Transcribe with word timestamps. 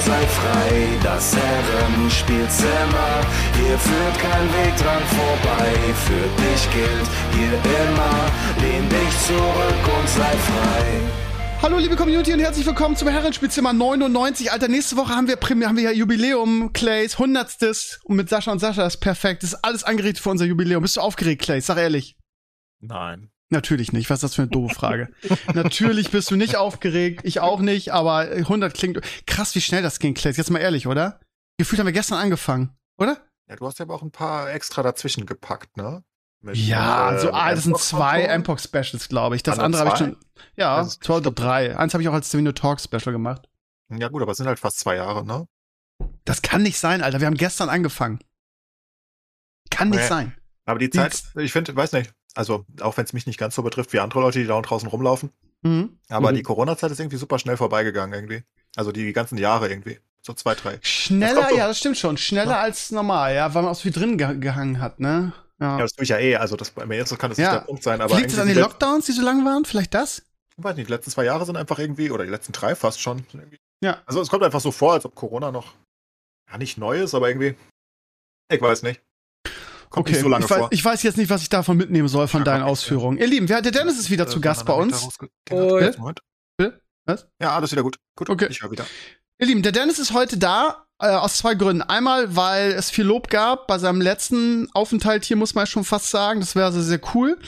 sei 0.00 0.26
frei. 0.26 0.98
Das 1.02 1.34
Herrenspielzimmer, 1.36 3.20
hier 3.54 3.78
führt 3.78 4.18
kein 4.18 4.46
Weg 4.54 4.76
dran 4.76 5.02
vorbei. 5.08 5.72
Für 6.06 6.42
dich 6.42 6.70
gilt 6.72 7.08
hier 7.32 7.52
immer, 7.52 8.30
lehn 8.62 8.88
dich 8.88 9.18
zurück 9.26 9.98
und 9.98 10.08
sei 10.08 10.36
frei. 10.36 11.00
Hallo 11.62 11.78
liebe 11.78 11.96
Community 11.96 12.32
und 12.32 12.40
herzlich 12.40 12.66
willkommen 12.66 12.96
zum 12.96 13.08
Herrenspielzimmer 13.08 13.72
99. 13.72 14.52
Alter, 14.52 14.68
nächste 14.68 14.96
Woche 14.96 15.14
haben 15.14 15.26
wir, 15.26 15.36
Prem- 15.36 15.64
haben 15.66 15.76
wir 15.76 15.84
ja 15.84 15.90
Jubiläum, 15.90 16.72
Clays, 16.74 17.18
hundertstes 17.18 17.98
und 18.04 18.16
mit 18.16 18.28
Sascha 18.28 18.52
und 18.52 18.58
Sascha 18.58 18.86
ist 18.86 18.98
perfekt. 18.98 19.42
Das 19.42 19.52
ist 19.54 19.64
alles 19.64 19.82
angerichtet 19.82 20.22
für 20.22 20.30
unser 20.30 20.44
Jubiläum. 20.44 20.82
Bist 20.82 20.96
du 20.96 21.00
aufgeregt, 21.00 21.42
Clays? 21.42 21.66
Sag 21.66 21.78
ehrlich. 21.78 22.16
Nein. 22.80 23.30
Natürlich 23.50 23.92
nicht. 23.92 24.10
Was 24.10 24.16
ist 24.18 24.22
das 24.24 24.34
für 24.34 24.42
eine 24.42 24.50
doofe 24.50 24.74
Frage? 24.74 25.08
Natürlich 25.54 26.10
bist 26.10 26.30
du 26.30 26.36
nicht 26.36 26.56
aufgeregt. 26.56 27.20
Ich 27.24 27.38
auch 27.40 27.60
nicht, 27.60 27.92
aber 27.92 28.18
100 28.30 28.74
klingt 28.74 29.00
krass, 29.26 29.54
wie 29.54 29.60
schnell 29.60 29.82
das 29.82 30.00
ging, 30.00 30.14
Clays. 30.14 30.36
Jetzt 30.36 30.50
mal 30.50 30.58
ehrlich, 30.58 30.86
oder? 30.88 31.20
Gefühlt 31.58 31.78
haben 31.78 31.86
wir 31.86 31.92
gestern 31.92 32.18
angefangen, 32.18 32.76
oder? 32.98 33.18
Ja, 33.48 33.54
du 33.56 33.66
hast 33.66 33.78
ja 33.78 33.84
aber 33.84 33.94
auch 33.94 34.02
ein 34.02 34.10
paar 34.10 34.50
extra 34.52 34.82
dazwischen 34.82 35.26
gepackt, 35.26 35.76
ne? 35.76 36.02
Mit, 36.42 36.56
Ja, 36.56 37.14
äh, 37.14 37.20
so, 37.20 37.32
ah, 37.32 37.50
das 37.54 37.64
sind 37.64 37.78
zwei 37.78 38.18
Controller. 38.22 38.38
Mpox 38.40 38.64
Specials, 38.64 39.08
glaube 39.08 39.36
ich. 39.36 39.42
Das 39.44 39.56
nur 39.56 39.64
andere 39.64 39.84
habe 39.84 39.92
ich 39.92 39.98
schon. 39.98 40.16
Ja, 40.56 40.80
ist- 40.82 41.02
zwei 41.04 41.14
oder 41.14 41.30
drei. 41.30 41.76
Eins 41.78 41.94
habe 41.94 42.02
ich 42.02 42.08
auch 42.08 42.12
als 42.14 42.28
Divino 42.28 42.52
Talk 42.52 42.80
Special 42.80 43.12
gemacht. 43.12 43.48
Ja, 43.90 44.08
gut, 44.08 44.20
aber 44.22 44.32
es 44.32 44.38
sind 44.38 44.46
halt 44.48 44.58
fast 44.58 44.80
zwei 44.80 44.96
Jahre, 44.96 45.24
ne? 45.24 45.46
Das 46.24 46.42
kann 46.42 46.62
nicht 46.62 46.78
sein, 46.78 47.00
Alter. 47.02 47.20
Wir 47.20 47.26
haben 47.28 47.36
gestern 47.36 47.68
angefangen. 47.68 48.18
Kann 49.70 49.90
nicht 49.90 50.00
Nee. 50.00 50.06
sein. 50.08 50.36
Aber 50.64 50.78
die 50.80 50.90
Zeit, 50.90 51.22
ich 51.36 51.52
finde, 51.52 51.74
weiß 51.76 51.92
nicht, 51.92 52.12
also 52.36 52.64
auch 52.80 52.96
wenn 52.96 53.04
es 53.04 53.12
mich 53.12 53.26
nicht 53.26 53.38
ganz 53.38 53.54
so 53.54 53.62
betrifft 53.62 53.92
wie 53.92 54.00
andere 54.00 54.20
Leute, 54.20 54.38
die 54.38 54.46
da 54.46 54.60
draußen 54.60 54.88
rumlaufen, 54.88 55.30
Mhm. 55.62 55.98
aber 56.08 56.30
Mhm. 56.32 56.36
die 56.36 56.42
Corona-Zeit 56.42 56.90
ist 56.92 57.00
irgendwie 57.00 57.16
super 57.16 57.38
schnell 57.38 57.56
vorbeigegangen 57.56 58.14
irgendwie. 58.14 58.44
Also 58.76 58.92
die 58.92 59.12
ganzen 59.12 59.38
Jahre 59.38 59.68
irgendwie. 59.68 59.98
So 60.22 60.32
zwei, 60.34 60.54
drei. 60.54 60.76
Das 60.76 60.86
Schneller, 60.88 61.34
kommt 61.40 61.50
so. 61.50 61.56
ja, 61.56 61.68
das 61.68 61.78
stimmt 61.78 61.96
schon. 61.98 62.16
Schneller 62.16 62.52
Ja. 62.52 62.60
als 62.60 62.90
normal, 62.90 63.34
ja, 63.34 63.54
weil 63.54 63.62
man 63.62 63.70
auch 63.70 63.76
so 63.76 63.82
viel 63.82 63.92
drin 63.92 64.18
ge 64.18 64.36
gehangen 64.38 64.80
hat, 64.80 65.00
ne? 65.00 65.32
Ja. 65.60 65.76
Ja, 65.76 65.78
das 65.78 65.92
tue 65.92 66.02
ich 66.02 66.10
ja 66.10 66.18
eh, 66.18 66.36
also 66.36 66.56
das 66.56 66.70
bei 66.70 66.84
mir 66.84 66.96
jetzt 66.96 67.16
kann 67.18 67.30
das 67.30 67.38
Ja. 67.38 67.50
nicht 67.52 67.60
der 67.62 67.66
Punkt 67.66 67.82
sein, 67.82 68.00
aber 68.00 68.16
Liegt 68.16 68.30
es 68.32 68.38
an 68.38 68.46
den 68.46 68.56
die 68.56 68.60
Lockdowns, 68.60 69.06
die 69.06 69.12
so 69.12 69.22
lang 69.22 69.44
waren? 69.44 69.64
Vielleicht 69.64 69.94
das? 69.94 70.18
letzten, 70.18 70.64
weiß 70.64 70.76
nicht, 70.76 70.88
die 70.88 70.92
letzten 70.92 71.10
zwei 71.12 71.24
Jahre 71.24 71.46
sind 71.46 71.56
einfach 71.56 71.78
irgendwie, 71.78 72.10
oder 72.10 72.24
die 72.24 72.30
letzten 72.30 72.52
drei 72.52 72.74
fast 72.74 73.00
schon. 73.00 73.24
Ja. 73.82 74.02
Also 74.06 74.20
es 74.20 74.28
kommt 74.28 74.42
einfach 74.42 74.60
so 74.60 74.70
vor, 74.72 74.92
als 74.94 75.04
ob 75.06 75.14
Corona 75.14 75.50
noch 75.52 75.72
ja 76.50 76.58
nicht 76.58 76.76
neu 76.76 77.00
ist, 77.02 77.14
aber 77.14 77.28
irgendwie. 77.28 77.54
Ich 78.52 78.60
weiß 78.60 78.82
nicht. 78.82 79.00
Kommt 79.90 80.08
nicht 80.08 80.20
so 80.20 80.28
lange 80.28 80.44
ich, 80.44 80.50
weiß, 80.50 80.58
vor. 80.58 80.68
ich 80.70 80.84
weiß 80.84 81.02
jetzt 81.02 81.16
nicht, 81.16 81.30
was 81.30 81.42
ich 81.42 81.48
davon 81.48 81.76
mitnehmen 81.76 82.08
soll 82.08 82.28
von 82.28 82.40
Ja, 82.40 82.44
deinen 82.44 82.62
Ausführungen. 82.62 83.18
Ihr 83.18 83.26
Lieben, 83.26 83.48
wer, 83.48 83.62
der 83.62 83.72
Dennis 83.72 83.98
ist 83.98 84.10
wieder 84.10 84.24
Äh, 84.24 84.28
zu 84.28 84.40
Gast 84.40 84.64
bei 84.66 84.72
uns. 84.72 85.08
Was? 87.08 87.28
Ja, 87.40 87.54
alles 87.54 87.70
wieder 87.72 87.82
gut. 87.82 87.96
Gut, 88.16 88.28
Okay. 88.28 88.48
ich 88.50 88.62
höre 88.62 88.70
wieder. 88.70 88.84
Ihr 89.38 89.46
Lieben, 89.46 89.62
der 89.62 89.72
Dennis 89.72 89.98
ist 89.98 90.12
heute 90.12 90.38
da, 90.38 90.86
äh, 91.00 91.06
aus 91.08 91.36
zwei 91.38 91.54
Gründen. 91.54 91.82
Einmal, 91.82 92.34
weil 92.34 92.72
es 92.72 92.90
viel 92.90 93.04
Lob 93.04 93.28
gab 93.28 93.66
bei 93.68 93.78
seinem 93.78 94.00
letzten 94.00 94.68
Aufenthalt 94.72 95.24
hier, 95.24 95.36
muss 95.36 95.54
man 95.54 95.62
ja 95.62 95.66
schon 95.66 95.84
fast 95.84 96.10
sagen. 96.10 96.40
Das 96.40 96.56
wäre 96.56 96.66
also 96.66 96.80
sehr 96.82 97.00
cool. 97.14 97.38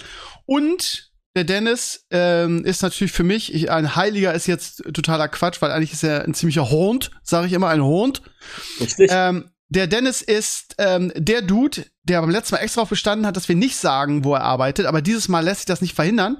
Und 0.46 1.10
der 1.34 1.44
Dennis 1.44 2.06
ähm, 2.10 2.64
ist 2.64 2.82
natürlich 2.82 3.12
für 3.12 3.24
mich, 3.24 3.52
ich, 3.54 3.70
ein 3.70 3.96
Heiliger 3.96 4.32
ist 4.34 4.46
jetzt 4.46 4.82
totaler 4.92 5.28
Quatsch, 5.28 5.60
weil 5.60 5.70
eigentlich 5.72 5.92
ist 5.92 6.04
er 6.04 6.22
ein 6.24 6.34
ziemlicher 6.34 6.70
Hond, 6.70 7.10
sage 7.22 7.46
ich 7.46 7.52
immer, 7.52 7.68
ein 7.68 7.82
Hond. 7.82 8.22
Richtig. 8.80 9.10
Ähm, 9.12 9.50
der 9.70 9.86
Dennis 9.86 10.22
ist 10.22 10.74
ähm, 10.78 11.12
der 11.14 11.42
Dude, 11.42 11.84
der 12.02 12.20
beim 12.22 12.30
letzten 12.30 12.54
Mal 12.54 12.62
extra 12.62 12.80
darauf 12.80 12.88
bestanden 12.88 13.26
hat, 13.26 13.36
dass 13.36 13.48
wir 13.48 13.56
nicht 13.56 13.76
sagen, 13.76 14.24
wo 14.24 14.34
er 14.34 14.42
arbeitet, 14.42 14.86
aber 14.86 15.02
dieses 15.02 15.28
Mal 15.28 15.44
lässt 15.44 15.60
sich 15.60 15.66
das 15.66 15.82
nicht 15.82 15.94
verhindern, 15.94 16.38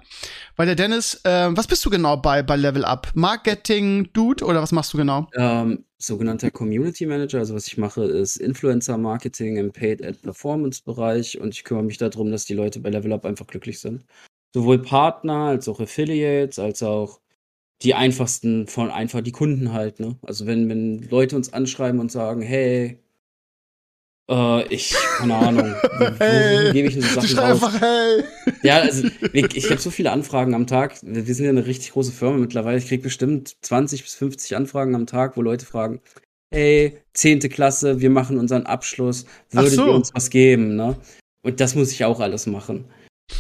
weil 0.57 0.67
der 0.67 0.77
Dennis, 0.77 1.21
ähm, 1.25 1.57
was 1.57 1.67
bist 1.67 1.85
du 1.85 1.91
genau 1.91 2.17
bei, 2.17 2.43
bei 2.43 2.57
Level 2.57 2.85
Up? 2.85 3.11
Marketing 3.15 4.09
Dude 4.15 4.45
oder 4.45 4.63
was 4.63 4.73
machst 4.73 4.95
du 4.95 4.97
genau? 4.97 5.29
Ähm, 5.37 5.85
sogenannter 5.99 6.51
Community 6.51 7.05
Manager. 7.05 7.41
Also 7.41 7.55
was 7.55 7.67
ich 7.67 7.77
mache, 7.77 8.05
ist 8.05 8.37
Influencer 8.37 8.97
Marketing 8.97 9.57
im 9.57 9.73
Paid 9.73 10.03
Ad 10.03 10.19
Performance 10.23 10.83
Bereich 10.83 11.39
und 11.39 11.53
ich 11.53 11.65
kümmere 11.65 11.85
mich 11.85 11.99
darum, 11.99 12.31
dass 12.31 12.47
die 12.47 12.55
Leute 12.55 12.81
bei 12.81 12.89
Level 12.89 13.13
Up 13.13 13.27
einfach 13.27 13.47
glücklich 13.47 13.79
sind. 13.79 14.05
Sowohl 14.55 14.81
Partner 14.81 15.49
als 15.49 15.69
auch 15.69 15.81
Affiliates, 15.81 16.59
als 16.59 16.83
auch 16.83 17.21
die 17.83 17.95
einfachsten 17.95 18.67
von 18.67 18.91
einfach 18.91 19.21
die 19.21 19.33
Kunden 19.33 19.73
halt, 19.73 20.01
ne? 20.01 20.17
Also 20.23 20.47
wenn, 20.47 20.69
wenn 20.69 21.03
Leute 21.11 21.37
uns 21.37 21.53
anschreiben 21.53 22.01
und 22.01 22.11
sagen, 22.11 22.41
hey, 22.41 22.99
äh, 24.31 24.75
ich, 24.75 24.95
keine 25.19 25.35
Ahnung, 25.35 25.75
wo 25.99 26.73
gebe 26.73 26.89
ich 26.89 26.95
Sie 26.95 27.01
Sachen 27.01 27.39
raus? 27.39 27.63
einfach, 27.63 27.81
hey. 27.81 28.25
Ja, 28.63 28.81
also 28.81 29.09
ich, 29.33 29.57
ich 29.57 29.71
habe 29.71 29.81
so 29.81 29.91
viele 29.91 30.13
Anfragen 30.13 30.55
am 30.55 30.67
Tag. 30.67 30.97
Wir 31.03 31.35
sind 31.35 31.45
ja 31.45 31.51
eine 31.51 31.67
richtig 31.67 31.93
große 31.93 32.13
Firma 32.13 32.37
mittlerweile. 32.37 32.79
Ich 32.79 32.89
kriege 32.89 33.03
bestimmt 33.03 33.57
20 33.63 34.03
bis 34.03 34.15
50 34.15 34.57
Anfragen 34.57 34.95
am 34.95 35.07
Tag, 35.07 35.37
wo 35.37 35.43
Leute 35.43 35.65
fragen, 35.67 36.01
hey, 36.51 36.99
zehnte 37.13 37.49
Klasse, 37.49 38.01
wir 38.01 38.11
machen 38.11 38.39
unseren 38.39 38.67
Abschluss, 38.67 39.27
würdet 39.51 39.73
so. 39.73 39.87
ihr 39.87 39.93
uns 39.93 40.13
was 40.15 40.31
geben, 40.31 40.77
ne? 40.77 40.97
Und 41.43 41.61
das 41.61 41.75
muss 41.75 41.93
ich 41.93 42.05
auch 42.05 42.21
alles 42.21 42.47
machen. 42.47 42.87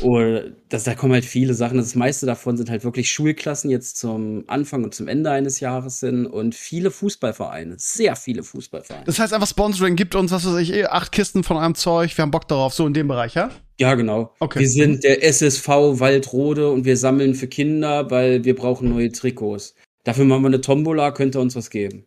Oder 0.00 0.50
das, 0.68 0.84
da 0.84 0.94
kommen 0.94 1.12
halt 1.12 1.24
viele 1.24 1.54
Sachen. 1.54 1.78
Das 1.78 1.94
meiste 1.94 2.26
davon 2.26 2.56
sind 2.56 2.70
halt 2.70 2.84
wirklich 2.84 3.10
Schulklassen 3.10 3.70
jetzt 3.70 3.96
zum 3.96 4.44
Anfang 4.46 4.84
und 4.84 4.94
zum 4.94 5.08
Ende 5.08 5.30
eines 5.30 5.60
Jahres 5.60 6.00
hin 6.00 6.26
und 6.26 6.54
viele 6.54 6.90
Fußballvereine, 6.90 7.76
sehr 7.78 8.14
viele 8.14 8.42
Fußballvereine. 8.42 9.04
Das 9.06 9.18
heißt 9.18 9.32
einfach 9.32 9.48
Sponsoring 9.48 9.96
gibt 9.96 10.14
uns, 10.14 10.30
was 10.30 10.46
weiß 10.46 10.58
ich, 10.58 10.72
eh, 10.72 10.84
acht 10.84 11.10
Kisten 11.10 11.42
von 11.42 11.56
einem 11.56 11.74
Zeug, 11.74 12.16
wir 12.16 12.22
haben 12.22 12.30
Bock 12.30 12.46
darauf, 12.48 12.74
so 12.74 12.86
in 12.86 12.94
dem 12.94 13.08
Bereich, 13.08 13.34
ja? 13.34 13.50
Ja, 13.80 13.94
genau. 13.94 14.34
Okay. 14.40 14.60
Wir 14.60 14.68
sind 14.68 15.04
der 15.04 15.24
SSV 15.24 15.68
Waldrode 15.68 16.70
und 16.70 16.84
wir 16.84 16.96
sammeln 16.96 17.34
für 17.34 17.46
Kinder, 17.46 18.10
weil 18.10 18.44
wir 18.44 18.54
brauchen 18.54 18.88
neue 18.90 19.10
Trikots. 19.10 19.74
Dafür 20.04 20.24
machen 20.24 20.42
wir 20.42 20.48
eine 20.48 20.60
Tombola, 20.60 21.10
könnt 21.12 21.36
ihr 21.36 21.40
uns 21.40 21.54
was 21.56 21.70
geben. 21.70 22.04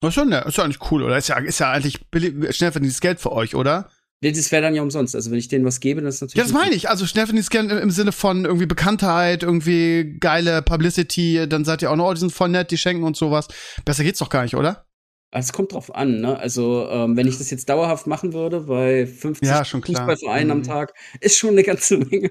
Das 0.00 0.16
ist 0.16 0.30
ja, 0.30 0.40
ist 0.40 0.58
ja 0.58 0.64
eigentlich 0.64 0.90
cool, 0.90 1.02
oder? 1.02 1.16
Ist 1.16 1.28
ja, 1.28 1.38
ist 1.38 1.60
ja 1.60 1.70
eigentlich 1.70 2.06
billig, 2.10 2.54
schnell 2.54 2.72
verdientes 2.72 3.00
Geld 3.00 3.20
für 3.20 3.32
euch, 3.32 3.54
oder? 3.54 3.88
Nee, 4.24 4.32
Das 4.32 4.50
wäre 4.52 4.62
dann 4.62 4.74
ja 4.74 4.82
umsonst. 4.82 5.14
Also 5.14 5.30
wenn 5.30 5.38
ich 5.38 5.48
denen 5.48 5.64
was 5.64 5.80
gebe, 5.80 6.00
das 6.02 6.16
ist 6.16 6.20
natürlich. 6.22 6.36
Ja, 6.38 6.42
das 6.44 6.52
meine 6.52 6.74
ich. 6.74 6.88
Also 6.88 7.06
schnell 7.06 7.26
verdientes 7.26 7.50
Geld 7.50 7.70
im, 7.70 7.78
im 7.78 7.90
Sinne 7.90 8.12
von 8.12 8.44
irgendwie 8.44 8.66
Bekanntheit, 8.66 9.42
irgendwie 9.42 10.16
geile 10.18 10.62
Publicity, 10.62 11.46
dann 11.48 11.64
seid 11.64 11.82
ihr 11.82 11.90
auch 11.90 11.96
noch, 11.96 12.08
oh, 12.08 12.14
die 12.14 12.20
sind 12.20 12.32
voll 12.32 12.48
nett, 12.48 12.70
die 12.70 12.78
schenken 12.78 13.04
uns 13.04 13.18
sowas. 13.18 13.48
Besser 13.84 14.02
geht's 14.04 14.18
doch 14.18 14.30
gar 14.30 14.42
nicht, 14.42 14.56
oder? 14.56 14.86
Also 15.30 15.48
Es 15.48 15.52
kommt 15.52 15.72
drauf 15.72 15.94
an, 15.94 16.20
ne? 16.20 16.38
Also, 16.38 16.88
ähm, 16.90 17.16
wenn 17.16 17.26
ich 17.26 17.38
das 17.38 17.50
jetzt 17.50 17.68
dauerhaft 17.68 18.06
machen 18.06 18.32
würde, 18.32 18.60
bei 18.60 19.04
50 19.06 19.48
Ja. 19.48 19.64
Fußballvereinen 19.64 20.50
am 20.52 20.58
Mhm. 20.58 20.62
Tag, 20.62 20.94
ist 21.20 21.36
schon 21.36 21.50
eine 21.50 21.64
ganze 21.64 21.98
Menge. 21.98 22.30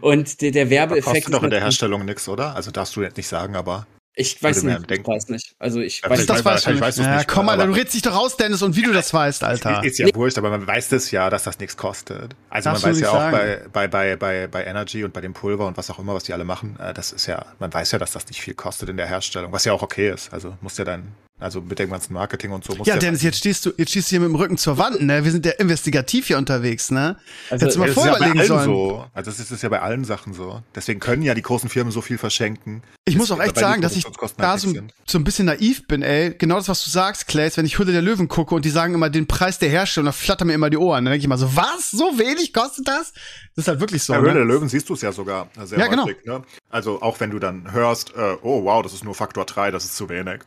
Und 0.00 0.40
der, 0.40 0.50
der 0.50 0.64
Da 0.66 0.70
Werbeeffekt. 0.70 1.04
kostet 1.06 1.34
doch 1.34 1.42
in 1.42 1.50
der 1.50 1.60
Herstellung 1.60 2.04
nichts, 2.04 2.28
oder? 2.28 2.54
Also 2.56 2.70
darfst 2.70 2.94
du 2.96 3.02
jetzt 3.02 3.16
nicht 3.16 3.28
sagen, 3.28 3.56
aber. 3.56 3.86
Ich 4.20 4.42
weiß 4.42 4.64
nicht, 4.64 4.80
ich 4.80 4.86
denken. 4.86 5.06
weiß 5.06 5.28
nicht. 5.28 5.54
Also 5.60 5.80
ich 5.80 6.00
Ja, 6.02 6.10
weiß 6.10 6.26
Das 6.26 6.44
weiß- 6.44 6.80
weißt 6.80 6.98
du's 6.98 7.06
ja, 7.06 7.16
nicht, 7.18 7.28
komm, 7.28 7.48
Alter, 7.48 7.66
du 7.68 7.72
redest 7.72 7.94
dich 7.94 8.02
doch 8.02 8.14
raus, 8.16 8.36
Dennis, 8.36 8.62
und 8.62 8.74
wie 8.74 8.82
du 8.82 8.92
das 8.92 9.14
weißt, 9.14 9.44
Alter. 9.44 9.84
Ist 9.84 9.98
ja 9.98 10.08
wurscht, 10.12 10.38
aber 10.38 10.50
man 10.50 10.66
weiß 10.66 10.90
es 10.90 11.12
ja, 11.12 11.30
dass 11.30 11.44
das 11.44 11.58
nichts 11.60 11.76
kostet. 11.76 12.34
Also 12.50 12.70
Darfst 12.70 12.84
man 12.84 12.92
weiß 12.94 13.00
ja 13.00 13.10
auch 13.10 13.30
bei, 13.30 13.62
bei, 13.72 13.86
bei, 13.86 14.16
bei, 14.16 14.46
bei 14.48 14.64
Energy 14.64 15.04
und 15.04 15.12
bei 15.12 15.20
dem 15.20 15.34
Pulver 15.34 15.66
und 15.66 15.76
was 15.76 15.88
auch 15.90 16.00
immer, 16.00 16.14
was 16.14 16.24
die 16.24 16.32
alle 16.32 16.44
machen, 16.44 16.76
äh, 16.80 16.92
das 16.92 17.12
ist 17.12 17.26
ja, 17.26 17.46
man 17.60 17.72
weiß 17.72 17.92
ja, 17.92 17.98
dass 18.00 18.10
das 18.10 18.26
nicht 18.26 18.40
viel 18.40 18.54
kostet 18.54 18.88
in 18.88 18.96
der 18.96 19.06
Herstellung, 19.06 19.52
was 19.52 19.64
ja 19.64 19.72
auch 19.72 19.82
okay 19.82 20.10
ist. 20.10 20.32
Also 20.32 20.56
muss 20.62 20.76
ja 20.78 20.84
dann, 20.84 21.12
also 21.40 21.60
mit 21.60 21.78
dem 21.78 21.90
ganzen 21.90 22.12
Marketing 22.14 22.50
und 22.50 22.64
so 22.64 22.74
muss 22.74 22.86
Ja, 22.86 22.96
Dennis, 22.96 23.22
jetzt 23.22 23.38
stehst 23.38 23.64
du, 23.64 23.72
jetzt 23.76 23.90
stehst 23.90 24.08
du 24.08 24.10
hier 24.10 24.20
mit 24.20 24.28
dem 24.28 24.34
Rücken 24.34 24.56
zur 24.58 24.76
Wand, 24.78 25.00
ne? 25.02 25.24
Wir 25.24 25.30
sind 25.30 25.46
ja 25.46 25.52
investigativ 25.52 26.26
hier 26.26 26.38
unterwegs, 26.38 26.90
ne? 26.90 27.16
Also, 27.50 27.64
Hättest 27.66 27.76
du 27.76 27.80
mal 27.80 27.86
das 27.88 27.96
ist 27.96 28.04
ja 28.04 28.10
bei 28.12 28.18
vorüberlegen 28.18 28.38
allen 28.40 28.48
sollen. 28.48 28.64
so. 28.64 29.04
Also 29.14 29.30
das 29.30 29.38
ist, 29.40 29.50
das 29.50 29.56
ist 29.58 29.62
ja 29.62 29.68
bei 29.68 29.80
allen 29.80 30.04
Sachen 30.04 30.34
so. 30.34 30.62
Deswegen 30.74 31.00
können 31.00 31.22
ja 31.22 31.34
die 31.34 31.42
großen 31.42 31.68
Firmen 31.68 31.92
so 31.92 32.00
viel 32.00 32.18
verschenken. 32.18 32.82
Ich 33.04 33.16
muss 33.16 33.30
auch 33.30 33.40
echt 33.40 33.56
sagen, 33.58 33.80
dass 33.82 33.96
ich 33.96 34.04
da 34.36 34.50
halt 34.50 34.60
so, 34.60 34.74
so 35.06 35.18
ein 35.18 35.24
bisschen 35.24 35.46
naiv 35.46 35.86
bin, 35.86 36.02
ey. 36.02 36.34
Genau 36.36 36.56
das, 36.56 36.68
was 36.68 36.84
du 36.84 36.90
sagst, 36.90 37.26
Clays, 37.28 37.56
wenn 37.56 37.64
ich 37.66 37.78
Hülle 37.78 37.92
der 37.92 38.02
Löwen 38.02 38.28
gucke 38.28 38.54
und 38.54 38.64
die 38.64 38.70
sagen 38.70 38.94
immer 38.94 39.08
den 39.08 39.26
Preis 39.26 39.58
der 39.58 39.70
Herstellung, 39.70 40.06
da 40.06 40.12
flattern 40.12 40.48
mir 40.48 40.54
immer 40.54 40.70
die 40.70 40.76
Ohren. 40.76 41.04
Dann 41.04 41.12
denke 41.12 41.22
ich 41.22 41.28
mal 41.28 41.38
so, 41.38 41.54
was? 41.56 41.90
So 41.90 42.18
wenig 42.18 42.52
kostet 42.52 42.86
das? 42.88 43.12
Das 43.54 43.64
ist 43.64 43.68
halt 43.68 43.80
wirklich 43.80 44.02
so. 44.02 44.12
Bei 44.12 44.18
Höhle 44.20 44.34
der 44.34 44.44
Ne? 44.44 44.52
Löwen 44.52 44.68
siehst 44.68 44.88
du 44.88 44.94
es 44.94 45.02
ja 45.02 45.12
sogar 45.12 45.48
sehr 45.64 45.78
Ja, 45.78 45.86
genau. 45.86 46.04
häufig. 46.04 46.24
Ne? 46.24 46.42
Also 46.70 47.00
auch 47.00 47.18
wenn 47.20 47.30
du 47.30 47.38
dann 47.38 47.72
hörst, 47.72 48.14
äh, 48.14 48.36
oh 48.42 48.64
wow, 48.64 48.82
das 48.82 48.92
ist 48.92 49.04
nur 49.04 49.14
Faktor 49.14 49.44
3, 49.46 49.70
das 49.70 49.84
ist 49.84 49.96
zu 49.96 50.08
wenig. 50.08 50.40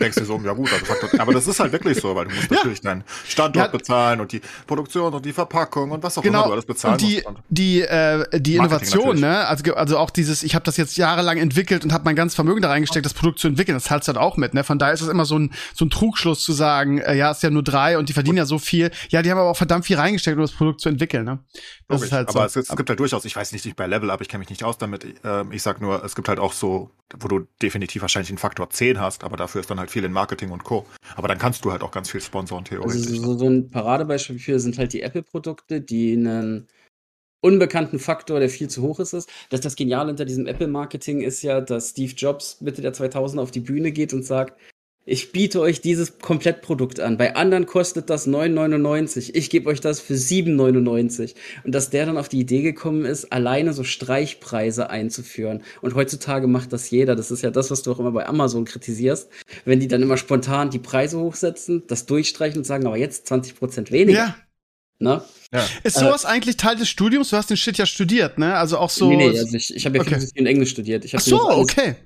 Denkst 0.00 0.16
du 0.18 0.24
so, 0.24 0.40
ja 0.44 0.52
gut, 0.52 0.68
Faktor, 0.68 1.20
aber 1.20 1.32
das 1.32 1.46
ist 1.46 1.60
halt 1.60 1.72
wirklich 1.72 2.00
so, 2.00 2.14
weil 2.14 2.26
du 2.26 2.34
musst 2.34 2.50
natürlich 2.50 2.80
deinen 2.80 3.04
Standort 3.26 3.66
Ja. 3.66 3.70
bezahlen 3.78 4.20
und 4.20 4.32
die 4.32 4.40
Produktion 4.66 5.12
und 5.14 5.24
die 5.24 5.32
Verpackung 5.32 5.90
und 5.90 6.02
was 6.02 6.18
auch 6.18 6.24
immer 6.24 6.38
Genau. 6.38 6.46
du 6.48 6.52
alles 6.52 6.64
bezahlen 6.66 6.94
und 6.94 7.00
die, 7.02 7.14
musst. 7.16 7.26
Und 7.26 7.38
die, 7.48 7.80
äh, 7.82 7.86
die 8.40 8.56
Marketing 8.56 8.56
Innovation, 8.56 9.02
natürlich. 9.04 9.20
ne? 9.20 9.46
Also, 9.46 9.74
also 9.74 9.98
auch 9.98 10.10
dieses, 10.10 10.42
ich 10.42 10.54
habe 10.54 10.64
das 10.64 10.76
jetzt 10.76 10.96
jahrelang 10.96 11.38
entwickelt 11.38 11.84
und 11.84 11.92
habe 11.92 12.04
mein 12.04 12.16
ganzes 12.16 12.34
Vermögen 12.34 12.62
da 12.62 12.68
reingesteckt, 12.68 13.04
das 13.06 13.14
Produkt 13.14 13.38
zu 13.38 13.48
entwickeln. 13.48 13.74
Das 13.76 13.84
zahlst 13.84 14.08
du 14.08 14.12
halt 14.14 14.18
auch 14.22 14.36
mit, 14.36 14.54
ne? 14.54 14.64
Von 14.64 14.78
daher 14.78 14.94
ist 14.94 15.00
es 15.02 15.08
immer 15.08 15.24
so 15.24 15.38
ein, 15.38 15.52
so 15.74 15.84
ein 15.84 15.90
Trugschluss 15.90 16.42
zu 16.42 16.52
sagen, 16.52 16.98
äh, 16.98 17.14
ja, 17.14 17.30
ist 17.30 17.42
ja 17.42 17.50
nur 17.50 17.62
drei 17.62 17.98
und 17.98 18.08
die 18.08 18.12
verdienen 18.12 18.38
ja 18.38 18.46
so 18.46 18.58
viel. 18.58 18.90
Ja, 19.10 19.22
die 19.22 19.30
haben 19.30 19.38
aber 19.38 19.50
auch 19.50 19.56
verdammt 19.56 19.84
viel 19.84 19.96
reingesteckt, 19.96 20.36
um 20.36 20.42
das 20.42 20.52
Produkt 20.52 20.80
zu 20.80 20.88
entwickeln, 20.88 21.24
ne? 21.24 21.38
Das 21.88 21.96
Logisch, 21.96 22.06
ist 22.06 22.12
halt 22.12 22.28
aber 22.30 22.48
so. 22.48 22.60
es, 22.60 22.68
es 22.70 22.76
gibt 22.76 22.88
halt 22.88 22.98
durchaus, 23.00 23.24
ich 23.24 23.36
weiß 23.36 23.52
nicht, 23.52 23.64
nicht 23.64 23.76
bei 23.76 23.86
Level 23.86 24.10
Up, 24.10 24.20
ich 24.20 24.28
kenne 24.28 24.40
mich 24.40 24.50
nicht 24.50 24.64
aus 24.64 24.78
damit. 24.78 25.06
Ähm, 25.24 25.52
ich 25.52 25.62
sag 25.62 25.80
nur, 25.80 26.04
es 26.04 26.14
gibt 26.14 26.28
halt 26.28 26.38
auch 26.38 26.52
so, 26.52 26.90
wo 27.18 27.28
du 27.28 27.46
definitiv 27.60 28.02
wahrscheinlich 28.02 28.30
einen 28.30 28.38
Faktor 28.38 28.70
10 28.70 28.98
hast, 29.00 29.21
aber 29.22 29.36
dafür 29.36 29.60
ist 29.60 29.70
dann 29.70 29.78
halt 29.78 29.90
viel 29.90 30.04
in 30.04 30.12
Marketing 30.12 30.50
und 30.50 30.64
Co. 30.64 30.86
Aber 31.16 31.28
dann 31.28 31.38
kannst 31.38 31.64
du 31.64 31.72
halt 31.72 31.82
auch 31.82 31.90
ganz 31.90 32.10
viel 32.10 32.20
sponsoren, 32.20 32.64
theoretisch. 32.64 33.06
Also 33.08 33.22
so, 33.22 33.38
so 33.38 33.48
ein 33.48 33.68
Paradebeispiel 33.70 34.38
für 34.38 34.60
sind 34.60 34.78
halt 34.78 34.92
die 34.92 35.02
Apple-Produkte, 35.02 35.80
die 35.80 36.12
einen 36.12 36.68
unbekannten 37.42 37.98
Faktor, 37.98 38.40
der 38.40 38.48
viel 38.48 38.68
zu 38.68 38.82
hoch 38.82 39.00
ist, 39.00 39.12
ist. 39.12 39.28
Das, 39.50 39.60
das 39.60 39.76
Geniale 39.76 40.08
hinter 40.08 40.24
diesem 40.24 40.46
Apple-Marketing 40.46 41.20
ist 41.20 41.42
ja, 41.42 41.60
dass 41.60 41.90
Steve 41.90 42.12
Jobs 42.12 42.60
Mitte 42.60 42.82
der 42.82 42.92
2000 42.92 43.40
auf 43.40 43.50
die 43.50 43.60
Bühne 43.60 43.92
geht 43.92 44.14
und 44.14 44.24
sagt, 44.24 44.58
ich 45.04 45.32
biete 45.32 45.60
euch 45.60 45.80
dieses 45.80 46.18
Komplettprodukt 46.18 47.00
an. 47.00 47.16
Bei 47.16 47.34
anderen 47.34 47.66
kostet 47.66 48.08
das 48.08 48.28
9,99. 48.28 49.30
Ich 49.34 49.50
gebe 49.50 49.68
euch 49.68 49.80
das 49.80 50.00
für 50.00 50.14
7,99. 50.14 51.34
Und 51.64 51.74
dass 51.74 51.90
der 51.90 52.06
dann 52.06 52.16
auf 52.16 52.28
die 52.28 52.38
Idee 52.38 52.62
gekommen 52.62 53.04
ist, 53.04 53.32
alleine 53.32 53.72
so 53.72 53.82
Streichpreise 53.82 54.90
einzuführen. 54.90 55.64
Und 55.80 55.96
heutzutage 55.96 56.46
macht 56.46 56.72
das 56.72 56.88
jeder. 56.90 57.16
Das 57.16 57.32
ist 57.32 57.42
ja 57.42 57.50
das, 57.50 57.72
was 57.72 57.82
du 57.82 57.90
auch 57.90 57.98
immer 57.98 58.12
bei 58.12 58.26
Amazon 58.26 58.64
kritisierst. 58.64 59.28
Wenn 59.64 59.80
die 59.80 59.88
dann 59.88 60.02
immer 60.02 60.16
spontan 60.16 60.70
die 60.70 60.78
Preise 60.78 61.18
hochsetzen, 61.18 61.82
das 61.88 62.06
durchstreichen 62.06 62.58
und 62.58 62.64
sagen, 62.64 62.86
aber 62.86 62.96
jetzt 62.96 63.30
20% 63.30 63.90
weniger. 63.90 64.18
Ja. 64.18 64.36
Ne? 65.00 65.20
ja. 65.52 65.66
Ist 65.82 65.96
Äh, 65.96 66.00
sowas 66.00 66.24
eigentlich 66.24 66.56
Teil 66.56 66.76
des 66.76 66.88
Studiums? 66.88 67.30
Du 67.30 67.36
hast 67.36 67.50
den 67.50 67.56
Shit 67.56 67.76
ja 67.76 67.86
studiert, 67.86 68.38
ne? 68.38 68.54
Also 68.54 68.78
auch 68.78 68.90
so. 68.90 69.08
nee, 69.08 69.16
nee, 69.16 69.36
also 69.36 69.56
ich, 69.56 69.74
ich 69.74 69.84
habe 69.84 69.96
ja 69.96 70.02
Okay. 70.02 70.10
Philosophie 70.10 70.40
und 70.40 70.46
Englisch 70.46 70.70
studiert. 70.70 71.04
Ich 71.04 71.16
Ach 71.16 71.20
so, 71.20 71.50
okay. 71.50 71.96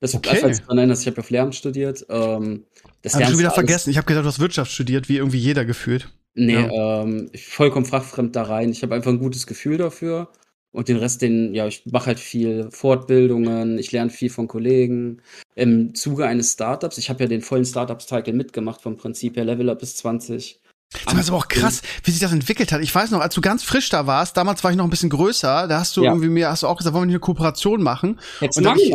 Das 0.00 0.14
Okay. 0.14 0.36
falls 0.40 0.60
daran 0.60 0.78
erinnerst, 0.78 1.02
ich 1.02 1.06
habe 1.08 1.20
auf 1.20 1.30
Lehramt 1.30 1.54
studiert. 1.54 2.04
Ähm, 2.10 2.64
das 3.02 3.14
Hab 3.14 3.22
ich 3.22 3.28
schon 3.28 3.38
wieder 3.38 3.50
vergessen. 3.50 3.90
Ich 3.90 3.96
habe 3.96 4.06
gedacht, 4.06 4.24
du 4.24 4.28
hast 4.28 4.40
Wirtschaft 4.40 4.70
studiert, 4.70 5.08
wie 5.08 5.16
irgendwie 5.16 5.38
jeder 5.38 5.64
gefühlt. 5.64 6.08
Nee, 6.34 6.52
Ja. 6.52 7.02
ähm, 7.02 7.30
ich 7.32 7.46
vollkommen 7.46 7.86
fachfremd 7.86 8.36
da 8.36 8.42
rein. 8.42 8.70
Ich 8.70 8.82
habe 8.82 8.94
einfach 8.94 9.10
ein 9.10 9.18
gutes 9.18 9.46
Gefühl 9.46 9.78
dafür. 9.78 10.28
Und 10.72 10.88
den 10.88 10.98
Rest, 10.98 11.22
den, 11.22 11.54
ja, 11.54 11.66
ich 11.66 11.86
mache 11.90 12.06
halt 12.06 12.20
viel 12.20 12.68
Fortbildungen, 12.70 13.78
ich 13.78 13.92
lerne 13.92 14.10
viel 14.10 14.28
von 14.28 14.46
Kollegen. 14.46 15.22
Im 15.54 15.94
Zuge 15.94 16.26
eines 16.26 16.52
Startups, 16.52 16.98
ich 16.98 17.08
habe 17.08 17.24
ja 17.24 17.28
den 17.28 17.40
vollen 17.40 17.64
Startups-Cycle 17.64 18.34
mitgemacht, 18.34 18.82
vom 18.82 18.98
Prinzip 18.98 19.36
her 19.36 19.46
Level 19.46 19.70
Up 19.70 19.78
bis 19.78 19.96
20. 19.96 20.60
Das 21.06 21.14
ist 21.14 21.28
aber 21.30 21.38
auch 21.38 21.48
krass, 21.48 21.80
wie 22.04 22.10
sich 22.10 22.20
das 22.20 22.32
entwickelt 22.32 22.72
hat. 22.72 22.82
Ich 22.82 22.94
weiß 22.94 23.10
noch, 23.10 23.20
als 23.20 23.34
du 23.34 23.40
ganz 23.40 23.62
frisch 23.62 23.88
da 23.88 24.06
warst, 24.06 24.36
damals 24.36 24.62
war 24.64 24.70
ich 24.70 24.76
noch 24.76 24.84
ein 24.84 24.90
bisschen 24.90 25.08
größer, 25.08 25.66
da 25.66 25.78
hast 25.80 25.96
du 25.96 26.02
Ja. 26.04 26.10
irgendwie 26.10 26.28
mir, 26.28 26.50
hast 26.50 26.62
du 26.62 26.66
auch 26.66 26.76
gesagt, 26.76 26.92
wollen 26.94 27.04
wir 27.04 27.06
nicht 27.06 27.14
eine 27.14 27.20
Kooperation 27.20 27.82
machen? 27.82 28.20
Hättest 28.40 28.58
Und 28.58 28.64
dann 28.64 28.78
ich-. 28.78 28.92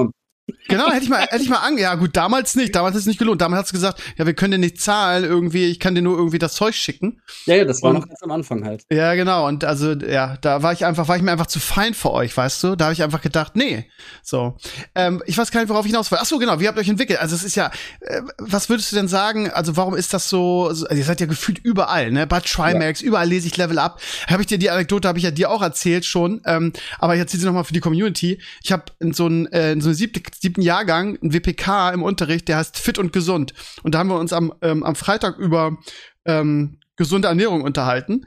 Genau, 0.67 0.89
hätte 0.91 1.03
ich 1.03 1.09
mal, 1.09 1.19
hätte 1.21 1.43
ich 1.43 1.49
mal 1.49 1.57
an, 1.57 1.77
ja 1.77 1.95
gut, 1.95 2.15
damals 2.15 2.55
nicht, 2.55 2.75
damals 2.75 2.95
ist 2.95 3.01
es 3.01 3.07
nicht 3.07 3.19
gelohnt. 3.19 3.41
Damals 3.41 3.59
hat's 3.61 3.71
gesagt, 3.71 4.01
ja, 4.17 4.25
wir 4.25 4.33
können 4.33 4.51
dir 4.51 4.57
nicht 4.57 4.81
zahlen, 4.81 5.23
irgendwie, 5.23 5.65
ich 5.65 5.79
kann 5.79 5.95
dir 5.95 6.01
nur 6.01 6.17
irgendwie 6.17 6.39
das 6.39 6.53
Zeug 6.53 6.75
schicken. 6.75 7.21
Ja, 7.45 7.55
ja, 7.55 7.65
das 7.65 7.81
war 7.81 7.91
Und- 7.91 7.99
noch 7.99 8.07
ganz 8.07 8.21
am 8.23 8.31
Anfang 8.31 8.63
halt. 8.65 8.83
Ja, 8.91 9.13
genau. 9.15 9.47
Und 9.47 9.63
also, 9.63 9.91
ja, 9.93 10.37
da 10.41 10.63
war 10.63 10.73
ich 10.73 10.85
einfach, 10.85 11.07
war 11.07 11.15
ich 11.17 11.21
mir 11.23 11.31
einfach 11.31 11.47
zu 11.47 11.59
fein 11.59 11.93
für 11.93 12.11
euch, 12.11 12.35
weißt 12.35 12.63
du? 12.63 12.75
Da 12.75 12.85
habe 12.85 12.93
ich 12.93 13.03
einfach 13.03 13.21
gedacht, 13.21 13.55
nee. 13.55 13.85
So. 14.23 14.57
Ähm, 14.95 15.21
ich 15.25 15.37
weiß 15.37 15.51
gar 15.51 15.59
nicht, 15.61 15.69
worauf 15.69 15.85
ich 15.85 15.91
hinaus 15.91 16.11
will. 16.11 16.19
Ach 16.21 16.25
so, 16.25 16.37
genau, 16.37 16.59
wie 16.59 16.67
habt 16.67 16.77
ihr 16.77 16.81
euch 16.81 16.89
entwickelt? 16.89 17.19
Also 17.19 17.35
es 17.35 17.43
ist 17.43 17.55
ja, 17.55 17.71
äh, 18.01 18.21
was 18.37 18.69
würdest 18.69 18.91
du 18.91 18.95
denn 18.95 19.07
sagen, 19.07 19.49
also 19.49 19.77
warum 19.77 19.95
ist 19.95 20.13
das 20.13 20.29
so, 20.29 20.71
so 20.73 20.85
also 20.85 20.95
ihr 20.99 21.03
seid 21.05 21.19
ja 21.19 21.25
gefühlt 21.27 21.59
überall, 21.59 22.11
ne? 22.11 22.27
Bei 22.27 22.39
Trimax, 22.39 23.01
überall 23.01 23.27
lese 23.27 23.47
ich 23.47 23.57
Level 23.57 23.79
Up. 23.79 23.99
Habe 24.27 24.41
ich 24.41 24.47
dir 24.47 24.57
die 24.57 24.69
Anekdote, 24.69 25.07
habe 25.07 25.17
ich 25.17 25.23
ja 25.23 25.31
dir 25.31 25.49
auch 25.49 25.61
erzählt 25.61 26.05
schon, 26.05 26.41
ähm, 26.45 26.73
aber 26.99 27.13
ich 27.15 27.19
erzähle 27.19 27.41
sie 27.41 27.45
nochmal 27.47 27.63
für 27.63 27.73
die 27.73 27.79
Community. 27.79 28.39
Ich 28.63 28.71
habe 28.71 28.83
in 28.99 29.13
so 29.13 29.25
einem 29.25 29.47
äh, 29.47 29.71
in 29.71 29.81
so 29.81 29.89
einem 29.89 29.95
siebten, 29.95 30.23
siebten 30.41 30.61
Jahrgang 30.61 31.17
ein 31.21 31.33
WPK 31.33 31.91
im 31.91 32.03
Unterricht, 32.03 32.47
der 32.47 32.57
heißt 32.57 32.77
Fit 32.77 32.97
und 32.97 33.13
Gesund. 33.13 33.53
Und 33.83 33.93
da 33.95 33.99
haben 33.99 34.09
wir 34.09 34.19
uns 34.19 34.33
am, 34.33 34.53
ähm, 34.61 34.83
am 34.83 34.95
Freitag 34.95 35.37
über 35.37 35.77
ähm, 36.25 36.79
gesunde 36.95 37.27
Ernährung 37.27 37.61
unterhalten. 37.61 38.25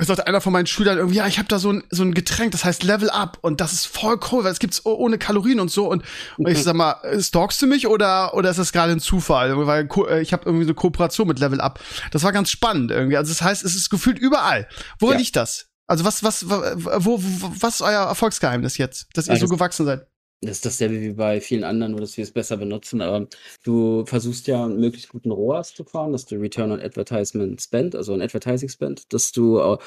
Es 0.00 0.06
sagte 0.06 0.28
einer 0.28 0.40
von 0.40 0.52
meinen 0.52 0.68
Schülern 0.68 0.96
irgendwie, 0.96 1.16
ja, 1.16 1.26
ich 1.26 1.38
habe 1.40 1.48
da 1.48 1.58
so 1.58 1.72
ein, 1.72 1.82
so 1.90 2.04
ein 2.04 2.14
Getränk, 2.14 2.52
das 2.52 2.64
heißt 2.64 2.84
Level 2.84 3.10
Up 3.10 3.38
und 3.42 3.60
das 3.60 3.72
ist 3.72 3.86
voll 3.86 4.20
cool, 4.30 4.44
weil 4.44 4.52
es 4.52 4.60
gibt's 4.60 4.86
ohne 4.86 5.18
Kalorien 5.18 5.58
und 5.58 5.72
so 5.72 5.88
und, 5.90 6.04
und 6.36 6.48
ich 6.48 6.62
sag 6.62 6.76
mal, 6.76 6.92
äh, 7.02 7.20
stalkst 7.20 7.60
du 7.62 7.66
mich 7.66 7.88
oder 7.88 8.32
oder 8.34 8.48
ist 8.48 8.60
das 8.60 8.70
gerade 8.70 8.92
ein 8.92 9.00
Zufall, 9.00 9.66
weil 9.66 9.88
äh, 10.08 10.20
ich 10.22 10.32
habe 10.32 10.44
irgendwie 10.46 10.66
eine 10.66 10.74
Kooperation 10.74 11.26
mit 11.26 11.40
Level 11.40 11.60
Up. 11.60 11.80
Das 12.12 12.22
war 12.22 12.30
ganz 12.30 12.48
spannend 12.52 12.92
irgendwie. 12.92 13.16
Also 13.16 13.32
das 13.32 13.42
heißt, 13.42 13.64
es 13.64 13.74
ist 13.74 13.90
gefühlt 13.90 14.20
überall. 14.20 14.68
Woran 15.00 15.14
Ja. 15.16 15.18
liegt 15.18 15.34
das? 15.34 15.66
Also 15.88 16.04
was 16.04 16.22
was 16.22 16.48
wa- 16.48 16.74
wo, 16.76 17.18
wo 17.20 17.52
was 17.60 17.76
ist 17.76 17.82
euer 17.82 18.02
Erfolgsgeheimnis 18.06 18.78
jetzt, 18.78 19.08
dass 19.14 19.26
ihr 19.26 19.32
Also 19.32 19.46
so 19.48 19.52
gewachsen 19.54 19.84
seid? 19.84 20.06
Das 20.40 20.52
ist 20.52 20.66
dasselbe 20.66 21.00
wie 21.00 21.12
bei 21.12 21.40
vielen 21.40 21.64
anderen, 21.64 21.92
nur 21.92 22.00
dass 22.00 22.16
wir 22.16 22.22
es 22.22 22.30
besser 22.30 22.56
benutzen. 22.56 23.02
Aber 23.02 23.26
du 23.64 24.04
versuchst 24.06 24.46
ja 24.46 24.64
einen 24.64 24.78
möglichst 24.78 25.08
guten 25.08 25.32
ROAS 25.32 25.74
zu 25.74 25.84
fahren, 25.84 26.12
dass 26.12 26.26
du 26.26 26.36
Return 26.36 26.70
on 26.70 26.80
Advertisement 26.80 27.60
Spend, 27.60 27.96
also 27.96 28.12
ein 28.12 28.22
Advertising 28.22 28.68
Spend, 28.68 29.12
dass 29.12 29.32
du, 29.32 29.78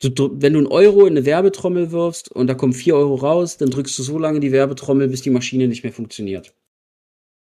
du 0.00 0.30
wenn 0.40 0.52
du 0.52 0.60
einen 0.60 0.68
Euro 0.68 1.06
in 1.06 1.16
eine 1.16 1.26
Werbetrommel 1.26 1.90
wirfst 1.90 2.30
und 2.30 2.46
da 2.46 2.54
kommen 2.54 2.72
vier 2.72 2.94
Euro 2.94 3.16
raus, 3.16 3.56
dann 3.56 3.70
drückst 3.70 3.98
du 3.98 4.04
so 4.04 4.16
lange 4.18 4.38
die 4.38 4.52
Werbetrommel, 4.52 5.08
bis 5.08 5.22
die 5.22 5.30
Maschine 5.30 5.66
nicht 5.66 5.82
mehr 5.82 5.92
funktioniert. 5.92 6.54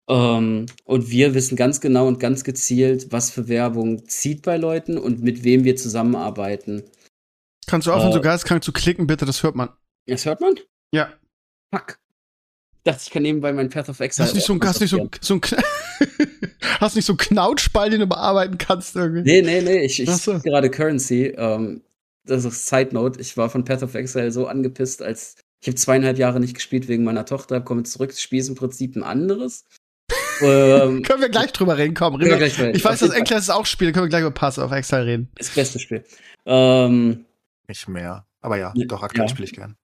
Ähm, 0.09 0.65
und 0.83 1.09
wir 1.09 1.33
wissen 1.33 1.55
ganz 1.55 1.79
genau 1.79 2.07
und 2.07 2.19
ganz 2.19 2.43
gezielt, 2.43 3.13
was 3.13 3.31
für 3.31 3.47
Werbung 3.47 4.05
zieht 4.09 4.41
bei 4.41 4.57
Leuten 4.57 4.97
und 4.97 5.21
mit 5.21 5.45
wem 5.45 5.63
wir 5.63 5.77
zusammenarbeiten. 5.77 6.83
Kannst 7.65 7.87
du 7.87 7.93
aufhören, 7.93 8.11
äh, 8.11 8.15
so 8.15 8.21
geistkrank 8.21 8.61
zu 8.61 8.73
klicken, 8.73 9.07
bitte, 9.07 9.25
das 9.25 9.41
hört 9.41 9.55
man. 9.55 9.69
Das 10.07 10.25
hört 10.25 10.41
man? 10.41 10.55
Ja. 10.93 11.13
Fuck. 11.73 12.00
Ich 12.83 12.91
dachte, 12.91 13.01
ich 13.05 13.11
kann 13.11 13.21
nebenbei 13.23 13.53
mein 13.53 13.69
Path 13.69 13.89
of 13.89 13.99
Exile. 13.99 14.25
Hast 14.27 14.33
nicht 14.33 14.45
so 14.45 14.53
ein, 14.53 14.61
hast 14.63 14.81
nicht 14.81 14.89
so, 14.89 14.97
ein- 15.01 15.09
so 15.21 15.35
ein, 15.35 15.41
hast 16.79 16.95
nicht 16.95 17.05
so 17.05 17.13
einen 17.13 17.17
Knautschball, 17.19 17.89
den 17.91 17.99
du 17.99 18.07
bearbeiten 18.07 18.57
kannst 18.57 18.95
irgendwie. 18.95 19.21
Nee, 19.21 19.41
nee, 19.43 19.61
nee, 19.61 19.85
ich, 19.85 19.99
ich 20.01 20.09
so. 20.09 20.31
spiele 20.39 20.41
gerade 20.41 20.69
Currency. 20.71 21.27
Ähm, 21.37 21.83
das 22.25 22.43
ist 22.45 22.67
Side 22.67 22.89
Note. 22.93 23.19
Ich 23.21 23.37
war 23.37 23.49
von 23.49 23.65
Path 23.65 23.83
of 23.83 23.93
Exile 23.93 24.31
so 24.31 24.47
angepisst, 24.47 25.01
als 25.03 25.35
ich 25.61 25.67
habe 25.67 25.75
zweieinhalb 25.75 26.17
Jahre 26.17 26.39
nicht 26.39 26.55
gespielt 26.55 26.87
wegen 26.87 27.03
meiner 27.03 27.25
Tochter, 27.25 27.61
komme 27.61 27.83
zurück, 27.83 28.09
das 28.09 28.21
Spiel 28.21 28.39
ist 28.39 28.49
im 28.49 28.55
Prinzip 28.55 28.95
ein 28.95 29.03
anderes. 29.03 29.65
ähm, 30.41 31.03
Können 31.03 31.21
wir 31.21 31.29
gleich 31.29 31.51
drüber 31.53 31.77
reden, 31.77 31.93
komm. 31.93 32.13
können 32.17 32.25
wir 32.31 32.35
Reden. 32.37 32.39
gleich 32.39 32.57
mal- 32.57 32.75
Ich 32.75 32.83
weiß, 32.83 32.99
dass. 32.99 33.11
Enkler 33.11 33.37
es 33.37 33.49
auch 33.51 33.67
spielt, 33.67 33.93
können 33.93 34.05
wir 34.05 34.09
gleich 34.09 34.21
über 34.21 34.31
Pass 34.31 34.57
auf 34.57 34.71
Exile 34.71 35.05
reden. 35.05 35.29
Das 35.35 35.49
beste 35.51 35.77
Spiel. 35.79 36.03
Ähm, 36.47 37.25
Nicht 37.67 37.87
mehr. 37.87 38.25
Aber 38.41 38.57
ja, 38.57 38.73
Ja, 38.75 38.85
doch, 38.87 39.03
aktuell 39.03 39.27
ja. 39.27 39.29
spiele 39.29 39.45
ich 39.45 39.53
gern. 39.53 39.75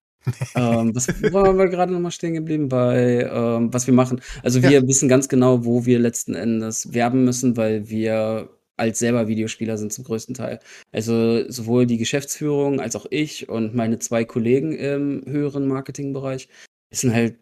Ähm, 0.55 0.95
was 0.95 1.07
waren 1.33 1.57
wir 1.57 1.67
gerade 1.67 1.91
nochmal 1.91 2.11
stehen 2.11 2.33
geblieben 2.33 2.69
bei, 2.69 3.29
ähm, 3.31 3.73
was 3.73 3.87
wir 3.87 3.93
machen? 3.93 4.21
Also 4.43 4.61
wir 4.63 4.87
wissen 4.87 5.09
ganz 5.09 5.29
genau, 5.29 5.65
wo 5.65 5.85
wir 5.85 5.99
letzten 5.99 6.35
Endes 6.35 6.93
werben 6.93 7.23
müssen, 7.25 7.57
weil 7.57 7.89
wir 7.89 8.49
als 8.77 8.99
selber 8.99 9.27
Videospieler 9.27 9.77
sind 9.77 9.91
zum 9.91 10.03
größten 10.03 10.35
Teil. 10.35 10.59
Also 10.91 11.49
sowohl 11.49 11.87
die 11.87 11.97
Geschäftsführung 11.97 12.79
als 12.79 12.95
auch 12.95 13.07
ich 13.09 13.49
und 13.49 13.75
meine 13.75 13.99
zwei 13.99 14.23
Kollegen 14.23 14.73
im 14.73 15.23
höheren 15.25 15.67
Marketingbereich 15.67 16.47
wissen 16.89 17.13
halt 17.13 17.37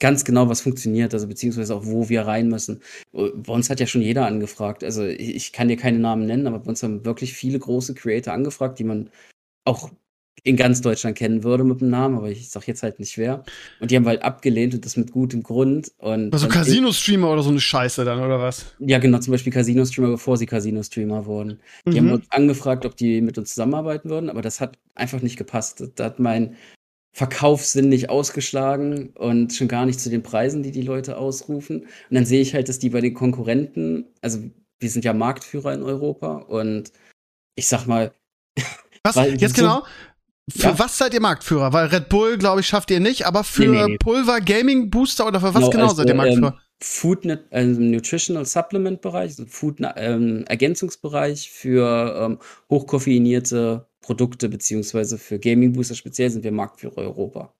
ganz 0.00 0.24
genau, 0.24 0.48
was 0.48 0.60
funktioniert, 0.60 1.12
also 1.12 1.26
beziehungsweise 1.26 1.74
auch, 1.74 1.84
wo 1.84 2.08
wir 2.08 2.22
rein 2.22 2.48
müssen. 2.48 2.82
Bei 3.12 3.52
uns 3.52 3.68
hat 3.68 3.80
ja 3.80 3.86
schon 3.86 4.02
jeder 4.02 4.26
angefragt. 4.26 4.84
Also 4.84 5.04
ich 5.04 5.52
kann 5.52 5.68
dir 5.68 5.76
keine 5.76 5.98
Namen 5.98 6.26
nennen, 6.26 6.46
aber 6.46 6.60
bei 6.60 6.68
uns 6.68 6.82
haben 6.82 7.04
wirklich 7.04 7.34
viele 7.34 7.58
große 7.58 7.94
Creator 7.94 8.32
angefragt, 8.32 8.78
die 8.78 8.84
man 8.84 9.10
auch 9.64 9.90
in 10.44 10.56
ganz 10.56 10.80
Deutschland 10.80 11.16
kennen 11.16 11.42
würde 11.44 11.64
mit 11.64 11.80
dem 11.80 11.90
Namen, 11.90 12.16
aber 12.18 12.30
ich 12.30 12.48
sag 12.50 12.66
jetzt 12.66 12.82
halt 12.82 12.98
nicht 13.00 13.16
wer. 13.18 13.44
Und 13.80 13.90
die 13.90 13.96
haben 13.96 14.06
halt 14.06 14.22
abgelehnt 14.22 14.74
und 14.74 14.84
das 14.84 14.96
mit 14.96 15.12
gutem 15.12 15.42
Grund. 15.42 15.92
Und 15.98 16.32
Also 16.32 16.48
Casino-Streamer 16.48 17.30
oder 17.32 17.42
so 17.42 17.50
eine 17.50 17.60
Scheiße 17.60 18.04
dann, 18.04 18.20
oder 18.20 18.38
was? 18.40 18.74
Ja, 18.78 18.98
genau, 18.98 19.18
zum 19.18 19.32
Beispiel 19.32 19.52
Casino-Streamer, 19.52 20.10
bevor 20.10 20.36
sie 20.36 20.46
Casino-Streamer 20.46 21.26
wurden. 21.26 21.60
Die 21.86 21.98
haben 21.98 22.06
Mhm. 22.06 22.12
uns 22.12 22.26
angefragt, 22.30 22.84
ob 22.86 22.96
die 22.96 23.20
mit 23.20 23.38
uns 23.38 23.50
zusammenarbeiten 23.50 24.10
würden, 24.10 24.30
aber 24.30 24.42
das 24.42 24.60
hat 24.60 24.78
einfach 24.94 25.22
nicht 25.22 25.36
gepasst. 25.36 25.82
Da 25.96 26.04
hat 26.04 26.18
mein 26.18 26.56
Verkaufssinn 27.12 27.88
nicht 27.88 28.10
ausgeschlagen 28.10 29.10
und 29.16 29.52
schon 29.52 29.66
gar 29.68 29.86
nicht 29.86 29.98
zu 29.98 30.10
den 30.10 30.22
Preisen, 30.22 30.62
die 30.62 30.70
die 30.70 30.82
Leute 30.82 31.16
ausrufen. 31.16 31.80
Und 31.82 31.88
dann 32.14 32.26
sehe 32.26 32.40
ich 32.40 32.54
halt, 32.54 32.68
dass 32.68 32.78
die 32.78 32.90
bei 32.90 33.00
den 33.00 33.14
Konkurrenten, 33.14 34.06
also 34.20 34.38
wir 34.78 34.90
sind 34.90 35.04
ja 35.04 35.12
Marktführer 35.12 35.72
in 35.74 35.82
Europa 35.82 36.36
und 36.36 36.92
ich 37.56 37.66
sag 37.66 37.86
mal, 37.86 38.12
Was? 39.02 39.16
Jetzt 39.40 39.56
so- 39.56 39.62
genau? 39.62 39.82
Für 40.50 40.68
Ja. 40.68 40.78
was 40.78 40.96
seid 40.98 41.14
ihr 41.14 41.20
Marktführer? 41.20 41.72
Weil 41.72 41.86
Red 41.88 42.08
Bull, 42.08 42.38
glaube 42.38 42.60
ich, 42.60 42.66
schafft 42.66 42.90
ihr 42.90 43.00
nicht, 43.00 43.26
aber 43.26 43.44
für 43.44 43.66
Nee, 43.66 43.86
nee. 43.86 43.98
Pulver, 43.98 44.40
Gaming, 44.40 44.90
Booster 44.90 45.26
oder 45.26 45.40
für 45.40 45.54
was 45.54 45.54
Genau, 45.54 45.70
genau, 45.70 45.82
also, 45.84 45.96
seid 45.96 46.08
ihr 46.08 46.14
Marktführer? 46.14 46.52
ähm, 46.54 46.58
Food, 46.80 47.26
also 47.50 47.80
im 47.80 47.90
Nutritional 47.90 48.44
Supplement 48.46 49.00
Bereich, 49.00 49.30
also 49.32 49.46
Food 49.46 49.78
ähm, 49.96 50.44
Ergänzungsbereich 50.46 51.50
für 51.50 52.16
ähm, 52.24 52.38
hochkoffeinierte 52.70 53.88
Produkte 54.00 54.48
beziehungsweise 54.48 55.18
für 55.18 55.38
Gaming 55.38 55.72
Booster 55.72 55.94
speziell 55.96 56.30
sind 56.30 56.44
wir 56.44 56.52
Marktführer 56.52 56.98
Europa. 56.98 57.52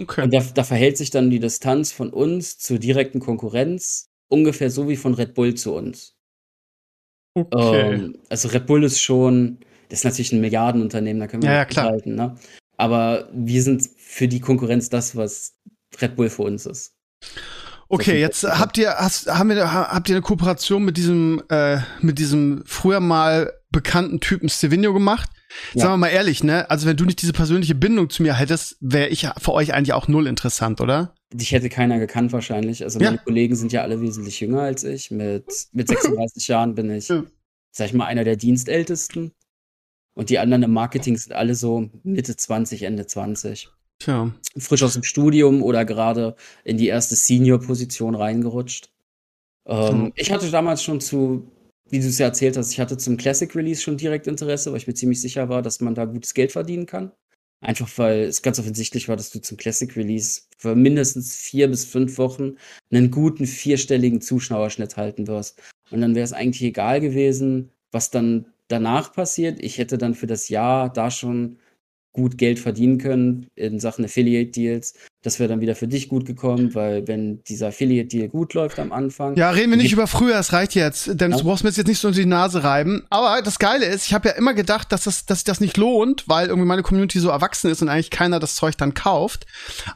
okay. 0.00 0.22
Und 0.22 0.32
da, 0.34 0.40
da 0.40 0.64
verhält 0.64 0.96
sich 0.96 1.10
dann 1.10 1.30
die 1.30 1.40
Distanz 1.40 1.92
von 1.92 2.10
uns 2.10 2.58
zur 2.58 2.78
direkten 2.78 3.20
Konkurrenz 3.20 4.10
ungefähr 4.28 4.70
so 4.70 4.88
wie 4.88 4.96
von 4.96 5.14
Red 5.14 5.34
Bull 5.34 5.54
zu 5.54 5.74
uns. 5.74 6.16
Okay. 7.34 7.92
Ähm, 7.94 8.18
also 8.28 8.48
Red 8.48 8.66
Bull 8.66 8.82
ist 8.82 9.00
schon, 9.00 9.58
das 9.88 10.00
ist 10.00 10.04
natürlich 10.04 10.32
ein 10.32 10.40
Milliardenunternehmen, 10.40 11.20
da 11.20 11.26
können 11.26 11.42
wir 11.42 11.50
Ja, 11.50 11.56
ja, 11.56 11.60
nicht 11.64 11.70
klar. 11.70 11.84
mithalten, 11.86 12.14
ne? 12.14 12.36
Aber 12.76 13.28
wir 13.32 13.62
sind 13.62 13.88
für 13.98 14.28
die 14.28 14.40
Konkurrenz 14.40 14.88
das, 14.88 15.16
was 15.16 15.54
Red 16.00 16.16
Bull 16.16 16.30
für 16.30 16.42
uns 16.42 16.66
ist. 16.66 16.94
Okay, 17.88 18.20
jetzt 18.20 18.44
habt 18.44 18.76
ihr, 18.76 18.90
hast, 18.90 19.28
haben 19.28 19.48
wir, 19.48 19.72
ha- 19.72 19.88
habt 19.90 20.08
ihr 20.10 20.14
eine 20.16 20.22
Kooperation 20.22 20.84
mit 20.84 20.96
diesem, 20.98 21.42
äh, 21.48 21.78
mit 22.00 22.18
diesem 22.18 22.62
früher 22.66 23.00
mal 23.00 23.52
bekannten 23.70 24.20
Typen 24.20 24.48
Stevino 24.50 24.92
gemacht? 24.92 25.30
Ja. 25.72 25.80
Sagen 25.82 25.92
wir 25.94 25.96
mal 25.96 26.08
ehrlich, 26.08 26.44
ne? 26.44 26.68
Also 26.70 26.86
wenn 26.86 26.98
du 26.98 27.06
nicht 27.06 27.22
diese 27.22 27.32
persönliche 27.32 27.74
Bindung 27.74 28.10
zu 28.10 28.22
mir 28.22 28.34
hättest, 28.34 28.76
wäre 28.80 29.08
ich 29.08 29.26
für 29.38 29.52
euch 29.54 29.72
eigentlich 29.72 29.94
auch 29.94 30.06
null 30.06 30.26
interessant, 30.26 30.82
oder? 30.82 31.14
Dich 31.32 31.52
hätte 31.52 31.70
keiner 31.70 31.98
gekannt 31.98 32.32
wahrscheinlich. 32.32 32.84
Also 32.84 33.00
Ja. 33.00 33.06
meine 33.06 33.18
Kollegen 33.22 33.56
sind 33.56 33.72
ja 33.72 33.80
alle 33.82 34.00
wesentlich 34.02 34.38
jünger 34.40 34.60
als 34.60 34.84
ich. 34.84 35.10
Mit, 35.10 35.46
mit 35.72 35.88
36 36.36 36.46
Jahren 36.48 36.74
bin 36.74 36.90
ich, 36.90 37.08
Ja. 37.08 37.24
sag 37.72 37.86
ich 37.86 37.94
mal, 37.94 38.04
einer 38.04 38.24
der 38.24 38.36
Dienstältesten. 38.36 39.32
Und 40.18 40.30
die 40.30 40.40
anderen 40.40 40.64
im 40.64 40.72
Marketing 40.72 41.16
sind 41.16 41.32
alle 41.32 41.54
so 41.54 41.90
Mitte 42.02 42.34
20, 42.34 42.82
Ende 42.82 43.06
20. 43.06 43.68
Tja. 44.00 44.34
Frisch 44.58 44.82
aus 44.82 44.94
dem 44.94 45.04
Studium 45.04 45.62
oder 45.62 45.84
gerade 45.84 46.34
in 46.64 46.76
die 46.76 46.88
erste 46.88 47.14
Senior-Position 47.14 48.16
reingerutscht. 48.16 48.90
Ähm, 49.64 50.06
Hm. 50.06 50.12
Ich 50.16 50.32
hatte 50.32 50.50
damals 50.50 50.82
schon 50.82 51.00
zu, 51.00 51.52
wie 51.88 52.00
du 52.00 52.06
es 52.08 52.18
ja 52.18 52.26
erzählt 52.26 52.56
hast, 52.56 52.72
ich 52.72 52.80
hatte 52.80 52.98
zum 52.98 53.16
Classic 53.16 53.54
Release 53.54 53.80
schon 53.80 53.96
direkt 53.96 54.26
Interesse, 54.26 54.72
weil 54.72 54.78
ich 54.78 54.88
mir 54.88 54.94
ziemlich 54.94 55.20
sicher 55.20 55.48
war, 55.48 55.62
dass 55.62 55.80
man 55.80 55.94
da 55.94 56.04
gutes 56.04 56.34
Geld 56.34 56.50
verdienen 56.50 56.86
kann. 56.86 57.12
Einfach 57.60 57.88
weil 57.96 58.22
es 58.22 58.42
ganz 58.42 58.58
offensichtlich 58.58 59.08
war, 59.08 59.14
dass 59.14 59.30
du 59.30 59.40
zum 59.40 59.56
Classic 59.56 59.94
Release 59.96 60.42
für 60.56 60.74
mindestens 60.74 61.36
vier 61.36 61.68
bis 61.68 61.84
fünf 61.84 62.18
Wochen 62.18 62.56
einen 62.90 63.12
guten 63.12 63.46
vierstelligen 63.46 64.20
Zuschauerschnitt 64.20 64.96
halten 64.96 65.28
wirst. 65.28 65.62
Und 65.92 66.00
dann 66.00 66.16
wäre 66.16 66.24
es 66.24 66.32
eigentlich 66.32 66.62
egal 66.62 67.00
gewesen, 67.00 67.70
was 67.92 68.10
dann 68.10 68.46
danach 68.68 69.12
passiert. 69.12 69.60
Ich 69.62 69.78
hätte 69.78 69.98
dann 69.98 70.14
für 70.14 70.26
das 70.26 70.48
Jahr 70.48 70.92
da 70.92 71.10
schon 71.10 71.58
gut 72.12 72.38
Geld 72.38 72.58
verdienen 72.58 72.98
können 72.98 73.48
in 73.54 73.80
Sachen 73.80 74.04
Affiliate 74.04 74.50
Deals. 74.52 74.94
Das 75.22 75.40
wäre 75.40 75.48
dann 75.48 75.60
wieder 75.60 75.74
für 75.74 75.88
dich 75.88 76.08
gut 76.08 76.26
gekommen, 76.26 76.76
weil 76.76 77.08
wenn 77.08 77.42
dieser 77.42 77.68
Affiliate 77.68 78.06
Deal 78.06 78.28
gut 78.28 78.54
läuft 78.54 78.78
am 78.78 78.92
Anfang, 78.92 79.34
Ja, 79.36 79.50
reden 79.50 79.70
wir 79.70 79.76
nicht 79.76 79.92
über 79.92 80.06
früher, 80.06 80.34
das 80.34 80.52
reicht 80.52 80.76
jetzt. 80.76 81.20
Denn 81.20 81.32
Ja. 81.32 81.38
du 81.38 81.42
brauchst 81.44 81.64
mir 81.64 81.70
jetzt 81.70 81.86
nicht 81.88 81.98
so 81.98 82.06
unter 82.06 82.20
die 82.20 82.26
Nase 82.26 82.62
reiben. 82.62 83.04
Aber 83.10 83.42
das 83.42 83.58
Geile 83.58 83.84
ist, 83.86 84.06
ich 84.06 84.14
habe 84.14 84.28
ja 84.28 84.34
immer 84.36 84.54
gedacht, 84.54 84.92
dass, 84.92 85.02
das, 85.04 85.26
dass 85.26 85.38
sich 85.38 85.44
das 85.44 85.58
nicht 85.60 85.76
lohnt, 85.76 86.28
weil 86.28 86.46
irgendwie 86.46 86.68
meine 86.68 86.82
Community 86.82 87.18
so 87.18 87.30
erwachsen 87.30 87.68
ist 87.68 87.82
und 87.82 87.88
eigentlich 87.88 88.10
keiner 88.10 88.38
das 88.38 88.54
Zeug 88.54 88.76
dann 88.76 88.94
kauft. 88.94 89.46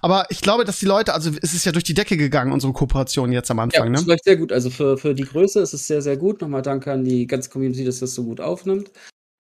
Aber 0.00 0.26
ich 0.30 0.40
glaube, 0.40 0.64
dass 0.64 0.80
die 0.80 0.86
Leute, 0.86 1.14
also 1.14 1.30
es 1.40 1.54
ist 1.54 1.64
ja 1.64 1.70
durch 1.70 1.84
die 1.84 1.94
Decke 1.94 2.16
gegangen, 2.16 2.50
unsere 2.50 2.72
Kooperation 2.72 3.30
jetzt 3.30 3.48
am 3.52 3.58
Ja, 3.58 3.62
Anfang, 3.62 3.92
das 3.92 4.02
ne? 4.02 4.08
läuft 4.08 4.24
sehr 4.24 4.36
gut. 4.36 4.50
Also 4.50 4.70
für, 4.70 4.98
für 4.98 5.14
die 5.14 5.22
Größe 5.24 5.60
ist 5.60 5.72
es 5.72 5.86
sehr, 5.86 6.02
sehr 6.02 6.16
gut. 6.16 6.40
Nochmal 6.40 6.62
danke 6.62 6.90
an 6.90 7.04
die 7.04 7.28
ganze 7.28 7.48
Community, 7.48 7.84
dass 7.84 8.00
das 8.00 8.12
so 8.14 8.24
gut 8.24 8.40
aufnimmt. 8.40 8.90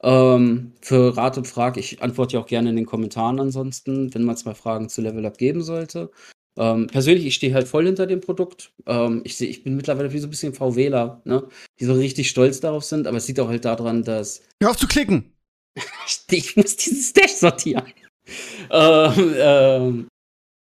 Ähm, 0.02 0.72
für 0.80 1.16
Rat 1.16 1.38
und 1.38 1.46
Frag, 1.46 1.76
ich 1.76 2.02
antworte 2.02 2.34
ja 2.34 2.40
auch 2.40 2.46
gerne 2.46 2.70
in 2.70 2.76
den 2.76 2.86
Kommentaren 2.86 3.38
ansonsten, 3.38 4.12
wenn 4.14 4.24
man 4.24 4.34
es 4.34 4.44
mal 4.44 4.54
Fragen 4.54 4.88
zu 4.88 5.00
Level 5.00 5.24
Up 5.26 5.38
geben 5.38 5.62
sollte. 5.62 6.10
Ähm, 6.56 6.88
persönlich, 6.88 7.24
ich 7.24 7.34
stehe 7.34 7.54
halt 7.54 7.68
voll 7.68 7.86
hinter 7.86 8.06
dem 8.06 8.20
Produkt. 8.20 8.72
Ähm, 8.86 9.22
ich, 9.24 9.36
seh, 9.36 9.46
ich 9.46 9.64
bin 9.64 9.76
mittlerweile 9.76 10.12
wie 10.12 10.18
so 10.18 10.26
ein 10.26 10.30
bisschen 10.30 10.52
VWler, 10.52 11.22
ne? 11.24 11.48
die 11.80 11.84
so 11.84 11.94
richtig 11.94 12.28
stolz 12.28 12.60
darauf 12.60 12.84
sind, 12.84 13.06
aber 13.06 13.16
es 13.16 13.28
liegt 13.28 13.40
auch 13.40 13.48
halt 13.48 13.64
daran, 13.64 14.02
dass 14.02 14.42
Hör 14.62 14.70
auf 14.70 14.76
zu 14.76 14.86
klicken. 14.86 15.32
ich 16.30 16.56
muss 16.56 16.76
diesen 16.76 17.00
Stash 17.00 17.32
sortieren. 17.32 17.84
ähm, 18.70 19.34
ähm, 19.38 20.08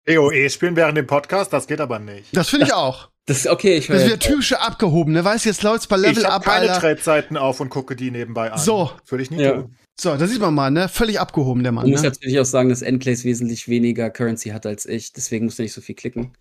EOE 0.06 0.50
spielen 0.50 0.76
während 0.76 0.98
dem 0.98 1.08
Podcast, 1.08 1.54
das 1.54 1.68
geht 1.68 1.80
aber 1.80 2.00
nicht. 2.00 2.36
Das 2.36 2.50
finde 2.50 2.66
ich 2.66 2.74
auch. 2.74 3.10
Das 3.28 3.38
ist 3.40 3.48
okay, 3.48 3.78
ich 3.78 3.88
höre 3.90 3.96
Das 3.98 4.04
ist 4.06 4.10
wieder 4.10 4.20
typische 4.20 4.60
abgehobene, 4.60 5.24
weißt 5.24 5.46
du, 5.46 5.50
jetzt 5.50 5.62
läuft's 5.62 5.86
bei 5.86 5.98
Level 5.98 6.18
ich 6.18 6.24
habe 6.26 6.34
Up, 6.36 6.44
keine 6.46 6.70
Alter. 6.72 6.82
Trade-Seiten 6.82 7.38
auf 7.38 7.60
und 7.60 7.70
gucke 7.70 7.96
die 7.96 8.10
nebenbei 8.10 8.52
an. 8.52 8.58
So. 8.58 8.92
Würde 9.08 9.22
ich 9.24 9.30
nie 9.32 9.42
Ja. 9.42 9.52
tun. 9.62 9.76
So, 10.00 10.16
da 10.16 10.28
sieht 10.28 10.40
man 10.42 10.54
mal, 10.54 10.70
ne? 10.72 10.90
Völlig 10.90 11.20
abgehoben, 11.20 11.64
der 11.64 11.72
Mann. 11.72 11.84
Man 11.86 11.92
muss 11.92 12.02
Ne? 12.04 12.10
natürlich 12.10 12.40
auch 12.40 12.46
sagen, 12.46 12.70
dass 12.70 12.82
Enclaves 12.82 13.24
wesentlich 13.24 13.68
weniger 13.68 14.10
Currency 14.10 14.50
hat 14.50 14.66
als 14.66 14.86
ich, 14.86 15.12
deswegen 15.14 15.46
muss 15.46 15.58
er 15.60 15.64
nicht 15.64 15.74
so 15.74 15.82
viel 15.82 15.96
klicken. 15.96 16.34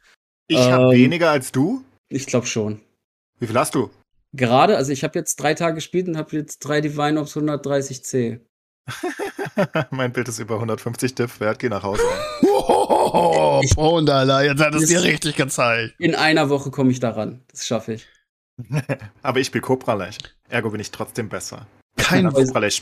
Ich 0.49 0.59
habe 0.59 0.95
Ähm. 0.95 1.01
weniger 1.03 1.31
als 1.31 1.53
du. 1.53 1.83
Ich 2.09 2.27
glaube 2.27 2.47
schon. 2.47 2.81
Wie 3.41 3.47
viel 3.47 3.59
hast 3.59 3.75
du? 3.75 3.91
Gerade, 4.33 4.77
also 4.77 4.93
ich 4.93 5.03
habe 5.05 5.19
jetzt 5.19 5.37
drei 5.37 5.55
Tage 5.55 5.77
gespielt 5.77 6.07
und 6.09 6.17
habe 6.17 6.37
jetzt 6.37 6.59
drei 6.61 6.81
Divine 6.81 7.19
Ops 7.21 7.35
130c. 7.37 8.41
mein 9.91 10.13
Bild 10.13 10.29
ist 10.29 10.39
über 10.39 10.55
150 10.57 11.15
Diff 11.15 11.41
wert, 11.41 11.59
geh 11.59 11.69
nach 11.69 11.83
Hause. 11.83 12.03
Oh, 12.89 13.97
Alter, 13.97 14.45
jetzt 14.45 14.63
hat 14.63 14.75
es 14.75 14.89
dir 14.89 15.03
richtig 15.03 15.37
gezeigt. 15.37 15.95
In 15.99 16.15
einer 16.15 16.49
Woche 16.51 16.71
komme 16.71 16.91
ich 16.91 17.01
daran. 17.01 17.43
Das 17.51 17.67
schaffe 17.67 17.95
ich. 17.95 18.07
aber 19.23 19.41
ich 19.41 19.49
spiele 19.49 19.63
Copralech. 19.63 20.19
Ergo 20.49 20.71
bin 20.71 20.81
ich 20.81 20.91
trotzdem 20.91 21.29
besser. 21.29 21.67
Kein, 21.99 22.31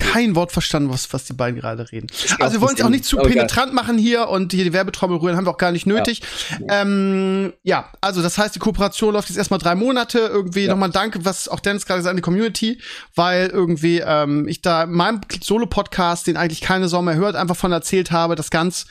kein 0.01 0.35
Wort 0.35 0.51
verstanden, 0.51 0.91
was, 0.91 1.13
was 1.13 1.25
die 1.25 1.35
beiden 1.35 1.61
gerade 1.61 1.91
reden. 1.93 2.09
Also 2.41 2.55
wir 2.55 2.61
wollen 2.61 2.75
es 2.77 2.83
auch 2.83 2.89
nicht 2.89 3.05
zu 3.05 3.17
geil. 3.17 3.29
penetrant 3.29 3.73
machen 3.73 3.97
hier 3.97 4.29
und 4.29 4.53
hier 4.53 4.65
die 4.65 4.73
Werbetrommel 4.73 5.19
rühren, 5.19 5.37
haben 5.37 5.47
wir 5.47 5.53
auch 5.53 5.57
gar 5.57 5.71
nicht 5.71 5.87
nötig. 5.87 6.21
Ja, 6.69 6.83
ähm, 6.83 7.53
ja 7.63 7.93
also 8.01 8.23
das 8.23 8.39
heißt, 8.39 8.57
die 8.57 8.59
Kooperation 8.59 9.15
läuft 9.15 9.29
jetzt 9.29 9.39
erstmal 9.39 9.61
drei 9.61 9.77
Monate. 9.77 10.19
Irgendwie 10.19 10.65
Ja. 10.65 10.73
nochmal 10.73 10.91
danke, 10.91 11.25
was 11.25 11.47
auch 11.49 11.61
Dennis 11.61 11.87
gerade 11.87 12.01
gesagt 12.01 12.09
hat, 12.09 12.11
an 12.11 12.17
die 12.17 12.23
Community, 12.23 12.81
weil 13.15 13.47
irgendwie 13.51 14.03
ähm, 14.05 14.49
ich 14.49 14.63
da 14.63 14.83
in 14.83 14.91
meinem 14.91 15.21
Solo-Podcast, 15.41 16.27
den 16.27 16.37
eigentlich 16.37 16.61
keine 16.61 16.89
Sau 16.89 17.01
mehr 17.01 17.15
hört, 17.15 17.37
einfach 17.37 17.57
von 17.57 17.71
erzählt 17.71 18.11
habe, 18.11 18.35
das 18.35 18.51
ganz 18.51 18.87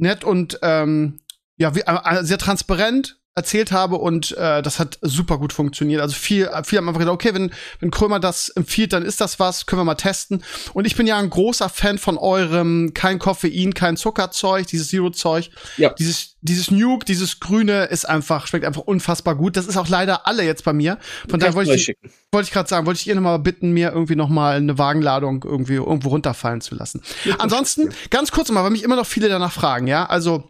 nett 0.00 0.24
und 0.24 0.58
ähm, 0.62 1.20
ja, 1.56 1.74
wie, 1.74 1.80
äh, 1.80 2.24
sehr 2.24 2.38
transparent 2.38 3.19
erzählt 3.36 3.70
habe 3.70 3.96
und 3.96 4.36
äh, 4.36 4.60
das 4.60 4.80
hat 4.80 4.98
super 5.02 5.38
gut 5.38 5.52
funktioniert. 5.52 6.00
Also 6.00 6.14
viel, 6.14 6.50
viel 6.64 6.78
haben 6.78 6.88
einfach 6.88 6.98
gedacht, 6.98 7.14
okay, 7.14 7.32
wenn, 7.32 7.52
wenn 7.78 7.90
Krömer 7.92 8.18
das 8.18 8.48
empfiehlt, 8.48 8.92
dann 8.92 9.04
ist 9.04 9.20
das 9.20 9.38
was, 9.38 9.66
können 9.66 9.80
wir 9.80 9.84
mal 9.84 9.94
testen. 9.94 10.42
Und 10.74 10.84
ich 10.84 10.96
bin 10.96 11.06
ja 11.06 11.16
ein 11.16 11.30
großer 11.30 11.68
Fan 11.68 11.98
von 11.98 12.18
eurem 12.18 12.92
kein 12.92 13.20
Koffein, 13.20 13.72
kein 13.72 13.96
Zuckerzeug, 13.96 14.66
dieses 14.66 14.88
Zero-Zeug. 14.88 15.50
Ja. 15.76 15.90
Dieses, 15.90 16.36
dieses 16.40 16.72
Nuke, 16.72 17.04
dieses 17.04 17.38
Grüne 17.38 17.84
ist 17.84 18.08
einfach, 18.08 18.48
schmeckt 18.48 18.64
einfach 18.64 18.82
unfassbar 18.82 19.36
gut. 19.36 19.56
Das 19.56 19.66
ist 19.66 19.76
auch 19.76 19.88
leider 19.88 20.26
alle 20.26 20.44
jetzt 20.44 20.64
bei 20.64 20.72
mir. 20.72 20.98
Von 21.28 21.38
daher 21.38 21.54
wollte 21.54 21.74
ich, 21.74 21.94
wollte 22.32 22.48
ich 22.48 22.52
gerade 22.52 22.68
sagen, 22.68 22.84
wollte 22.86 22.98
ich 23.00 23.06
ihr 23.06 23.14
nochmal 23.14 23.38
bitten, 23.38 23.70
mir 23.70 23.92
irgendwie 23.92 24.16
nochmal 24.16 24.56
eine 24.56 24.76
Wagenladung 24.76 25.44
irgendwie 25.44 25.74
irgendwo 25.74 26.08
runterfallen 26.08 26.60
zu 26.60 26.74
lassen. 26.74 27.00
Ansonsten, 27.38 27.90
ganz 28.10 28.32
kurz 28.32 28.50
mal, 28.50 28.64
weil 28.64 28.70
mich 28.70 28.82
immer 28.82 28.96
noch 28.96 29.06
viele 29.06 29.28
danach 29.28 29.52
fragen, 29.52 29.86
ja, 29.86 30.06
also 30.06 30.49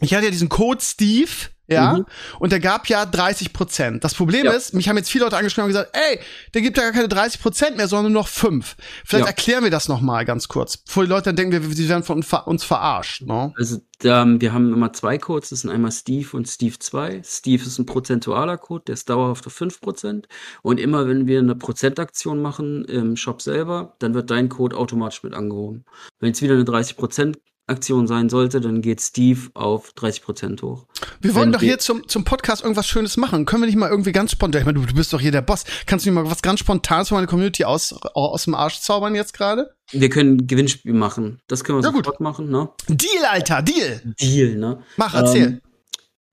ich 0.00 0.14
hatte 0.14 0.24
ja 0.26 0.30
diesen 0.30 0.48
Code 0.48 0.80
Steve, 0.82 1.30
ja, 1.68 1.92
Mhm. 1.98 2.06
und 2.40 2.50
der 2.50 2.58
gab 2.58 2.88
ja 2.88 3.06
30 3.06 3.52
Prozent. 3.52 4.02
Das 4.02 4.14
Problem 4.14 4.44
Ja. 4.44 4.50
ist, 4.50 4.74
mich 4.74 4.88
haben 4.88 4.96
jetzt 4.96 5.08
viele 5.08 5.22
Leute 5.24 5.36
angeschrieben 5.36 5.66
und 5.66 5.68
gesagt, 5.68 5.90
ey, 5.96 6.18
der 6.52 6.62
gibt 6.62 6.76
ja 6.76 6.82
gar 6.82 6.92
keine 6.92 7.06
30 7.06 7.40
Prozent 7.40 7.76
mehr, 7.76 7.86
sondern 7.86 8.12
nur 8.12 8.22
noch 8.22 8.28
5. 8.28 8.74
Vielleicht 9.04 9.26
Ja. 9.26 9.28
erklären 9.28 9.62
wir 9.62 9.70
das 9.70 9.86
noch 9.88 10.00
mal 10.00 10.24
ganz 10.24 10.48
kurz, 10.48 10.78
bevor 10.78 11.04
die 11.04 11.08
Leute 11.10 11.26
dann 11.26 11.36
denken, 11.36 11.52
wir, 11.52 11.76
sie 11.76 11.88
werden 11.88 12.02
von 12.02 12.16
uns 12.16 12.26
ver- 12.26 12.48
uns 12.48 12.64
verarscht, 12.64 13.22
ne? 13.22 13.52
Also 13.56 13.78
ähm, 14.02 14.40
wir 14.40 14.52
haben 14.52 14.72
immer 14.72 14.92
zwei 14.94 15.16
Codes, 15.18 15.50
das 15.50 15.60
sind 15.60 15.70
einmal 15.70 15.92
Steve 15.92 16.28
und 16.36 16.48
Steve 16.48 16.76
2. 16.78 17.22
Steve 17.24 17.62
ist 17.62 17.78
ein 17.78 17.86
prozentualer 17.86 18.56
Code, 18.58 18.84
der 18.88 18.94
ist 18.94 19.08
dauerhaft 19.08 19.46
auf 19.46 19.54
5%. 19.54 20.26
Und 20.62 20.80
immer 20.80 21.06
wenn 21.06 21.28
wir 21.28 21.38
eine 21.38 21.54
Prozentaktion 21.54 22.42
machen 22.42 22.84
im 22.86 23.14
Shop 23.16 23.42
selber, 23.42 23.94
dann 24.00 24.14
wird 24.14 24.30
dein 24.30 24.48
Code 24.48 24.76
automatisch 24.76 25.22
mit 25.22 25.34
angehoben. 25.34 25.84
Wenn 26.18 26.32
es 26.32 26.42
wieder 26.42 26.54
eine 26.54 26.64
30% 26.64 27.36
Aktion 27.70 28.06
sein 28.06 28.28
sollte, 28.28 28.60
dann 28.60 28.82
geht 28.82 29.00
Steve 29.00 29.50
auf 29.54 29.92
30% 29.96 30.60
hoch. 30.62 30.86
Wir 31.20 31.34
wollen 31.34 31.46
Wenn 31.46 31.52
doch 31.52 31.60
hier 31.60 31.78
zum, 31.78 32.06
zum 32.08 32.24
Podcast 32.24 32.62
irgendwas 32.62 32.86
Schönes 32.86 33.16
machen. 33.16 33.46
Können 33.46 33.62
wir 33.62 33.66
nicht 33.66 33.76
mal 33.78 33.88
irgendwie 33.88 34.12
ganz 34.12 34.32
spontan, 34.32 34.60
ich 34.60 34.66
meine, 34.66 34.78
du, 34.80 34.86
du 34.86 34.94
bist 34.94 35.12
doch 35.12 35.20
hier 35.20 35.32
der 35.32 35.42
Boss. 35.42 35.64
Kannst 35.86 36.04
du 36.04 36.10
nicht 36.10 36.14
mal 36.22 36.30
was 36.30 36.42
ganz 36.42 36.60
Spontanes 36.60 37.08
für 37.08 37.14
meine 37.14 37.26
Community 37.26 37.64
aus, 37.64 37.94
aus 38.14 38.44
dem 38.44 38.54
Arsch 38.54 38.80
zaubern 38.80 39.14
jetzt 39.14 39.32
gerade? 39.32 39.70
Wir 39.92 40.08
können 40.10 40.46
Gewinnspiel 40.46 40.92
machen. 40.92 41.40
Das 41.48 41.64
können 41.64 41.78
wir 41.78 41.84
Ja, 41.84 41.90
gut. 41.90 42.04
sofort 42.04 42.20
machen, 42.20 42.50
ne? 42.50 42.68
Deal, 42.88 43.24
Alter, 43.30 43.62
Deal! 43.62 44.14
Deal, 44.20 44.56
ne? 44.56 44.82
Mach, 44.96 45.14
erzähl. 45.14 45.46
Ähm, 45.46 45.60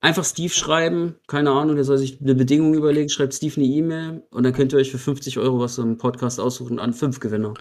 einfach 0.02 0.26
Steve 0.26 0.54
schreiben, 0.54 1.16
keine 1.28 1.52
Ahnung, 1.52 1.76
der 1.76 1.86
soll 1.86 1.98
sich 1.98 2.22
eine 2.22 2.36
Bedingung 2.36 2.74
überlegen, 2.74 3.10
schreibt 3.10 3.34
Steve 3.34 3.56
eine 3.58 3.66
E-Mail 3.66 4.24
und 4.32 4.44
dann 4.44 4.54
könnt 4.54 4.74
ihr 4.74 4.80
euch 4.80 4.92
für 4.92 5.00
50 5.00 5.38
Euro 5.40 5.60
was 5.60 5.78
im 5.78 5.98
Podcast 5.98 6.40
aussuchen 6.40 6.80
an 6.80 6.94
fünf 6.94 7.20
Gewinner. 7.20 7.54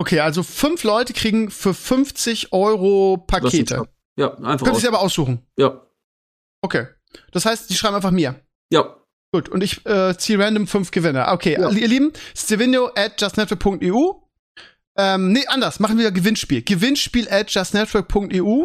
Okay, 0.00 0.20
also 0.20 0.42
fünf 0.42 0.82
Leute 0.82 1.12
kriegen 1.12 1.50
für 1.50 1.74
50 1.74 2.52
Euro 2.54 3.18
Pakete. 3.18 3.86
Ja, 4.16 4.32
einfach 4.38 4.58
Könnt 4.64 4.68
ihr 4.68 4.72
aus. 4.72 4.80
sie 4.80 4.88
aber 4.88 5.00
aussuchen. 5.00 5.46
Ja, 5.58 5.82
Okay. 6.62 6.86
Das 7.32 7.44
heißt, 7.44 7.68
die 7.70 7.74
schreiben 7.74 7.96
einfach 7.96 8.10
mir. 8.10 8.34
ja. 8.72 8.96
Gut, 9.32 9.48
und 9.48 9.62
ich 9.62 9.86
äh, 9.86 10.16
ziehe 10.18 10.38
random 10.40 10.66
fünf 10.66 10.90
Gewinner. 10.90 11.30
Okay, 11.32 11.52
Ja. 11.60 11.70
ihr 11.70 11.86
Lieben, 11.86 12.12
Stevino 12.36 12.90
at 12.96 13.20
justnetwork.eu. 13.20 14.14
Ähm, 14.96 15.32
nee, 15.32 15.46
anders, 15.46 15.78
machen 15.78 15.98
wir 15.98 16.10
Gewinnspiel. 16.10 16.62
Gewinnspiel 16.62 17.28
at 17.30 17.50
justnetwork.eu. 17.52 18.64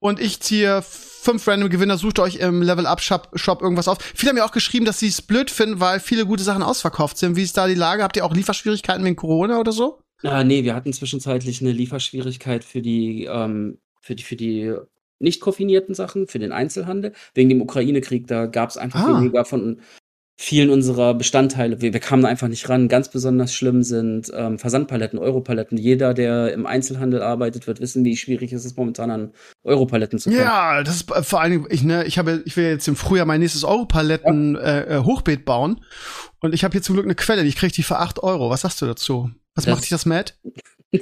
Und 0.00 0.20
ich 0.20 0.40
ziehe 0.40 0.82
fünf 0.82 1.48
random 1.48 1.70
Gewinner, 1.70 1.96
sucht 1.96 2.18
euch 2.18 2.36
im 2.36 2.60
Level 2.60 2.84
Up 2.86 3.00
Shop, 3.00 3.30
Shop 3.34 3.62
irgendwas 3.62 3.88
auf. 3.88 3.96
Viele 4.14 4.30
haben 4.30 4.36
mir 4.36 4.44
auch 4.44 4.52
geschrieben, 4.52 4.84
dass 4.84 4.98
sie 4.98 5.08
es 5.08 5.22
blöd 5.22 5.50
finden, 5.50 5.80
weil 5.80 6.00
viele 6.00 6.26
gute 6.26 6.42
Sachen 6.42 6.62
ausverkauft 6.62 7.16
sind. 7.16 7.36
Wie 7.36 7.42
ist 7.42 7.56
da 7.56 7.66
die 7.66 7.74
Lage? 7.74 8.02
Habt 8.02 8.16
ihr 8.18 8.26
auch 8.26 8.34
Lieferschwierigkeiten 8.34 9.02
wegen 9.04 9.16
Corona 9.16 9.58
oder 9.58 9.72
so? 9.72 10.02
Ah, 10.24 10.42
nee, 10.42 10.64
wir 10.64 10.74
hatten 10.74 10.92
zwischenzeitlich 10.92 11.60
eine 11.60 11.72
Lieferschwierigkeit 11.72 12.64
für 12.64 12.80
die, 12.82 13.24
ähm, 13.30 13.78
für 14.00 14.14
die, 14.14 14.22
für 14.22 14.36
die 14.36 14.74
nicht 15.18 15.40
koffinierten 15.40 15.94
Sachen, 15.94 16.26
für 16.26 16.38
den 16.38 16.52
Einzelhandel. 16.52 17.12
Wegen 17.34 17.48
dem 17.50 17.62
Ukraine-Krieg, 17.62 18.26
da 18.26 18.46
gab 18.46 18.70
es 18.70 18.76
einfach 18.76 19.00
Ah. 19.06 19.20
weniger 19.20 19.44
von 19.44 19.80
vielen 20.36 20.70
unserer 20.70 21.14
Bestandteile, 21.14 21.80
wir, 21.80 21.92
wir 21.92 22.00
kamen 22.00 22.24
einfach 22.24 22.48
nicht 22.48 22.68
ran. 22.68 22.88
Ganz 22.88 23.08
besonders 23.08 23.54
schlimm 23.54 23.84
sind 23.84 24.32
ähm, 24.34 24.58
Versandpaletten, 24.58 25.18
Europaletten. 25.18 25.78
Jeder, 25.78 26.12
der 26.12 26.52
im 26.52 26.66
Einzelhandel 26.66 27.22
arbeitet, 27.22 27.68
wird 27.68 27.80
wissen, 27.80 28.04
wie 28.04 28.16
schwierig 28.16 28.52
es 28.52 28.64
ist, 28.64 28.76
momentan 28.76 29.10
an 29.12 29.32
Europaletten 29.62 30.18
zu 30.18 30.30
kommen. 30.30 30.42
Ja, 30.42 30.82
das 30.82 30.96
ist 30.96 31.10
äh, 31.12 31.22
vor 31.22 31.40
allen 31.40 31.52
Dingen, 31.52 31.66
ich, 31.70 31.84
ne, 31.84 32.04
ich 32.04 32.18
habe, 32.18 32.42
ich 32.46 32.56
will 32.56 32.64
jetzt 32.64 32.88
im 32.88 32.96
Frühjahr 32.96 33.26
mein 33.26 33.40
nächstes 33.40 33.62
Europaletten 33.62 34.56
äh, 34.56 34.96
äh, 34.96 35.04
Hochbeet 35.04 35.44
bauen. 35.44 35.84
Und 36.40 36.52
ich 36.52 36.64
habe 36.64 36.72
hier 36.72 36.82
zum 36.82 36.94
Glück 36.96 37.06
eine 37.06 37.14
Quelle, 37.14 37.44
die 37.44 37.52
kriege 37.52 37.68
ich 37.68 37.72
die 37.74 37.82
für 37.84 37.98
8 38.00 38.20
Euro. 38.22 38.50
Was 38.50 38.62
sagst 38.62 38.82
du 38.82 38.86
dazu? 38.86 39.30
Was 39.54 39.64
Das- 39.64 39.74
macht 39.74 39.82
dich 39.84 39.90
das 39.90 40.06
mad? 40.06 40.32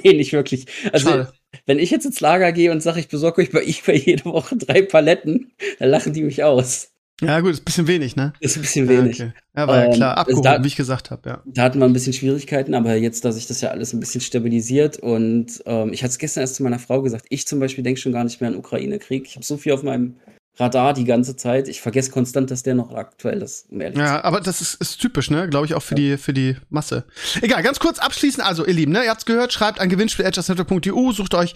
Nee, 0.03 0.13
nicht 0.13 0.33
wirklich. 0.33 0.65
Also, 0.91 1.09
Schade. 1.09 1.33
wenn 1.67 1.77
ich 1.77 1.91
jetzt 1.91 2.05
ins 2.07 2.19
Lager 2.19 2.51
gehe 2.51 2.71
und 2.71 2.81
sage, 2.81 2.99
ich 2.99 3.09
besorge 3.09 3.43
euch 3.43 3.51
bei 3.51 3.63
eBay 3.63 3.95
jede 4.03 4.25
Woche 4.25 4.57
drei 4.57 4.81
Paletten, 4.81 5.51
dann 5.77 5.89
lachen 5.89 6.13
die 6.13 6.23
mich 6.23 6.43
aus. 6.43 6.89
Ja, 7.21 7.39
gut, 7.41 7.51
ist 7.51 7.61
ein 7.61 7.65
bisschen 7.65 7.87
wenig, 7.87 8.15
ne? 8.15 8.33
Ist 8.39 8.55
ein 8.55 8.61
bisschen 8.63 8.89
wenig. 8.89 9.19
Ja, 9.19 9.25
okay. 9.27 9.33
ja 9.55 9.67
war 9.67 9.77
ja 9.77 9.85
Ähm, 9.85 9.93
klar, 9.93 10.09
also 10.17 10.21
abgehoben, 10.21 10.43
da- 10.43 10.63
wie 10.63 10.67
ich 10.67 10.75
gesagt 10.75 11.11
habe, 11.11 11.29
ja. 11.29 11.43
Da 11.45 11.61
hatten 11.61 11.77
wir 11.77 11.85
ein 11.85 11.93
bisschen 11.93 12.13
Schwierigkeiten, 12.13 12.73
aber 12.73 12.95
jetzt, 12.95 13.23
dass 13.23 13.35
sich 13.35 13.45
das 13.45 13.61
ja 13.61 13.69
alles 13.69 13.93
ein 13.93 13.99
bisschen 13.99 14.19
stabilisiert 14.21 14.97
und 14.97 15.61
ähm, 15.67 15.93
ich 15.93 16.01
hatte 16.01 16.13
es 16.13 16.17
gestern 16.17 16.41
erst 16.41 16.55
zu 16.55 16.63
meiner 16.63 16.79
Frau 16.79 17.03
gesagt, 17.03 17.25
ich 17.29 17.45
zum 17.45 17.59
Beispiel 17.59 17.83
denke 17.83 18.01
schon 18.01 18.13
gar 18.13 18.23
nicht 18.23 18.41
mehr 18.41 18.49
an 18.49 18.57
Ukraine-Krieg. 18.57 19.27
Ich 19.27 19.35
habe 19.35 19.45
so 19.45 19.57
viel 19.57 19.73
auf 19.73 19.83
meinem 19.83 20.15
Radar 20.57 20.93
die 20.93 21.03
ganze 21.05 21.35
Zeit. 21.35 21.67
Ich 21.67 21.81
vergesse 21.81 22.11
konstant, 22.11 22.51
dass 22.51 22.61
der 22.61 22.75
noch 22.75 22.93
aktuell 22.93 23.41
ist, 23.41 23.71
um. 23.71 23.81
Ja, 23.81 24.23
aber 24.23 24.39
das 24.39 24.61
ist, 24.61 24.75
ist 24.75 24.97
typisch, 24.99 25.31
ne? 25.31 25.49
Glaube 25.49 25.65
ich 25.65 25.73
auch 25.73 25.81
für 25.81 25.95
die 25.95 26.17
für 26.17 26.31
die 26.33 26.57
Masse. 26.69 27.05
Egal, 27.41 27.63
ganz 27.63 27.79
kurz 27.79 27.97
abschließen. 27.97 28.41
Also, 28.41 28.63
ihr 28.65 28.73
Lieben, 28.73 28.91
ne? 28.91 29.03
Ihr 29.03 29.09
habt's 29.09 29.25
gehört, 29.25 29.51
schreibt 29.51 29.79
an 29.79 29.89
gewinnspiel.edgersnetwork.eu, 29.89 31.11
sucht 31.11 31.33
euch 31.33 31.55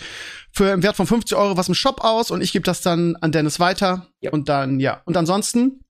für 0.52 0.72
einen 0.74 0.82
Wert 0.82 0.96
von 0.96 1.06
50 1.06 1.38
Euro 1.38 1.58
was 1.58 1.68
im 1.68 1.76
Shop 1.76 2.04
aus 2.04 2.32
und 2.32 2.42
ich 2.42 2.52
gebe 2.54 2.64
das 2.64 2.82
dann 2.82 3.16
an 3.18 3.32
Dennis 3.32 3.60
weiter. 3.60 4.08
Ja. 4.20 4.32
Und 4.32 4.50
dann, 4.50 4.80
ja. 4.80 5.02
Und 5.06 5.16
ansonsten, 5.16 5.84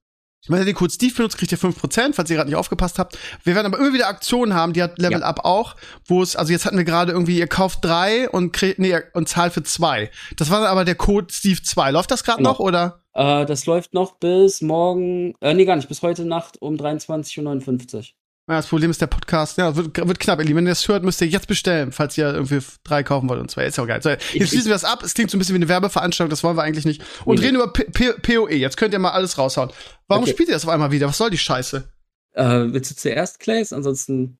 wenn 0.46 0.58
ihr 0.60 0.64
den 0.66 0.74
Code 0.74 0.92
Steve 0.92 1.14
benutzt, 1.14 1.36
kriegt 1.38 1.50
ihr 1.50 1.58
5%, 1.58 2.12
falls 2.14 2.30
ihr 2.30 2.36
gerade 2.36 2.48
nicht 2.50 2.56
aufgepasst 2.56 2.98
habt. 2.98 3.18
Wir 3.42 3.54
werden 3.54 3.66
aber 3.66 3.78
immer 3.78 3.92
wieder 3.92 4.06
Aktionen 4.08 4.54
haben, 4.54 4.72
die 4.72 4.82
hat 4.82 4.98
Level 4.98 5.20
Ja. 5.20 5.26
Up 5.26 5.44
auch, 5.44 5.76
wo 6.06 6.22
es, 6.22 6.36
also 6.36 6.52
jetzt 6.52 6.64
hatten 6.64 6.76
wir 6.76 6.84
gerade 6.84 7.12
irgendwie, 7.12 7.38
ihr 7.38 7.48
kauft 7.48 7.84
drei 7.84 8.28
und 8.30 8.52
kriegt, 8.52 8.78
nee, 8.78 8.94
und 9.14 9.28
zahlt 9.28 9.52
für 9.52 9.62
zwei. 9.62 10.10
Das 10.36 10.50
war 10.50 10.60
dann 10.60 10.68
aber 10.68 10.84
der 10.84 10.94
Code 10.94 11.26
Steve 11.32 11.60
2. 11.62 11.90
Läuft 11.90 12.10
das 12.10 12.22
gerade 12.22 12.38
Genau. 12.38 12.50
noch 12.50 12.60
oder? 12.60 12.97
Äh, 13.14 13.46
das 13.46 13.66
läuft 13.66 13.94
noch 13.94 14.18
bis 14.18 14.60
morgen, 14.60 15.34
äh, 15.40 15.54
nee, 15.54 15.64
gar 15.64 15.76
nicht, 15.76 15.88
bis 15.88 16.02
heute 16.02 16.24
Nacht 16.24 16.60
um 16.62 16.76
23.59 16.76 17.94
Uhr. 17.94 18.02
Ja, 18.50 18.56
das 18.56 18.66
Problem 18.68 18.90
ist 18.90 19.00
der 19.02 19.08
Podcast, 19.08 19.58
ja, 19.58 19.76
wird, 19.76 19.94
wird 20.08 20.20
knapp, 20.20 20.38
ihr 20.38 20.44
Lieben. 20.46 20.56
Wenn 20.56 20.66
ihr 20.66 20.70
das 20.70 20.88
hört, 20.88 21.04
müsst 21.04 21.20
ihr 21.20 21.26
jetzt 21.28 21.48
bestellen, 21.48 21.92
falls 21.92 22.16
ihr 22.16 22.32
irgendwie 22.32 22.60
drei 22.82 23.02
kaufen 23.02 23.28
wollt 23.28 23.40
und 23.40 23.50
zwei. 23.50 23.66
Ist 23.66 23.76
ja 23.76 23.84
auch 23.84 23.88
geil. 23.88 24.00
So, 24.02 24.08
jetzt 24.08 24.24
Ich- 24.34 24.48
schließen 24.48 24.66
wir 24.66 24.72
das 24.72 24.84
ab. 24.84 25.02
Es 25.02 25.12
klingt 25.12 25.30
so 25.30 25.36
ein 25.36 25.38
bisschen 25.38 25.54
wie 25.54 25.58
eine 25.58 25.68
Werbeveranstaltung, 25.68 26.30
das 26.30 26.42
wollen 26.42 26.56
wir 26.56 26.62
eigentlich 26.62 26.86
nicht. 26.86 27.02
Und 27.26 27.40
Nee, 27.40 27.46
reden 27.46 27.56
über 27.56 27.70
P 27.72 27.84
P 27.84 28.12
PoE. 28.22 28.54
Jetzt 28.54 28.78
könnt 28.78 28.94
ihr 28.94 28.98
mal 29.00 29.10
alles 29.10 29.36
raushauen. 29.36 29.70
Warum 30.06 30.22
Okay. 30.22 30.32
spielt 30.32 30.48
ihr 30.48 30.54
das 30.54 30.64
auf 30.64 30.70
einmal 30.70 30.90
wieder? 30.92 31.08
Was 31.08 31.18
soll 31.18 31.28
die 31.28 31.36
Scheiße? 31.36 31.90
Äh, 32.32 32.44
willst 32.72 32.90
du 32.90 32.96
zuerst, 32.96 33.38
Clays? 33.38 33.70
Ansonsten, 33.74 34.38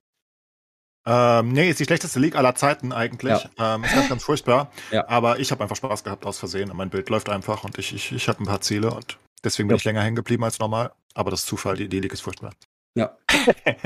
Ähm, 1.10 1.52
nee, 1.52 1.70
ist 1.70 1.80
die 1.80 1.84
schlechteste 1.84 2.20
League 2.20 2.36
aller 2.36 2.54
Zeiten 2.54 2.92
eigentlich. 2.92 3.38
Ähm, 3.58 3.82
ist 3.84 3.94
ganz, 3.94 4.08
ganz 4.10 4.22
furchtbar. 4.24 4.70
Ja. 4.90 5.08
Aber 5.08 5.38
ich 5.38 5.50
habe 5.50 5.62
einfach 5.62 5.76
Spaß 5.76 6.04
gehabt 6.04 6.26
aus 6.26 6.38
Versehen. 6.38 6.70
Und 6.70 6.76
mein 6.76 6.90
Bild 6.90 7.08
läuft 7.08 7.28
einfach 7.30 7.64
und 7.64 7.78
ich, 7.78 7.94
ich, 7.94 8.12
ich 8.12 8.28
habe 8.28 8.42
ein 8.42 8.46
paar 8.46 8.60
Ziele 8.60 8.90
und 8.90 9.18
deswegen 9.44 9.68
bin 9.68 9.76
Ja. 9.76 9.78
ich 9.78 9.84
länger 9.84 10.02
hängen 10.02 10.16
geblieben 10.16 10.44
als 10.44 10.58
normal. 10.58 10.92
Aber 11.14 11.30
das 11.30 11.40
ist 11.40 11.46
Zufall, 11.46 11.76
die, 11.76 11.88
die 11.88 12.00
League 12.00 12.12
ist 12.12 12.20
furchtbar. 12.20 12.52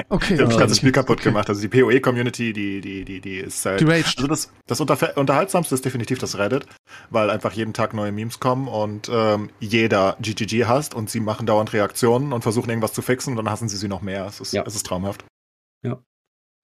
Okay. 0.09 0.35
Ich 0.35 0.41
habe 0.41 0.45
das 0.45 0.55
Ja, 0.55 0.59
ganze 0.61 0.75
Spiel 0.77 0.89
okay. 0.91 1.01
kaputt 1.01 1.23
gemacht. 1.23 1.49
Also 1.49 1.61
die 1.61 1.69
PoE-Community, 1.69 2.53
die, 2.55 2.81
die, 2.81 3.05
die, 3.05 3.21
die 3.21 3.37
ist 3.39 3.65
halt. 3.67 3.81
Die 3.81 3.85
Raged. 3.85 4.17
Also 4.19 4.27
das, 4.27 4.51
das 4.67 4.81
Unterhaltsamste 4.81 5.75
ist 5.75 5.85
definitiv 5.85 6.19
das 6.19 6.39
Reddit, 6.39 6.67
weil 7.11 7.29
einfach 7.31 7.53
jeden 7.53 7.75
Tag 7.75 7.93
neue 7.95 8.11
Memes 8.13 8.41
kommen 8.41 8.69
und 8.69 9.11
ähm, 9.13 9.51
jeder 9.61 10.17
GGG 10.21 10.65
hasst 10.65 10.95
und 10.95 11.11
sie 11.11 11.21
machen 11.21 11.47
dauernd 11.47 11.73
Reaktionen 11.75 12.33
und 12.33 12.43
versuchen 12.43 12.71
irgendwas 12.71 12.93
zu 12.95 13.03
fixen 13.03 13.31
und 13.33 13.37
dann 13.45 13.51
hassen 13.51 13.69
sie 13.69 13.77
sie 13.77 13.89
noch 13.89 14.01
mehr. 14.03 14.25
Es 14.27 14.41
ist, 14.41 14.53
Ja. 14.53 14.63
es 14.67 14.75
ist 14.75 14.87
traumhaft. 14.87 15.25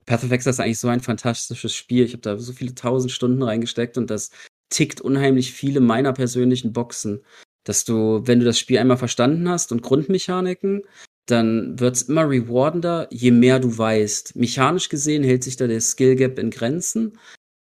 Path 0.09 0.25
of 0.25 0.31
Exile 0.31 0.51
ist 0.51 0.61
eigentlich 0.61 0.79
so 0.79 0.89
ein 0.89 1.01
fantastisches 1.01 1.75
Spiel. 1.75 2.05
Ich 2.05 2.15
habe 2.15 2.23
da 2.23 2.39
so 2.39 2.55
viele 2.55 2.75
tausend 2.75 3.13
Stunden 3.13 3.43
reingesteckt 3.43 3.99
und 3.99 4.09
das 4.09 4.31
tickt 4.71 5.03
unheimlich 5.03 5.53
viele 5.53 5.81
meiner 5.81 6.15
persönlichen 6.15 6.73
Boxen. 6.73 7.23
Dass 7.65 7.85
du, 7.85 8.27
wenn 8.27 8.39
du 8.39 8.47
das 8.47 8.59
Spiel 8.59 8.79
einmal 8.79 8.97
verstanden 8.97 9.51
hast 9.51 9.71
und 9.71 9.83
Grundmechaniken, 9.83 10.83
dann 11.27 11.79
wird's 11.79 12.03
immer 12.03 12.27
rewardender, 12.27 13.07
je 13.11 13.31
mehr 13.31 13.61
du 13.61 13.77
weißt. 13.77 14.35
Mechanisch 14.35 14.89
gesehen 14.89 15.25
hält 15.25 15.45
sich 15.45 15.57
da 15.57 15.67
der 15.67 15.83
Skill 15.83 16.17
Gap 16.17 16.39
in 16.39 16.51
Grenzen, 16.51 17.19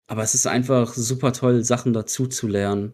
aber 0.08 0.24
es 0.24 0.34
ist 0.34 0.48
einfach 0.48 0.94
super 0.94 1.34
toll, 1.34 1.66
Sachen 1.66 1.92
dazu 1.92 2.28
zu 2.28 2.48
lernen. 2.48 2.94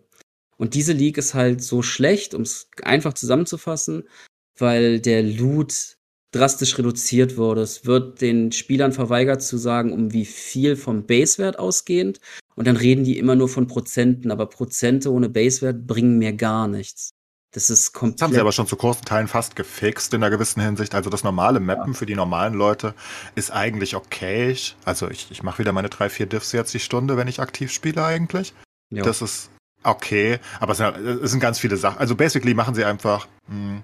Und 0.58 0.74
diese 0.74 0.94
League 0.94 1.20
ist 1.20 1.36
halt 1.36 1.62
so 1.62 1.84
schlecht, 1.84 2.34
um 2.34 2.42
es 2.42 2.70
einfach 2.82 3.14
zusammenzufassen, 3.14 4.10
weil 4.58 5.00
der 5.00 5.22
Loot 5.22 5.98
drastisch 6.34 6.78
reduziert 6.78 7.38
wurde. 7.38 7.62
Es 7.62 7.86
wird 7.86 8.22
den 8.22 8.52
Spielern 8.52 8.92
verweigert 8.92 9.42
zu 9.42 9.58
sagen, 9.58 9.94
um 9.94 10.12
wie 10.14 10.26
viel 10.26 10.76
vom 10.76 11.06
Basewert 11.06 11.60
ausgehend. 11.60 12.20
Und 12.56 12.68
dann 12.68 12.76
reden 12.78 13.04
die 13.04 13.18
immer 13.18 13.36
nur 13.36 13.50
von 13.50 13.68
Prozenten, 13.68 14.32
aber 14.32 14.48
Prozente 14.48 15.12
ohne 15.12 15.30
Basewert 15.30 15.88
bringen 15.88 16.18
mir 16.18 16.34
gar 16.34 16.68
nichts. 16.68 17.12
Das 17.52 17.70
ist 17.70 17.94
Das 17.94 18.02
haben 18.02 18.12
sie 18.12 18.18
komplett. 18.18 18.42
aber 18.42 18.52
schon 18.52 18.66
zu 18.68 18.76
großen 18.76 19.06
Teilen 19.06 19.28
fast 19.28 19.56
gefixt 19.56 20.14
in 20.16 20.24
einer 20.24 20.32
gewissen 20.32 20.60
Hinsicht. 20.62 20.96
Also 20.96 21.12
das 21.12 21.24
normale 21.24 21.60
Mappen 21.60 21.94
für 21.94 22.08
die 22.08 22.16
normalen 22.16 22.56
Leute 22.56 22.96
ist 23.36 23.52
eigentlich 23.52 23.96
okay. 23.96 24.58
Also 24.86 25.08
ich, 25.10 25.28
ich 25.30 25.44
mache 25.44 25.60
wieder 25.60 25.72
meine 25.72 25.90
drei, 25.90 26.10
vier 26.10 26.26
Diffs 26.26 26.52
jetzt 26.52 26.74
die 26.74 26.80
Stunde, 26.80 27.16
wenn 27.16 27.28
ich 27.28 27.40
aktiv 27.40 27.72
spiele 27.72 28.04
eigentlich. 28.04 28.54
Ja. 28.90 29.04
Das 29.04 29.22
ist 29.22 29.52
okay, 29.84 30.40
aber 30.60 30.72
es 30.72 30.78
sind, 30.80 30.96
es 30.98 31.32
sind 31.32 31.40
ganz 31.42 31.60
viele 31.60 31.78
Sachen. 31.78 32.00
Also 32.00 32.16
basically 32.16 32.56
machen 32.56 32.74
sie 32.74 32.86
einfach, 32.86 33.28
mh, 33.48 33.82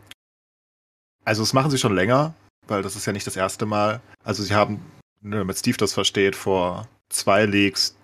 also 1.25 1.41
das 1.43 1.53
machen 1.53 1.71
sie 1.71 1.77
schon 1.77 1.95
länger, 1.95 2.33
weil 2.67 2.81
das 2.81 2.95
ist 2.95 3.05
ja 3.05 3.13
nicht 3.13 3.27
das 3.27 3.35
erste 3.35 3.65
Mal. 3.65 4.01
Also 4.23 4.43
sie 4.43 4.53
haben, 4.53 4.81
nur 5.21 5.39
damit 5.39 5.57
Steve 5.57 5.77
das 5.77 5.93
versteht, 5.93 6.35
vor 6.35 6.87
zwei 7.09 7.45
Leagues 7.45 7.95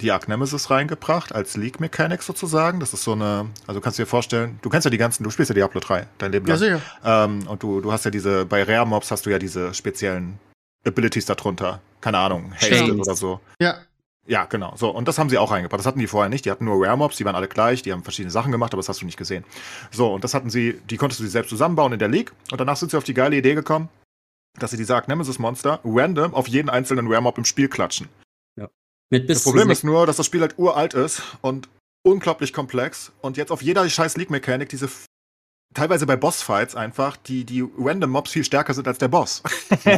die 0.00 0.12
Arc 0.12 0.28
Nemesis 0.28 0.70
reingebracht, 0.70 1.34
als 1.34 1.56
League 1.56 1.78
Mechanic 1.78 2.22
sozusagen. 2.22 2.80
Das 2.80 2.94
ist 2.94 3.04
so 3.04 3.12
eine, 3.12 3.50
also 3.66 3.80
du 3.80 3.84
kannst 3.84 3.98
dir 3.98 4.06
vorstellen, 4.06 4.58
du 4.62 4.70
kennst 4.70 4.86
ja 4.86 4.90
die 4.90 4.96
ganzen, 4.98 5.24
du 5.24 5.30
spielst 5.30 5.50
ja 5.50 5.54
Diablo 5.54 5.78
3, 5.80 6.06
dein 6.18 6.32
Leben 6.32 6.46
Ja, 6.46 6.54
lang. 6.54 6.58
sicher. 6.58 6.80
Ähm, 7.04 7.46
und 7.46 7.62
du, 7.62 7.80
du 7.82 7.92
hast 7.92 8.04
ja 8.06 8.10
diese, 8.10 8.46
bei 8.46 8.62
Rare 8.62 8.86
Mobs 8.86 9.10
hast 9.10 9.26
du 9.26 9.30
ja 9.30 9.38
diese 9.38 9.74
speziellen 9.74 10.38
Abilities 10.86 11.26
darunter. 11.26 11.82
Keine 12.00 12.16
Ahnung, 12.18 12.54
Haste 12.54 12.96
oder 12.96 13.14
so. 13.14 13.40
Ja. 13.60 13.76
Ja, 14.26 14.44
genau. 14.44 14.74
So, 14.76 14.90
und 14.90 15.08
das 15.08 15.18
haben 15.18 15.30
sie 15.30 15.38
auch 15.38 15.50
reingebracht. 15.50 15.78
Das 15.78 15.86
hatten 15.86 15.98
die 15.98 16.06
vorher 16.06 16.28
nicht. 16.28 16.44
Die 16.44 16.50
hatten 16.50 16.64
nur 16.64 16.86
Rare 16.86 16.96
Mobs, 16.96 17.16
die 17.16 17.24
waren 17.24 17.34
alle 17.34 17.48
gleich, 17.48 17.82
die 17.82 17.92
haben 17.92 18.02
verschiedene 18.02 18.30
Sachen 18.30 18.52
gemacht, 18.52 18.72
aber 18.72 18.80
das 18.80 18.88
hast 18.88 19.00
du 19.00 19.06
nicht 19.06 19.16
gesehen. 19.16 19.44
So, 19.90 20.12
und 20.12 20.24
das 20.24 20.34
hatten 20.34 20.50
sie, 20.50 20.80
die 20.88 20.96
konntest 20.96 21.20
du 21.20 21.24
dir 21.24 21.30
selbst 21.30 21.50
zusammenbauen 21.50 21.92
in 21.92 21.98
der 21.98 22.08
League. 22.08 22.32
Und 22.50 22.60
danach 22.60 22.76
sind 22.76 22.90
sie 22.90 22.96
auf 22.96 23.04
die 23.04 23.14
geile 23.14 23.36
Idee 23.36 23.54
gekommen, 23.54 23.88
dass 24.58 24.70
sie 24.70 24.76
diese 24.76 24.94
Arc 24.94 25.08
Nemesis 25.08 25.38
Monster 25.38 25.80
random 25.84 26.34
auf 26.34 26.48
jeden 26.48 26.68
einzelnen 26.68 27.08
Rare 27.08 27.22
Mob 27.22 27.38
im 27.38 27.44
Spiel 27.44 27.68
klatschen. 27.68 28.08
Mit 29.10 29.26
bis 29.26 29.38
Das 29.38 29.44
Problem 29.44 29.70
ist 29.70 29.82
nur, 29.82 30.06
dass 30.06 30.16
das 30.16 30.26
Spiel 30.26 30.40
halt 30.40 30.56
uralt 30.56 30.94
ist 30.94 31.22
und 31.40 31.68
unglaublich 32.02 32.52
komplex 32.52 33.12
und 33.20 33.36
jetzt 33.36 33.50
auf 33.50 33.60
jeder 33.60 33.88
scheiß 33.88 34.16
League-Mechanik 34.16 34.68
diese 34.68 34.88
teilweise 35.74 36.06
bei 36.06 36.16
Bossfights 36.16 36.74
einfach, 36.74 37.16
die, 37.16 37.44
die 37.44 37.64
random 37.78 38.10
Mobs 38.10 38.30
viel 38.32 38.44
stärker 38.44 38.74
sind 38.74 38.88
als 38.88 38.98
der 38.98 39.08
Boss. 39.08 39.42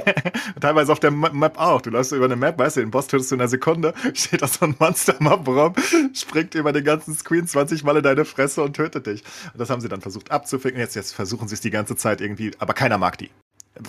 teilweise 0.61 0.93
auf 0.93 1.01
der 1.01 1.11
Ma- 1.11 1.33
Map 1.33 1.59
auch. 1.59 1.81
Du 1.81 1.91
läufst 1.91 2.13
über 2.13 2.27
eine 2.27 2.37
Map, 2.37 2.59
weißt 2.59 2.77
du, 2.77 2.81
den 2.81 2.91
Boss 2.91 3.07
tötest 3.07 3.31
du 3.31 3.37
in 3.37 3.41
einer 3.41 3.49
Sekunde, 3.49 3.95
steht 4.15 4.43
da 4.43 4.47
so 4.49 4.67
ein 4.67 4.75
Monster-Mob 4.79 5.47
rum, 5.49 5.75
springt 6.15 6.55
über 6.55 6.73
den 6.73 6.85
ganzen 6.85 7.15
Screen 7.15 7.47
20 7.47 7.85
Mal 7.85 7.97
in 7.97 8.03
deine 8.03 8.25
Fresse 8.25 8.63
und 8.63 8.75
tötet 8.75 9.07
dich. 9.07 9.23
Und 9.53 9.61
das 9.61 9.71
haben 9.71 9.81
sie 9.81 9.89
dann 9.89 10.01
versucht 10.01 10.31
abzuficken. 10.31 10.79
Jetzt, 10.79 10.95
jetzt 10.97 11.15
versuchen 11.15 11.49
sie 11.49 11.55
es 11.55 11.61
die 11.61 11.71
ganze 11.71 11.97
Zeit 11.97 12.21
irgendwie, 12.21 12.53
aber 12.59 12.75
keiner 12.75 12.99
mag 12.99 13.19
die. 13.19 13.31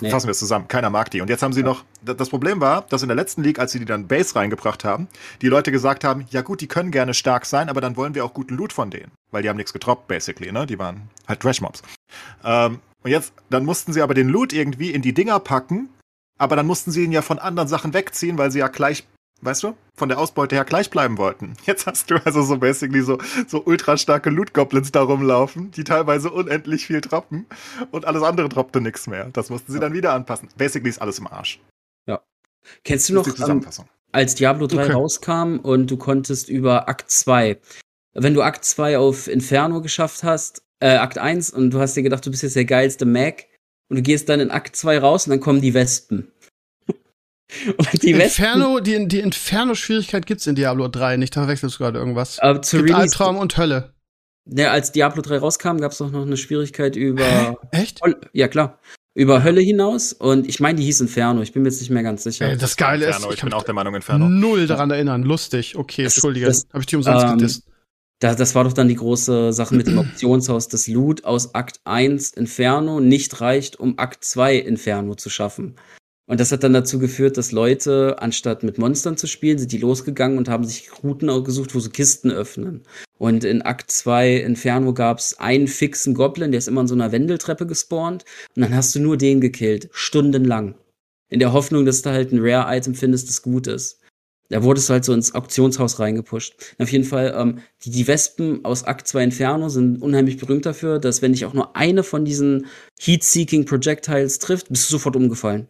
Nee. 0.00 0.10
Fassen 0.10 0.26
wir 0.26 0.30
es 0.32 0.38
zusammen, 0.38 0.66
keiner 0.66 0.88
mag 0.88 1.10
die. 1.10 1.20
Und 1.20 1.28
jetzt 1.28 1.42
haben 1.42 1.52
sie 1.52 1.62
noch, 1.62 1.84
d- 2.00 2.14
das 2.14 2.30
Problem 2.30 2.60
war, 2.60 2.82
dass 2.88 3.02
in 3.02 3.08
der 3.08 3.16
letzten 3.16 3.42
League, 3.42 3.58
als 3.58 3.72
sie 3.72 3.78
die 3.78 3.84
dann 3.84 4.06
Base 4.08 4.34
reingebracht 4.34 4.82
haben, 4.82 5.08
die 5.42 5.48
Leute 5.48 5.70
gesagt 5.72 6.04
haben, 6.04 6.26
ja 6.30 6.40
gut, 6.40 6.62
die 6.62 6.68
können 6.68 6.90
gerne 6.90 7.12
stark 7.12 7.44
sein, 7.44 7.68
aber 7.68 7.80
dann 7.82 7.96
wollen 7.96 8.14
wir 8.14 8.24
auch 8.24 8.32
guten 8.32 8.54
Loot 8.56 8.72
von 8.72 8.90
denen. 8.90 9.12
Weil 9.30 9.42
die 9.42 9.48
haben 9.50 9.56
nichts 9.58 9.72
getroppt, 9.74 10.08
basically, 10.08 10.50
ne? 10.52 10.66
Die 10.66 10.78
waren 10.78 11.10
halt 11.28 11.40
Trash-Mobs. 11.40 11.82
Ähm, 12.44 12.80
und 13.02 13.10
jetzt, 13.10 13.34
dann 13.50 13.66
mussten 13.66 13.92
sie 13.92 14.00
aber 14.00 14.14
den 14.14 14.28
Loot 14.30 14.54
irgendwie 14.54 14.90
in 14.90 15.02
die 15.02 15.12
Dinger 15.12 15.38
packen, 15.38 15.90
aber 16.38 16.56
dann 16.56 16.66
mussten 16.66 16.90
sie 16.90 17.04
ihn 17.04 17.12
ja 17.12 17.20
von 17.22 17.38
anderen 17.38 17.68
Sachen 17.68 17.92
wegziehen, 17.92 18.38
weil 18.38 18.50
sie 18.50 18.60
ja 18.60 18.68
gleich, 18.68 19.06
weißt 19.44 19.62
du, 19.62 19.74
von 19.94 20.08
der 20.08 20.18
Ausbeute 20.18 20.56
her 20.56 20.64
gleich 20.64 20.90
bleiben 20.90 21.18
wollten. 21.18 21.54
Jetzt 21.66 21.86
hast 21.86 22.10
du 22.10 22.16
also 22.24 22.42
so 22.42 22.58
basically 22.58 23.02
so, 23.02 23.18
so 23.46 23.62
ultra 23.64 23.96
starke 23.96 24.30
Loot-Goblins 24.30 24.92
da 24.92 25.02
rumlaufen, 25.02 25.70
die 25.72 25.84
teilweise 25.84 26.30
unendlich 26.30 26.86
viel 26.86 27.00
droppen 27.00 27.46
und 27.90 28.06
alles 28.06 28.22
andere 28.22 28.48
droppte 28.48 28.80
nichts 28.80 29.06
mehr. 29.06 29.28
Das 29.32 29.50
mussten 29.50 29.72
sie 29.72 29.80
dann 29.80 29.92
wieder 29.92 30.12
anpassen. 30.12 30.48
Basically 30.56 30.90
ist 30.90 31.00
alles 31.00 31.18
im 31.18 31.26
Arsch. 31.26 31.60
Kennst 32.82 33.08
du 33.08 33.14
noch, 33.14 33.24
die 33.24 33.30
ähm, 33.30 33.36
Zusammenfassung. 33.36 33.88
als 34.12 34.34
Diablo 34.34 34.66
3 34.66 34.84
Okay. 34.84 34.92
rauskam 34.92 35.58
und 35.58 35.90
du 35.90 35.96
konntest 35.96 36.48
über 36.48 36.88
Akt 36.88 37.10
2, 37.10 37.58
wenn 38.14 38.34
du 38.34 38.42
Akt 38.42 38.64
2 38.64 38.98
auf 38.98 39.28
Inferno 39.28 39.80
geschafft 39.82 40.22
hast, 40.22 40.62
äh, 40.80 40.96
Akt 40.96 41.18
1 41.18 41.50
und 41.50 41.70
du 41.70 41.80
hast 41.80 41.94
dir 41.94 42.02
gedacht, 42.02 42.24
du 42.24 42.30
bist 42.30 42.42
jetzt 42.42 42.56
der 42.56 42.64
geilste 42.64 43.04
Mac 43.04 43.46
und 43.88 43.96
du 43.96 44.02
gehst 44.02 44.28
dann 44.28 44.40
in 44.40 44.50
Akt 44.50 44.76
2 44.76 44.98
raus 44.98 45.26
und 45.26 45.30
dann 45.30 45.40
kommen 45.40 45.60
die 45.60 45.74
Wespen. 45.74 46.32
Die 48.02 48.10
Inferno, 48.12 48.80
die, 48.80 49.06
die 49.08 49.20
Inferno-Schwierigkeit 49.20 50.26
gibt's 50.26 50.46
in 50.46 50.54
Diablo 50.54 50.88
3 50.88 51.16
nicht. 51.16 51.36
Da 51.36 51.42
verwechselst 51.42 51.76
du 51.76 51.84
gerade 51.84 51.98
irgendwas. 51.98 52.38
äh, 52.40 52.60
zu 52.60 52.76
Gibt 52.78 52.88
Release, 52.90 53.02
Albtraum 53.02 53.36
und 53.36 53.56
Hölle. 53.56 53.92
ne, 54.46 54.70
als 54.70 54.92
Diablo 54.92 55.22
3 55.22 55.38
rauskam, 55.38 55.78
gab 55.78 55.92
es 55.92 55.98
doch 55.98 56.10
noch 56.10 56.22
eine 56.26 56.36
Schwierigkeit 56.36 56.96
über 56.96 57.58
Echt? 57.70 58.00
Ja, 58.32 58.48
klar. 58.48 58.78
über 59.14 59.42
Hölle 59.44 59.60
hinaus 59.60 60.12
und 60.12 60.48
ich 60.48 60.58
meine, 60.60 60.78
die 60.78 60.84
hieß 60.84 61.00
Inferno, 61.02 61.40
ich 61.42 61.52
bin 61.52 61.62
mir 61.62 61.68
jetzt 61.68 61.80
nicht 61.80 61.90
mehr 61.90 62.02
ganz 62.02 62.24
sicher. 62.24 62.46
Ey, 62.48 62.56
das 62.56 62.76
Geile 62.76 63.06
Inferno, 63.06 63.28
ist, 63.28 63.34
ich 63.34 63.40
kann 63.40 63.50
bin 63.50 63.54
auch 63.58 63.62
der 63.62 63.74
Meinung 63.74 63.94
Inferno. 63.94 64.28
null 64.28 64.66
daran 64.66 64.90
erinnern. 64.90 65.22
Lustig, 65.22 65.76
okay, 65.76 66.02
Das 66.04 66.12
ist- 66.12 66.18
entschuldige. 66.18 66.46
das- 66.46 66.66
Habe 66.72 66.80
ich 66.80 66.86
die 66.86 66.96
umsonst 66.96 67.24
ähm, 67.24 67.32
gedisst. 67.38 67.62
Da, 68.20 68.34
das 68.34 68.54
war 68.54 68.64
doch 68.64 68.72
dann 68.72 68.88
die 68.88 68.94
große 68.94 69.52
Sache 69.52 69.74
mit 69.74 69.86
dem 69.86 69.98
Auktionshaus, 69.98 70.68
dass 70.68 70.86
Loot 70.86 71.24
aus 71.24 71.54
Akt 71.54 71.80
1 71.84 72.30
Inferno 72.32 73.00
nicht 73.00 73.40
reicht, 73.40 73.78
um 73.78 73.98
Akt 73.98 74.24
2 74.24 74.56
Inferno 74.56 75.14
zu 75.16 75.30
schaffen. 75.30 75.76
Und 76.26 76.40
das 76.40 76.52
hat 76.52 76.62
dann 76.62 76.72
dazu 76.72 76.98
geführt, 76.98 77.36
dass 77.36 77.52
Leute, 77.52 78.16
anstatt 78.18 78.62
mit 78.62 78.78
Monstern 78.78 79.18
zu 79.18 79.26
spielen, 79.26 79.58
sind 79.58 79.72
die 79.72 79.78
losgegangen 79.78 80.38
und 80.38 80.48
haben 80.48 80.64
sich 80.64 80.90
Routen 81.02 81.44
gesucht, 81.44 81.74
wo 81.74 81.80
sie 81.80 81.90
Kisten 81.90 82.30
öffnen. 82.30 82.82
Und 83.18 83.44
in 83.44 83.60
Akt 83.60 83.90
2 83.90 84.36
Inferno 84.36 84.94
gab's 84.94 85.34
einen 85.34 85.68
fixen 85.68 86.14
Goblin, 86.14 86.50
der 86.50 86.58
ist 86.58 86.68
immer 86.68 86.80
in 86.80 86.88
so 86.88 86.94
einer 86.94 87.12
Wendeltreppe 87.12 87.66
gespawnt. 87.66 88.24
Und 88.56 88.62
dann 88.62 88.74
hast 88.74 88.94
du 88.94 89.00
nur 89.00 89.18
den 89.18 89.42
gekillt, 89.42 89.90
stundenlang. 89.92 90.76
In 91.28 91.40
der 91.40 91.52
Hoffnung, 91.52 91.84
dass 91.84 92.02
du 92.02 92.10
halt 92.10 92.32
ein 92.32 92.38
Rare-Item 92.40 92.94
findest, 92.94 93.28
das 93.28 93.42
gut 93.42 93.66
ist. 93.66 94.00
Da 94.50 94.62
wurdest 94.62 94.88
du 94.88 94.92
halt 94.92 95.04
so 95.04 95.12
ins 95.12 95.34
Auktionshaus 95.34 95.98
reingepusht. 95.98 96.54
Auf 96.78 96.92
jeden 96.92 97.04
Fall, 97.04 97.34
ähm, 97.36 97.60
die, 97.82 97.90
die 97.90 98.06
Wespen 98.06 98.64
aus 98.64 98.84
Akt 98.84 99.08
2 99.08 99.24
Inferno 99.24 99.68
sind 99.68 100.00
unheimlich 100.02 100.36
berühmt 100.36 100.66
dafür, 100.66 100.98
dass 100.98 101.22
wenn 101.22 101.32
dich 101.32 101.44
auch 101.44 101.54
nur 101.54 101.76
eine 101.76 102.02
von 102.02 102.24
diesen 102.24 102.66
Heat-Seeking 103.00 103.64
Projectiles 103.64 104.38
trifft, 104.38 104.68
bist 104.68 104.88
du 104.88 104.92
sofort 104.92 105.16
umgefallen. 105.16 105.68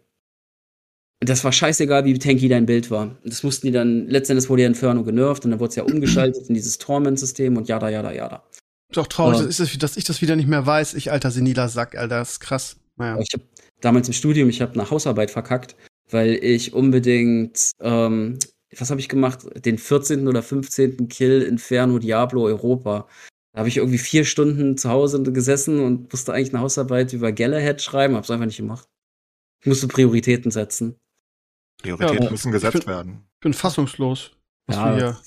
Das 1.20 1.42
war 1.44 1.53
scheißegal, 1.53 2.05
wie 2.05 2.18
tanky 2.18 2.48
dein 2.48 2.66
Bild 2.66 2.90
war. 2.90 3.16
Das 3.24 3.42
mussten 3.42 3.66
die 3.66 3.72
dann, 3.72 4.09
letztendlich 4.09 4.48
wurde 4.50 4.62
ja 4.62 4.68
Inferno 4.68 5.05
genervt 5.05 5.44
und 5.44 5.53
dann 5.53 5.61
wurde 5.61 5.70
es 5.70 5.77
ja 5.77 5.83
umgeschaltet 5.94 6.48
in 6.48 6.55
dieses 6.55 6.79
Torment-System 6.79 7.57
und 7.57 7.68
jada, 7.68 7.88
jada, 7.88 8.12
jada. 8.12 8.44
Ist 8.90 8.98
auch 8.98 9.07
traurig, 9.07 9.38
aber- 9.38 9.46
dass, 9.46 9.61
ich 9.61 9.79
das, 9.79 9.92
dass 9.92 9.96
ich 9.96 10.05
das 10.05 10.20
wieder 10.22 10.37
nicht 10.37 10.48
mehr 10.48 10.66
weiß. 10.66 10.94
Ich, 10.94 11.11
alter 11.11 11.31
seniler 11.31 11.68
Sack, 11.68 11.96
Alter, 11.96 12.18
das 12.18 12.33
ist 12.33 12.40
krass. 12.40 12.77
Naja. 12.96 13.18
Ich 13.20 13.33
habe 13.33 13.44
damals 13.81 14.07
im 14.09 14.14
Studium, 14.14 14.48
ich 14.48 14.61
habe 14.61 14.72
eine 14.74 14.90
Hausarbeit 14.90 15.31
verkackt, 15.31 15.77
weil 16.11 16.35
ich 16.35 16.74
unbedingt, 16.74 17.70
ähm, 17.81 18.38
was 18.77 18.90
habe 18.90 19.00
ich 19.00 19.09
gemacht? 19.09 19.40
Den 19.64 19.79
14. 19.79 20.29
oder 20.29 20.42
15. 20.42 21.09
Kill 21.09 21.42
Inferno 21.42 21.98
Diablo 21.98 22.44
Europa. 22.44 23.09
Da 23.53 23.61
habe 23.61 23.68
ich 23.68 23.77
irgendwie 23.79 23.98
vier 23.98 24.24
Stunden 24.24 24.77
zu 24.77 24.90
Hause 24.90 25.22
gesessen 25.22 25.81
und 25.81 26.12
musste 26.12 26.33
eigentlich 26.33 26.53
eine 26.53 26.61
Hausarbeit 26.62 27.12
über 27.12 27.33
Galahad 27.33 27.81
schreiben, 27.83 28.16
hab's 28.16 28.31
einfach 28.31 28.46
nicht 28.46 28.57
gemacht. 28.57 28.88
Ich 29.61 29.68
musste 29.68 29.87
Prioritäten 29.88 30.50
setzen. 30.50 30.96
Prioritäten 31.85 32.25
Ja, 32.25 32.31
müssen 32.31 32.49
ich 32.49 32.53
gesetzt 32.55 32.73
find- 32.73 32.87
werden. 32.87 33.25
Ich 33.35 33.40
bin 33.40 33.53
fassungslos, 33.55 34.33
was 34.66 34.77
Ja, 34.77 34.90
du 34.90 34.97
hier, 34.97 35.18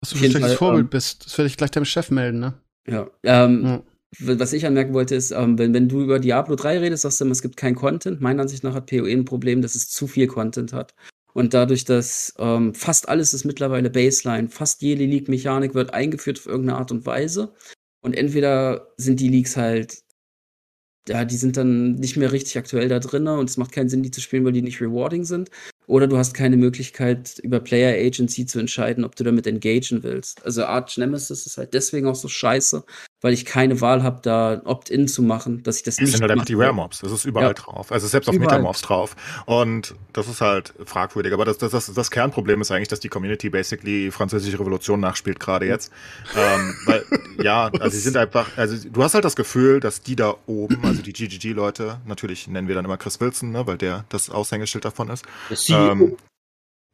was 0.00 0.10
du 0.10 0.16
für 0.16 0.24
ein 0.24 0.30
schlechtes 0.30 0.50
Fall, 0.50 0.56
Vorbild 0.56 0.84
ähm, 0.84 0.90
bist. 0.90 1.26
Das 1.26 1.38
werde 1.38 1.46
ich 1.48 1.56
gleich 1.56 1.70
deinem 1.70 1.84
Chef 1.84 2.10
melden, 2.10 2.40
ne? 2.40 2.54
Ja. 2.86 3.06
Ähm, 3.22 3.64
Ja. 3.64 3.82
Was 4.18 4.52
ich 4.52 4.66
anmerken 4.66 4.92
wollte, 4.92 5.14
ist, 5.14 5.30
ähm, 5.30 5.56
wenn, 5.56 5.72
wenn 5.72 5.88
du 5.88 6.02
über 6.02 6.18
Diablo 6.18 6.56
3 6.56 6.78
redest, 6.80 7.02
sagst 7.02 7.20
du 7.20 7.24
immer, 7.24 7.30
es 7.32 7.42
gibt 7.42 7.56
kein 7.56 7.76
Content. 7.76 8.20
Meiner 8.20 8.42
Ansicht 8.42 8.64
nach 8.64 8.74
hat 8.74 8.86
PoE 8.90 9.06
ein 9.12 9.24
Problem, 9.24 9.62
dass 9.62 9.76
es 9.76 9.88
zu 9.88 10.08
viel 10.08 10.26
Content 10.26 10.72
hat. 10.72 10.96
Und 11.32 11.54
dadurch, 11.54 11.84
dass 11.84 12.34
ähm, 12.38 12.74
fast 12.74 13.08
alles 13.08 13.32
ist 13.34 13.44
mittlerweile 13.44 13.88
Baseline, 13.88 14.48
fast 14.48 14.82
jede 14.82 15.04
League-Mechanik 15.04 15.74
wird 15.74 15.94
eingeführt 15.94 16.40
auf 16.40 16.46
irgendeine 16.46 16.78
Art 16.80 16.90
und 16.90 17.06
Weise. 17.06 17.54
Und 18.02 18.16
entweder 18.16 18.88
sind 18.96 19.20
die 19.20 19.28
Leagues 19.28 19.56
halt, 19.56 20.02
ja, 21.08 21.24
die 21.24 21.36
sind 21.36 21.56
dann 21.56 21.94
nicht 21.94 22.16
mehr 22.16 22.32
richtig 22.32 22.58
aktuell 22.58 22.88
da 22.88 22.98
drin 22.98 23.26
und 23.26 23.48
es 23.48 23.56
macht 23.56 23.72
keinen 23.72 23.88
Sinn, 23.88 24.02
die 24.02 24.10
zu 24.10 24.20
spielen, 24.20 24.44
weil 24.44 24.52
die 24.52 24.62
nicht 24.62 24.80
rewarding 24.80 25.24
sind. 25.24 25.50
Oder 25.86 26.06
du 26.06 26.16
hast 26.18 26.34
keine 26.34 26.56
Möglichkeit, 26.56 27.38
über 27.42 27.58
Player 27.60 27.94
Agency 28.06 28.46
zu 28.46 28.60
entscheiden, 28.60 29.04
ob 29.04 29.16
du 29.16 29.24
damit 29.24 29.46
engagen 29.46 30.02
willst. 30.02 30.44
Also 30.44 30.64
Arch 30.64 30.98
Nemesis 30.98 31.46
ist 31.46 31.58
halt 31.58 31.74
deswegen 31.74 32.06
auch 32.06 32.14
so 32.14 32.28
scheiße, 32.28 32.84
weil 33.22 33.32
ich 33.34 33.44
keine 33.44 33.80
Wahl 33.80 34.02
habe, 34.02 34.20
da 34.22 34.52
ein 34.54 34.62
Opt-in 34.66 35.06
zu 35.08 35.22
machen, 35.22 35.62
dass 35.62 35.76
ich 35.78 35.82
das 35.82 35.96
Das 35.96 36.02
nicht 36.04 36.12
sind 36.12 36.22
halt 36.22 36.32
einfach 36.32 36.44
die 36.46 36.54
mache. 36.54 36.64
Rare 36.66 36.74
Mobs. 36.74 37.00
Das 37.00 37.12
ist 37.12 37.24
überall 37.24 37.48
Ja. 37.48 37.52
drauf. 37.54 37.92
Also 37.92 38.06
selbst 38.06 38.28
auf 38.28 38.34
Überall. 38.34 38.52
Metamorphs 38.58 38.82
drauf. 38.82 39.14
Und 39.46 39.94
das 40.12 40.28
ist 40.28 40.40
halt 40.40 40.72
fragwürdig. 40.86 41.32
Aber 41.34 41.44
das, 41.44 41.58
das, 41.58 41.72
das, 41.72 41.92
das 41.92 42.10
Kernproblem 42.10 42.60
ist 42.62 42.70
eigentlich, 42.70 42.88
dass 42.88 43.00
die 43.00 43.08
Community 43.08 43.50
basically 43.50 44.10
französische 44.10 44.58
Revolution 44.58 45.00
nachspielt 45.00 45.38
gerade 45.40 45.66
jetzt. 45.66 45.92
ähm, 46.36 46.74
weil, 46.86 47.04
ja, 47.42 47.66
also 47.80 47.90
sie 47.90 48.00
sind 48.00 48.16
einfach, 48.16 48.46
also 48.56 48.76
du 48.88 49.02
hast 49.02 49.14
halt 49.14 49.24
das 49.24 49.36
Gefühl, 49.36 49.80
dass 49.80 50.02
die 50.02 50.16
da 50.16 50.34
oben, 50.46 50.78
also 50.84 51.02
die 51.02 51.12
GGG-Leute, 51.12 52.00
natürlich 52.06 52.48
nennen 52.48 52.68
wir 52.68 52.74
dann 52.74 52.84
immer 52.84 52.96
Chris 52.96 53.20
Wilson, 53.20 53.52
ne, 53.52 53.66
weil 53.66 53.76
der 53.78 54.04
das 54.08 54.30
Aushängeschild 54.30 54.84
davon 54.84 55.10
ist. 55.10 55.24
Das 55.48 55.64
CEO. 55.64 55.92
Ähm, 55.92 56.16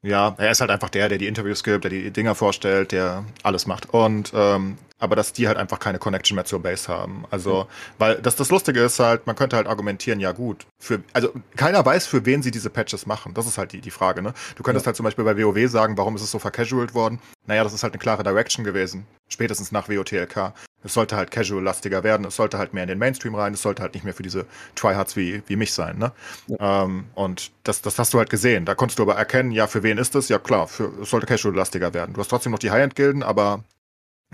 ja, 0.03 0.35
er 0.39 0.51
ist 0.51 0.61
halt 0.61 0.71
einfach 0.71 0.91
der, 0.91 1.09
der 1.09 1.19
die 1.19 1.27
Interviews 1.27 1.65
gibt, 1.65 1.85
der 1.85 1.91
die 1.91 2.11
Dinger 2.11 2.35
vorstellt, 2.35 2.93
der 2.93 3.25
alles 3.43 3.67
macht. 3.67 3.93
Und 3.93 4.33
ähm, 4.35 4.77
aber 4.98 5.14
dass 5.16 5.32
die 5.32 5.46
halt 5.46 5.59
einfach 5.59 5.78
keine 5.78 5.98
Connection 5.98 6.37
mehr 6.37 6.44
zur 6.44 6.62
Base 6.62 6.88
haben. 6.88 7.24
Also, 7.30 7.66
weil 7.98 8.16
das, 8.16 8.37
das 8.37 8.50
Lustige 8.50 8.80
ist 8.80 8.98
halt, 8.98 9.26
man 9.26 9.37
könnte 9.37 9.56
halt 9.56 9.66
argumentieren, 9.66 10.20
ja 10.20 10.32
gut, 10.32 10.66
für, 10.78 11.02
also 11.12 11.32
keiner 11.56 11.85
weiß, 11.85 12.06
für 12.06 12.24
wen 12.24 12.42
sie 12.42 12.50
diese 12.50 12.70
Patches 12.70 13.06
machen. 13.06 13.35
Das 13.35 13.46
ist 13.46 13.59
halt 13.59 13.72
die, 13.72 13.80
die 13.80 13.90
Frage, 13.90 14.22
ne? 14.22 14.32
Du 14.56 14.62
könntest 14.62 14.87
Ja. 14.87 14.88
halt 14.88 14.96
zum 14.96 15.04
Beispiel 15.04 15.24
bei 15.24 15.37
WoW 15.37 15.70
sagen, 15.70 15.98
warum 15.98 16.16
ist 16.16 16.22
es 16.22 16.30
so 16.30 16.38
vercasualt 16.38 16.94
worden? 16.94 17.20
Naja, 17.46 17.62
das 17.62 17.72
ist 17.74 17.82
halt 17.82 17.92
eine 17.92 18.00
klare 18.00 18.22
Direction 18.22 18.64
gewesen. 18.64 19.06
Spätestens 19.28 19.70
nach 19.72 19.88
WOTLK. 19.88 20.52
Es 20.85 20.94
sollte 20.94 21.16
halt 21.16 21.32
casual-lastiger 21.32 22.04
werden, 22.04 22.24
es 22.26 22.37
sollte 22.37 22.59
halt 22.59 22.72
mehr 22.72 22.85
in 22.85 22.88
den 22.88 22.98
Mainstream 22.98 23.35
rein, 23.35 23.54
es 23.54 23.62
sollte 23.62 23.82
halt 23.82 23.94
nicht 23.94 24.04
mehr 24.04 24.14
für 24.14 24.22
diese 24.22 24.46
Tryhards 24.76 25.16
wie, 25.16 25.42
wie 25.46 25.56
mich 25.56 25.72
sein, 25.72 25.98
ne? 25.98 26.12
Ähm, 26.61 27.06
und 27.14 27.50
das, 27.64 27.82
das 27.82 27.98
hast 27.98 28.14
du 28.14 28.18
halt 28.18 28.30
gesehen. 28.30 28.64
Da 28.66 28.76
konntest 28.76 28.98
du 29.00 29.02
aber 29.02 29.16
erkennen, 29.16 29.50
ja, 29.50 29.66
für 29.66 29.82
wen 29.82 29.98
ist 29.98 30.14
es? 30.14 30.28
Ja, 30.28 30.38
klar, 30.38 30.68
für, 30.68 30.92
es 31.02 31.11
sollte 31.11 31.26
casual-lastiger 31.26 31.92
werden. 31.92 32.12
Du 32.14 32.20
hast 32.20 32.28
trotzdem 32.28 32.52
noch 32.52 32.61
die 32.61 32.70
High-End-Gilden, 32.70 33.24
aber 33.24 33.64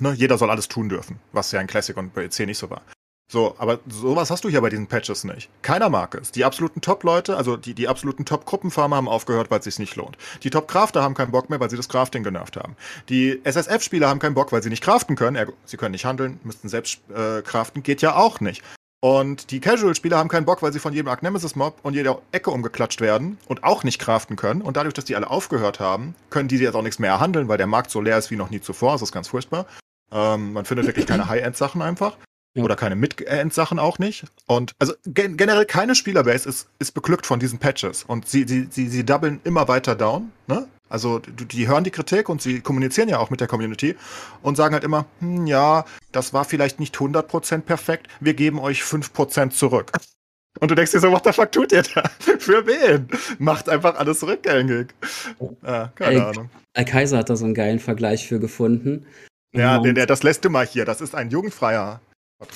ne, 0.03 0.13
jeder 0.13 0.37
soll 0.39 0.51
alles 0.51 0.69
tun 0.69 0.89
dürfen, 0.89 1.19
was 1.33 1.53
ja 1.53 1.61
in 1.61 1.67
Classic 1.67 1.97
und 1.97 2.13
bei 2.13 2.25
EC 2.25 2.41
nicht 2.41 2.59
so 2.59 2.69
war. 2.71 2.83
So, 3.31 3.55
aber 3.57 3.79
sowas 3.89 4.31
hast 4.31 4.45
du 4.45 4.51
hier 4.51 4.61
bei 4.61 4.69
diesen 4.69 4.89
Patches 4.89 5.25
nicht. 5.25 5.49
Keiner 5.63 5.89
mag 5.89 6.15
es. 6.17 6.33
Die 6.33 6.45
absoluten 6.45 6.83
Top-Leute, 6.83 7.35
also 7.35 7.57
die, 7.57 7.73
die 7.73 7.89
absoluten 7.89 8.27
Top-Gruppenfarmer 8.27 8.97
haben 8.97 9.09
aufgehört, 9.09 9.51
weil 9.51 9.61
es 9.61 9.65
sich 9.65 9.79
nicht 9.79 9.97
lohnt. 9.97 10.19
Die 10.43 10.51
Top-Crafter 10.51 11.03
haben 11.03 11.15
keinen 11.15 11.31
Bock 11.31 11.49
mehr, 11.49 11.59
weil 11.59 11.71
sie 11.71 11.79
das 11.79 11.89
Crafting 11.89 12.25
genervt 12.25 12.59
haben. 12.59 12.77
Die 13.09 13.41
SSF-Spieler 13.43 14.07
haben 14.07 14.19
keinen 14.19 14.35
Bock, 14.35 14.53
weil 14.53 14.63
sie 14.63 14.69
nicht 14.69 14.85
craften 14.85 15.17
können. 15.17 15.51
Sie 15.65 15.79
können 15.79 15.93
nicht 15.93 16.05
handeln, 16.05 16.41
müssten 16.45 16.69
selbst 16.69 17.01
äh, 17.09 17.41
craften, 17.41 17.83
geht 17.83 18.03
ja 18.03 18.17
auch 18.17 18.41
nicht. 18.41 18.63
Und 19.01 19.51
die 19.51 19.61
Casual-Spieler 19.61 20.19
haben 20.19 20.29
keinen 20.29 20.45
Bock, 20.45 20.63
weil 20.63 20.75
sie 20.75 20.79
von 20.79 20.93
jedem 20.93 21.09
Arc 21.09 21.23
Nemesis-Mob 21.23 21.79
und 21.83 21.95
jeder 21.95 22.21
Ecke 22.33 22.51
umgeklatscht 22.51 23.01
werden 23.01 23.39
und 23.47 23.65
auch 23.65 23.83
nicht 23.83 23.99
craften 23.99 24.37
können. 24.37 24.61
Und 24.61 24.77
dadurch, 24.77 24.95
dass 24.95 25.07
die 25.07 25.17
alle 25.17 25.31
aufgehört 25.31 25.81
haben, 25.81 26.15
können 26.29 26.49
die 26.49 26.59
jetzt 26.59 26.75
auch 26.75 26.83
nichts 26.83 26.99
mehr 26.99 27.19
handeln, 27.19 27.49
weil 27.49 27.57
der 27.59 27.67
Markt 27.67 27.91
so 27.91 28.03
leer 28.03 28.19
ist 28.19 28.31
wie 28.31 28.37
noch 28.37 28.51
nie 28.51 28.61
zuvor. 28.61 28.93
Das 28.93 29.03
ist 29.03 29.11
ganz 29.11 29.29
furchtbar. 29.29 29.67
Ähm, 30.13 30.53
man 30.53 30.65
findet 30.65 30.87
wirklich 30.87 31.07
keine 31.07 31.27
High-End-Sachen 31.29 31.83
einfach. 31.83 32.17
Ja. 32.55 32.65
Oder 32.65 32.77
keine 32.77 32.97
Mid-End-Sachen 32.97 33.79
auch 33.79 33.99
nicht. 33.99 34.25
Und 34.47 34.73
also 34.79 34.93
gen 35.07 35.39
generell 35.39 35.65
keine 35.65 35.95
Spielerbase 35.95 36.47
ist, 36.47 36.69
ist 36.79 36.93
beglückt 36.93 37.25
von 37.25 37.41
diesen 37.41 37.59
Patches. 37.59 38.05
Und 38.05 38.29
sie, 38.29 38.45
sie, 38.47 38.69
sie, 38.71 38.89
sie 38.89 39.05
doublen 39.05 39.41
immer 39.45 39.69
weiter 39.69 39.95
down. 39.95 40.33
Ne? 40.47 40.69
Also 40.91 41.19
die, 41.21 41.47
die 41.47 41.67
hören 41.67 41.85
die 41.85 41.91
Kritik 41.91 42.29
und 42.29 42.43
sie 42.43 42.61
kommunizieren 42.61 43.09
ja 43.09 43.19
auch 43.19 43.31
mit 43.31 43.41
der 43.41 43.49
Community 43.49 43.97
und 44.43 44.57
sagen 44.57 44.75
halt 44.75 44.85
immer, 44.85 45.07
hm, 45.21 45.47
ja, 45.47 45.87
das 46.13 46.35
war 46.35 46.45
vielleicht 46.45 46.79
nicht 46.79 46.95
100% 46.95 47.63
perfekt, 47.63 48.09
wir 48.21 48.35
geben 48.35 48.59
euch 48.59 48.83
5% 48.83 49.51
zurück. 49.51 49.91
Und 50.61 50.71
du 50.71 50.75
denkst 50.75 50.93
dir 50.93 51.01
so, 51.01 51.11
what 51.11 51.25
the 51.25 51.33
fuck 51.33 51.51
tut 51.51 51.73
ihr 51.73 51.83
da? 51.83 52.03
Für 52.39 52.67
wen? 52.67 53.09
Macht 53.39 53.71
einfach 53.71 53.95
alles 53.95 54.23
rückgängig. 54.23 54.89
Ja, 55.63 55.91
keine 55.95 56.15
Ey, 56.17 56.21
Ahnung. 56.21 56.51
Al 56.75 56.85
Kaiser 56.85 57.17
hat 57.17 57.31
da 57.31 57.37
so 57.37 57.47
einen 57.47 57.55
geilen 57.55 57.79
Vergleich 57.79 58.29
für 58.29 58.39
gefunden. 58.39 59.07
Ja, 59.55 59.77
Und 59.77 59.85
der, 59.85 59.93
der, 59.93 60.07
das 60.07 60.23
lässt 60.23 60.45
du 60.45 60.51
mal 60.51 60.67
hier. 60.67 60.85
Das 60.85 61.01
ist 61.01 61.15
ein 61.15 61.31
jugendfreier. 61.31 62.01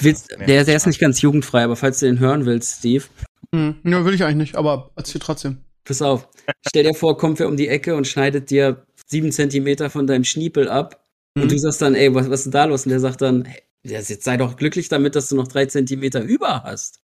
willst, 0.01 0.29
Nee, 0.39 0.47
der, 0.47 0.65
der 0.65 0.77
ist 0.77 0.87
nicht 0.87 0.99
ganz 1.01 1.21
jugendfrei, 1.21 1.65
aber 1.65 1.77
falls 1.77 2.01
du 2.01 2.07
den 2.07 2.19
hören 2.19 2.47
willst, 2.47 2.79
Steve, 2.79 3.05
Hm, 3.55 3.77
ja, 3.85 4.05
will 4.05 4.15
ich 4.15 4.25
eigentlich 4.25 4.37
nicht, 4.37 4.57
aber 4.57 4.91
erzähl 4.97 5.21
trotzdem. 5.21 5.59
pass 5.85 6.03
auf. 6.03 6.29
Stell 6.67 6.83
dir 6.83 6.95
vor, 6.95 7.17
kommt 7.17 7.39
wer 7.39 7.47
um 7.49 7.57
die 7.57 7.69
Ecke 7.69 7.95
und 7.95 8.07
schneidet 8.09 8.51
dir 8.51 8.85
sieben 9.07 9.31
Zentimeter 9.31 9.89
von 9.89 10.07
deinem 10.09 10.25
Schniepel 10.25 10.69
ab. 10.69 11.05
Mhm. 11.37 11.43
Und 11.43 11.53
du 11.53 11.59
sagst 11.59 11.81
dann, 11.81 11.95
ey, 11.95 12.13
was, 12.15 12.29
was 12.29 12.41
ist 12.41 12.45
denn 12.47 12.53
da 12.53 12.65
los? 12.65 12.87
Und 12.87 12.91
der 12.91 12.99
sagt 13.01 13.23
dann, 13.23 13.45
hey, 13.45 13.63
jetzt 13.85 14.25
sei 14.25 14.37
doch 14.37 14.57
glücklich 14.57 14.89
damit, 14.89 15.15
dass 15.15 15.29
du 15.29 15.37
noch 15.37 15.47
drei 15.47 15.67
Zentimeter 15.67 16.23
über 16.23 16.65
hast. 16.65 16.99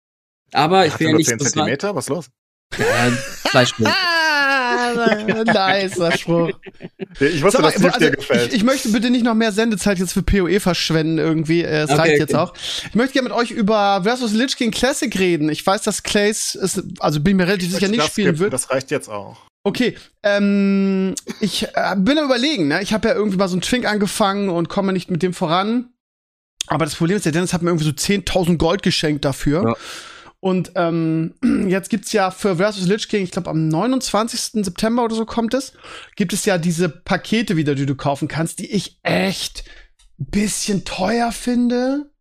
Aber 0.54 0.86
ich 0.86 0.94
Hat 0.94 1.00
bin 1.00 1.08
er 1.08 1.10
ja 1.10 1.12
nur 1.14 1.18
nicht 1.20 1.30
10 1.30 1.40
so 1.40 1.46
smart. 1.46 1.54
Zentimeter? 1.68 1.96
Was 1.96 2.06
ist 2.06 2.10
los? 2.10 2.30
Ja, 2.78 2.86
Fleischspruch. 3.50 3.90
Nicer 5.08 6.12
Spruch. 6.18 6.52
Ich 7.20 7.42
wusste, 7.44 7.62
mal, 7.62 7.72
dass 7.72 7.84
also, 7.84 8.00
dir 8.00 8.12
gefällt. 8.12 8.50
ich, 8.50 8.58
ich 8.58 8.64
möchte 8.64 8.90
bitte 8.90 9.10
nicht 9.10 9.24
noch 9.24 9.34
mehr 9.36 9.52
Sendezeit 9.52 10.00
jetzt 10.00 10.14
für 10.14 10.22
PoE 10.24 10.60
verschwenden 10.60 11.18
irgendwie. 11.18 11.64
äh, 11.64 11.84
Es 11.84 11.90
Okay, 11.90 12.00
reicht 12.00 12.20
jetzt 12.20 12.34
okay. 12.34 12.42
auch. 12.44 12.54
Ich 12.90 12.96
möchte 12.96 13.14
gerne 13.14 13.30
mit 13.30 13.38
euch 13.38 13.52
über 13.52 14.02
Versus 14.04 14.34
Lich 14.34 14.58
King 14.58 14.72
Classic 14.72 15.14
reden. 15.20 15.50
Ich 15.50 15.66
weiß, 15.66 15.82
dass 15.84 16.04
Clays 16.04 16.56
es, 16.56 16.82
also 17.00 17.20
bin 17.20 17.38
mir 17.38 17.48
relativ 17.48 17.72
sicher 17.72 17.88
nicht 17.88 18.04
spielen 18.04 18.28
gibt- 18.30 18.40
wird. 18.40 18.54
Das 18.54 18.70
reicht 18.70 18.92
jetzt 18.92 19.10
auch. 19.10 19.38
Okay, 19.64 19.96
ähm, 20.24 21.16
ich 21.42 21.64
äh, 21.76 21.96
bin 21.98 22.18
am 22.18 22.26
überlegen, 22.26 22.70
ne? 22.70 22.82
Ich 22.82 22.94
habe 22.94 23.10
ja 23.10 23.14
irgendwie 23.14 23.38
mal 23.38 23.50
so 23.50 23.56
einen 23.56 23.62
Twink 23.62 23.86
angefangen 23.86 24.50
und 24.50 24.70
komme 24.70 24.94
nicht 24.94 25.12
mit 25.12 25.22
dem 25.22 25.34
voran. 25.34 25.90
Aber 26.68 26.86
das 26.86 26.96
Problem 26.96 27.18
ist, 27.18 27.26
der 27.26 27.32
Dennis 27.34 27.52
hat 27.52 27.62
mir 27.62 27.70
irgendwie 27.72 27.86
so 27.86 27.92
10.000 27.92 28.58
Gold 28.58 28.84
geschenkt 28.84 29.26
dafür. 29.26 29.64
Ja. 29.64 29.76
Und 30.42 30.72
ähm, 30.76 31.34
jetzt 31.68 31.90
gibt's 31.90 32.14
ja 32.14 32.32
für 32.32 32.58
Versus 32.58 32.88
Lich 32.88 33.10
King, 33.10 33.24
ich 33.24 33.32
glaube 33.32 33.50
am 33.50 33.68
29. 33.68 34.64
September 34.64 35.04
oder 35.04 35.16
so 35.16 35.26
kommt 35.26 35.54
es, 35.54 35.74
gibt 36.16 36.32
es 36.34 36.46
ja 36.46 36.58
diese 36.58 36.88
Pakete 36.90 37.58
wieder, 37.58 37.76
die 37.76 37.86
du 37.86 37.96
kaufen 37.96 38.28
kannst, 38.28 38.60
die 38.60 38.72
ich 38.72 39.00
echt 39.04 39.66
ein 40.20 40.28
bisschen 40.28 40.86
teuer 40.86 41.32
finde. 41.32 42.12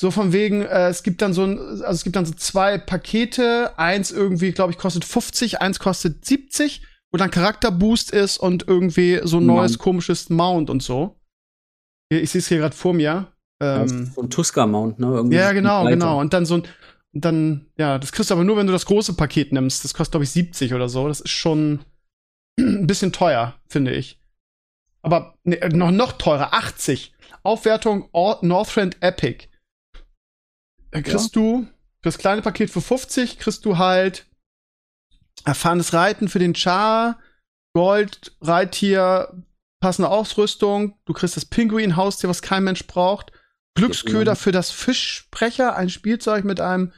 So 0.00 0.10
von 0.10 0.32
wegen, 0.32 0.62
äh, 0.62 0.88
es 0.88 1.02
gibt 1.02 1.22
dann 1.22 1.32
so 1.32 1.44
ein, 1.44 1.58
also 1.58 1.92
es 1.92 2.04
gibt 2.04 2.16
dann 2.16 2.26
so 2.26 2.34
zwei 2.34 2.78
Pakete. 2.78 3.78
Eins 3.78 4.10
irgendwie, 4.10 4.52
glaube 4.52 4.72
ich, 4.72 4.78
kostet 4.78 5.04
50, 5.04 5.60
eins 5.60 5.78
kostet 5.78 6.24
70, 6.24 6.82
wo 7.12 7.18
dann 7.18 7.30
Charakterboost 7.30 8.10
ist 8.10 8.38
und 8.38 8.66
irgendwie 8.66 9.20
so 9.22 9.38
ein 9.38 9.46
neues 9.46 9.72
Mount. 9.72 9.78
komisches 9.78 10.30
Mount 10.30 10.70
und 10.70 10.82
so. 10.82 11.20
Hier, 12.10 12.22
Ich 12.22 12.30
sehe 12.30 12.40
es 12.40 12.48
hier 12.48 12.58
gerade 12.58 12.74
vor 12.74 12.94
mir. 12.94 13.28
Ähm, 13.62 14.10
so 14.12 14.22
ein 14.22 14.30
Tusker-Mount, 14.30 14.98
ne? 14.98 15.06
Irgendwie 15.06 15.36
ja, 15.36 15.52
genau, 15.52 15.84
genau. 15.86 16.18
Und 16.18 16.32
dann 16.32 16.46
so 16.46 16.54
ein, 16.54 16.64
dann, 17.12 17.70
ja, 17.76 17.98
das 17.98 18.12
kriegst 18.12 18.30
du 18.30 18.34
aber 18.34 18.44
nur, 18.44 18.56
wenn 18.56 18.66
du 18.66 18.72
das 18.72 18.86
große 18.86 19.14
Paket 19.14 19.52
nimmst. 19.52 19.84
Das 19.84 19.94
kostet, 19.94 20.12
glaube 20.12 20.24
ich, 20.24 20.30
70 20.30 20.74
oder 20.74 20.88
so. 20.88 21.08
Das 21.08 21.20
ist 21.20 21.30
schon 21.30 21.84
ein 22.58 22.86
bisschen 22.86 23.12
teuer, 23.12 23.60
finde 23.68 23.92
ich. 23.92 24.18
Aber 25.02 25.36
ne, 25.44 25.58
noch, 25.72 25.90
noch 25.90 26.12
teurer, 26.12 26.54
80. 26.54 27.14
Aufwertung 27.42 28.08
Or- 28.12 28.38
Northrend 28.42 29.02
Epic. 29.02 29.48
Dann 30.90 31.02
kriegst 31.02 31.34
du 31.36 31.66
für 32.02 32.08
das 32.08 32.18
kleine 32.18 32.42
Paket 32.42 32.70
für 32.70 32.80
50 32.80 33.38
kriegst 33.38 33.64
du 33.64 33.78
halt 33.78 34.26
erfahrenes 35.44 35.92
Reiten 35.92 36.28
für 36.28 36.38
den 36.38 36.54
Char, 36.54 37.18
Gold, 37.74 38.36
Reittier, 38.40 39.42
passende 39.80 40.10
Ausrüstung. 40.10 40.98
Du 41.04 41.12
kriegst 41.12 41.36
das 41.36 41.46
Pinguin-Haustier, 41.46 42.28
was 42.28 42.42
kein 42.42 42.64
Mensch 42.64 42.86
braucht. 42.86 43.32
Glücksköder 43.74 44.36
für 44.36 44.52
das 44.52 44.70
Fischsprecher, 44.70 45.74
ein 45.74 45.88
Spielzeug 45.88 46.44
mit 46.44 46.60
einem 46.60 46.92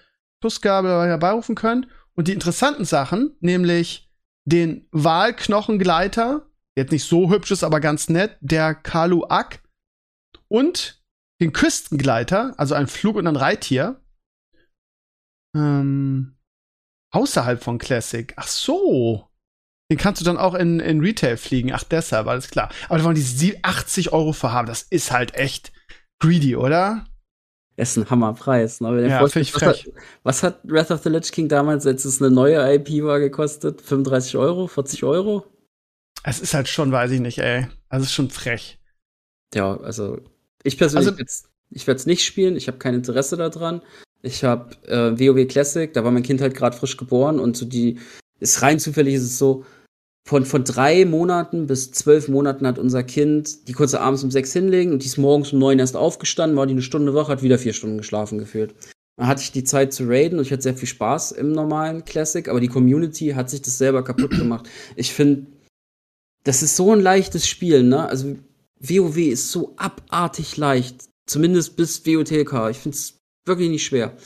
Schussgabel 0.44 1.06
herbeirufen 1.06 1.54
könnt. 1.54 1.88
Und 2.14 2.28
die 2.28 2.34
interessanten 2.34 2.84
Sachen, 2.84 3.34
nämlich 3.40 4.10
den 4.44 4.86
Walknochengleiter, 4.92 6.46
der 6.76 6.84
jetzt 6.84 6.92
nicht 6.92 7.08
so 7.08 7.30
hübsch 7.30 7.50
ist, 7.50 7.64
aber 7.64 7.80
ganz 7.80 8.10
nett, 8.10 8.36
der 8.42 8.74
Kalu 8.74 9.24
Ak 9.30 9.62
und 10.48 11.02
den 11.40 11.54
Küstengleiter, 11.54 12.52
also 12.58 12.74
ein 12.74 12.86
Flug- 12.88 13.16
und 13.16 13.26
ein 13.26 13.36
Reittier. 13.36 14.02
Ähm, 15.56 16.36
außerhalb 17.12 17.62
von 17.62 17.78
Classic. 17.78 18.34
Ach 18.36 18.46
so. 18.46 19.30
Den 19.90 19.96
kannst 19.98 20.20
du 20.20 20.24
dann 20.26 20.36
auch 20.38 20.54
in, 20.54 20.78
in 20.78 21.00
Retail 21.00 21.36
fliegen. 21.38 21.72
Ach, 21.72 21.84
deshalb, 21.84 22.26
alles 22.26 22.50
klar. 22.50 22.70
Aber 22.88 22.98
da 22.98 23.04
wollen 23.04 23.14
die 23.14 23.22
sie- 23.22 23.64
80 23.64 24.12
Euro 24.12 24.32
für 24.32 24.52
haben. 24.52 24.66
Das 24.68 24.82
ist 24.82 25.10
halt 25.10 25.34
echt 25.34 25.72
greedy, 26.20 26.54
oder? 26.56 27.06
Ist 27.76 27.96
ein 27.96 28.08
Hammerpreis. 28.08 28.80
Ne? 28.80 28.96
Wenn 28.96 29.10
Ja, 29.10 29.22
was, 29.22 29.34
hat, 29.34 29.84
was 30.22 30.42
hat 30.42 30.60
Wrath 30.64 30.90
of 30.90 31.02
the 31.02 31.08
Lich 31.08 31.32
King 31.32 31.48
damals, 31.48 31.86
als 31.86 32.04
es 32.04 32.20
eine 32.22 32.30
neue 32.30 32.56
IP 32.74 33.02
war, 33.02 33.18
gekostet? 33.18 33.80
35 33.82 34.36
Euro? 34.36 34.66
40 34.68 35.04
Euro? 35.04 35.44
Es 36.22 36.40
ist 36.40 36.54
halt 36.54 36.68
schon, 36.68 36.92
weiß 36.92 37.10
ich 37.10 37.20
nicht, 37.20 37.38
ey. 37.38 37.66
Also 37.88 38.04
es 38.04 38.10
ist 38.10 38.14
schon 38.14 38.30
frech. 38.30 38.78
Ja, 39.54 39.76
also 39.80 40.18
ich 40.62 40.78
persönlich 40.78 41.08
Also- 41.08 41.44
ich 41.70 41.86
werde 41.86 41.98
es 41.98 42.06
nicht 42.06 42.24
spielen, 42.24 42.56
ich 42.56 42.68
habe 42.68 42.78
kein 42.78 42.94
Interesse 42.94 43.36
daran. 43.36 43.82
Ich 44.22 44.44
habe 44.44 44.76
äh, 44.86 45.18
WoW 45.18 45.46
Classic, 45.48 45.92
da 45.92 46.04
war 46.04 46.10
mein 46.12 46.22
Kind 46.22 46.40
halt 46.40 46.54
gerade 46.54 46.76
frisch 46.76 46.96
geboren 46.96 47.38
und 47.40 47.56
so 47.56 47.66
die 47.66 47.98
ist 48.40 48.62
rein 48.62 48.78
zufällig 48.78 49.14
ist 49.14 49.22
es 49.24 49.38
so 49.38 49.64
von 50.26 50.46
von 50.46 50.64
drei 50.64 51.04
Monaten 51.04 51.66
bis 51.66 51.92
zwölf 51.92 52.28
Monaten 52.28 52.66
hat 52.66 52.78
unser 52.78 53.02
Kind 53.02 53.68
die 53.68 53.72
kurze 53.72 54.00
abends 54.00 54.24
um 54.24 54.30
sechs 54.30 54.52
hinlegen 54.52 54.92
und 54.92 55.02
die 55.02 55.06
ist 55.06 55.18
morgens 55.18 55.52
um 55.52 55.58
neun 55.58 55.78
erst 55.78 55.96
aufgestanden, 55.96 56.56
war 56.56 56.66
die 56.66 56.72
eine 56.72 56.82
Stunde 56.82 57.14
wach, 57.14 57.28
hat 57.28 57.42
wieder 57.42 57.58
vier 57.58 57.74
Stunden 57.74 57.98
geschlafen 57.98 58.38
gefühlt. 58.38 58.74
Dann 59.16 59.26
hatte 59.26 59.42
ich 59.42 59.52
die 59.52 59.64
Zeit 59.64 59.92
zu 59.92 60.04
raiden 60.08 60.38
und 60.38 60.46
ich 60.46 60.52
hatte 60.52 60.62
sehr 60.62 60.76
viel 60.76 60.88
Spaß 60.88 61.32
im 61.32 61.52
normalen 61.52 62.04
Classic, 62.04 62.48
aber 62.48 62.60
die 62.60 62.68
Community 62.68 63.28
hat 63.28 63.50
sich 63.50 63.62
das 63.62 63.78
selber 63.78 64.02
kaputt 64.02 64.30
gemacht. 64.38 64.68
Ich 64.96 65.12
finde, 65.12 65.46
das 66.44 66.62
ist 66.62 66.76
so 66.76 66.92
ein 66.92 67.00
leichtes 67.00 67.46
Spiel, 67.46 67.82
ne? 67.82 68.08
Also 68.08 68.36
WoW 68.80 69.16
ist 69.16 69.50
so 69.50 69.74
abartig 69.76 70.56
leicht. 70.56 71.04
Zumindest 71.26 71.76
bis 71.76 72.04
WOTLK. 72.04 72.70
Ich 72.70 72.78
finde 72.78 72.96
es 72.96 73.18
wirklich 73.46 73.70
nicht 73.70 73.84
schwer. 73.84 74.16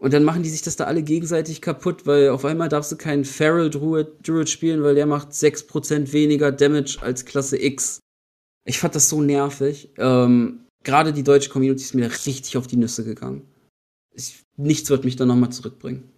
Und 0.00 0.12
dann 0.12 0.24
machen 0.24 0.42
die 0.42 0.50
sich 0.50 0.62
das 0.62 0.76
da 0.76 0.84
alle 0.84 1.02
gegenseitig 1.02 1.60
kaputt, 1.60 2.06
weil 2.06 2.28
auf 2.30 2.44
einmal 2.44 2.68
darfst 2.68 2.92
du 2.92 2.96
keinen 2.96 3.24
Feral 3.24 3.70
Druid, 3.70 4.08
Druid 4.26 4.50
spielen, 4.50 4.82
weil 4.82 4.94
der 4.94 5.06
macht 5.06 5.30
6% 5.30 6.12
weniger 6.12 6.52
Damage 6.52 6.98
als 7.00 7.24
Klasse 7.24 7.62
X. 7.62 8.00
Ich 8.66 8.78
fand 8.78 8.94
das 8.94 9.08
so 9.08 9.22
nervig. 9.22 9.90
Ähm, 9.98 10.60
Gerade 10.82 11.12
die 11.12 11.22
deutsche 11.22 11.50
Community 11.50 11.82
ist 11.82 11.94
mir 11.94 12.10
richtig 12.10 12.56
auf 12.56 12.66
die 12.66 12.76
Nüsse 12.76 13.04
gegangen. 13.04 13.42
Ich, 14.12 14.42
nichts 14.56 14.90
wird 14.90 15.04
mich 15.04 15.16
da 15.16 15.24
nochmal 15.24 15.50
zurückbringen. 15.50 16.10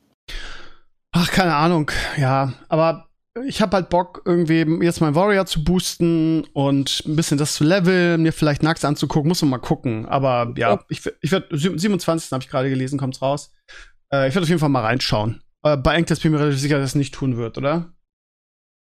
Ach, 1.12 1.30
keine 1.30 1.54
Ahnung. 1.54 1.90
Ja, 2.18 2.54
aber 2.68 3.05
ich 3.44 3.60
habe 3.60 3.76
halt 3.76 3.90
Bock, 3.90 4.22
irgendwie 4.24 4.64
jetzt 4.84 5.00
meinen 5.00 5.14
Warrior 5.14 5.46
zu 5.46 5.62
boosten 5.62 6.44
und 6.52 7.02
ein 7.06 7.16
bisschen 7.16 7.38
das 7.38 7.54
zu 7.54 7.64
leveln, 7.64 8.22
mir 8.22 8.32
vielleicht 8.32 8.62
Nax 8.62 8.84
anzugucken. 8.84 9.28
Muss 9.28 9.42
man 9.42 9.50
mal 9.50 9.58
gucken. 9.58 10.06
Aber 10.06 10.54
ja, 10.56 10.74
Ja. 10.74 10.84
ich, 10.88 11.02
ich 11.20 11.30
werde, 11.32 11.56
27. 11.56 12.32
habe 12.32 12.42
ich 12.42 12.48
gerade 12.48 12.70
gelesen, 12.70 12.98
kommt's 12.98 13.20
raus. 13.22 13.52
Äh, 14.12 14.28
ich 14.28 14.34
werde 14.34 14.44
auf 14.44 14.48
jeden 14.48 14.60
Fall 14.60 14.68
mal 14.68 14.82
reinschauen. 14.84 15.42
Äh, 15.64 15.76
bei 15.76 15.94
Engtest 15.96 16.22
bin 16.22 16.32
ich 16.32 16.38
mir 16.38 16.42
relativ 16.44 16.60
sicher, 16.60 16.78
dass 16.78 16.90
es 16.90 16.94
nicht 16.94 17.14
tun 17.14 17.36
wird, 17.36 17.58
oder? 17.58 17.92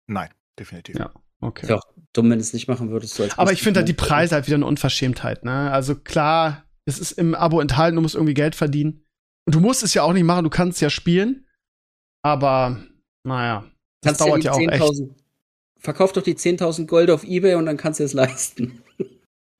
Nein, 0.07 0.29
definitiv. 0.59 0.97
Ja. 0.97 1.11
Okay. 1.39 1.67
Ja, 1.67 1.79
dumm, 2.13 2.29
wenn 2.29 2.39
es 2.39 2.53
nicht 2.53 2.67
machen 2.67 2.89
würdest. 2.89 3.17
Du 3.19 3.23
als 3.23 3.37
Aber 3.37 3.51
ich 3.51 3.61
finde 3.61 3.79
halt 3.81 3.89
die. 3.89 3.93
Preise 3.93 4.35
halt 4.35 4.47
wieder 4.47 4.55
eine 4.55 4.65
Unverschämtheit, 4.65 5.43
ne? 5.43 5.71
Also 5.71 5.95
klar, 5.95 6.63
es 6.85 6.99
ist 6.99 7.11
im 7.13 7.35
Abo 7.35 7.59
enthalten, 7.59 7.95
du 7.97 8.01
musst 8.01 8.15
irgendwie 8.15 8.33
Geld 8.33 8.55
verdienen. 8.55 9.05
Und 9.45 9.55
du 9.55 9.59
musst 9.59 9.83
es 9.83 9.93
ja 9.93 10.03
auch 10.03 10.13
nicht 10.13 10.23
machen, 10.23 10.45
du 10.45 10.49
kannst 10.49 10.79
ja 10.81 10.89
spielen. 10.89 11.45
Aber, 12.25 12.77
naja, 13.25 13.65
das 14.03 14.17
dauert 14.17 14.41
die 14.43 14.47
ja 14.47 14.53
auch 14.53 14.59
echt. 14.59 14.81
10.000 14.83 15.09
Verkauf 15.79 16.13
doch 16.13 16.21
die 16.23 16.35
10.000 16.35 16.85
Gold 16.87 17.09
auf 17.11 17.23
Ebay 17.25 17.55
und 17.55 17.65
dann 17.65 17.75
kannst 17.77 17.99
du 17.99 18.03
es 18.03 18.13
leisten. 18.13 18.79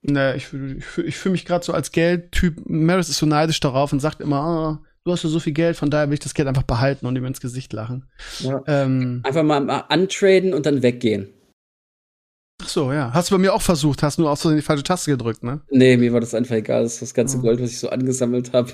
Ne, 0.06 0.36
ich, 0.36 0.52
ich, 0.52 0.98
ich 0.98 1.16
fühle 1.16 1.32
mich 1.32 1.46
gerade 1.46 1.64
so 1.64 1.72
als 1.72 1.94
Geldtyp. 1.94 2.64
Maris 2.66 3.08
ist 3.08 3.20
so 3.20 3.26
neidisch 3.26 3.62
darauf 3.62 3.94
und 3.94 4.02
sagt 4.02 4.20
immer, 4.20 4.36
ah, 4.36 4.82
du 5.06 5.14
hast 5.14 5.24
ja 5.24 5.30
so 5.30 5.40
viel 5.40 5.54
Geld, 5.54 5.78
von 5.78 5.90
daher 5.90 6.10
will 6.10 6.16
ich 6.16 6.20
das 6.20 6.34
Geld 6.34 6.50
einfach 6.50 6.64
behalten 6.64 7.06
und 7.06 7.16
ihm 7.16 7.24
ins 7.24 7.40
Gesicht 7.40 7.72
lachen. 7.72 8.06
Ja. 8.40 8.62
Ähm, 8.68 9.22
Einfach 9.24 9.44
mal 9.44 9.62
mal 9.62 9.86
untraden 9.90 10.54
und 10.54 10.66
dann 10.66 10.84
weggehen. 10.84 11.30
ach 12.62 12.68
so, 12.68 12.92
ja. 12.92 13.14
Hast 13.14 13.32
du 13.32 13.36
bei 13.36 13.40
mir 13.40 13.54
auch 13.54 13.62
versucht, 13.62 14.04
hast 14.04 14.20
nur 14.20 14.30
auch 14.30 14.36
so 14.36 14.54
die 14.54 14.62
falsche 14.62 14.84
Taste 14.84 15.10
gedrückt, 15.10 15.42
ne? 15.42 15.62
Nee, 15.70 15.96
mir 15.96 16.12
war 16.12 16.20
das 16.20 16.34
einfach 16.36 16.56
egal. 16.56 16.84
Das 16.84 16.96
ist 16.96 17.02
das 17.02 17.14
ganze 17.14 17.38
Ah. 17.38 17.42
Gold, 17.42 17.62
was 17.62 17.70
ich 17.72 17.80
so 17.80 17.88
angesammelt 17.90 18.52
habe. 18.52 18.74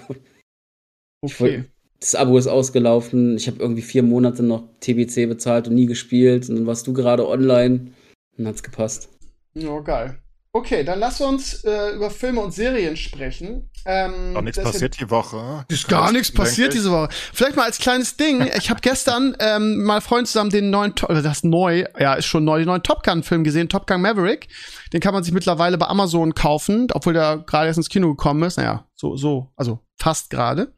Okay. 1.21 1.65
Das 1.99 2.15
Abo 2.15 2.37
ist 2.37 2.47
ausgelaufen. 2.47 3.35
Ich 3.35 3.47
habe 3.47 3.59
irgendwie 3.59 3.81
vier 3.81 4.03
Monate 4.03 4.43
noch 4.43 4.63
TBC 4.79 5.27
bezahlt 5.27 5.67
und 5.67 5.75
nie 5.75 5.85
gespielt. 5.85 6.49
Und 6.49 6.55
dann 6.55 6.67
warst 6.67 6.87
du 6.87 6.93
gerade 6.93 7.27
online. 7.27 7.91
Dann 8.37 8.47
hat's 8.47 8.63
gepasst. 8.63 9.09
Ja, 9.53 9.79
geil. 9.79 10.19
Okay, 10.51 10.83
dann 10.83 10.97
lass 10.97 11.21
uns 11.21 11.63
äh, 11.63 11.91
über 11.91 12.09
Filme 12.09 12.41
und 12.41 12.51
Serien 12.51 12.97
sprechen. 12.97 13.69
Ähm, 13.85 14.33
Noch 14.33 14.41
nichts 14.41 14.61
passiert 14.61 14.99
die 14.99 15.07
Woche. 15.11 15.63
Ist 15.67 15.87
gar 15.87 16.11
nichts 16.11 16.31
passiert 16.33 16.69
ich. 16.69 16.79
diese 16.79 16.89
Woche. 16.89 17.09
Vielleicht 17.11 17.55
mal 17.55 17.65
als 17.65 17.77
kleines 17.77 18.17
Ding. 18.17 18.41
Ich 18.57 18.71
habe 18.71 18.81
gestern 18.81 19.35
ähm, 19.39 19.83
mal 19.83 20.01
Freund 20.01 20.27
zusammen 20.27 20.49
den 20.49 20.71
neuen, 20.71 20.93
oder 21.07 21.21
das 21.21 21.43
neu, 21.43 21.85
ja, 21.99 22.15
ist 22.15 22.25
schon 22.25 22.45
neu, 22.45 22.57
den 22.57 22.65
neuen 22.65 22.81
Top 22.81 23.03
Gun-Film 23.03 23.43
gesehen, 23.43 23.69
Top 23.69 23.85
Gun 23.85 24.01
Maverick. 24.01 24.47
Den 24.91 25.01
kann 25.01 25.13
man 25.13 25.23
sich 25.23 25.33
mittlerweile 25.33 25.77
bei 25.77 25.85
Amazon 25.85 26.33
kaufen, 26.33 26.87
obwohl 26.93 27.13
der 27.13 27.43
gerade 27.45 27.67
erst 27.67 27.77
ins 27.77 27.89
Kino 27.89 28.09
gekommen 28.09 28.41
ist. 28.41 28.57
Naja, 28.57 28.87
so, 28.95 29.15
so, 29.17 29.51
also 29.55 29.79
fast 29.97 30.31
gerade. 30.31 30.73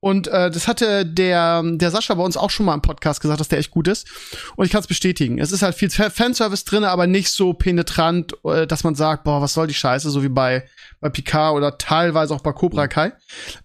Und 0.00 0.28
äh, 0.28 0.50
das 0.50 0.66
hatte 0.66 1.04
der, 1.06 1.62
der 1.62 1.90
Sascha 1.90 2.14
bei 2.14 2.22
uns 2.24 2.36
auch 2.36 2.50
schon 2.50 2.66
mal 2.66 2.74
im 2.74 2.82
Podcast 2.82 3.20
gesagt, 3.20 3.38
dass 3.38 3.48
der 3.48 3.58
echt 3.58 3.70
gut 3.70 3.86
ist. 3.86 4.08
Und 4.56 4.64
ich 4.64 4.72
kann 4.72 4.80
es 4.80 4.86
bestätigen. 4.86 5.38
Es 5.38 5.52
ist 5.52 5.62
halt 5.62 5.74
viel 5.74 5.90
Fa- 5.90 6.10
Fanservice 6.10 6.64
drin, 6.64 6.84
aber 6.84 7.06
nicht 7.06 7.30
so 7.30 7.52
penetrant, 7.52 8.32
äh, 8.44 8.66
dass 8.66 8.82
man 8.82 8.94
sagt, 8.94 9.24
boah, 9.24 9.40
was 9.40 9.52
soll 9.54 9.66
die 9.66 9.74
Scheiße, 9.74 10.10
so 10.10 10.22
wie 10.22 10.28
bei, 10.28 10.66
bei 11.00 11.10
Picard 11.10 11.54
oder 11.54 11.78
teilweise 11.78 12.34
auch 12.34 12.40
bei 12.40 12.52
Cobra 12.52 12.88
Kai. 12.88 13.12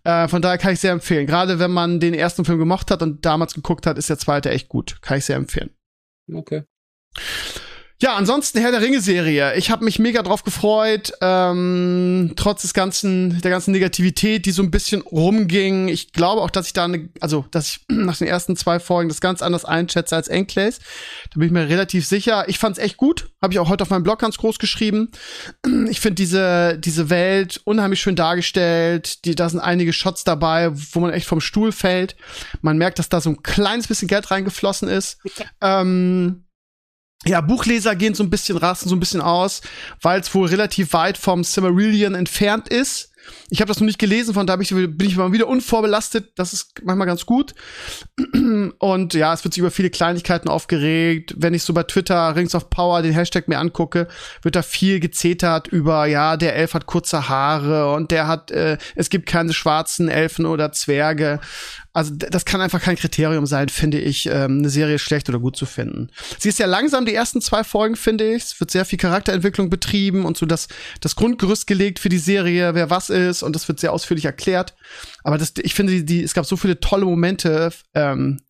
Äh, 0.03 0.27
von 0.27 0.41
daher 0.41 0.57
kann 0.57 0.73
ich 0.73 0.79
sehr 0.79 0.91
empfehlen. 0.91 1.25
Gerade 1.25 1.59
wenn 1.59 1.71
man 1.71 1.99
den 1.99 2.13
ersten 2.13 2.45
Film 2.45 2.59
gemocht 2.59 2.91
hat 2.91 3.01
und 3.01 3.25
damals 3.25 3.53
geguckt 3.53 3.87
hat, 3.87 3.97
ist 3.97 4.09
der 4.09 4.19
zweite 4.19 4.49
echt 4.51 4.67
gut. 4.67 5.01
Kann 5.01 5.17
ich 5.17 5.25
sehr 5.25 5.37
empfehlen. 5.37 5.71
Okay. 6.31 6.63
Ja, 7.99 8.15
ansonsten 8.15 8.59
Herr 8.59 8.69
der 8.69 8.81
Ringe-Serie. 8.81 9.55
Ich 9.55 9.71
habe 9.71 9.83
mich 9.83 9.97
mega 9.97 10.21
drauf 10.21 10.43
gefreut, 10.43 11.13
ähm, 11.19 12.33
trotz 12.35 12.61
des 12.61 12.75
ganzen, 12.75 13.41
der 13.41 13.49
ganzen 13.49 13.71
Negativität, 13.71 14.45
die 14.45 14.51
so 14.51 14.61
ein 14.61 14.69
bisschen 14.69 15.01
rumging. 15.01 15.87
Ich 15.87 16.13
glaube 16.13 16.41
auch, 16.41 16.51
dass 16.51 16.67
ich 16.67 16.73
da, 16.73 16.83
eine, 16.83 17.09
also 17.21 17.45
dass 17.49 17.69
ich 17.69 17.85
nach 17.87 18.15
den 18.15 18.27
ersten 18.27 18.55
zwei 18.55 18.79
Folgen 18.79 19.09
das 19.09 19.19
ganz 19.19 19.41
anders 19.41 19.65
einschätze 19.65 20.15
als 20.15 20.27
Enclaves. 20.27 20.77
Da 20.77 21.39
bin 21.39 21.47
ich 21.47 21.51
mir 21.51 21.69
relativ 21.69 22.05
sicher. 22.05 22.47
Ich 22.47 22.59
fand's 22.59 22.77
echt 22.77 22.97
gut. 22.97 23.31
Habe 23.41 23.53
ich 23.53 23.59
auch 23.59 23.69
heute 23.69 23.81
auf 23.81 23.89
meinem 23.89 24.03
Blog 24.03 24.19
ganz 24.19 24.37
groß 24.37 24.59
geschrieben. 24.59 25.11
Ich 25.89 26.01
finde 26.01 26.15
diese 26.15 26.77
diese 26.77 27.09
Welt 27.09 27.61
unheimlich 27.63 28.01
schön 28.01 28.15
dargestellt. 28.15 29.25
Die, 29.25 29.35
da 29.35 29.47
sind 29.47 29.59
einige 29.59 29.93
Shots 29.93 30.23
dabei, 30.23 30.71
wo 30.73 30.99
man 30.99 31.13
echt 31.13 31.27
vom 31.27 31.39
Stuhl 31.39 31.71
fällt. 31.71 32.15
Man 32.61 32.77
merkt, 32.77 32.99
dass 32.99 33.09
da 33.09 33.21
so 33.21 33.29
ein 33.29 33.41
kleines 33.41 33.87
bisschen 33.87 34.07
Geld 34.07 34.29
reingeflossen 34.29 34.89
ist. 34.89 35.17
ähm, 35.61 36.46
ja, 37.25 37.41
Buchleser 37.41 37.95
gehen 37.95 38.13
so 38.13 38.23
ein 38.23 38.29
bisschen, 38.29 38.57
rasten 38.57 38.89
so 38.89 38.95
ein 38.95 38.99
bisschen 38.99 39.21
aus, 39.21 39.61
weil 40.01 40.19
es 40.19 40.33
wohl 40.33 40.47
relativ 40.47 40.93
weit 40.93 41.17
vom 41.17 41.43
Silmarillion 41.43 42.15
entfernt 42.15 42.67
ist. 42.67 43.11
Ich 43.49 43.59
habe 43.59 43.67
das 43.67 43.79
noch 43.79 43.85
nicht 43.85 43.99
gelesen, 43.99 44.33
von 44.33 44.47
da 44.47 44.57
ich, 44.59 44.69
bin 44.69 45.01
ich 45.01 45.17
mal 45.17 45.31
wieder 45.31 45.47
unvorbelastet. 45.47 46.31
Das 46.35 46.53
ist 46.53 46.81
manchmal 46.83 47.07
ganz 47.07 47.25
gut. 47.25 47.53
Und 48.79 49.13
ja, 49.13 49.33
es 49.33 49.43
wird 49.43 49.53
sich 49.53 49.59
über 49.59 49.71
viele 49.71 49.89
Kleinigkeiten 49.89 50.49
aufgeregt. 50.49 51.35
Wenn 51.37 51.53
ich 51.53 51.63
so 51.63 51.73
bei 51.73 51.83
Twitter 51.83 52.35
Rings 52.35 52.55
of 52.55 52.69
Power 52.69 53.01
den 53.01 53.13
Hashtag 53.13 53.47
mir 53.47 53.59
angucke, 53.59 54.07
wird 54.41 54.55
da 54.55 54.61
viel 54.61 54.99
gezetert 54.99 55.67
über, 55.67 56.05
ja, 56.05 56.37
der 56.37 56.55
Elf 56.55 56.73
hat 56.73 56.85
kurze 56.85 57.27
Haare 57.29 57.93
und 57.93 58.11
der 58.11 58.27
hat, 58.27 58.51
äh, 58.51 58.77
es 58.95 59.09
gibt 59.09 59.27
keine 59.27 59.53
schwarzen 59.53 60.09
Elfen 60.09 60.45
oder 60.45 60.71
Zwerge. 60.71 61.39
Also 61.97 62.13
das 62.13 62.45
kann 62.45 62.61
einfach 62.61 62.79
kein 62.79 62.95
Kriterium 62.95 63.47
sein, 63.47 63.69
finde 63.69 63.99
ich, 63.99 64.27
ähm, 64.27 64.59
eine 64.59 64.69
Serie 64.69 64.99
schlecht 64.99 65.29
oder 65.29 65.39
gut 65.39 65.55
zu 65.55 65.65
finden. 65.65 66.11
Sie 66.37 66.47
ist 66.47 66.59
ja 66.59 66.67
langsam, 66.67 67.07
die 67.07 67.15
ersten 67.15 67.41
zwei 67.41 67.63
Folgen, 67.63 67.95
finde 67.95 68.35
ich. 68.35 68.43
Es 68.43 68.59
wird 68.59 68.69
sehr 68.69 68.85
viel 68.85 68.99
Charakterentwicklung 68.99 69.71
betrieben 69.71 70.23
und 70.23 70.37
so 70.37 70.45
das, 70.45 70.67
das 71.01 71.15
Grundgerüst 71.15 71.65
gelegt 71.65 71.97
für 71.97 72.09
die 72.09 72.19
Serie, 72.19 72.75
wer 72.75 72.91
was 72.91 73.09
ist 73.09 73.41
und 73.41 73.55
das 73.55 73.67
wird 73.67 73.79
sehr 73.79 73.93
ausführlich 73.93 74.25
erklärt. 74.25 74.75
Aber 75.23 75.39
das, 75.39 75.53
ich 75.57 75.73
finde, 75.73 75.91
die, 75.91 76.05
die, 76.05 76.21
es 76.21 76.35
gab 76.35 76.45
so 76.45 76.55
viele 76.55 76.79
tolle 76.79 77.05
Momente. 77.05 77.71
Ähm, 77.95 78.41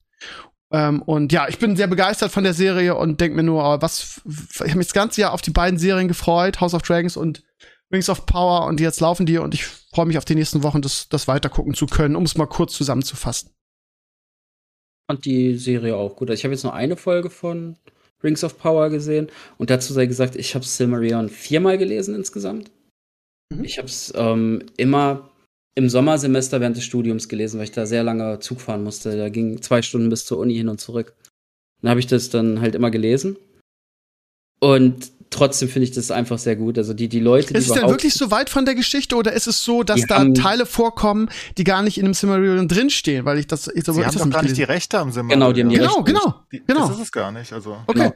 ähm, 0.69 1.01
und 1.01 1.31
ja, 1.31 1.47
ich 1.47 1.57
bin 1.57 1.77
sehr 1.77 1.87
begeistert 1.87 2.33
von 2.33 2.43
der 2.43 2.53
Serie 2.53 2.95
und 2.95 3.21
denke 3.21 3.37
mir 3.37 3.43
nur, 3.43 3.63
oh, 3.63 3.77
was, 3.79 4.19
ich 4.25 4.59
habe 4.59 4.77
mich 4.79 4.87
das 4.87 4.93
ganze 4.93 5.21
Jahr 5.21 5.31
auf 5.31 5.41
die 5.41 5.51
beiden 5.51 5.79
Serien 5.79 6.09
gefreut, 6.09 6.59
House 6.59 6.73
of 6.73 6.81
Dragons 6.81 7.15
und 7.15 7.43
Rings 7.91 8.09
of 8.09 8.25
Power 8.25 8.67
und 8.67 8.79
jetzt 8.79 8.99
laufen 8.99 9.25
die 9.25 9.37
und 9.37 9.53
ich 9.53 9.65
freue 9.65 10.05
mich 10.05 10.17
auf 10.17 10.25
die 10.25 10.35
nächsten 10.35 10.63
Wochen, 10.63 10.81
das, 10.81 11.07
das 11.09 11.27
weitergucken 11.27 11.73
zu 11.73 11.85
können, 11.85 12.15
um 12.15 12.23
es 12.23 12.37
mal 12.37 12.45
kurz 12.45 12.73
zusammenzufassen. 12.73 13.51
fand 15.09 15.23
die 15.25 15.55
Serie 15.57 15.95
auch 15.95 16.15
gut. 16.15 16.29
Also 16.29 16.39
ich 16.39 16.43
habe 16.43 16.53
jetzt 16.53 16.63
nur 16.63 16.73
eine 16.73 16.97
Folge 16.97 17.29
von 17.29 17.77
Rings 18.23 18.43
of 18.43 18.57
Power 18.57 18.89
gesehen 18.89 19.29
und 19.57 19.69
dazu 19.69 19.93
sei 19.93 20.05
gesagt, 20.05 20.35
ich 20.35 20.55
habe 20.55 20.65
Silmarillion 20.65 21.29
viermal 21.29 21.77
gelesen 21.77 22.15
insgesamt. 22.15 22.71
Mhm. 23.53 23.63
Ich 23.63 23.77
habe 23.77 23.87
es 23.87 24.11
ähm, 24.15 24.63
immer 24.75 25.29
im 25.75 25.89
Sommersemester 25.89 26.59
während 26.59 26.75
des 26.75 26.83
Studiums 26.83 27.29
gelesen, 27.29 27.57
weil 27.57 27.65
ich 27.65 27.71
da 27.71 27.85
sehr 27.85 28.03
lange 28.03 28.39
Zug 28.39 28.59
fahren 28.61 28.83
musste. 28.83 29.15
Da 29.15 29.29
ging 29.29 29.61
zwei 29.61 29.81
Stunden 29.81 30.09
bis 30.09 30.25
zur 30.25 30.39
Uni 30.39 30.55
hin 30.55 30.69
und 30.69 30.81
zurück. 30.81 31.13
Dann 31.81 31.91
habe 31.91 31.99
ich 31.99 32.07
das 32.07 32.31
dann 32.31 32.61
halt 32.61 32.73
immer 32.73 32.89
gelesen. 32.89 33.37
Und 34.59 35.11
trotzdem 35.29 35.69
finde 35.69 35.85
ich 35.85 35.91
das 35.91 36.11
einfach 36.11 36.37
sehr 36.37 36.55
gut. 36.55 36.77
Also 36.77 36.93
die, 36.93 37.07
die 37.09 37.19
Leute, 37.19 37.53
die 37.53 37.59
Ist 37.59 37.67
es 37.69 37.73
denn 37.73 37.87
wirklich 37.89 38.13
so 38.13 38.31
weit 38.31 38.49
von 38.49 38.65
der 38.65 38.75
Geschichte 38.75 39.15
oder 39.15 39.33
ist 39.33 39.47
es 39.47 39.63
so, 39.63 39.83
dass 39.83 40.01
da 40.07 40.19
haben- 40.19 40.33
Teile 40.33 40.65
vorkommen, 40.65 41.29
die 41.57 41.63
gar 41.63 41.81
nicht 41.83 41.97
in 41.97 42.05
dem 42.05 42.13
Silmarillion 42.13 42.67
drinstehen? 42.67 43.25
Weil 43.25 43.37
ich 43.39 43.47
das, 43.47 43.67
ich, 43.67 43.83
so, 43.85 43.91
Sie 43.93 43.99
ich 44.01 44.05
haben 44.07 44.13
das 44.13 44.23
doch 44.23 44.29
gar 44.29 44.43
nicht 44.43 44.57
die. 44.57 44.63
Rechte 44.63 44.99
am 44.99 45.11
Simmer. 45.11 45.33
Genau, 45.33 45.51
die 45.53 45.61
haben 45.61 45.69
die 45.69 45.75
Genau, 45.77 45.87
Rechte 45.95 46.03
genau, 46.13 46.35
Die, 46.51 46.63
genau. 46.65 46.87
Das 46.87 46.97
ist 46.97 47.03
es 47.03 47.11
gar 47.11 47.31
nicht. 47.31 47.51
Also. 47.53 47.77
Okay, 47.87 47.99
Genau. 47.99 48.09
das 48.09 48.15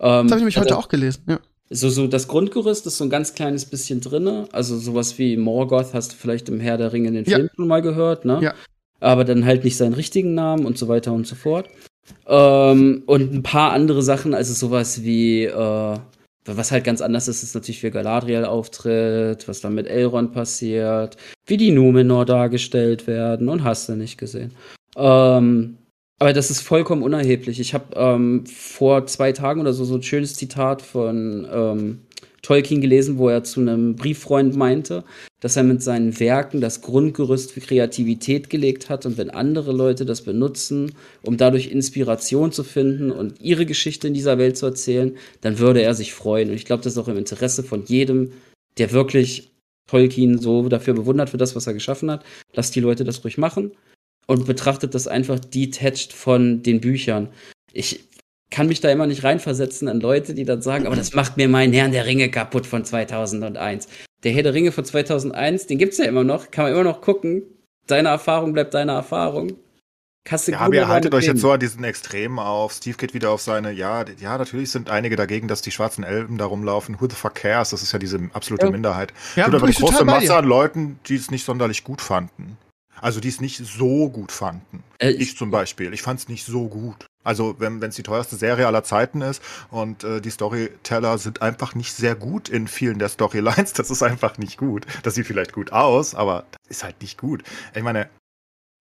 ähm, 0.00 0.08
habe 0.08 0.26
ich 0.26 0.34
nämlich 0.36 0.56
heute 0.56 0.68
also- 0.70 0.78
auch 0.80 0.88
gelesen. 0.88 1.22
Ja. 1.28 1.38
So, 1.70 1.90
so 1.90 2.06
das 2.06 2.28
Grundgerüst 2.28 2.86
ist 2.86 2.96
so 2.96 3.04
ein 3.04 3.10
ganz 3.10 3.34
kleines 3.34 3.66
bisschen 3.66 4.00
drinne. 4.00 4.48
Also 4.52 4.78
sowas 4.78 5.18
wie 5.18 5.36
Morgoth 5.36 5.92
hast 5.92 6.12
du 6.12 6.16
vielleicht 6.16 6.48
im 6.48 6.60
Herr 6.60 6.78
der 6.78 6.94
Ringe 6.94 7.08
in 7.08 7.14
den 7.14 7.24
Ja. 7.26 7.36
Film 7.36 7.50
schon 7.54 7.68
mal 7.68 7.82
gehört, 7.82 8.24
ne? 8.24 8.38
Ja. 8.42 8.54
Aber 9.00 9.24
dann 9.24 9.44
halt 9.44 9.64
nicht 9.64 9.76
seinen 9.76 9.92
richtigen 9.92 10.32
Namen 10.34 10.64
und 10.64 10.78
so 10.78 10.88
weiter 10.88 11.12
und 11.12 11.26
so 11.26 11.34
fort. 11.36 11.68
Ähm, 12.26 13.02
und 13.06 13.32
ein 13.32 13.42
paar 13.42 13.72
andere 13.72 14.02
Sachen, 14.02 14.34
also 14.34 14.52
sowas 14.52 15.02
wie, 15.02 15.44
äh, 15.44 15.96
was 16.44 16.72
halt 16.72 16.84
ganz 16.84 17.00
anders 17.00 17.28
ist, 17.28 17.42
ist 17.42 17.54
natürlich, 17.54 17.82
wie 17.82 17.90
Galadriel 17.90 18.44
auftritt, 18.44 19.48
was 19.48 19.60
dann 19.60 19.74
mit 19.74 19.86
Elrond 19.86 20.32
passiert, 20.32 21.16
wie 21.46 21.56
die 21.56 21.70
Numenor 21.70 22.24
dargestellt 22.24 23.06
werden 23.06 23.48
und 23.48 23.64
hast 23.64 23.88
du 23.88 23.94
nicht 23.94 24.18
gesehen. 24.18 24.52
Ähm, 24.96 25.78
aber 26.18 26.32
das 26.32 26.50
ist 26.50 26.62
vollkommen 26.62 27.02
unerheblich. 27.02 27.60
Ich 27.60 27.74
habe 27.74 27.94
ähm, 27.94 28.44
vor 28.46 29.06
zwei 29.06 29.32
Tagen 29.32 29.60
oder 29.60 29.72
so 29.72 29.84
so 29.84 29.94
ein 29.94 30.02
schönes 30.02 30.34
Zitat 30.34 30.82
von 30.82 31.46
ähm, 31.50 32.00
Tolkien 32.42 32.80
gelesen, 32.80 33.18
wo 33.18 33.28
er 33.28 33.44
zu 33.44 33.60
einem 33.60 33.96
Brieffreund 33.96 34.56
meinte, 34.56 35.04
dass 35.40 35.56
er 35.56 35.62
mit 35.62 35.82
seinen 35.82 36.18
Werken 36.18 36.60
das 36.60 36.80
Grundgerüst 36.80 37.52
für 37.52 37.60
Kreativität 37.60 38.50
gelegt 38.50 38.90
hat 38.90 39.06
und 39.06 39.18
wenn 39.18 39.30
andere 39.30 39.72
Leute 39.72 40.04
das 40.04 40.22
benutzen, 40.22 40.92
um 41.22 41.36
dadurch 41.36 41.68
Inspiration 41.70 42.52
zu 42.52 42.64
finden 42.64 43.10
und 43.10 43.40
ihre 43.40 43.66
Geschichte 43.66 44.08
in 44.08 44.14
dieser 44.14 44.38
Welt 44.38 44.56
zu 44.56 44.66
erzählen, 44.66 45.16
dann 45.40 45.58
würde 45.58 45.82
er 45.82 45.94
sich 45.94 46.12
freuen. 46.12 46.50
Und 46.50 46.56
ich 46.56 46.64
glaube, 46.64 46.82
das 46.82 46.94
ist 46.94 46.98
auch 46.98 47.08
im 47.08 47.16
Interesse 47.16 47.62
von 47.62 47.84
jedem, 47.84 48.32
der 48.78 48.92
wirklich 48.92 49.50
Tolkien 49.88 50.38
so 50.38 50.68
dafür 50.68 50.94
bewundert, 50.94 51.30
für 51.30 51.38
das, 51.38 51.56
was 51.56 51.66
er 51.66 51.74
geschaffen 51.74 52.10
hat. 52.10 52.24
Lasst 52.54 52.74
die 52.74 52.80
Leute 52.80 53.04
das 53.04 53.24
ruhig 53.24 53.38
machen 53.38 53.72
und 54.26 54.46
betrachtet 54.46 54.94
das 54.94 55.08
einfach 55.08 55.38
detached 55.38 56.12
von 56.12 56.62
den 56.62 56.80
Büchern. 56.80 57.28
Ich 57.72 58.07
kann 58.50 58.66
mich 58.66 58.80
da 58.80 58.90
immer 58.90 59.06
nicht 59.06 59.24
reinversetzen 59.24 59.88
an 59.88 60.00
Leute, 60.00 60.34
die 60.34 60.44
dann 60.44 60.62
sagen, 60.62 60.86
aber 60.86 60.96
das 60.96 61.14
macht 61.14 61.36
mir 61.36 61.48
meinen 61.48 61.72
Herrn 61.72 61.92
der 61.92 62.06
Ringe 62.06 62.30
kaputt 62.30 62.66
von 62.66 62.84
2001. 62.84 63.88
Der 64.24 64.32
Herr 64.32 64.42
der 64.42 64.54
Ringe 64.54 64.72
von 64.72 64.84
2001, 64.84 65.66
den 65.66 65.78
gibt's 65.78 65.98
ja 65.98 66.06
immer 66.06 66.24
noch, 66.24 66.50
kann 66.50 66.64
man 66.64 66.72
immer 66.72 66.84
noch 66.84 67.00
gucken. 67.00 67.42
Deine 67.86 68.08
Erfahrung 68.08 68.52
bleibt 68.52 68.74
deine 68.74 68.92
Erfahrung. 68.92 69.56
Du 70.28 70.52
Ja, 70.52 70.58
aber 70.60 70.74
ihr 70.74 70.88
haltet 70.88 71.14
euch 71.14 71.24
jetzt 71.24 71.40
so 71.40 71.52
an 71.52 71.60
diesen 71.60 71.84
Extremen 71.84 72.38
auf. 72.38 72.72
Steve 72.72 72.98
geht 72.98 73.14
wieder 73.14 73.30
auf 73.30 73.40
seine, 73.40 73.72
ja, 73.72 74.04
ja, 74.20 74.36
natürlich 74.36 74.70
sind 74.70 74.90
einige 74.90 75.16
dagegen, 75.16 75.48
dass 75.48 75.62
die 75.62 75.70
schwarzen 75.70 76.04
Elben 76.04 76.36
da 76.36 76.44
rumlaufen. 76.44 77.00
Who 77.00 77.08
the 77.08 77.16
fuck 77.16 77.34
cares? 77.34 77.70
Das 77.70 77.82
ist 77.82 77.92
ja 77.92 77.98
diese 77.98 78.20
absolute 78.34 78.66
Ja. 78.66 78.72
Minderheit. 78.72 79.14
Ja, 79.36 79.44
Gibt 79.44 79.54
aber 79.54 79.64
eine 79.64 79.72
ich 79.72 79.78
große 79.78 80.04
Masse 80.04 80.36
an 80.36 80.44
Leuten, 80.44 80.98
die 81.06 81.14
es 81.14 81.30
nicht 81.30 81.44
sonderlich 81.46 81.82
gut 81.82 82.02
fanden. 82.02 82.58
Also 83.00 83.20
die 83.20 83.28
es 83.28 83.40
nicht 83.40 83.58
so 83.64 84.10
gut 84.10 84.32
fanden. 84.32 84.82
Äh, 84.98 85.10
Ich 85.12 85.36
zum 85.36 85.50
Beispiel. 85.50 85.94
Ich 85.94 86.02
fand 86.02 86.20
es 86.20 86.28
nicht 86.28 86.44
so 86.44 86.68
gut. 86.68 87.06
Also 87.28 87.56
wenn 87.58 87.82
es 87.82 87.94
die 87.96 88.02
teuerste 88.02 88.36
Serie 88.36 88.66
aller 88.66 88.84
Zeiten 88.84 89.20
ist 89.20 89.42
und 89.70 90.02
äh, 90.02 90.22
die 90.22 90.30
Storyteller 90.30 91.18
sind 91.18 91.42
einfach 91.42 91.74
nicht 91.74 91.92
sehr 91.92 92.14
gut 92.14 92.48
in 92.48 92.66
vielen 92.68 92.98
der 92.98 93.10
Storylines, 93.10 93.72
das 93.74 93.90
ist 93.90 94.02
einfach 94.02 94.38
nicht 94.38 94.56
gut. 94.56 94.86
Das 95.02 95.14
sieht 95.14 95.26
vielleicht 95.26 95.52
gut 95.52 95.70
aus, 95.70 96.14
aber 96.14 96.46
das 96.66 96.78
ist 96.78 96.84
halt 96.84 97.02
nicht 97.02 97.18
gut. 97.18 97.42
Ich 97.74 97.82
meine, 97.82 98.08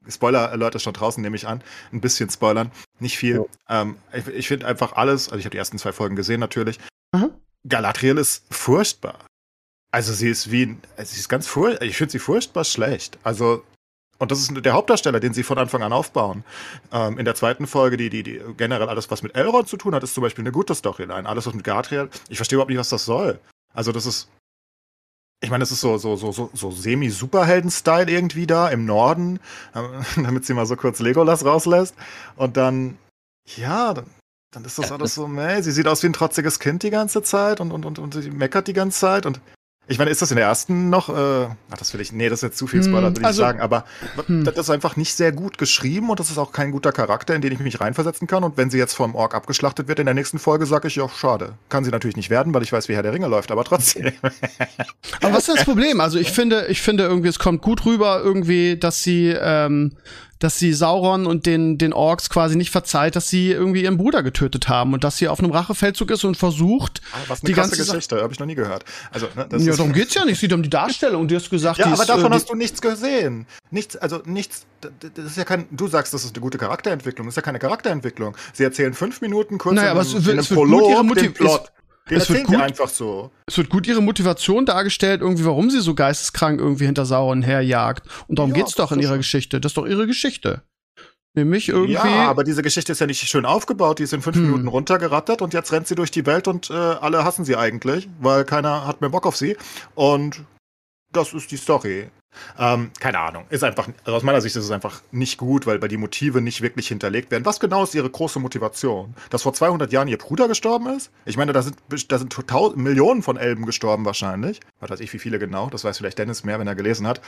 Spoiler-Alert 0.07 0.75
ist 0.75 0.83
schon 0.83 0.93
draußen, 0.93 1.21
nehme 1.21 1.35
ich 1.35 1.45
an. 1.45 1.61
Ein 1.91 1.99
bisschen 1.99 2.29
spoilern, 2.29 2.71
nicht 2.99 3.17
viel. 3.17 3.45
Ähm, 3.67 3.97
ich 4.13 4.27
ich 4.27 4.47
finde 4.47 4.65
einfach 4.65 4.93
alles, 4.93 5.27
also 5.27 5.39
ich 5.39 5.45
habe 5.45 5.51
die 5.51 5.57
ersten 5.57 5.77
zwei 5.77 5.91
Folgen 5.91 6.15
gesehen 6.15 6.39
natürlich. 6.39 6.79
Aha. 7.11 7.29
Galadriel 7.67 8.17
ist 8.17 8.45
furchtbar. 8.49 9.25
Also 9.91 10.13
sie 10.13 10.29
ist 10.29 10.51
wie, 10.51 10.67
ein- 10.67 10.81
sie 11.03 11.19
ist 11.19 11.27
ganz 11.27 11.47
furchtbar, 11.47 11.85
ich 11.85 11.97
finde 11.97 12.11
sie 12.13 12.19
furchtbar 12.19 12.63
schlecht. 12.63 13.17
Also, 13.23 13.63
und 14.19 14.31
das 14.31 14.39
ist 14.39 14.51
der 14.65 14.73
Hauptdarsteller, 14.73 15.19
den 15.19 15.33
sie 15.33 15.43
von 15.43 15.57
Anfang 15.57 15.83
an 15.83 15.93
aufbauen. 15.93 16.43
Ähm, 16.91 17.19
in 17.19 17.25
der 17.25 17.35
zweiten 17.35 17.67
Folge, 17.67 17.97
die, 17.97 18.09
die, 18.09 18.23
die 18.23 18.41
generell 18.57 18.89
alles, 18.89 19.11
was 19.11 19.23
mit 19.23 19.35
Elrond 19.35 19.67
zu 19.67 19.77
tun 19.77 19.93
hat, 19.93 20.03
ist 20.03 20.13
zum 20.13 20.23
Beispiel 20.23 20.43
eine 20.43 20.51
gute 20.51 20.73
Storyline. 20.73 21.27
Alles, 21.27 21.45
was 21.45 21.53
mit 21.53 21.63
Galadriel, 21.63 22.09
ich 22.29 22.37
verstehe 22.37 22.57
überhaupt 22.57 22.69
nicht, 22.69 22.79
was 22.79 22.89
das 22.89 23.05
soll. 23.05 23.39
Also 23.73 23.91
das 23.91 24.05
ist, 24.05 24.29
ich 25.39 25.51
meine, 25.51 25.61
das 25.61 25.71
ist 25.71 25.81
so, 25.81 25.97
so, 25.97 26.15
so, 26.15 26.31
so, 26.31 26.49
so 26.53 26.71
semi-Superhelden-Style 26.71 28.09
irgendwie 28.09 28.47
da 28.47 28.69
im 28.69 28.85
Norden, 28.85 29.39
ähm, 29.75 30.03
damit 30.23 30.45
sie 30.45 30.53
mal 30.53 30.65
so 30.65 30.75
kurz 30.75 30.99
Legolas 30.99 31.45
rauslässt. 31.45 31.95
Und 32.35 32.57
dann, 32.57 32.97
ja, 33.55 33.93
dann, 33.93 34.07
dann 34.51 34.65
ist 34.65 34.79
das 34.79 34.89
Ja, 34.89 34.95
alles 34.95 35.13
so, 35.13 35.27
meh, 35.27 35.61
sie 35.61 35.71
sieht 35.71 35.87
aus 35.87 36.01
wie 36.01 36.07
ein 36.07 36.13
trotziges 36.13 36.59
Kind 36.59 36.81
die 36.81 36.89
ganze 36.89 37.21
Zeit 37.21 37.61
und, 37.61 37.71
und, 37.71 37.85
und, 37.85 37.99
und 37.99 38.13
sie 38.15 38.31
meckert 38.31 38.67
die 38.67 38.73
ganze 38.73 38.99
Zeit 38.99 39.25
und 39.27 39.39
ich 39.89 39.97
meine, 39.97 40.09
ist 40.11 40.21
das 40.21 40.31
in 40.31 40.37
der 40.37 40.45
ersten 40.45 40.89
noch, 40.89 41.09
äh, 41.09 41.13
ach, 41.71 41.77
das 41.77 41.93
will 41.93 42.01
ich, 42.01 42.11
nee, 42.11 42.29
das 42.29 42.39
ist 42.39 42.43
jetzt 42.43 42.57
zu 42.57 42.67
viel 42.67 42.81
Hm, 42.83 42.89
Spoiler, 42.89 43.15
will 43.15 43.25
also- 43.25 43.41
ich 43.41 43.45
sagen, 43.47 43.61
aber 43.61 43.85
Hm. 44.25 44.43
das 44.43 44.55
ist 44.57 44.69
einfach 44.69 44.95
nicht 44.97 45.13
sehr 45.15 45.31
gut 45.31 45.57
geschrieben 45.57 46.09
und 46.09 46.19
das 46.19 46.29
ist 46.29 46.37
auch 46.37 46.51
kein 46.51 46.71
guter 46.71 46.91
Charakter, 46.91 47.33
in 47.35 47.41
den 47.41 47.51
ich 47.53 47.59
mich 47.59 47.79
reinversetzen 47.79 48.27
kann 48.27 48.43
und 48.43 48.57
wenn 48.57 48.69
sie 48.69 48.77
jetzt 48.77 48.93
vom 48.93 49.15
Ork 49.15 49.33
abgeschlachtet 49.33 49.87
wird 49.87 49.99
in 49.99 50.05
der 50.05 50.13
nächsten 50.15 50.39
Folge, 50.39 50.65
sage 50.65 50.87
ich, 50.89 50.95
ja, 50.97 51.07
schade. 51.09 51.53
Kann 51.69 51.83
sie 51.83 51.91
natürlich 51.91 52.17
nicht 52.17 52.29
werden, 52.29 52.53
weil 52.53 52.63
ich 52.63 52.71
weiß, 52.73 52.89
wie 52.89 52.95
Herr 52.95 53.03
der 53.03 53.13
Ringe 53.13 53.27
läuft, 53.27 53.51
aber 53.51 53.63
trotzdem. 53.63 54.11
Aber 55.21 55.33
was 55.33 55.47
ist 55.47 55.57
das 55.57 55.65
Problem? 55.65 56.01
Also 56.01 56.19
ich 56.19 56.31
finde, 56.31 56.67
ich 56.67 56.81
finde 56.81 57.05
irgendwie, 57.05 57.29
es 57.29 57.39
kommt 57.39 57.61
gut 57.61 57.85
rüber 57.85 58.21
irgendwie, 58.23 58.77
dass 58.77 59.03
sie, 59.03 59.29
ähm, 59.39 59.93
dass 60.39 60.59
sie 60.59 60.73
Sauron 60.73 61.25
und 61.25 61.45
den, 61.45 61.77
den 61.77 61.93
Orks 61.93 62.29
quasi 62.29 62.55
nicht 62.55 62.71
verzeiht, 62.71 63.15
dass 63.15 63.29
sie 63.29 63.51
irgendwie 63.51 63.83
ihren 63.83 63.97
Bruder 63.97 64.23
getötet 64.23 64.67
haben 64.69 64.93
und 64.93 65.03
dass 65.03 65.17
sie 65.17 65.27
auf 65.27 65.39
einem 65.39 65.51
Rachefeldzug 65.51 66.11
ist 66.11 66.23
und 66.23 66.37
versucht, 66.37 67.01
Ah, 67.13 67.17
Was 67.27 67.41
eine 67.41 67.47
die 67.47 67.53
ganze 67.53 67.77
Geschichte, 67.77 68.21
habe 68.21 68.33
ich 68.33 68.39
noch 68.39 68.45
nie 68.47 68.55
gehört. 68.55 68.85
Also, 69.11 69.27
ne, 69.35 69.47
das 69.49 69.63
ja, 69.63 69.71
ist, 69.71 69.79
darum 69.79 69.93
geht's 69.93 70.13
ja 70.13 70.25
nicht. 70.25 70.35
Es 70.35 70.41
geht 70.41 70.53
um 70.53 70.63
die 70.63 70.69
Darstellung. 70.69 71.27
Du 71.27 71.35
hast 71.35 71.49
gesagt, 71.49 71.79
Ja, 71.79 71.87
aber 71.87 72.01
ist, 72.01 72.09
davon 72.09 72.31
äh, 72.31 72.35
hast 72.35 72.49
du 72.49 72.55
nichts 72.55 72.81
gesehen. 72.81 73.45
Nichts, 73.71 73.95
also 73.95 74.21
nichts, 74.25 74.65
das 74.81 75.25
ist 75.25 75.37
ja 75.37 75.43
kein, 75.43 75.67
du 75.71 75.87
sagst, 75.87 76.13
das 76.13 76.23
ist 76.23 76.35
eine 76.35 76.41
gute 76.41 76.57
Charakterentwicklung, 76.57 77.27
das 77.27 77.33
ist 77.33 77.37
ja 77.37 77.41
keine 77.41 77.59
Charakterentwicklung. 77.59 78.35
Sie 78.53 78.63
erzählen 78.63 78.93
fünf 78.93 79.21
Minuten 79.21 79.57
kurz 79.57 79.75
Naja, 79.75 79.87
in 79.87 79.91
aber 79.91 80.01
es 80.01 80.13
in 80.13 80.29
einem 80.29 80.39
es 80.39 80.49
Prolog 80.49 81.15
den 81.15 81.33
Plot. 81.33 81.67
Den 81.67 81.76
es 82.09 82.29
wird 82.29 82.45
gut- 82.45 82.55
einfach 82.57 82.89
so. 82.89 83.31
es 83.45 83.57
wird 83.57 83.69
gut 83.69 83.87
ihre 83.87 84.01
Motivation 84.01 84.65
dargestellt, 84.65 85.21
irgendwie, 85.21 85.45
warum 85.45 85.69
sie 85.69 85.81
so 85.81 85.93
geisteskrank 85.95 86.59
irgendwie 86.59 86.85
hinter 86.85 87.05
Sauron 87.05 87.41
herjagt. 87.41 88.07
Und 88.27 88.39
darum 88.39 88.51
Ja, 88.51 88.57
geht's 88.57 88.75
doch 88.75 88.91
in 88.91 88.99
ihrer 88.99 89.17
Geschichte. 89.17 89.59
Das 89.61 89.71
ist 89.71 89.77
doch 89.77 89.85
ihre 89.85 90.07
Geschichte. 90.07 90.63
Nämlich 91.35 91.69
irgendwie. 91.69 91.93
Ja, 91.93 92.03
aber 92.03 92.43
diese 92.43 92.63
Geschichte 92.63 92.91
ist 92.93 92.99
ja 92.99 93.05
nicht 93.05 93.21
schön 93.27 93.45
aufgebaut. 93.45 93.99
Die 93.99 94.03
ist 94.03 94.13
in 94.13 94.21
fünf 94.23 94.37
Hm. 94.37 94.45
Minuten 94.45 94.67
runtergerattert 94.67 95.41
und 95.43 95.53
jetzt 95.53 95.71
rennt 95.71 95.87
sie 95.87 95.93
durch 95.95 96.09
die 96.09 96.25
Welt 96.25 96.47
und 96.47 96.69
äh, 96.71 96.73
alle 96.73 97.23
hassen 97.25 97.45
sie 97.45 97.55
eigentlich, 97.55 98.09
weil 98.19 98.43
keiner 98.43 98.87
hat 98.87 99.01
mehr 99.01 99.11
Bock 99.11 99.27
auf 99.27 99.37
sie. 99.37 99.55
Und 99.93 100.43
das 101.11 101.33
ist 101.33 101.51
die 101.51 101.57
Story. 101.57 102.09
Ähm, 102.57 102.91
keine 102.99 103.19
Ahnung. 103.19 103.45
Ist 103.49 103.63
einfach, 103.63 103.87
also 104.03 104.15
aus 104.15 104.23
meiner 104.23 104.41
Sicht 104.41 104.55
ist 104.55 104.63
es 104.63 104.71
einfach 104.71 105.01
nicht 105.11 105.37
gut, 105.37 105.65
weil, 105.65 105.81
weil 105.81 105.89
die 105.89 105.97
Motive 105.97 106.41
nicht 106.41 106.61
wirklich 106.61 106.87
hinterlegt 106.87 107.31
werden. 107.31 107.45
Was 107.45 107.59
genau 107.59 107.83
ist 107.83 107.95
ihre 107.95 108.09
große 108.09 108.39
Motivation? 108.39 109.15
Dass 109.29 109.43
vor 109.43 109.53
200 109.53 109.91
Jahren 109.91 110.07
ihr 110.07 110.17
Bruder 110.17 110.47
gestorben 110.47 110.87
ist? 110.87 111.11
Ich 111.25 111.37
meine, 111.37 111.53
da 111.53 111.61
sind, 111.61 111.77
da 112.09 112.17
sind 112.17 112.35
Millionen 112.75 113.23
von 113.23 113.37
Elben 113.37 113.65
gestorben 113.65 114.05
wahrscheinlich. 114.05 114.59
Was 114.79 114.89
weiß 114.89 114.99
ich, 114.99 115.13
wie 115.13 115.19
viele 115.19 115.39
genau. 115.39 115.69
Das 115.69 115.83
weiß 115.83 115.97
vielleicht 115.97 116.19
Dennis 116.19 116.43
mehr, 116.43 116.59
wenn 116.59 116.67
er 116.67 116.75
gelesen 116.75 117.07
hat. 117.07 117.21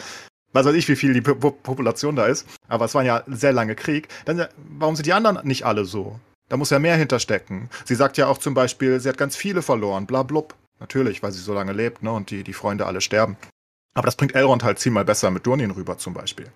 Was 0.52 0.66
weiß 0.66 0.76
ich, 0.76 0.88
wie 0.88 0.96
viel 0.96 1.14
die 1.14 1.22
P 1.22 1.36
Population 1.36 2.16
da 2.16 2.26
ist. 2.26 2.48
Aber 2.68 2.86
es 2.86 2.96
war 2.96 3.04
ja 3.04 3.24
sehr 3.28 3.54
lange 3.54 3.76
Krieg. 3.76 4.08
Dann, 4.26 4.48
warum 4.58 4.96
sind 4.96 5.06
die 5.06 5.14
anderen 5.14 5.46
nicht 5.48 5.66
alle 5.66 5.86
so? 5.86 6.20
Da 6.50 6.58
muss 6.58 6.72
ja 6.72 6.80
mehr 6.80 6.96
hinterstecken. 6.96 7.70
Sie 7.86 7.94
sagt 7.94 8.18
ja 8.18 8.26
auch 8.26 8.40
zum 8.40 8.56
Beispiel, 8.56 9.00
sie 9.00 9.08
hat 9.08 9.18
ganz 9.18 9.36
viele 9.36 9.62
verloren, 9.62 10.08
bla 10.08 10.24
blub. 10.24 10.56
Natürlich, 10.80 11.22
weil 11.22 11.32
sie 11.32 11.42
so 11.42 11.54
lange 11.54 11.74
lebt, 11.74 12.04
ne, 12.04 12.12
und 12.12 12.32
die, 12.32 12.44
die 12.44 12.54
Freunde 12.54 12.86
alle 12.86 13.02
sterben. 13.02 13.38
Aber 13.96 14.06
das 14.06 14.16
bringt 14.16 14.36
Elrond 14.36 14.64
halt 14.64 14.80
zehnmal 14.80 15.06
besser 15.06 15.32
mit 15.32 15.46
Durnin 15.46 15.72
rüber 15.72 15.98
zum 15.98 16.14
Beispiel. 16.14 16.52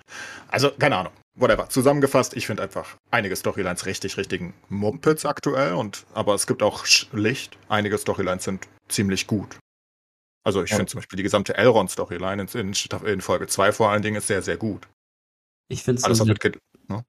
Also, 0.50 0.72
keine 0.72 0.98
Ahnung. 0.98 1.14
Whatever. 1.36 1.68
Zusammengefasst, 1.68 2.36
ich 2.36 2.46
finde 2.46 2.62
einfach 2.62 2.96
einige 3.10 3.36
Storylines 3.36 3.88
richtig, 3.88 4.18
richtigen 4.18 4.54
Mumpitz 4.70 5.26
aktuell. 5.26 5.74
Und, 5.74 6.06
aber 6.14 6.36
es 6.36 6.46
gibt 6.46 6.62
auch 6.62 6.86
Licht. 7.12 7.58
Einige 7.70 7.98
Storylines 7.98 8.44
sind 8.44 8.68
ziemlich 8.88 9.26
gut. 9.26 9.58
Also 10.44 10.62
ich 10.64 10.72
ja. 10.72 10.76
finde 10.76 10.92
zum 10.92 11.00
Beispiel 11.00 11.18
die 11.18 11.24
gesamte 11.24 11.56
Elrond-Storyline 11.56 12.44
in, 12.54 12.74
in, 12.74 12.74
in, 13.06 13.22
Folge 13.22 13.48
2 13.48 13.72
vor 13.72 13.90
allen 13.90 14.02
Dingen 14.02 14.18
ist 14.18 14.28
sehr, 14.28 14.42
sehr 14.42 14.58
gut. 14.58 14.88
Ich 15.70 15.84
finde 15.84 16.00
es 16.00 16.04
eine, 16.04 16.36
ne? 16.88 17.06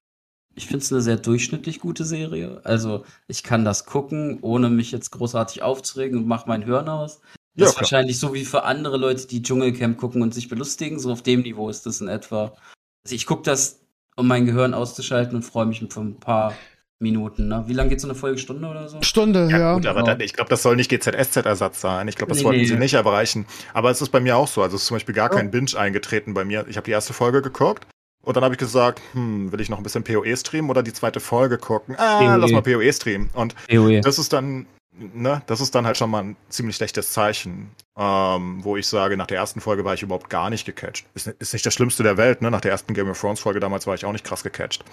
eine 0.57 1.03
sehr 1.03 1.17
durchschnittlich 1.17 1.81
gute 1.81 2.05
Serie. 2.05 2.61
Also 2.65 3.05
ich 3.27 3.43
kann 3.43 3.65
das 3.65 3.87
gucken, 3.87 4.39
ohne 4.41 4.71
mich 4.71 4.93
jetzt 4.93 5.11
großartig 5.11 5.63
aufzuregen 5.63 6.19
und 6.19 6.29
mache 6.29 6.49
mein 6.49 6.63
Hirn 6.63 6.89
aus. 6.89 7.21
Das 7.57 7.67
ja, 7.67 7.71
ist 7.71 7.77
wahrscheinlich 7.77 8.19
so 8.19 8.35
wie 8.35 8.45
für 8.45 8.65
andere 8.65 8.97
Leute, 8.97 9.27
die 9.27 9.43
Dschungelcamp 9.43 9.97
gucken 9.97 10.23
und 10.23 10.35
sich 10.35 10.49
belustigen. 10.49 10.99
So 10.99 11.13
auf 11.13 11.23
dem 11.23 11.43
Niveau 11.43 11.69
ist 11.69 11.87
das 11.87 12.01
in 12.01 12.09
etwa. 12.09 12.57
Also 13.05 13.15
ich 13.15 13.27
gucke 13.27 13.43
das, 13.43 13.81
um 14.17 14.27
mein 14.27 14.47
Gehirn 14.47 14.75
auszuschalten 14.75 15.37
und 15.37 15.43
freue 15.43 15.67
mich 15.67 15.85
für 15.89 16.01
ein 16.01 16.19
paar 16.19 16.55
Minuten. 16.99 17.49
Ne? 17.49 17.65
Wie 17.67 17.73
lange 17.73 17.91
geht 17.91 18.01
so 18.01 18.09
eine 18.09 18.17
Folge? 18.17 18.39
Stunde 18.39 18.67
oder 18.67 18.89
so? 18.89 19.01
Stunde, 19.03 19.49
ja. 19.51 19.59
ja. 19.59 19.75
Gut, 19.75 19.87
aber 19.87 20.03
dann, 20.03 20.21
ich 20.21 20.33
glaube, 20.33 20.51
das 20.51 20.63
soll 20.63 20.75
nicht 20.75 20.91
GZSZ-Ersatz 20.91 21.81
sein. 21.81 22.09
Ich 22.09 22.17
glaube, 22.17 22.31
das 22.31 22.39
nee, 22.39 22.45
wollten 22.45 22.61
nee. 22.61 22.67
sie 22.67 22.77
nicht 22.77 22.95
erreichen. 22.95 23.47
Aber 23.73 23.91
es 23.91 24.01
ist 24.01 24.11
bei 24.11 24.21
mir 24.21 24.37
auch 24.37 24.49
so. 24.49 24.63
Also 24.63 24.77
es 24.77 24.83
ist 24.83 24.89
zum 24.89 24.97
Beispiel 24.97 25.15
gar 25.15 25.31
oh. 25.33 25.37
kein 25.37 25.51
Binge 25.51 25.77
eingetreten 25.77 26.35
bei 26.35 26.45
mir. 26.45 26.67
Ich 26.69 26.77
habe 26.77 26.87
die 26.87 26.91
erste 26.93 27.13
Folge 27.13 27.43
geguckt. 27.43 27.87
Und 28.23 28.37
dann 28.37 28.43
habe 28.43 28.55
ich 28.55 28.59
gesagt, 28.59 29.03
hm, 29.13 29.53
will 29.53 29.61
ich 29.61 29.69
noch 29.69 29.77
ein 29.77 29.83
bisschen 29.83 30.03
PoE 30.03 30.35
streamen 30.37 30.71
oder 30.71 30.83
die 30.83 30.95
zweite 30.95 31.21
Folge 31.21 31.59
gucken? 31.59 31.95
Ah, 31.99 32.19
POE. 32.19 32.37
lass 32.39 32.53
mal 32.53 32.63
PoE 32.63 32.91
streamen. 32.91 33.29
Und 33.35 33.55
POE. 33.69 34.01
das 34.01 34.19
ist 34.19 34.33
dann 34.33 34.67
ne, 34.97 35.43
das 35.47 35.61
ist 35.61 35.75
dann 35.75 35.87
halt 35.87 35.97
schon 35.97 36.11
mal 36.11 36.23
ein 36.23 36.37
ziemlich 36.49 36.77
schlechtes 36.77 37.13
Zeichen, 37.13 37.71
ähm, 37.97 38.63
wo 38.65 38.77
ich 38.77 38.87
sage, 38.87 39.17
nach 39.17 39.27
der 39.27 39.39
ersten 39.39 39.61
Folge 39.61 39.85
war 39.85 39.95
ich 39.95 40.03
überhaupt 40.03 40.31
gar 40.31 40.51
nicht 40.51 40.65
gecatcht. 40.65 41.07
Ist, 41.15 41.27
ist 41.27 41.53
nicht 41.53 41.67
das 41.67 41.75
Schlimmste 41.75 42.03
der 42.03 42.17
Welt, 42.17 42.43
ne? 42.43 42.51
Nach 42.51 42.61
der 42.61 42.71
ersten 42.71 42.95
Game 42.95 43.11
of 43.11 43.21
Thrones 43.21 43.41
Folge 43.41 43.61
damals 43.61 43.87
war 43.87 43.95
ich 43.95 44.05
auch 44.05 44.13
nicht 44.13 44.25
krass 44.25 44.43
gecatcht. 44.43 44.85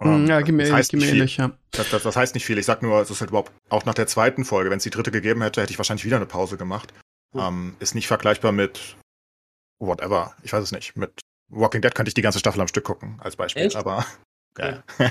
Ähm, 0.00 0.26
ja, 0.26 0.40
gib 0.40 0.54
mir 0.54 0.64
das 0.64 0.72
heißt 0.72 0.92
nicht 0.92 1.08
ähnlich, 1.08 1.36
ja. 1.38 1.50
Das, 1.72 1.90
das, 1.90 2.04
das, 2.04 2.16
heißt 2.16 2.34
nicht 2.34 2.44
viel. 2.44 2.58
Ich 2.58 2.66
sag 2.66 2.82
nur, 2.82 3.00
es 3.00 3.10
ist 3.10 3.20
halt 3.20 3.30
überhaupt, 3.30 3.52
auch 3.68 3.84
nach 3.84 3.94
der 3.94 4.06
zweiten 4.06 4.44
Folge, 4.44 4.70
wenn 4.70 4.78
es 4.78 4.84
die 4.84 4.90
dritte 4.90 5.10
gegeben 5.10 5.42
hätte, 5.42 5.60
hätte 5.60 5.72
ich 5.72 5.78
wahrscheinlich 5.78 6.04
wieder 6.04 6.16
eine 6.16 6.26
Pause 6.26 6.56
gemacht. 6.56 6.94
Mhm. 7.34 7.40
Ähm, 7.40 7.76
ist 7.80 7.94
nicht 7.94 8.06
vergleichbar 8.06 8.52
mit 8.52 8.96
whatever. 9.80 10.34
Ich 10.42 10.52
weiß 10.52 10.62
es 10.62 10.72
nicht. 10.72 10.96
Mit 10.96 11.20
Walking 11.48 11.82
Dead 11.82 11.94
könnte 11.94 12.10
ich 12.10 12.14
die 12.14 12.22
ganze 12.22 12.38
Staffel 12.38 12.60
am 12.60 12.68
Stück 12.68 12.84
gucken, 12.84 13.16
als 13.20 13.36
Beispiel. 13.36 13.64
Echt? 13.64 13.76
Aber 13.76 14.04
ja. 14.58 14.82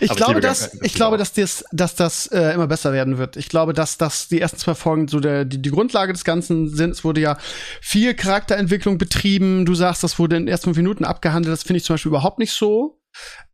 ich 0.00 0.10
glaube, 0.10 0.40
dass, 0.40 0.74
ich 0.82 0.94
glaube, 0.94 1.16
dass 1.16 1.32
das, 1.32 1.64
dass 1.72 1.94
das 1.94 2.26
äh, 2.28 2.52
immer 2.54 2.66
besser 2.66 2.92
werden 2.92 3.18
wird. 3.18 3.36
Ich 3.36 3.48
glaube, 3.48 3.72
dass 3.72 3.98
das 3.98 4.28
die 4.28 4.40
ersten 4.40 4.58
zwei 4.58 4.74
Folgen 4.74 5.08
so 5.08 5.20
der, 5.20 5.44
die, 5.44 5.60
die 5.60 5.70
Grundlage 5.70 6.12
des 6.12 6.24
Ganzen 6.24 6.68
sind. 6.68 6.90
Es 6.90 7.04
wurde 7.04 7.20
ja 7.20 7.36
viel 7.80 8.14
Charakterentwicklung 8.14 8.98
betrieben. 8.98 9.66
Du 9.66 9.74
sagst, 9.74 10.04
das 10.04 10.18
wurde 10.18 10.36
in 10.36 10.44
den 10.44 10.48
ersten 10.48 10.66
fünf 10.66 10.76
Minuten 10.76 11.04
abgehandelt. 11.04 11.52
Das 11.52 11.62
finde 11.62 11.78
ich 11.78 11.84
zum 11.84 11.94
Beispiel 11.94 12.10
überhaupt 12.10 12.38
nicht 12.38 12.52
so. 12.52 13.00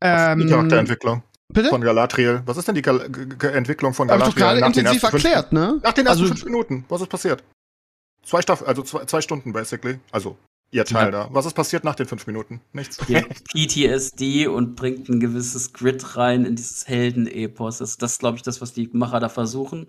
Ähm, 0.00 0.40
die 0.40 0.46
Charakterentwicklung. 0.46 1.22
Bitte? 1.52 1.68
Von 1.68 1.80
Galadriel. 1.80 2.42
Was 2.46 2.56
ist 2.56 2.68
denn 2.68 2.76
die 2.76 2.82
Gal 2.82 3.00
Entwicklung 3.52 3.92
von 3.94 4.08
Galadriel? 4.08 4.44
Hab 4.44 4.54
ich 4.54 4.60
gerade 4.60 4.78
intensiv 4.78 5.02
erklärt, 5.02 5.52
ne? 5.52 5.80
Nach 5.82 5.92
den 5.92 6.06
ersten 6.06 6.22
also, 6.22 6.34
fünf 6.34 6.44
Minuten. 6.44 6.84
Was 6.88 7.00
ist 7.00 7.08
passiert? 7.08 7.42
Zwei 8.22 8.42
Staffeln, 8.42 8.68
also 8.68 8.82
zwei, 8.82 9.04
zwei 9.06 9.20
Stunden 9.20 9.52
basically. 9.52 9.98
Also 10.12 10.36
ihr 10.70 10.84
Teil 10.84 11.06
ja. 11.06 11.10
da. 11.10 11.28
Was 11.32 11.46
ist 11.46 11.54
passiert 11.54 11.84
nach 11.84 11.94
den 11.94 12.06
fünf 12.06 12.26
Minuten? 12.26 12.60
Nichts. 12.72 12.98
PTSD 13.52 14.46
und 14.46 14.76
bringt 14.76 15.08
ein 15.08 15.20
gewisses 15.20 15.72
Grid 15.72 16.16
rein 16.16 16.44
in 16.44 16.56
dieses 16.56 16.86
Heldenepos. 16.88 17.78
Das, 17.78 17.96
das 17.98 18.12
ist, 18.12 18.18
glaube 18.20 18.36
ich, 18.36 18.42
das, 18.42 18.60
was 18.60 18.72
die 18.72 18.88
Macher 18.92 19.20
da 19.20 19.28
versuchen. 19.28 19.88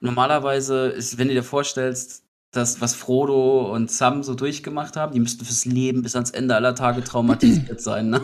Normalerweise 0.00 0.88
ist, 0.88 1.18
wenn 1.18 1.28
du 1.28 1.34
dir 1.34 1.42
vorstellst, 1.42 2.24
das, 2.52 2.80
was 2.80 2.94
Frodo 2.94 3.72
und 3.72 3.90
Sam 3.90 4.22
so 4.22 4.34
durchgemacht 4.34 4.96
haben, 4.96 5.12
die 5.12 5.20
müssten 5.20 5.44
fürs 5.44 5.64
Leben 5.64 6.02
bis 6.02 6.14
ans 6.14 6.30
Ende 6.30 6.54
aller 6.54 6.74
Tage 6.74 7.04
traumatisiert 7.04 7.80
sein, 7.80 8.10
ne? 8.10 8.20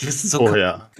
Die 0.00 0.06
wissen 0.06 0.28
so 0.28 0.40
oh, 0.40 0.56
ja. 0.56 0.90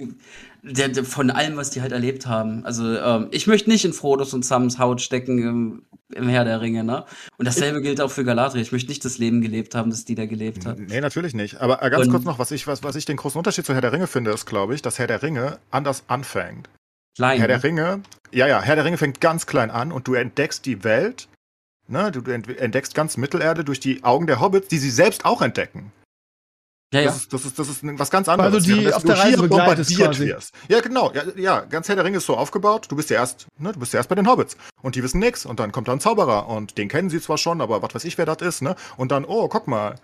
Der, 0.65 0.89
der, 0.89 1.05
von 1.05 1.29
allem, 1.29 1.57
was 1.57 1.69
die 1.69 1.81
halt 1.81 1.91
erlebt 1.91 2.25
haben. 2.25 2.65
Also 2.65 2.97
ähm, 2.97 3.27
ich 3.31 3.45
möchte 3.45 3.69
nicht 3.69 3.85
in 3.85 3.93
Frodos 3.93 4.33
und 4.33 4.43
Sams 4.43 4.79
Haut 4.79 4.99
stecken 5.01 5.37
im, 5.39 5.85
im 6.13 6.27
Herr 6.27 6.43
der 6.43 6.59
Ringe, 6.61 6.83
ne? 6.83 7.05
Und 7.37 7.45
dasselbe 7.45 7.81
gilt 7.81 8.01
auch 8.01 8.09
für 8.09 8.23
Galadriel. 8.23 8.63
Ich 8.63 8.71
möchte 8.71 8.89
nicht 8.89 9.05
das 9.05 9.19
Leben 9.19 9.41
gelebt 9.41 9.75
haben, 9.75 9.91
das 9.91 10.05
die 10.05 10.15
da 10.15 10.25
gelebt 10.25 10.65
hat. 10.65 10.79
Nee, 10.79 11.01
natürlich 11.01 11.35
nicht. 11.35 11.61
Aber 11.61 11.83
äh, 11.83 11.89
ganz 11.89 12.07
und, 12.07 12.11
kurz 12.11 12.25
noch, 12.25 12.39
was 12.39 12.51
ich, 12.51 12.65
was, 12.65 12.81
was 12.81 12.95
ich 12.95 13.05
den 13.05 13.17
großen 13.17 13.37
Unterschied 13.37 13.65
zu 13.65 13.73
Herr 13.73 13.81
der 13.81 13.91
Ringe 13.91 14.07
finde, 14.07 14.31
ist, 14.31 14.45
glaube 14.45 14.73
ich, 14.73 14.81
dass 14.81 14.97
Herr 14.97 15.07
der 15.07 15.21
Ringe 15.21 15.59
anders 15.69 16.03
anfängt. 16.07 16.67
Klein. 17.15 17.39
Herr 17.39 17.47
der 17.47 17.63
Ringe, 17.63 18.01
ja, 18.31 18.47
ja, 18.47 18.61
Herr 18.61 18.75
der 18.75 18.85
Ringe 18.85 18.97
fängt 18.97 19.21
ganz 19.21 19.45
klein 19.45 19.69
an 19.69 19.91
und 19.91 20.07
du 20.07 20.15
entdeckst 20.15 20.65
die 20.65 20.83
Welt, 20.83 21.27
ne? 21.87 22.11
Du, 22.11 22.21
du 22.21 22.31
entdeckst 22.31 22.95
ganz 22.95 23.17
Mittelerde 23.17 23.63
durch 23.63 23.79
die 23.79 24.03
Augen 24.03 24.25
der 24.25 24.41
Hobbits, 24.41 24.67
die 24.67 24.79
sie 24.79 24.89
selbst 24.89 25.25
auch 25.25 25.41
entdecken. 25.41 25.91
Ja, 26.95 27.01
ja. 27.01 27.07
Das, 27.07 27.17
ist, 27.17 27.33
das, 27.33 27.45
ist, 27.45 27.59
das 27.59 27.69
ist 27.69 27.79
was 27.83 28.09
ganz 28.09 28.29
anderes. 28.29 28.53
Weil 28.53 28.75
du 28.75 28.81
die 28.81 28.93
auf 28.93 29.03
der 29.03 29.17
Reise 29.17 29.49
quasi. 29.49 30.27
Wirst. 30.27 30.53
Ja, 30.69 30.79
genau. 30.81 31.11
Ja, 31.13 31.23
ja, 31.35 31.59
ganz 31.61 31.89
Herr 31.89 31.95
der 31.95 32.05
Ringe 32.05 32.17
ist 32.17 32.25
so 32.25 32.37
aufgebaut. 32.37 32.87
Du 32.89 32.95
bist 32.95 33.09
ja 33.09 33.17
erst, 33.17 33.47
ne, 33.57 33.73
du 33.73 33.79
bist 33.79 33.93
ja 33.93 33.99
erst 33.99 34.09
bei 34.09 34.15
den 34.15 34.27
Hobbits. 34.27 34.55
Und 34.81 34.95
die 34.95 35.03
wissen 35.03 35.19
nix. 35.19 35.45
Und 35.45 35.59
dann 35.59 35.71
kommt 35.71 35.87
da 35.87 35.91
ein 35.91 35.99
Zauberer. 35.99 36.47
Und 36.47 36.77
den 36.77 36.87
kennen 36.87 37.09
sie 37.09 37.19
zwar 37.19 37.37
schon, 37.37 37.61
aber 37.61 37.81
was 37.81 37.93
weiß 37.93 38.05
ich, 38.05 38.17
wer 38.17 38.25
das 38.25 38.41
ist, 38.41 38.61
ne? 38.61 38.75
Und 38.97 39.11
dann, 39.11 39.25
oh, 39.25 39.47
guck 39.49 39.67
mal. 39.67 39.95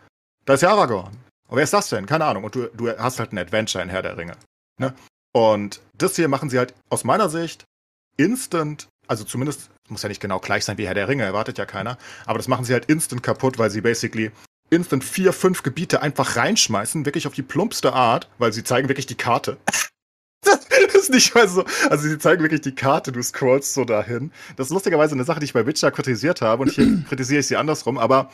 Da 0.45 0.55
ist 0.55 0.61
ja 0.61 0.71
Aragorn. 0.71 1.11
Und 1.47 1.57
wer 1.57 1.63
ist 1.63 1.73
das 1.73 1.89
denn? 1.89 2.05
Keine 2.05 2.25
Ahnung. 2.25 2.43
Und 2.43 2.55
du, 2.55 2.67
du 2.73 2.89
hast 2.97 3.19
halt 3.19 3.31
ein 3.31 3.37
Adventure 3.37 3.83
in 3.83 3.89
Herr 3.89 4.01
der 4.01 4.17
Ringe. 4.17 4.35
Ne? 4.77 4.93
Und 5.33 5.79
das 5.97 6.15
hier 6.15 6.27
machen 6.27 6.49
sie 6.49 6.57
halt 6.57 6.73
aus 6.89 7.03
meiner 7.03 7.29
Sicht 7.29 7.65
instant, 8.17 8.87
also 9.07 9.23
zumindest, 9.23 9.69
muss 9.87 10.03
ja 10.03 10.09
nicht 10.09 10.21
genau 10.21 10.39
gleich 10.39 10.65
sein 10.65 10.77
wie 10.77 10.87
Herr 10.87 10.93
der 10.93 11.07
Ringe, 11.07 11.23
erwartet 11.23 11.57
ja 11.57 11.65
keiner, 11.65 11.97
aber 12.25 12.37
das 12.37 12.47
machen 12.47 12.65
sie 12.65 12.73
halt 12.73 12.85
instant 12.85 13.23
kaputt, 13.23 13.57
weil 13.57 13.69
sie 13.69 13.81
basically 13.81 14.31
instant 14.71 15.03
vier, 15.03 15.33
fünf 15.33 15.61
Gebiete 15.61 16.01
einfach 16.01 16.37
reinschmeißen, 16.37 17.05
wirklich 17.05 17.27
auf 17.27 17.33
die 17.33 17.43
plumpste 17.43 17.93
Art, 17.93 18.29
weil 18.39 18.53
sie 18.53 18.63
zeigen 18.63 18.87
wirklich 18.87 19.05
die 19.05 19.15
Karte. 19.15 19.57
Das 20.43 20.95
ist 20.95 21.11
nicht 21.11 21.35
mal 21.35 21.47
so. 21.47 21.63
Also, 21.89 22.07
sie 22.09 22.17
zeigen 22.17 22.41
wirklich 22.41 22.61
die 22.61 22.73
Karte, 22.73 23.11
du 23.11 23.21
scrollst 23.21 23.75
so 23.75 23.85
dahin. 23.85 24.31
Das 24.55 24.67
ist 24.67 24.73
lustigerweise 24.73 25.13
eine 25.13 25.23
Sache, 25.23 25.39
die 25.39 25.45
ich 25.45 25.53
bei 25.53 25.67
Witcher 25.67 25.91
kritisiert 25.91 26.41
habe 26.41 26.63
und 26.63 26.71
hier 26.71 27.03
kritisiere 27.07 27.41
ich 27.41 27.47
sie 27.47 27.57
andersrum, 27.57 27.99
aber 27.99 28.31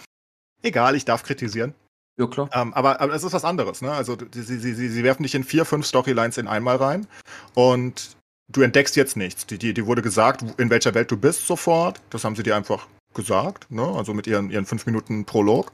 egal, 0.64 0.96
ich 0.96 1.04
darf 1.04 1.24
kritisieren. 1.24 1.74
Ja, 2.18 2.28
klar. 2.28 2.50
Ähm, 2.54 2.74
aber, 2.74 3.02
aber 3.02 3.14
es 3.14 3.24
ist 3.24 3.34
was 3.34 3.44
anderes, 3.44 3.82
ne? 3.82 3.92
Also, 3.92 4.18
sie, 4.32 4.42
sie, 4.42 4.74
sie, 4.74 4.90
sie 4.90 5.04
werfen 5.04 5.24
dich 5.24 5.36
in 5.36 5.44
vier, 5.44 5.66
fünf 5.66 5.86
Storylines 5.86 6.38
in 6.38 6.48
einmal 6.48 6.78
rein 6.78 7.08
und 7.54 8.16
du 8.50 8.62
entdeckst 8.62 8.96
jetzt 8.96 9.18
nichts. 9.18 9.46
Die, 9.46 9.58
die, 9.58 9.74
die 9.74 9.86
wurde 9.86 10.02
gesagt, 10.02 10.44
in 10.58 10.70
welcher 10.70 10.94
Welt 10.94 11.12
du 11.12 11.18
bist 11.18 11.46
sofort. 11.46 12.02
Das 12.10 12.24
haben 12.24 12.36
sie 12.36 12.44
dir 12.44 12.56
einfach 12.56 12.88
gesagt, 13.14 13.70
ne? 13.70 13.84
Also 13.84 14.14
mit 14.14 14.28
ihren, 14.28 14.50
ihren 14.50 14.66
fünf 14.66 14.86
Minuten 14.86 15.26
Prolog. 15.26 15.74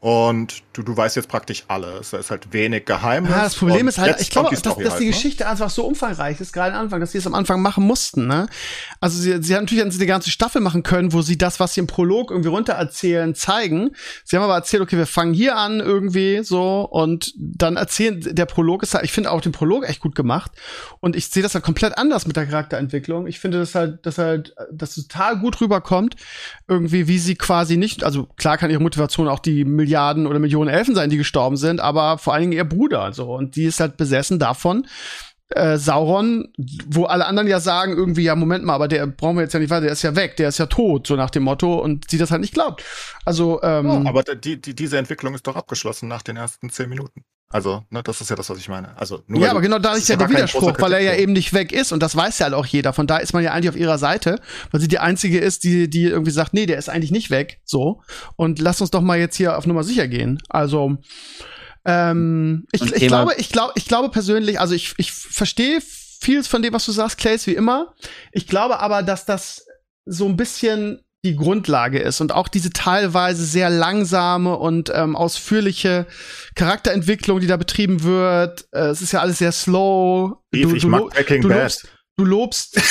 Und 0.00 0.62
du, 0.72 0.82
du 0.82 0.96
weißt 0.96 1.16
jetzt 1.16 1.28
praktisch 1.28 1.64
alles. 1.68 2.10
Da 2.10 2.18
ist 2.18 2.30
halt 2.30 2.54
wenig 2.54 2.86
Geheimnis. 2.86 3.32
Ja, 3.32 3.42
das 3.42 3.54
Problem 3.54 3.86
ist 3.86 3.98
halt, 3.98 4.18
ich 4.18 4.30
glaube, 4.30 4.48
dass, 4.48 4.62
dass 4.62 4.76
halt, 4.76 4.98
die 4.98 5.04
ne? 5.04 5.10
Geschichte 5.10 5.44
ne? 5.44 5.50
einfach 5.50 5.68
so 5.68 5.84
umfangreich 5.84 6.40
ist, 6.40 6.54
gerade 6.54 6.74
am 6.74 6.84
Anfang, 6.84 7.00
dass 7.00 7.12
sie 7.12 7.18
es 7.18 7.26
am 7.26 7.34
Anfang 7.34 7.60
machen 7.60 7.84
mussten. 7.84 8.26
Ne? 8.26 8.48
Also 9.00 9.18
sie, 9.18 9.42
sie 9.42 9.54
haben 9.54 9.64
natürlich 9.64 9.98
die 9.98 10.06
ganze 10.06 10.30
Staffel 10.30 10.62
machen 10.62 10.82
können, 10.82 11.12
wo 11.12 11.20
sie 11.20 11.36
das, 11.36 11.60
was 11.60 11.74
sie 11.74 11.80
im 11.80 11.86
Prolog 11.86 12.30
irgendwie 12.30 12.48
runter 12.48 12.72
erzählen, 12.72 13.34
zeigen. 13.34 13.90
Sie 14.24 14.36
haben 14.36 14.42
aber 14.42 14.54
erzählt, 14.54 14.82
okay, 14.82 14.96
wir 14.96 15.04
fangen 15.04 15.34
hier 15.34 15.56
an 15.56 15.80
irgendwie 15.80 16.44
so 16.44 16.88
und 16.90 17.34
dann 17.36 17.76
erzählen, 17.76 18.18
der 18.22 18.46
Prolog 18.46 18.82
ist 18.82 18.94
halt, 18.94 19.04
ich 19.04 19.12
finde 19.12 19.30
auch 19.30 19.42
den 19.42 19.52
Prolog 19.52 19.86
echt 19.86 20.00
gut 20.00 20.14
gemacht 20.14 20.52
und 21.00 21.14
ich 21.14 21.26
sehe 21.26 21.42
das 21.42 21.52
halt 21.52 21.64
komplett 21.64 21.98
anders 21.98 22.26
mit 22.26 22.36
der 22.36 22.46
Charakterentwicklung. 22.46 23.26
Ich 23.26 23.38
finde 23.38 23.58
das 23.58 23.74
halt, 23.74 24.06
dass 24.06 24.16
halt, 24.16 24.54
das 24.72 24.94
total 24.94 25.38
gut 25.38 25.60
rüberkommt, 25.60 26.16
irgendwie, 26.68 27.06
wie 27.06 27.18
sie 27.18 27.34
quasi 27.34 27.76
nicht, 27.76 28.02
also 28.02 28.24
klar 28.38 28.56
kann 28.56 28.70
ihre 28.70 28.80
Motivation 28.80 29.28
auch 29.28 29.40
die 29.40 29.66
Milliarden 29.66 29.89
Milliarden 29.90 30.28
oder 30.28 30.38
Millionen 30.38 30.70
Elfen 30.70 30.94
sein, 30.94 31.10
die 31.10 31.16
gestorben 31.16 31.56
sind, 31.56 31.80
aber 31.80 32.18
vor 32.18 32.32
allen 32.32 32.42
Dingen 32.42 32.52
ihr 32.52 32.64
Bruder. 32.64 33.12
So. 33.12 33.34
Und 33.34 33.56
die 33.56 33.64
ist 33.64 33.80
halt 33.80 33.96
besessen 33.96 34.38
davon, 34.38 34.86
äh, 35.48 35.78
Sauron, 35.78 36.52
wo 36.86 37.06
alle 37.06 37.26
anderen 37.26 37.48
ja 37.48 37.58
sagen, 37.58 37.96
irgendwie, 37.96 38.22
ja, 38.22 38.36
Moment 38.36 38.64
mal, 38.64 38.74
aber 38.74 38.86
der 38.86 39.08
brauchen 39.08 39.36
wir 39.36 39.42
jetzt 39.42 39.52
ja 39.52 39.58
nicht 39.58 39.70
weiter, 39.70 39.82
der 39.82 39.92
ist 39.92 40.02
ja 40.02 40.14
weg, 40.14 40.36
der 40.36 40.48
ist 40.48 40.58
ja 40.58 40.66
tot, 40.66 41.08
so 41.08 41.16
nach 41.16 41.30
dem 41.30 41.42
Motto, 41.42 41.80
und 41.80 42.08
sie 42.08 42.18
das 42.18 42.30
halt 42.30 42.40
nicht 42.40 42.54
glaubt. 42.54 42.84
Also, 43.24 43.60
ähm, 43.64 43.90
oh, 43.90 44.08
aber 44.08 44.22
die, 44.22 44.60
die, 44.60 44.76
diese 44.76 44.96
Entwicklung 44.96 45.34
ist 45.34 45.48
doch 45.48 45.56
abgeschlossen 45.56 46.08
nach 46.08 46.22
den 46.22 46.36
ersten 46.36 46.70
zehn 46.70 46.88
Minuten. 46.88 47.24
Also, 47.52 47.82
ne, 47.90 48.00
das 48.04 48.20
ist 48.20 48.30
ja 48.30 48.36
das, 48.36 48.48
was 48.48 48.58
ich 48.58 48.68
meine. 48.68 48.96
Also, 48.96 49.24
nur 49.26 49.42
Ja, 49.42 49.50
aber 49.50 49.60
genau 49.60 49.80
da 49.80 49.94
ist 49.94 50.08
ja 50.08 50.14
der 50.14 50.30
Widerspruch, 50.30 50.74
weil 50.78 50.92
er 50.92 51.00
ja 51.00 51.16
eben 51.16 51.32
nicht 51.32 51.52
weg 51.52 51.72
ist 51.72 51.90
und 51.90 52.00
das 52.00 52.14
weiß 52.14 52.38
ja 52.38 52.44
halt 52.44 52.54
auch 52.54 52.64
jeder. 52.64 52.92
Von 52.92 53.08
da 53.08 53.16
ist 53.16 53.32
man 53.32 53.42
ja 53.42 53.52
eigentlich 53.52 53.70
auf 53.70 53.76
ihrer 53.76 53.98
Seite, 53.98 54.40
weil 54.70 54.80
sie 54.80 54.86
die 54.86 55.00
einzige 55.00 55.40
ist, 55.40 55.64
die, 55.64 55.90
die 55.90 56.04
irgendwie 56.04 56.30
sagt, 56.30 56.54
nee, 56.54 56.66
der 56.66 56.78
ist 56.78 56.88
eigentlich 56.88 57.10
nicht 57.10 57.28
weg. 57.28 57.60
So. 57.64 58.02
Und 58.36 58.60
lass 58.60 58.80
uns 58.80 58.92
doch 58.92 59.00
mal 59.00 59.18
jetzt 59.18 59.34
hier 59.34 59.58
auf 59.58 59.66
Nummer 59.66 59.82
sicher 59.82 60.06
gehen. 60.06 60.40
Also, 60.48 60.98
ähm, 61.84 62.66
ich, 62.70 62.82
ich 62.82 63.08
glaube, 63.08 63.34
ich 63.36 63.50
glaube, 63.50 63.72
ich 63.74 63.86
glaube 63.86 64.10
persönlich, 64.10 64.60
also 64.60 64.74
ich, 64.74 64.94
ich 64.98 65.10
verstehe 65.10 65.80
vieles 66.20 66.46
von 66.46 66.62
dem, 66.62 66.72
was 66.72 66.84
du 66.84 66.92
sagst, 66.92 67.18
Clays, 67.18 67.48
wie 67.48 67.54
immer. 67.54 67.94
Ich 68.30 68.46
glaube 68.46 68.78
aber, 68.78 69.02
dass 69.02 69.26
das 69.26 69.66
so 70.04 70.26
ein 70.26 70.36
bisschen 70.36 71.02
die 71.24 71.36
Grundlage 71.36 71.98
ist 71.98 72.20
und 72.20 72.32
auch 72.32 72.48
diese 72.48 72.70
teilweise 72.70 73.44
sehr 73.44 73.68
langsame 73.68 74.56
und 74.56 74.90
ähm, 74.94 75.16
ausführliche 75.16 76.06
Charakterentwicklung, 76.54 77.40
die 77.40 77.46
da 77.46 77.56
betrieben 77.56 78.02
wird. 78.02 78.66
Äh, 78.72 78.86
es 78.88 79.02
ist 79.02 79.12
ja 79.12 79.20
alles 79.20 79.38
sehr 79.38 79.52
slow. 79.52 80.36
Eve, 80.52 80.76
ich 80.76 80.82
lo- 80.82 80.88
mag 80.88 81.10
Breaking 81.10 81.42
du 81.42 81.48
Bad. 81.48 81.58
lobst, 81.62 81.88
du 82.16 82.24
lobst. 82.24 82.80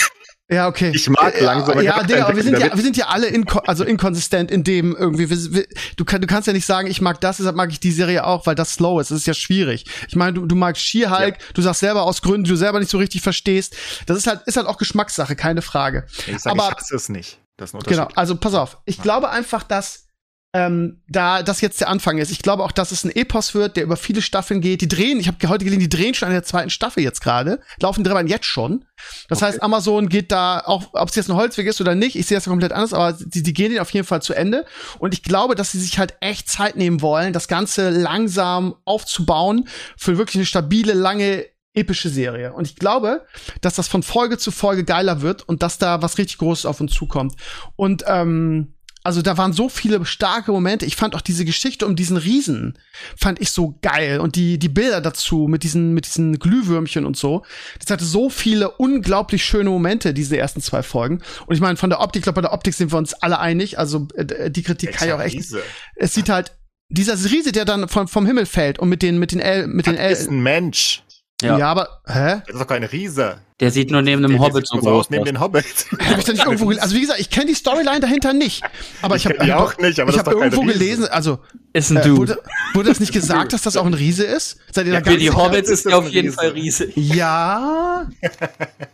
Ja, 0.52 0.68
okay. 0.68 0.92
Ich 0.96 1.08
mag 1.08 1.40
langsame 1.40 1.84
Ja, 1.84 2.02
Digga, 2.02 2.26
aber 2.26 2.36
wir 2.36 2.42
sind 2.42 2.58
ja, 2.58 2.76
wir 2.76 2.82
sind 2.84 2.98
ja 2.98 3.06
alle 3.10 3.28
inko 3.28 3.60
also 3.68 3.84
inkonsistent 3.84 4.50
in 4.50 4.64
dem 4.64 4.96
irgendwie. 4.96 5.30
Wir, 5.30 5.38
wir, 5.54 5.68
du, 5.96 6.06
kann, 6.06 6.22
du 6.22 6.26
kannst 6.28 6.48
ja 6.48 6.54
nicht 6.54 6.66
sagen, 6.66 6.88
ich 6.90 7.02
mag 7.02 7.22
das, 7.22 7.38
deshalb 7.38 7.56
mag 7.56 7.70
ich 7.72 7.80
die 7.80 7.92
Serie 7.92 8.24
auch, 8.26 8.48
weil 8.48 8.56
das 8.56 8.74
slow 8.74 9.00
ist. 9.00 9.12
Das 9.12 9.20
ist 9.20 9.28
ja 9.28 9.36
schwierig. 9.36 9.86
Ich 10.08 10.16
meine, 10.16 10.34
du, 10.34 10.48
du 10.48 10.56
magst 10.56 10.82
She-Hulk, 10.82 11.38
du 11.54 11.62
sagst 11.62 11.82
selber 11.82 12.02
aus 12.02 12.24
Gründen, 12.24 12.46
die 12.46 12.50
du 12.50 12.56
selber 12.56 12.80
nicht 12.80 12.90
so 12.90 12.98
richtig 12.98 13.22
verstehst. 13.22 13.76
Das 14.08 14.18
ist 14.18 14.26
halt, 14.26 14.42
ist 14.48 14.58
halt 14.58 14.66
auch 14.66 14.80
Geschmackssache, 14.80 15.36
keine 15.36 15.62
Frage. 15.62 16.08
Ich 16.26 16.40
sage, 16.40 16.60
aber- 16.60 16.70
ich 16.72 16.78
hasse 16.78 16.96
es 16.96 17.10
nicht. 17.10 17.38
Das 17.60 17.70
ist 17.70 17.74
ein 17.74 17.78
Unterschied. 17.80 17.98
Genau, 18.00 18.10
also 18.16 18.36
pass 18.36 18.54
auf. 18.54 18.78
Ich 18.86 19.02
glaube 19.02 19.30
einfach, 19.30 19.64
dass 19.64 20.06
ähm, 20.52 21.04
da 21.08 21.44
das 21.44 21.62
jetzt 21.62 21.80
der 21.80 21.90
Anfang 21.90 22.18
ist. 22.18 22.32
Ich 22.32 22.40
glaube 22.42 22.64
auch, 22.64 22.72
dass 22.72 22.92
es 22.92 23.04
ein 23.04 23.16
Epos 23.16 23.54
wird, 23.54 23.78
der 23.78 23.84
über 23.84 23.98
viele 23.98 24.24
Staffeln 24.24 24.62
geht. 24.62 24.82
Die 24.82 24.88
drehen, 24.88 25.20
ich 25.20 25.28
habe 25.28 25.48
heute 25.48 25.64
gelesen, 25.64 25.82
die 25.82 25.90
drehen 25.90 26.16
schon 26.16 26.28
an 26.28 26.34
der 26.34 26.42
zweiten 26.42 26.72
Staffel 26.72 27.04
jetzt 27.04 27.22
gerade. 27.22 27.60
Laufen 27.80 28.04
drüber 28.04 28.26
jetzt 28.26 28.48
schon. 28.48 28.84
Das 29.28 29.38
Okay. 29.38 29.46
heißt, 29.46 29.62
Amazon 29.62 30.10
geht 30.10 30.32
da 30.32 30.60
auch, 30.66 30.88
ob 30.94 31.10
es 31.10 31.16
jetzt 31.16 31.30
ein 31.30 31.36
Holzweg 31.36 31.68
ist 31.68 31.80
oder 31.82 31.94
nicht, 31.94 32.16
ich 32.16 32.26
sehe 32.26 32.36
das 32.36 32.46
ja 32.46 32.50
komplett 32.50 32.72
anders, 32.72 32.94
aber 32.94 33.14
die, 33.14 33.44
die 33.44 33.54
gehen 33.54 33.72
den 33.72 33.80
auf 33.80 33.92
jeden 33.92 34.08
Fall 34.08 34.24
zu 34.24 34.34
Ende. 34.34 34.66
Und 34.98 35.14
ich 35.14 35.22
glaube, 35.22 35.54
dass 35.54 35.72
sie 35.72 35.80
sich 35.80 36.00
halt 36.00 36.16
echt 36.20 36.50
Zeit 36.50 36.76
nehmen 36.78 37.02
wollen, 37.04 37.32
das 37.32 37.48
Ganze 37.48 37.92
langsam 37.92 38.74
aufzubauen 38.86 39.68
für 39.98 40.18
wirklich 40.18 40.38
eine 40.38 40.46
stabile, 40.48 40.94
lange 40.94 41.46
epische 41.74 42.10
Serie. 42.10 42.54
Und 42.54 42.68
ich 42.68 42.76
glaube, 42.76 43.26
dass 43.62 43.76
das 43.76 43.88
von 43.88 44.04
Folge 44.04 44.38
zu 44.38 44.52
Folge 44.52 44.84
geiler 44.84 45.22
wird 45.22 45.48
und 45.48 45.64
dass 45.64 45.78
da 45.78 46.02
was 46.02 46.18
richtig 46.18 46.38
Großes 46.40 46.66
auf 46.66 46.82
uns 46.82 46.94
zukommt. 46.94 47.36
Und 47.76 48.04
ähm, 48.08 48.74
also 49.02 49.22
da 49.22 49.38
waren 49.38 49.54
so 49.54 49.70
viele 49.70 50.06
starke 50.06 50.52
Momente. 50.52 50.86
Ich 50.86 50.96
fand 50.96 51.16
auch 51.16 51.22
diese 51.22 51.46
Geschichte 51.46 51.88
um 51.88 51.96
diesen 51.96 52.18
Riesen 52.18 52.78
fand 53.18 53.40
ich 53.40 53.52
so 53.52 53.78
geil 53.82 54.20
und 54.20 54.36
die 54.36 54.60
die 54.60 54.68
Bilder 54.68 55.00
dazu 55.00 55.48
mit 55.48 55.64
diesen 55.64 55.94
mit 55.94 56.06
diesen 56.06 56.38
Glühwürmchen 56.38 57.06
und 57.06 57.16
so. 57.16 57.46
Das 57.80 57.90
hatte 57.90 58.04
so 58.04 58.30
viele 58.30 58.72
unglaublich 58.72 59.46
schöne 59.46 59.70
Momente 59.70 60.14
diese 60.14 60.38
ersten 60.38 60.62
zwei 60.62 60.84
Folgen. 60.84 61.22
Und 61.46 61.56
ich 61.56 61.62
meine 61.62 61.78
von 61.78 61.90
der 61.90 62.02
Optik, 62.02 62.20
ich 62.20 62.24
glaube 62.24 62.42
bei 62.42 62.48
der 62.48 62.54
Optik 62.54 62.74
sind 62.74 62.92
wir 62.92 62.98
uns 62.98 63.14
alle 63.14 63.40
einig. 63.40 63.80
Also 63.80 64.08
äh, 64.16 64.52
die 64.52 64.64
Kritik 64.64 64.92
kann 64.92 65.08
ich 65.08 65.14
auch 65.14 65.22
echt. 65.22 65.36
Riese. 65.36 65.62
Es 65.96 66.14
sieht 66.14 66.28
halt 66.28 66.52
dieser 66.90 67.14
Riese, 67.32 67.52
der 67.52 67.66
dann 67.66 67.88
vom, 67.88 68.08
vom 68.08 68.26
Himmel 68.26 68.46
fällt 68.46 68.80
und 68.80 68.90
mit 68.90 69.02
den 69.02 69.18
mit 69.18 69.32
den 69.32 69.40
L 69.40 69.68
mit 69.68 69.86
den 69.86 69.96
Das 69.96 70.20
ist 70.20 70.28
L. 70.28 70.34
ein 70.34 70.44
Mensch. 70.44 71.04
Ja. 71.42 71.58
Ja. 71.58 71.68
aber 71.72 72.02
hä? 72.08 72.42
Das 72.46 72.56
ist 72.56 72.60
doch 72.60 72.68
kein 72.68 72.84
Riese. 72.84 73.40
Der 73.60 73.72
sieht 73.72 73.92
nur 73.92 74.02
neben 74.02 74.24
einem 74.24 74.40
Hobbit 74.40 74.68
sieht 74.68 74.68
so 74.68 74.78
groß 74.78 74.88
aus 74.88 75.10
neben 75.10 75.26
den 75.26 75.40
Hobbit. 75.42 75.66
Habe 76.00 76.20
ich 76.20 76.26
da 76.26 76.32
nicht 76.32 76.46
irgendwo 76.46 76.66
gelesen? 76.68 76.82
Also 76.82 76.96
wie 76.96 77.02
gesagt, 77.02 77.20
ich 77.20 77.30
kenne 77.30 77.48
die 77.48 77.54
Storyline 77.56 78.00
dahinter 78.00 78.32
nicht. 78.34 78.64
Aber 79.02 79.18
ich, 79.18 79.26
Ich 79.26 79.32
habe 79.34 79.46
die 79.46 79.54
auch 79.54 79.78
nicht, 79.78 80.00
aber 80.00 80.12
ich 80.12 80.16
das 80.16 80.26
habe 80.26 80.36
doch 80.36 80.42
irgendwo 80.44 80.62
Riese. 80.62 80.74
gelesen, 80.80 81.06
also 81.10 81.40
Ist 81.74 81.90
ein 81.92 81.98
äh, 81.98 82.02
Dude. 82.04 82.20
wurde, 82.20 82.42
wurde 82.74 82.90
das 82.90 83.02
nicht 83.02 83.12
gesagt, 83.12 83.52
dass 83.52 83.64
das 83.64 83.76
auch 83.76 83.86
ein 83.86 83.94
Riese 83.94 84.24
ist? 84.24 84.60
Seid 84.72 84.86
ihr 84.86 84.94
da 84.94 85.00
Ja, 85.00 85.02
ganz 85.02 85.14
Für 85.16 85.20
die? 85.20 85.32
Hobbits 85.32 85.70
ist 85.70 85.86
das 85.86 85.90
der 85.92 85.98
auf 86.00 86.08
jeden 86.08 86.28
Riese. 86.30 86.38
Fall 86.38 86.50
riesig. 86.52 86.94
Ja. 86.96 88.08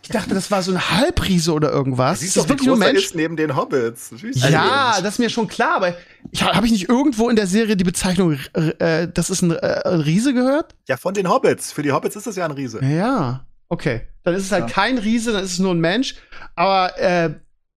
Ich 0.02 0.08
dachte, 0.08 0.34
das 0.34 0.50
war 0.50 0.62
so 0.62 0.72
ein 0.72 0.90
Halbriese 0.90 1.52
oder 1.52 1.70
irgendwas. 1.70 2.20
Siehst 2.20 2.36
ist 2.36 2.36
das 2.36 2.44
wie 2.46 2.48
wirklich 2.50 2.66
nur 2.66 2.76
er 2.82 2.92
Mensch? 2.92 3.04
ist 3.06 3.14
neben 3.14 3.36
den 3.36 3.54
Hobbits. 3.54 4.10
Natürlich 4.12 4.36
Ja, 4.36 4.90
Mensch. 4.94 5.02
das 5.04 5.14
ist 5.14 5.18
mir 5.20 5.30
schon 5.30 5.46
klar, 5.46 5.76
aber 5.76 5.94
ich, 6.32 6.42
habe 6.42 6.66
ich 6.66 6.72
nicht 6.72 6.88
irgendwo 6.88 7.28
in 7.28 7.36
der 7.36 7.46
Serie 7.46 7.76
die 7.76 7.84
Bezeichnung, 7.84 8.36
äh, 8.54 9.06
das 9.12 9.30
ist 9.30 9.42
ein, 9.42 9.52
äh, 9.52 9.82
ein 9.84 10.00
Riese 10.00 10.34
gehört? 10.34 10.74
ja, 10.88 10.96
von 10.96 11.14
den 11.14 11.28
Hobbits. 11.28 11.70
Für 11.72 11.82
die 11.82 11.92
Hobbits 11.92 12.16
ist 12.16 12.26
es 12.26 12.34
ja 12.34 12.44
ein 12.44 12.50
Riese. 12.50 12.84
Ja, 12.84 13.44
okay. 13.68 14.02
Dann 14.22 14.34
ist 14.34 14.44
es 14.44 14.52
halt 14.52 14.64
Ja. 14.68 14.70
kein 14.74 14.98
Riese, 14.98 15.32
dann 15.32 15.44
ist 15.44 15.52
es 15.52 15.58
nur 15.58 15.72
ein 15.74 15.80
Mensch. 15.80 16.16
Aber 16.54 16.98
äh, 16.98 17.34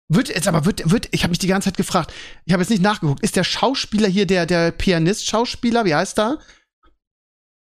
wird 0.10 0.30
jetzt 0.30 0.48
aber 0.48 0.66
wird 0.66 0.90
wird 0.90 1.10
ich 1.12 1.24
habe 1.24 1.32
mich 1.32 1.40
die 1.40 1.48
ganze 1.48 1.68
Zeit 1.70 1.78
gefragt. 1.78 2.14
Ich 2.46 2.54
habe 2.54 2.62
jetzt 2.64 2.70
nicht 2.70 2.82
nachgeguckt. 2.82 3.22
Ist 3.24 3.36
der 3.36 3.44
Schauspieler 3.44 4.08
hier 4.08 4.26
der 4.26 4.46
der 4.46 4.72
Pianist 4.72 5.28
Schauspieler? 5.28 5.84
Wie 5.86 5.96
heißt 5.96 6.18
er? 6.20 6.40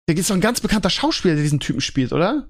Der 0.07 0.17
ist 0.17 0.29
doch 0.29 0.35
ein 0.35 0.41
ganz 0.41 0.61
bekannter 0.61 0.89
Schauspieler, 0.89 1.35
der 1.35 1.43
diesen 1.43 1.59
Typen 1.59 1.81
spielt, 1.81 2.13
oder? 2.13 2.49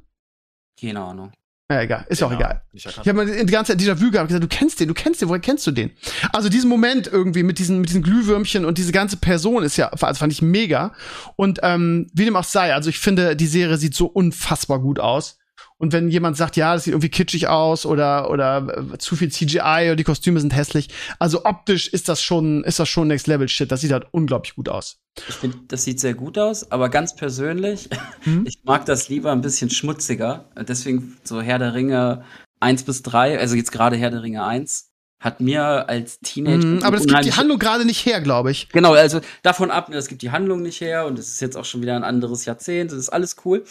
Keine 0.79 1.01
Ahnung. 1.01 1.31
Ja, 1.71 1.81
egal. 1.81 2.05
Ist 2.09 2.19
ja 2.21 2.27
auch 2.27 2.31
Genau. 2.31 2.41
egal. 2.41 2.61
Erkannt. 2.73 2.97
Ich 3.05 3.09
habe 3.09 3.13
mal 3.13 3.45
die 3.45 3.51
ganze 3.51 3.73
Zeit 3.77 3.81
Déjà-vu 3.81 4.09
gehabt, 4.11 4.29
gesagt, 4.29 4.43
du 4.43 4.47
kennst 4.47 4.79
den, 4.79 4.87
du 4.87 4.93
kennst 4.93 5.21
den, 5.21 5.29
woher 5.29 5.39
kennst 5.41 5.67
du 5.67 5.71
den? 5.71 5.91
Also 6.33 6.49
diesen 6.49 6.67
Moment 6.69 7.05
irgendwie 7.07 7.43
mit 7.43 7.59
diesen, 7.59 7.79
mit 7.81 7.89
diesen 7.89 8.01
Glühwürmchen 8.01 8.65
und 8.65 8.77
diese 8.77 8.91
ganze 8.91 9.17
Person 9.17 9.63
ist 9.63 9.77
ja, 9.77 9.89
also 9.89 10.19
fand 10.19 10.33
ich 10.33 10.41
mega. 10.41 10.93
Und 11.35 11.59
ähm, 11.61 12.09
wie 12.13 12.25
dem 12.25 12.35
auch 12.35 12.43
sei, 12.43 12.73
also 12.73 12.89
ich 12.89 12.97
finde, 12.99 13.35
die 13.35 13.45
Serie 13.47 13.77
sieht 13.77 13.93
so 13.93 14.07
unfassbar 14.07 14.79
gut 14.79 14.99
aus. 14.99 15.37
Und 15.81 15.93
wenn 15.93 16.09
jemand 16.09 16.35
sagt, 16.35 16.57
ja, 16.57 16.73
das 16.73 16.83
sieht 16.83 16.91
irgendwie 16.91 17.09
kitschig 17.09 17.47
aus 17.47 17.85
oder, 17.85 18.29
oder 18.29 18.93
äh, 18.93 18.97
zu 18.97 19.15
viel 19.15 19.31
CGI 19.31 19.85
oder 19.87 19.95
die 19.95 20.03
Kostüme 20.03 20.41
sind 20.41 20.53
hässlich, 20.53 20.89
also 21.19 21.45
optisch 21.45 21.87
ist 21.87 22.09
das 22.09 22.21
schon, 22.21 22.65
ist 22.65 22.79
das 22.79 22.89
schon 22.89 23.07
Next 23.07 23.27
Level 23.27 23.47
Shit. 23.47 23.71
Das 23.71 23.79
sieht 23.79 23.93
halt 23.93 24.05
unglaublich 24.11 24.55
gut 24.55 24.67
aus. 24.67 24.97
Ich 25.29 25.35
finde, 25.35 25.57
das 25.69 25.85
sieht 25.85 26.01
sehr 26.01 26.13
gut 26.13 26.37
aus, 26.37 26.69
aber 26.69 26.89
ganz 26.89 27.15
persönlich, 27.15 27.89
Hm? 28.23 28.43
ich 28.47 28.59
mag 28.63 28.85
das 28.85 29.07
lieber 29.07 29.31
ein 29.31 29.41
bisschen 29.41 29.69
schmutziger. 29.69 30.49
Deswegen 30.67 31.17
so 31.23 31.41
Herr 31.41 31.59
der 31.59 31.73
Ringe 31.73 32.25
1 32.59 32.83
bis 32.83 33.01
3, 33.01 33.39
also 33.39 33.55
jetzt 33.55 33.71
gerade 33.71 33.95
Herr 33.95 34.11
der 34.11 34.21
Ringe 34.21 34.43
1, 34.43 34.89
hat 35.21 35.41
mir 35.41 35.87
als 35.89 36.19
Teenager. 36.19 36.65
Mhm, 36.65 36.83
aber 36.83 36.97
das 36.97 37.05
gibt 37.05 37.25
die 37.25 37.33
Handlung 37.33 37.59
gerade 37.59 37.85
nicht 37.85 38.05
her, 38.05 38.21
glaube 38.21 38.51
ich. 38.51 38.69
Genau, 38.69 38.93
also 38.93 39.19
davon 39.43 39.69
ab, 39.71 39.89
das 39.91 40.07
gibt 40.07 40.21
die 40.21 40.31
Handlung 40.31 40.61
nicht 40.61 40.81
her 40.81 41.05
und 41.05 41.19
es 41.19 41.29
ist 41.29 41.41
jetzt 41.41 41.57
auch 41.57 41.65
schon 41.65 41.81
wieder 41.81 41.95
ein 41.95 42.03
anderes 42.03 42.45
Jahrzehnt, 42.45 42.91
das 42.91 42.99
ist 42.99 43.09
alles 43.09 43.35
cool. 43.43 43.63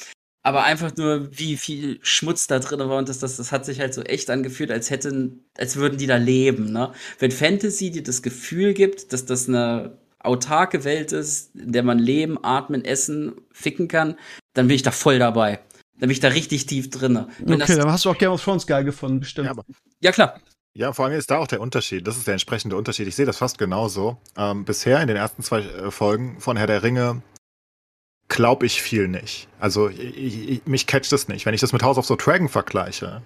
Aber 0.43 0.65
einfach 0.65 0.97
nur, 0.97 1.29
wie 1.37 1.57
viel 1.57 1.99
Schmutz 2.03 2.47
da 2.47 2.59
drin 2.59 2.81
war 2.81 2.99
und 2.99 3.09
das, 3.09 3.19
das, 3.19 3.37
das 3.37 3.53
hat 3.53 3.65
sich 3.67 3.81
halt 3.81 3.93
so 3.93 4.03
echt 4.03 4.31
angefühlt, 4.31 4.71
als 4.71 4.91
hätten, 4.91 5.45
als 5.59 5.77
würden 5.77 5.99
die 5.99 6.07
da 6.07 6.17
leben, 6.17 6.73
ne? 6.73 6.93
Wenn 7.19 7.31
Fantasy 7.31 7.91
dir 7.91 8.03
das 8.03 8.23
Gefühl 8.23 8.73
gibt, 8.73 9.13
dass 9.13 9.27
das 9.27 9.49
eine 9.49 9.99
autarke 10.21 10.85
Welt 10.85 11.13
ist, 11.13 11.55
in 11.55 11.73
der 11.73 11.83
man 11.83 11.99
leben, 11.99 12.43
atmen, 12.43 12.85
essen, 12.85 13.35
ficken 13.53 13.89
kann, 13.89 14.17
dann 14.55 14.69
bin 14.69 14.77
ich 14.77 14.83
da 14.83 14.91
voll 14.91 15.19
dabei. 15.19 15.61
Dann 15.99 16.09
bin 16.09 16.11
ich 16.11 16.21
da 16.21 16.29
richtig 16.29 16.67
tief 16.67 16.91
drin. 16.91 17.27
Wenn 17.39 17.61
Okay, 17.61 17.77
dann 17.77 17.91
hast 17.91 18.05
du 18.05 18.11
auch 18.11 18.19
Game 18.19 18.31
of 18.31 18.43
Thrones 18.43 18.67
geil 18.67 18.85
gefunden, 18.85 19.21
bestimmt. 19.21 19.47
Ja, 19.47 19.51
aber 19.53 19.65
ja 20.01 20.13
klar. 20.13 20.41
Ja, 20.75 20.93
vor 20.93 21.07
allem 21.07 21.19
ist 21.19 21.31
da 21.31 21.39
auch 21.39 21.49
der 21.49 21.61
Unterschied. 21.61 22.07
Das 22.07 22.17
ist 22.17 22.29
der 22.29 22.35
entsprechende 22.35 22.77
Unterschied. 22.77 23.09
Ich 23.09 23.17
sehe 23.17 23.27
das 23.27 23.39
fast 23.39 23.59
genauso. 23.59 24.19
Ähm, 24.37 24.65
bisher 24.65 25.01
in 25.01 25.09
den 25.09 25.17
ersten 25.17 25.43
zwei 25.43 25.63
äh, 25.63 25.91
Folgen 25.91 26.41
von 26.41 26.57
Herr 26.57 26.69
der 26.69 26.85
Ringe 26.85 27.23
glaube 28.29 28.67
ich 28.67 28.83
viel 28.83 29.09
nicht. 29.09 29.49
Also 29.59 29.89
ich, 29.89 30.51
ich, 30.51 30.67
mich 30.67 30.87
catcht 30.87 31.13
es 31.13 31.29
nicht. 31.29 31.47
Wenn 31.47 31.55
ich 31.55 31.61
das 31.61 31.73
mit 31.73 31.83
House 31.83 31.99
of 31.99 32.07
the 32.07 32.17
Dragon 32.17 32.49
vergleiche, 32.49 33.23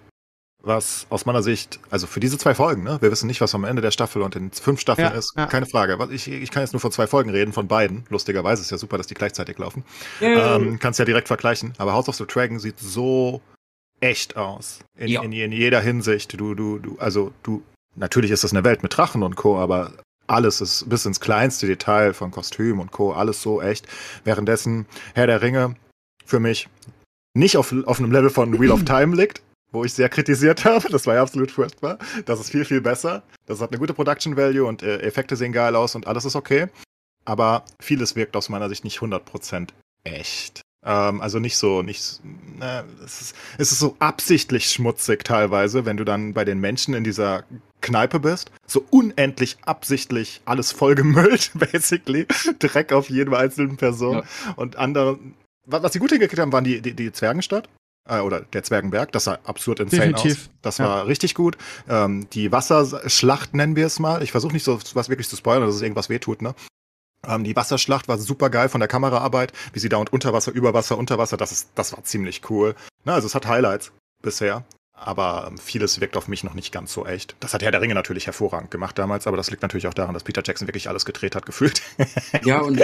was 0.63 1.07
aus 1.11 1.27
meiner 1.27 1.43
Sicht, 1.43 1.81
also 1.91 2.07
für 2.07 2.21
diese 2.21 2.39
zwei 2.39 2.55
Folgen, 2.55 2.85
ne, 2.85 2.99
wir 3.01 3.11
wissen 3.11 3.27
nicht, 3.27 3.41
was 3.41 3.55
am 3.55 3.65
Ende 3.65 3.83
der 3.83 3.91
Staffel 3.91 4.23
und 4.23 4.37
in 4.37 4.53
fünf 4.53 4.81
Staffeln 4.81 5.09
Ja, 5.09 5.19
ist, 5.19 5.35
ja. 5.37 5.47
keine 5.47 5.67
Frage. 5.67 5.99
Ich, 6.13 6.29
ich 6.29 6.51
kann 6.51 6.63
jetzt 6.63 6.73
nur 6.73 6.81
von 6.81 6.93
zwei 6.93 7.07
Folgen 7.09 7.31
reden, 7.31 7.53
von 7.53 7.67
beiden. 7.67 8.05
Lustigerweise 8.11 8.63
ist 8.63 8.71
ja 8.71 8.79
super, 8.79 8.97
dass 8.97 9.09
die 9.09 9.15
gleichzeitig 9.15 9.59
laufen. 9.59 9.85
Äh. 10.21 10.33
Ähm, 10.33 10.79
kannst 10.79 10.99
ja 11.01 11.05
direkt 11.05 11.27
vergleichen. 11.27 11.73
Aber 11.79 11.95
House 11.95 12.09
of 12.09 12.15
the 12.15 12.27
Dragon 12.27 12.61
sieht 12.61 12.79
so 12.79 13.41
echt 14.01 14.37
aus. 14.37 14.81
In, 14.97 15.09
in, 15.09 15.33
in 15.33 15.53
jeder 15.53 15.81
Hinsicht. 15.81 16.39
Du, 16.39 16.55
du, 16.55 16.79
du, 16.79 16.97
also 16.99 17.33
du, 17.43 17.63
natürlich 17.97 18.31
ist 18.31 18.45
das 18.45 18.53
eine 18.53 18.65
Welt 18.65 18.83
mit 18.83 18.97
Drachen 18.97 19.23
und 19.23 19.35
Co., 19.35 19.59
aber 19.59 19.93
alles 20.33 20.61
ist 20.61 20.89
bis 20.89 21.07
ins 21.07 21.21
kleinste 21.21 21.67
Detail 21.67 22.15
von 22.15 22.31
Kostüm 22.31 22.81
und 22.81 22.91
Co., 22.91 23.13
alles 23.13 23.43
so 23.43 23.61
echt. 23.61 23.87
Währenddessen 24.25 24.87
Herr 25.15 25.27
der 25.27 25.43
Ringe 25.43 25.77
für 26.25 26.41
mich 26.41 26.69
nicht 27.35 27.57
auf, 27.57 27.75
auf 27.87 27.99
einem 27.99 28.13
Level 28.13 28.31
von 28.31 28.59
Wheel 28.61 28.71
of 28.71 28.85
Time 28.85 29.17
liegt, 29.17 29.43
wo 29.71 29.85
ich 29.85 29.93
sehr 29.93 30.09
kritisiert 30.09 30.65
habe. 30.65 30.89
Das 30.89 31.07
war 31.07 31.15
ja 31.15 31.23
absolut 31.23 31.51
furchtbar. 31.51 31.99
Das 32.25 32.41
ist 32.41 32.51
viel, 32.51 32.65
viel 32.65 32.81
besser. 32.81 33.23
Das 33.47 33.61
hat 33.61 33.71
eine 33.71 33.79
gute 33.79 33.95
Production 33.95 34.37
Value 34.37 34.67
und 34.67 34.83
äh, 34.83 34.99
Effekte 34.99 35.37
sehen 35.37 35.53
geil 35.53 35.77
aus 35.77 35.95
und 35.95 36.07
alles 36.07 36.25
ist 36.25 36.37
okay. 36.37 36.69
Aber 37.25 37.65
vieles 37.81 38.17
wirkt 38.17 38.37
aus 38.37 38.49
meiner 38.49 38.69
Sicht 38.69 38.85
nicht 38.85 38.99
100% 38.99 39.69
echt. 40.05 40.63
Ähm, 40.85 41.21
also 41.21 41.39
nicht 41.39 41.57
so, 41.57 41.83
nicht, 41.83 42.21
na, 42.59 42.85
es, 43.05 43.21
ist, 43.21 43.37
es 43.59 43.73
ist 43.73 43.79
so 43.79 43.97
absichtlich 44.01 44.67
schmutzig 44.67 45.25
teilweise, 45.25 45.85
wenn 45.85 45.97
du 45.97 46.05
dann 46.05 46.35
bei 46.35 46.45
den 46.45 46.59
Menschen 46.59 46.95
in 46.95 47.05
dieser 47.05 47.45
Kneipe 47.83 48.19
bist. 48.21 48.51
So 48.67 48.85
unendlich 48.91 49.59
absichtlich 49.67 50.41
alles 50.47 50.73
vollgemüllt, 50.73 51.51
basically. 51.55 52.27
Dreck 52.59 52.93
auf 52.93 53.11
jeden 53.11 53.35
einzelnen 53.35 53.77
Person. 53.77 54.19
Ja. 54.19 54.53
Und 54.57 54.77
andere, 54.77 55.19
wa- 55.67 55.83
was 55.83 55.93
sie 55.93 55.99
gut 55.99 56.11
hingekriegt 56.11 56.41
haben, 56.41 56.53
waren 56.53 56.65
die, 56.65 56.81
die, 56.81 56.95
die 56.95 57.13
Zwergenstadt. 57.13 57.69
Äh, 58.09 58.19
oder 58.21 58.41
der 58.41 58.63
Zwergenberg, 58.65 59.13
das 59.13 59.25
sah 59.25 59.39
absurd 59.45 59.79
insane 59.81 60.13
Definitiv. 60.13 60.45
aus. 60.45 60.51
Das 60.63 60.79
Ja. 60.79 60.87
war 60.87 61.07
richtig 61.07 61.35
gut. 61.37 61.57
Ähm, 61.89 62.27
die 62.33 62.51
Wasserschlacht 62.51 63.55
nennen 63.55 63.77
wir 63.77 63.87
es 63.87 63.99
mal. 63.99 64.23
Ich 64.23 64.33
versuche 64.33 64.53
nicht 64.55 64.65
so 64.65 64.81
was 64.95 65.09
wirklich 65.09 65.29
zu 65.29 65.37
spoilern, 65.37 65.67
dass 65.67 65.75
es 65.77 65.83
irgendwas 65.83 66.09
wehtut, 66.09 66.43
ne? 66.43 66.55
Ähm, 67.25 67.45
die 67.45 67.55
Wasserschlacht 67.55 68.09
war 68.09 68.19
super 68.19 68.51
geil 68.51 68.69
von 68.69 68.81
der 68.81 68.89
Kameraarbeit, 68.89 69.53
wie 69.73 69.79
sie 69.79 69.89
da 69.89 69.99
und 69.99 70.13
unter 70.13 70.33
Wasser, 70.33 70.51
über 70.51 70.75
Wasser, 70.75 70.99
unter 70.99 71.19
Wasser, 71.19 71.37
das, 71.37 71.53
ist, 71.53 71.69
das 71.77 71.93
war 71.93 72.03
ziemlich 72.03 72.43
cool. 72.51 72.75
Na, 73.05 73.15
also 73.15 73.29
es 73.29 73.35
hat 73.37 73.47
Highlights 73.47 73.93
bisher, 74.23 74.65
aber 75.07 75.49
ähm, 75.49 75.59
vieles 75.59 76.01
wirkt 76.01 76.17
auf 76.17 76.29
mich 76.29 76.45
noch 76.45 76.55
nicht 76.55 76.73
ganz 76.73 76.93
so 76.93 77.07
echt. 77.07 77.37
Das 77.41 77.55
hat 77.55 77.63
Herr 77.63 77.71
der 77.71 77.81
Ringe 77.81 77.95
natürlich 77.95 78.27
hervorragend 78.27 78.71
gemacht 78.71 78.99
damals, 78.99 79.27
aber 79.27 79.37
das 79.37 79.51
liegt 79.51 79.63
natürlich 79.63 79.87
auch 79.87 79.95
daran, 79.95 80.15
dass 80.15 80.25
Peter 80.25 80.43
Jackson 80.45 80.69
wirklich 80.69 80.89
alles 80.89 81.05
gedreht 81.05 81.35
hat, 81.35 81.47
gefühlt. 81.47 81.83
Ja, 82.45 82.61
und 82.61 82.81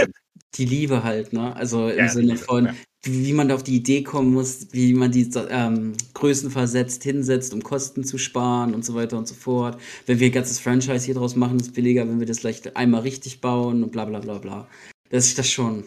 die 0.55 0.65
Liebe 0.65 1.03
halt, 1.03 1.33
ne? 1.33 1.55
Also 1.57 1.89
im 1.89 1.99
Ja, 1.99 2.09
Sinne 2.09 2.35
Liebe, 2.35 2.39
von, 2.39 2.67
ja. 2.67 2.75
wie 3.03 3.33
man 3.33 3.49
da 3.49 3.55
auf 3.55 3.63
die 3.63 3.77
Idee 3.77 4.03
kommen 4.03 4.33
muss, 4.33 4.69
wie 4.73 4.95
man 4.95 5.11
die 5.11 5.31
ähm, 5.51 5.95
Größen 6.15 6.51
versetzt, 6.51 7.03
hinsetzt, 7.03 7.53
um 7.55 7.63
Kosten 7.63 8.05
zu 8.05 8.19
sparen 8.19 8.75
und 8.75 8.85
so 8.85 8.95
weiter 8.95 9.19
und 9.19 9.29
so 9.29 9.35
fort. 9.35 9.81
Wenn 10.07 10.21
wir 10.21 10.29
ein 10.29 10.33
ganzes 10.33 10.59
Franchise 10.61 11.05
hier 11.05 11.15
draus 11.15 11.37
machen, 11.37 11.59
ist 11.59 11.69
es 11.69 11.73
billiger, 11.73 12.09
wenn 12.09 12.21
wir 12.21 12.27
das 12.27 12.41
vielleicht 12.41 12.77
einmal 12.77 13.03
richtig 13.03 13.41
bauen 13.41 13.83
und 13.83 13.93
bla 13.93 14.05
bla 14.05 14.21
bla 14.21 14.39
bla. 14.39 14.69
Das 15.11 15.27
ist 15.27 15.39
das 15.39 15.51
schon. 15.51 15.85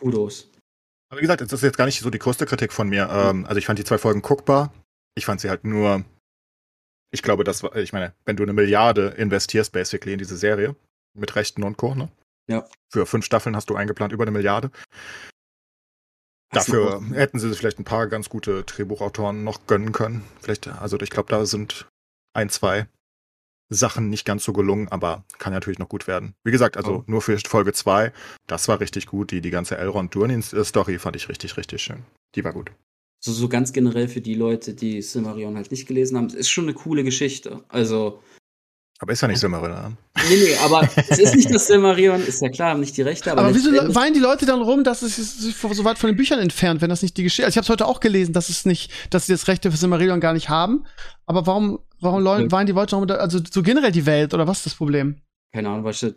Kudos. 0.00 0.50
Aber 1.10 1.20
wie 1.20 1.22
gesagt, 1.22 1.40
das 1.42 1.52
ist 1.52 1.62
jetzt 1.62 1.78
gar 1.78 1.86
nicht 1.86 2.00
so 2.00 2.10
die 2.10 2.18
größte 2.18 2.46
Kritik 2.46 2.72
von 2.72 2.88
mir. 2.88 3.08
Ähm, 3.10 3.44
also 3.46 3.58
ich 3.58 3.66
fand 3.66 3.78
die 3.78 3.84
zwei 3.84 3.98
Folgen 3.98 4.22
guckbar. 4.22 4.72
Ich 5.14 5.26
fand 5.26 5.40
sie 5.40 5.50
halt 5.50 5.64
nur. 5.64 6.04
Ich 7.12 7.22
glaube, 7.22 7.44
das 7.44 7.62
war, 7.62 7.76
ich 7.76 7.92
meine, 7.92 8.12
wenn 8.24 8.36
du 8.36 8.42
eine 8.42 8.52
Milliarde 8.52 9.08
investierst, 9.16 9.72
basically, 9.72 10.12
in 10.14 10.18
diese 10.18 10.36
Serie, 10.36 10.74
mit 11.16 11.36
Rechten 11.36 11.62
und 11.62 11.76
Co., 11.76 11.94
ne? 11.94 12.10
Ja. 12.48 12.68
Für 12.92 13.06
fünf 13.06 13.24
Staffeln 13.24 13.54
hast 13.56 13.70
du 13.70 13.76
eingeplant 13.76 14.12
über 14.12 14.24
eine 14.24 14.32
Milliarde. 14.32 14.70
Hast 16.52 16.68
Dafür 16.68 17.02
hätten 17.12 17.38
sie 17.38 17.48
sich 17.48 17.58
vielleicht 17.58 17.78
ein 17.78 17.84
paar 17.84 18.06
ganz 18.06 18.28
gute 18.28 18.64
Drehbuchautoren 18.64 19.44
noch 19.44 19.66
gönnen 19.66 19.92
können. 19.92 20.24
Vielleicht, 20.40 20.68
also 20.68 21.00
ich 21.00 21.10
glaube, 21.10 21.28
da 21.30 21.46
sind 21.46 21.88
ein, 22.34 22.48
zwei 22.50 22.86
Sachen 23.70 24.10
nicht 24.10 24.24
ganz 24.24 24.44
so 24.44 24.52
gelungen, 24.52 24.88
aber 24.88 25.24
kann 25.38 25.52
natürlich 25.52 25.78
noch 25.78 25.88
gut 25.88 26.06
werden. 26.06 26.34
Wie 26.44 26.52
gesagt, 26.52 26.76
also 26.76 26.98
Oh. 26.98 27.04
nur 27.06 27.22
für 27.22 27.38
Folge 27.38 27.72
zwei, 27.72 28.12
das 28.46 28.68
war 28.68 28.78
richtig 28.80 29.06
gut. 29.06 29.30
Die, 29.30 29.40
die 29.40 29.50
ganze 29.50 29.78
Elrond 29.78 30.14
Durnin-Story 30.14 30.98
fand 30.98 31.16
ich 31.16 31.28
richtig, 31.28 31.56
richtig 31.56 31.82
schön. 31.82 32.04
Die 32.34 32.44
war 32.44 32.52
gut. 32.52 32.70
So, 33.24 33.32
so 33.32 33.48
ganz 33.48 33.72
generell 33.72 34.06
für 34.06 34.20
die 34.20 34.34
Leute, 34.34 34.74
die 34.74 35.00
Silmarillion 35.00 35.56
halt 35.56 35.70
nicht 35.70 35.86
gelesen 35.88 36.18
haben, 36.18 36.26
es 36.26 36.34
ist 36.34 36.50
schon 36.50 36.64
eine 36.64 36.74
coole 36.74 37.02
Geschichte. 37.04 37.64
Also, 37.68 38.20
Aber 38.98 39.12
ist 39.14 39.22
ja 39.22 39.28
nicht 39.28 39.38
Silmarillion. 39.40 39.96
nee, 40.28 40.36
nee, 40.36 40.54
aber 40.56 40.86
es 41.08 41.18
ist 41.18 41.34
nicht 41.34 41.50
das 41.54 41.66
Silmarillion, 41.66 42.20
ist 42.20 42.42
ja 42.42 42.50
klar, 42.50 42.72
haben 42.72 42.80
nicht 42.80 42.94
die 42.98 43.00
Rechte, 43.00 43.32
aber, 43.32 43.40
Aber 43.40 43.54
wieso 43.54 43.70
weinen 43.94 44.12
die 44.12 44.20
Leute 44.20 44.44
dann 44.44 44.60
rum, 44.60 44.84
dass 44.84 45.00
es 45.00 45.16
sich 45.16 45.56
so 45.56 45.84
weit 45.86 45.96
von 45.96 46.10
den 46.10 46.16
Büchern 46.16 46.38
entfernt, 46.38 46.82
wenn 46.82 46.90
das 46.90 47.00
nicht 47.00 47.16
die 47.16 47.22
Geschichte? 47.22 47.46
Also 47.46 47.54
ich 47.54 47.56
habe 47.56 47.64
es 47.64 47.70
heute 47.70 47.86
auch 47.86 48.00
gelesen, 48.00 48.34
dass 48.34 48.50
es 48.50 48.66
nicht, 48.66 48.92
dass 49.08 49.24
sie 49.24 49.32
das 49.32 49.48
Rechte 49.48 49.70
für 49.70 49.78
Silmarillion 49.78 50.20
gar 50.20 50.34
nicht 50.34 50.50
haben. 50.50 50.84
Aber 51.24 51.46
warum, 51.46 51.78
warum 52.00 52.26
Ja. 52.26 52.50
weinen 52.52 52.66
die 52.66 52.72
Leute 52.72 52.90
darum, 52.90 53.10
also 53.10 53.40
so 53.50 53.62
generell 53.62 53.92
die 53.92 54.04
Welt 54.04 54.34
oder 54.34 54.46
was 54.46 54.58
ist 54.58 54.66
das 54.66 54.74
Problem? 54.74 55.16
keine 55.54 55.70
Ahnung, 55.70 55.84
Keine 55.84 56.14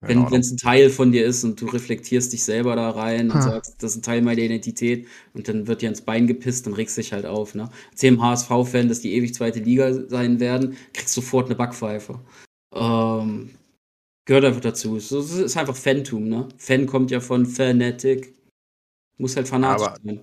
wenn 0.00 0.24
es 0.34 0.50
ein 0.52 0.56
Teil 0.58 0.90
von 0.90 1.10
dir 1.10 1.24
ist 1.26 1.42
und 1.44 1.60
du 1.60 1.66
reflektierst 1.66 2.32
dich 2.32 2.44
selber 2.44 2.76
da 2.76 2.90
rein 2.90 3.30
und 3.30 3.36
Ha. 3.36 3.42
sagst, 3.42 3.82
das 3.82 3.92
ist 3.92 3.96
ein 3.98 4.02
Teil 4.02 4.22
meiner 4.22 4.42
Identität 4.42 5.06
und 5.32 5.48
dann 5.48 5.66
wird 5.66 5.82
dir 5.82 5.88
ins 5.88 6.02
Bein 6.02 6.26
gepisst, 6.26 6.66
dann 6.66 6.74
regst 6.74 6.96
dich 6.96 7.12
halt 7.12 7.26
auf. 7.26 7.54
Ne? 7.54 7.68
Erzähl 7.90 8.10
dem 8.10 8.22
HSV-Fan, 8.22 8.88
dass 8.88 9.00
die 9.00 9.14
ewig 9.14 9.34
zweite 9.34 9.60
Liga 9.60 9.92
sein 10.08 10.38
werden, 10.38 10.76
kriegst 10.92 11.14
sofort 11.14 11.46
eine 11.46 11.54
Backpfeife. 11.56 12.20
Ähm, 12.74 13.50
gehört 14.26 14.44
einfach 14.44 14.60
dazu. 14.60 14.96
Es 14.96 15.10
ist 15.12 15.56
einfach 15.56 15.76
Fantum. 15.76 16.28
Ne? 16.28 16.48
Fan 16.58 16.86
kommt 16.86 17.10
ja 17.10 17.20
von 17.20 17.46
Fanatic. 17.46 18.34
Muss 19.18 19.36
halt 19.36 19.48
fanatisch 19.48 19.86
Aber- 19.86 19.98
sein. 20.04 20.20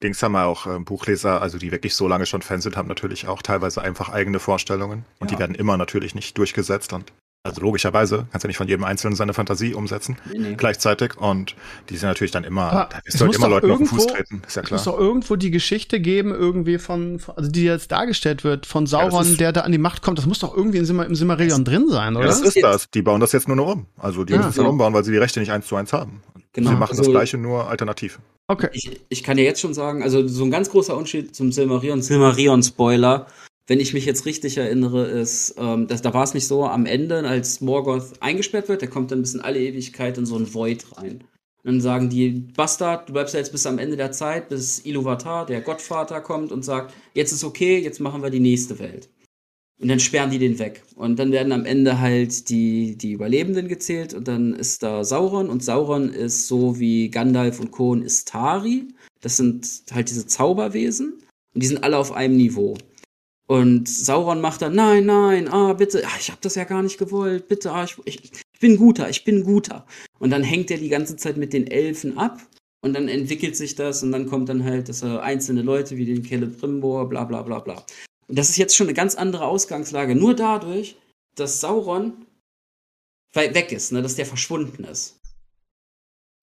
Dings 0.00 0.22
haben 0.22 0.30
wir 0.32 0.44
auch 0.46 0.68
äh, 0.68 0.78
Buchleser, 0.78 1.42
also 1.42 1.58
die 1.58 1.72
wirklich 1.72 1.92
so 1.96 2.06
lange 2.06 2.24
schon 2.24 2.40
Fans 2.40 2.62
sind, 2.62 2.76
haben 2.76 2.86
natürlich 2.86 3.26
auch 3.26 3.42
teilweise 3.42 3.82
einfach 3.82 4.10
eigene 4.10 4.38
Vorstellungen. 4.38 5.04
Und 5.18 5.28
Ja. 5.32 5.34
die 5.36 5.40
werden 5.40 5.56
immer 5.56 5.76
natürlich 5.76 6.14
nicht 6.14 6.38
durchgesetzt. 6.38 6.92
Und 6.92 7.12
also 7.44 7.60
logischerweise 7.62 8.26
kannst 8.30 8.44
du 8.44 8.48
nicht 8.48 8.56
von 8.58 8.68
jedem 8.68 8.84
Einzelnen 8.84 9.14
seine 9.16 9.32
Fantasie 9.32 9.72
umsetzen 9.74 10.16
Nee, 10.36 10.54
gleichzeitig. 10.56 11.16
Und 11.16 11.54
die 11.88 11.96
sind 11.96 12.08
natürlich 12.08 12.30
dann 12.32 12.44
immer, 12.44 12.64
Aber 12.72 12.88
da 12.90 12.98
es 13.04 13.14
wirst 13.14 13.14
du 13.14 13.20
halt 13.20 13.26
muss 13.28 13.36
immer 13.36 13.48
Leuten 13.48 13.70
auf 13.70 13.78
den 13.78 13.86
Fuß 13.86 13.98
irgendwo- 14.04 14.14
treten, 14.16 14.42
ist 14.46 14.56
ja 14.56 14.62
Es 14.62 14.70
muss 14.70 14.82
klar. 14.82 14.94
doch 14.96 15.00
irgendwo 15.00 15.36
die 15.36 15.50
Geschichte 15.50 16.00
geben, 16.00 16.34
irgendwie 16.34 16.78
von, 16.78 17.20
also 17.36 17.50
die 17.50 17.64
jetzt 17.64 17.90
dargestellt 17.92 18.44
wird, 18.44 18.66
von 18.66 18.86
Sauron, 18.86 19.22
ist- 19.26 19.40
der 19.40 19.52
da 19.52 19.62
an 19.62 19.72
die 19.72 19.78
Macht 19.78 20.02
kommt. 20.02 20.18
Das 20.18 20.26
muss 20.26 20.40
doch 20.40 20.54
irgendwie 20.54 20.78
im, 20.78 20.84
Simmer, 20.84 21.06
im 21.06 21.14
Silmarillion 21.14 21.64
drin 21.64 21.88
sein, 21.88 22.14
Ja, 22.14 22.18
oder? 22.20 22.28
das 22.28 22.42
Das 22.42 22.56
ist 22.56 22.62
das. 22.62 22.90
Die 22.90 23.02
bauen 23.02 23.20
das 23.20 23.32
jetzt 23.32 23.48
nur 23.48 23.56
noch 23.56 23.72
um. 23.72 23.86
Also 23.96 24.24
die 24.24 24.32
Ja. 24.32 24.38
müssen 24.38 24.50
es 24.50 24.56
dann 24.56 24.64
Ja. 24.66 24.70
umbauen, 24.70 24.92
weil 24.92 25.04
sie 25.04 25.12
die 25.12 25.18
Rechte 25.18 25.40
nicht 25.40 25.52
eins 25.52 25.66
zu 25.66 25.76
eins 25.76 25.92
haben. 25.92 26.22
Genau, 26.52 26.70
sie 26.70 26.76
machen 26.76 26.90
das 26.90 26.98
also- 27.00 27.10
Gleiche, 27.12 27.38
nur 27.38 27.68
alternativ. 27.68 28.18
Okay. 28.48 28.68
Ich, 28.72 29.00
ich 29.10 29.22
kann 29.22 29.36
ja 29.38 29.44
jetzt 29.44 29.60
schon 29.60 29.74
sagen, 29.74 30.02
also 30.02 30.26
so 30.26 30.42
ein 30.44 30.50
ganz 30.50 30.70
großer 30.70 30.96
Unterschied 30.96 31.36
zum 31.36 31.52
Silmarillion, 31.52 32.00
Silmarillion-Spoiler, 32.02 33.26
wenn 33.68 33.80
ich 33.80 33.92
mich 33.92 34.06
jetzt 34.06 34.24
richtig 34.24 34.56
erinnere, 34.56 35.06
ist, 35.06 35.54
ähm, 35.58 35.86
dass, 35.86 36.02
da 36.02 36.14
war 36.14 36.24
es 36.24 36.34
nicht 36.34 36.46
so, 36.46 36.64
am 36.64 36.86
Ende, 36.86 37.28
als 37.28 37.60
Morgoth 37.60 38.14
eingesperrt 38.20 38.68
wird, 38.68 38.80
der 38.80 38.88
kommt 38.88 39.12
dann 39.12 39.20
bis 39.20 39.34
in 39.34 39.40
alle 39.40 39.60
Ewigkeit 39.60 40.16
in 40.16 40.26
so 40.26 40.36
ein 40.36 40.52
Void 40.52 40.96
rein. 40.96 41.22
Und 41.62 41.72
dann 41.72 41.80
sagen 41.82 42.08
die, 42.08 42.30
Bastard, 42.30 43.08
du 43.08 43.12
bleibst 43.12 43.34
ja 43.34 43.40
jetzt 43.40 43.52
bis 43.52 43.66
am 43.66 43.78
Ende 43.78 43.98
der 43.98 44.10
Zeit, 44.10 44.48
bis 44.48 44.84
Iluvatar, 44.86 45.44
der 45.44 45.60
Gottvater, 45.60 46.22
kommt 46.22 46.50
und 46.50 46.64
sagt, 46.64 46.94
jetzt 47.12 47.32
ist 47.32 47.44
okay, 47.44 47.78
jetzt 47.78 48.00
machen 48.00 48.22
wir 48.22 48.30
die 48.30 48.40
nächste 48.40 48.78
Welt. 48.78 49.10
Und 49.80 49.88
dann 49.88 50.00
sperren 50.00 50.30
die 50.30 50.38
den 50.38 50.58
weg. 50.58 50.82
Und 50.96 51.18
dann 51.18 51.30
werden 51.30 51.52
am 51.52 51.66
Ende 51.66 52.00
halt 52.00 52.48
die, 52.48 52.96
die 52.96 53.12
Überlebenden 53.12 53.68
gezählt 53.68 54.14
und 54.14 54.26
dann 54.26 54.54
ist 54.54 54.82
da 54.82 55.04
Sauron 55.04 55.50
und 55.50 55.62
Sauron 55.62 56.08
ist 56.08 56.48
so 56.48 56.80
wie 56.80 57.10
Gandalf 57.10 57.60
und 57.60 57.78
ein 57.78 58.02
Istari. 58.02 58.88
Das 59.20 59.36
sind 59.36 59.82
halt 59.92 60.08
diese 60.08 60.26
Zauberwesen 60.26 61.18
und 61.54 61.62
die 61.62 61.66
sind 61.66 61.84
alle 61.84 61.98
auf 61.98 62.12
einem 62.12 62.36
Niveau. 62.36 62.76
Und 63.48 63.88
Sauron 63.88 64.42
macht 64.42 64.60
dann, 64.60 64.74
nein, 64.74 65.06
nein, 65.06 65.48
ah, 65.48 65.72
bitte, 65.72 66.02
ah, 66.06 66.16
ich 66.20 66.30
hab 66.30 66.40
das 66.42 66.54
ja 66.54 66.64
gar 66.64 66.82
nicht 66.82 66.98
gewollt, 66.98 67.48
bitte, 67.48 67.72
ah, 67.72 67.84
ich, 67.84 67.96
ich, 68.04 68.22
ich 68.24 68.60
bin 68.60 68.76
guter, 68.76 69.08
ich 69.08 69.24
bin 69.24 69.42
guter. 69.42 69.86
Und 70.18 70.28
dann 70.30 70.42
hängt 70.42 70.70
er 70.70 70.76
die 70.76 70.90
ganze 70.90 71.16
Zeit 71.16 71.38
mit 71.38 71.54
den 71.54 71.66
Elfen 71.66 72.18
ab 72.18 72.42
und 72.82 72.92
dann 72.92 73.08
entwickelt 73.08 73.56
sich 73.56 73.74
das 73.74 74.02
und 74.02 74.12
dann 74.12 74.26
kommt 74.26 74.50
dann 74.50 74.64
halt 74.64 74.90
dass 74.90 75.02
er 75.02 75.22
einzelne 75.22 75.62
Leute 75.62 75.96
wie 75.96 76.04
den 76.04 76.24
Celebrimbor, 76.24 77.08
bla 77.08 77.24
bla 77.24 77.40
bla 77.40 77.60
bla. 77.60 77.86
Und 78.26 78.38
das 78.38 78.50
ist 78.50 78.58
jetzt 78.58 78.76
schon 78.76 78.86
eine 78.86 78.94
ganz 78.94 79.14
andere 79.14 79.46
Ausgangslage. 79.46 80.14
Nur 80.14 80.34
dadurch, 80.34 80.96
dass 81.34 81.62
Sauron 81.62 82.26
weg 83.32 83.72
ist, 83.72 83.92
ne, 83.92 84.02
dass 84.02 84.16
der 84.16 84.26
verschwunden 84.26 84.84
ist. 84.84 85.18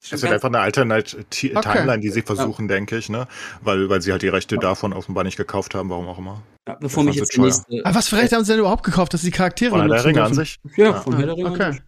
Es 0.02 0.10
Schon 0.10 0.18
ist 0.18 0.26
einfach 0.26 0.50
eine 0.50 0.60
alternate 0.60 1.24
Ti- 1.26 1.56
Okay. 1.56 1.72
Timeline, 1.74 2.00
die 2.02 2.10
sie 2.10 2.22
versuchen, 2.22 2.68
denke 2.68 2.98
ich, 2.98 3.10
ne? 3.10 3.28
Weil, 3.62 3.90
weil 3.90 4.02
sie 4.02 4.12
halt 4.12 4.22
die 4.22 4.28
Rechte 4.28 4.58
davon 4.58 4.94
offenbar 4.94 5.24
nicht 5.24 5.38
gekauft 5.38 5.74
haben, 5.74 5.90
warum 5.90 6.08
auch 6.08 6.20
immer. 6.20 6.44
ja, 6.68 6.76
bevor 6.76 7.04
das 7.04 7.08
mich 7.12 7.16
jetzt 7.16 7.32
sie 7.32 7.40
die 7.40 7.46
nächste. 7.46 7.86
Aber 7.86 7.96
was 7.96 8.08
für 8.10 8.18
Rechte 8.18 8.36
haben 8.36 8.44
sie 8.44 8.52
denn 8.52 8.60
überhaupt 8.60 8.84
gekauft, 8.84 9.14
dass 9.14 9.22
die 9.22 9.32
Charaktere 9.32 9.72
Von 9.72 9.88
der 9.90 10.06
Ringe 10.06 10.24
an 10.24 10.34
sich. 10.36 10.60
Ja, 10.76 10.86
Ja. 10.86 10.94
von 11.02 11.18
der 11.18 11.36
Ringe. 11.36 11.50
Okay. 11.50 11.82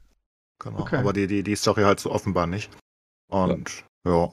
Genau. 0.60 0.80
Okay. 0.80 0.96
Aber 0.98 1.14
die, 1.14 1.28
die, 1.28 1.44
die 1.44 1.56
Story 1.56 1.84
halt 1.84 2.00
so 2.00 2.12
offenbar 2.12 2.48
nicht. 2.48 2.72
Und 3.30 3.84
ja. 4.08 4.32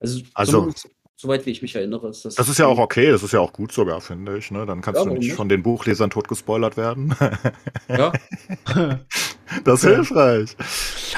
Also, 0.00 0.20
Also- 0.34 0.70
so, 0.70 0.88
soweit 1.16 1.46
wie 1.46 1.50
ich 1.50 1.62
mich 1.62 1.74
erinnere, 1.74 2.08
ist 2.08 2.24
das. 2.24 2.34
Das 2.36 2.48
ist 2.48 2.58
ja 2.58 2.66
auch 2.66 2.78
okay, 2.78 3.10
das 3.10 3.22
ist 3.22 3.32
ja 3.32 3.40
auch 3.40 3.52
gut 3.52 3.72
sogar, 3.72 4.00
finde 4.00 4.36
ich. 4.38 4.50
Ne? 4.50 4.66
Dann 4.66 4.80
kannst 4.82 4.98
Ja, 5.00 5.04
du 5.04 5.10
nicht 5.14 5.20
nicht? 5.28 5.34
von 5.34 5.48
den 5.48 5.62
Buchlesern 5.62 6.10
tot 6.10 6.28
gespoilert 6.28 6.76
werden. 6.76 7.14
Ja, 7.88 8.12
das 9.64 9.80
ist 9.80 9.84
Okay. 9.84 9.94
hilfreich. 9.94 10.56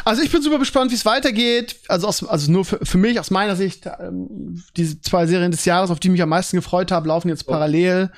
Also 0.05 0.22
ich 0.22 0.30
bin 0.30 0.42
super 0.42 0.59
gespannt, 0.59 0.90
wie 0.90 0.94
es 0.94 1.05
weitergeht. 1.05 1.76
Also, 1.88 2.07
aus, 2.07 2.24
also 2.24 2.51
nur 2.53 2.64
für, 2.64 2.78
für 2.84 2.99
mich, 2.99 3.18
aus 3.18 3.30
meiner 3.30 3.57
Sicht, 3.57 3.86
ähm, 4.01 4.62
diese 4.76 5.01
zwei 5.01 5.26
Serien 5.26 5.51
des 5.51 5.64
Jahres, 5.64 5.90
auf 5.90 6.01
die 6.01 6.09
ich 6.09 6.12
mich 6.12 6.22
am 6.22 6.28
meisten 6.28 6.57
gefreut 6.57 6.92
habe, 6.92 7.09
laufen 7.09 7.28
jetzt 7.28 7.46
Ja. 7.46 7.53
parallel. 7.53 8.12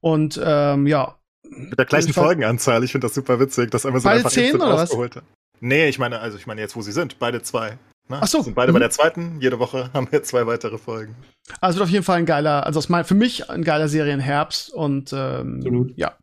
Und 0.00 0.40
ähm, 0.42 0.86
ja. 0.86 1.16
Mit 1.50 1.78
der 1.78 1.86
gleichen 1.86 2.12
Folgenanzahl, 2.12 2.84
ich 2.84 2.92
finde 2.92 3.06
das 3.06 3.14
super 3.14 3.40
witzig, 3.40 3.70
dass 3.70 3.84
Amazon 3.86 4.10
Beide 4.10 4.18
einfach 4.18 4.30
zehn, 4.30 4.44
instant 4.50 4.62
oder 4.64 4.76
was? 4.76 4.96
hat. 4.96 5.22
Nee, 5.60 5.88
ich 5.88 5.98
meine, 5.98 6.20
also 6.20 6.36
ich 6.38 6.46
meine 6.46 6.60
jetzt, 6.60 6.76
wo 6.76 6.82
sie 6.82 6.92
sind, 6.92 7.18
beide 7.18 7.42
zwei. 7.42 7.78
Ne? 8.08 8.18
Ach 8.20 8.26
so. 8.26 8.42
Sind 8.42 8.54
beide 8.54 8.72
Mhm. 8.72 8.74
bei 8.74 8.80
der 8.80 8.90
zweiten, 8.90 9.38
jede 9.40 9.58
Woche 9.58 9.90
haben 9.94 10.08
wir 10.10 10.22
zwei 10.22 10.46
weitere 10.46 10.78
Folgen. 10.78 11.16
Also 11.60 11.78
wird 11.78 11.88
auf 11.88 11.92
jeden 11.92 12.04
Fall 12.04 12.18
ein 12.18 12.26
geiler, 12.26 12.66
also 12.66 12.78
aus 12.78 12.88
mein, 12.88 13.04
für 13.04 13.14
mich 13.14 13.48
ein 13.50 13.62
geiler 13.64 13.88
Serienherbst. 13.88 14.70
Und 14.72 15.12
ähm, 15.12 15.56
Absolut. 15.58 15.92
ja. 15.96 16.16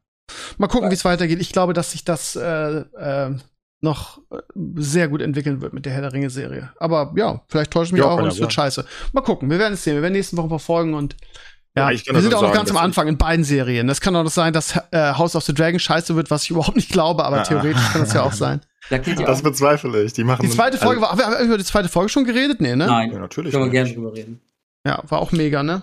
Mal 0.58 0.68
gucken, 0.68 0.90
wie 0.90 0.96
es 0.96 1.06
weitergeht. 1.06 1.40
Ich 1.40 1.52
glaube, 1.52 1.74
dass 1.74 1.92
sich 1.92 2.04
das 2.04 2.36
äh, 2.36 2.80
äh, 2.80 3.36
noch 3.82 4.20
äh, 4.32 4.38
sehr 4.76 5.08
gut 5.08 5.22
entwickeln 5.22 5.62
wird 5.62 5.74
mit 5.74 5.86
der 5.86 5.94
Herr 5.94 6.02
der 6.02 6.14
Ringe-Serie. 6.14 6.72
Aber 6.80 7.14
ja, 7.16 7.44
vielleicht 7.48 7.72
täusche 7.72 7.90
ich 7.90 7.94
mich 7.94 8.02
Ja, 8.02 8.08
auch 8.08 8.18
und 8.20 8.28
es 8.28 8.40
wird 8.40 8.52
scheiße. 8.54 8.86
Mal 9.14 9.22
gucken, 9.22 9.50
wir 9.50 9.60
werden 9.60 9.74
es 9.74 9.84
sehen. 9.84 9.96
Wir 9.96 10.02
werden 10.02 10.14
nächsten 10.14 10.38
Wochen 10.38 10.50
verfolgen 10.50 10.94
und 10.96 11.16
ja, 11.76 11.84
Ja, 11.90 11.92
ich 11.92 12.06
kann 12.06 12.14
wir 12.16 12.22
das 12.22 12.24
sind 12.24 12.34
auch 12.34 12.38
auch 12.38 12.42
noch 12.44 12.48
sagen, 12.54 12.58
ganz 12.58 12.72
am 12.72 12.78
Anfang 12.78 13.08
in 13.08 13.18
beiden 13.18 13.44
Serien. 13.46 13.88
Das 13.88 14.02
kann 14.02 14.16
auch 14.16 14.24
noch 14.24 14.32
sein, 14.32 14.54
dass 14.54 14.76
äh, 14.92 15.14
House 15.14 15.36
of 15.36 15.44
the 15.44 15.54
Dragon 15.54 15.80
scheiße 15.80 16.16
wird, 16.16 16.32
was 16.32 16.44
ich 16.44 16.52
überhaupt 16.52 16.76
nicht 16.76 16.90
glaube, 16.90 17.24
aber 17.26 17.40
Ah. 17.40 17.44
theoretisch 17.44 17.84
kann 17.92 18.02
das 18.02 18.14
ja 18.14 18.24
auch 18.24 18.32
sein. 18.34 18.62
da 18.90 18.98
Das 19.00 19.40
auch. 19.40 19.44
bezweifle 19.44 20.04
ich. 20.04 20.14
Die 20.14 20.24
machen 20.24 20.44
Die 20.44 20.50
zweite 20.50 20.78
Folge 20.78 21.06
also, 21.08 21.20
war, 21.22 21.26
haben 21.28 21.40
wir 21.40 21.46
über 21.46 21.58
die 21.58 21.64
zweite 21.66 21.90
Folge 21.90 22.10
schon 22.10 22.24
geredet? 22.26 22.62
Nee, 22.62 22.76
ne? 22.76 22.88
Nein, 22.88 23.12
Ja, 23.12 23.20
natürlich. 23.20 23.52
können 23.52 23.66
wir 23.66 23.72
gerne 23.72 23.94
drüber 23.94 24.14
reden. 24.14 24.42
Ja, 24.86 25.04
war 25.08 25.20
auch 25.20 25.32
mega, 25.32 25.64
ne? 25.64 25.82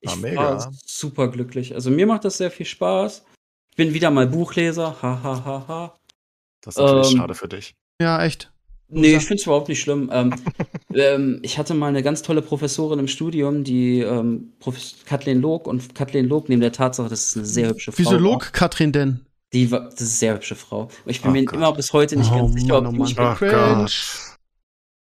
Ich 0.00 0.10
Ah, 0.12 0.16
mega. 0.16 0.40
war 0.40 0.72
super 0.84 1.28
glücklich. 1.28 1.74
Also 1.74 1.90
mir 1.90 2.06
macht 2.06 2.24
das 2.24 2.36
sehr 2.38 2.50
viel 2.50 2.66
Spaß. 2.66 3.24
Ich 3.70 3.76
bin 3.76 3.94
wieder 3.94 4.10
mal 4.10 4.26
Buchleser. 4.26 4.96
Ha, 5.00 5.20
ha, 5.22 5.42
ha, 5.44 5.64
ha. 5.68 5.98
Das 6.60 6.74
ist 6.76 6.80
natürlich 6.82 7.12
Ähm, 7.12 7.18
schade 7.18 7.34
für 7.34 7.48
dich. 7.48 7.74
Ja, 8.00 8.22
echt. 8.22 8.51
Nee, 8.92 9.16
ich 9.16 9.24
finde 9.24 9.40
es 9.40 9.46
überhaupt 9.46 9.68
nicht 9.68 9.80
schlimm. 9.80 10.10
Ähm, 10.12 10.34
ähm, 10.94 11.38
ich 11.42 11.58
hatte 11.58 11.74
mal 11.74 11.88
eine 11.88 12.02
ganz 12.02 12.22
tolle 12.22 12.42
Professorin 12.42 12.98
im 12.98 13.08
Studium, 13.08 13.64
die 13.64 14.00
ähm, 14.00 14.52
Profes 14.60 14.96
Kathleen 15.06 15.40
Log 15.40 15.66
und 15.66 15.94
Kathleen 15.94 16.28
Log, 16.28 16.48
neben 16.48 16.60
der 16.60 16.72
Tatsache, 16.72 17.08
dass 17.08 17.28
es 17.28 17.36
eine 17.36 17.46
sehr 17.46 17.68
hübsche 17.70 17.92
Frau 17.92 17.98
Wieso 17.98 18.16
log 18.18 18.52
Katrin 18.52 18.92
denn? 18.92 19.24
Die 19.52 19.70
war, 19.70 19.80
das 19.80 19.94
ist 19.94 20.00
eine 20.00 20.08
sehr 20.10 20.34
hübsche 20.34 20.54
Frau. 20.56 20.88
Ich 21.06 21.20
bin 21.22 21.30
Oh 21.30 21.34
mir 21.34 21.44
Gott. 21.44 21.56
immer 21.56 21.72
bis 21.72 21.92
heute 21.92 22.16
nicht 22.16 22.30
ganz 22.30 22.42
Oh 22.52 22.56
sicher, 22.58 22.74
Mann, 22.80 22.86
ob 22.86 22.92
oh 22.92 22.96
die 22.96 23.02
mich 23.02 23.16
Mann. 23.16 23.28
mit, 23.30 23.38
Cringe. 23.38 23.86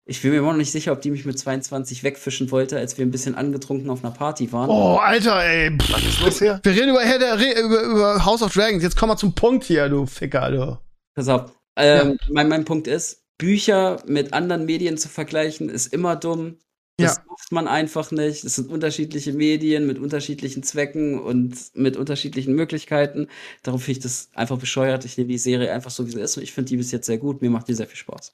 ich 0.05 0.20
bin 0.22 0.30
mir 0.33 0.39
immer 0.39 0.51
noch 0.51 0.59
nicht 0.59 0.72
sicher, 0.72 0.93
ob 0.93 1.01
die 1.01 1.11
mich 1.12 1.24
mit 1.24 1.39
22 1.39 2.03
wegfischen 2.03 2.51
wollte, 2.51 2.76
als 2.76 2.99
wir 2.99 3.07
ein 3.07 3.11
bisschen 3.12 3.35
angetrunken 3.37 3.89
auf 3.89 4.05
einer 4.05 4.12
Party 4.12 4.53
waren. 4.53 4.68
Oh, 4.68 4.97
Alter, 4.97 5.43
ey. 5.45 5.70
Pff. 5.78 5.93
Was 5.93 6.03
ist 6.05 6.20
los 6.20 6.39
hier? 6.41 6.61
Wir 6.64 6.72
reden 6.72 6.91
über, 6.91 7.03
Herr 7.03 7.18
der, 7.20 7.39
Re- 7.39 7.61
über, 7.64 7.83
über 7.83 8.24
House 8.24 8.43
of 8.43 8.53
Dragons. 8.53 8.83
Jetzt 8.83 8.97
komm 8.97 9.09
mal 9.11 9.16
zum 9.16 9.33
Punkt 9.35 9.64
hier, 9.64 9.89
du 9.89 10.07
Ficker, 10.07 10.51
du. 10.51 10.78
Pass 11.14 11.28
auf. 11.28 11.53
Ähm, 11.76 12.18
mein, 12.30 12.49
mein 12.49 12.64
Punkt 12.64 12.87
ist, 12.89 13.21
Bücher 13.43 14.01
mit 14.07 14.32
anderen 14.32 14.64
Medien 14.66 14.97
zu 14.97 15.09
vergleichen, 15.09 15.68
ist 15.68 15.93
immer 15.93 16.14
dumm. 16.14 16.59
Das 16.97 17.16
Ja. 17.16 17.24
macht 17.28 17.51
man 17.51 17.66
einfach 17.66 18.12
nicht. 18.12 18.45
Es 18.45 18.55
sind 18.55 18.70
unterschiedliche 18.70 19.32
Medien 19.32 19.86
mit 19.86 19.99
unterschiedlichen 19.99 20.62
Zwecken 20.62 21.18
und 21.18 21.57
mit 21.74 21.97
unterschiedlichen 21.97 22.55
Möglichkeiten. 22.55 23.26
Darum 23.64 23.80
finde 23.80 23.99
ich 23.99 24.03
das 24.05 24.28
einfach 24.34 24.59
bescheuert. 24.59 25.05
Ich 25.05 25.16
nehme 25.18 25.28
die 25.28 25.38
Serie 25.38 25.72
einfach 25.72 25.90
so, 25.90 26.07
wie 26.07 26.12
sie 26.12 26.20
ist. 26.20 26.36
Und 26.36 26.45
ich 26.45 26.53
finde 26.53 26.68
die 26.68 26.76
bis 26.76 26.93
jetzt 26.93 27.07
sehr 27.07 27.18
gut. 27.18 27.43
Mir 27.43 27.51
macht 27.51 27.66
die 27.66 27.74
sehr 27.74 27.86
viel 27.88 27.97
Spaß. 27.97 28.30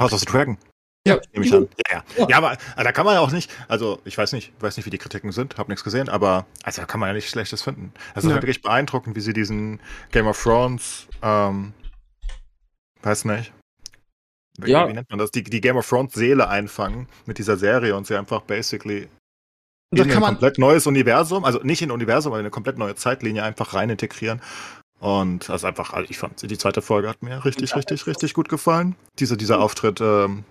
House 0.00 0.12
of 0.14 0.20
the 0.20 0.26
Dragon. 0.26 0.56
Ja. 1.06 1.20
Nehme 1.32 1.44
ich 1.46 1.52
an. 1.54 1.68
Ja, 1.90 1.98
ja. 1.98 2.04
Ja. 2.18 2.28
ja, 2.30 2.36
aber 2.38 2.52
äh, 2.54 2.84
da 2.84 2.92
kann 2.92 3.04
man 3.04 3.14
ja 3.14 3.20
auch 3.20 3.30
nicht, 3.30 3.50
also 3.68 4.00
ich 4.04 4.16
weiß 4.18 4.32
nicht, 4.32 4.52
weiß 4.60 4.76
nicht, 4.76 4.86
wie 4.86 4.90
die 4.90 4.98
Kritiken 4.98 5.30
sind, 5.32 5.56
habe 5.56 5.70
nichts 5.70 5.84
gesehen, 5.84 6.08
aber 6.08 6.46
also 6.64 6.82
da 6.82 6.86
kann 6.86 6.98
man 7.00 7.08
ja 7.08 7.12
nichts 7.14 7.30
Schlechtes 7.30 7.62
finden. 7.62 7.92
Es 8.14 8.24
ist 8.24 8.30
Ja. 8.30 8.36
wirklich 8.36 8.60
beeindruckend, 8.62 9.14
wie 9.14 9.20
sie 9.20 9.32
diesen 9.32 9.80
Game 10.10 10.26
of 10.26 10.40
Thrones, 10.42 11.06
ähm, 11.22 11.74
weiß 13.06 13.24
nicht. 13.26 13.52
Wie, 14.58 14.70
Ja. 14.70 14.88
wie 14.88 14.92
nennt 14.92 15.08
man 15.10 15.18
das? 15.18 15.30
Die, 15.30 15.42
die 15.42 15.60
Game 15.60 15.76
of 15.76 15.88
Thrones 15.88 16.12
Seele 16.14 16.48
einfangen 16.48 17.08
mit 17.26 17.38
dieser 17.38 17.56
Serie 17.56 17.96
und 17.96 18.06
sie 18.06 18.16
einfach 18.16 18.42
basically 18.42 19.08
in 19.92 20.02
ein 20.02 20.20
komplett 20.20 20.58
neues 20.58 20.86
Universum, 20.86 21.44
also 21.44 21.60
nicht 21.62 21.80
in 21.82 21.88
ein 21.90 21.92
Universum, 21.92 22.32
aber 22.32 22.40
in 22.40 22.46
eine 22.46 22.50
komplett 22.50 22.76
neue 22.78 22.96
Zeitlinie 22.96 23.42
einfach 23.44 23.74
rein 23.74 23.88
integrieren. 23.90 24.40
Und 24.98 25.48
das 25.48 25.56
ist 25.62 25.64
einfach, 25.64 25.92
also 25.92 26.10
ich 26.10 26.18
fand, 26.18 26.42
die 26.42 26.58
zweite 26.58 26.82
Folge 26.82 27.08
hat 27.08 27.22
mir 27.22 27.44
richtig, 27.44 27.76
richtig, 27.76 28.06
richtig 28.06 28.34
gut 28.34 28.48
gefallen. 28.48 28.96
Diese, 29.18 29.36
dieser 29.36 29.60
Auftritt 29.60 30.00
ähm, 30.00 30.44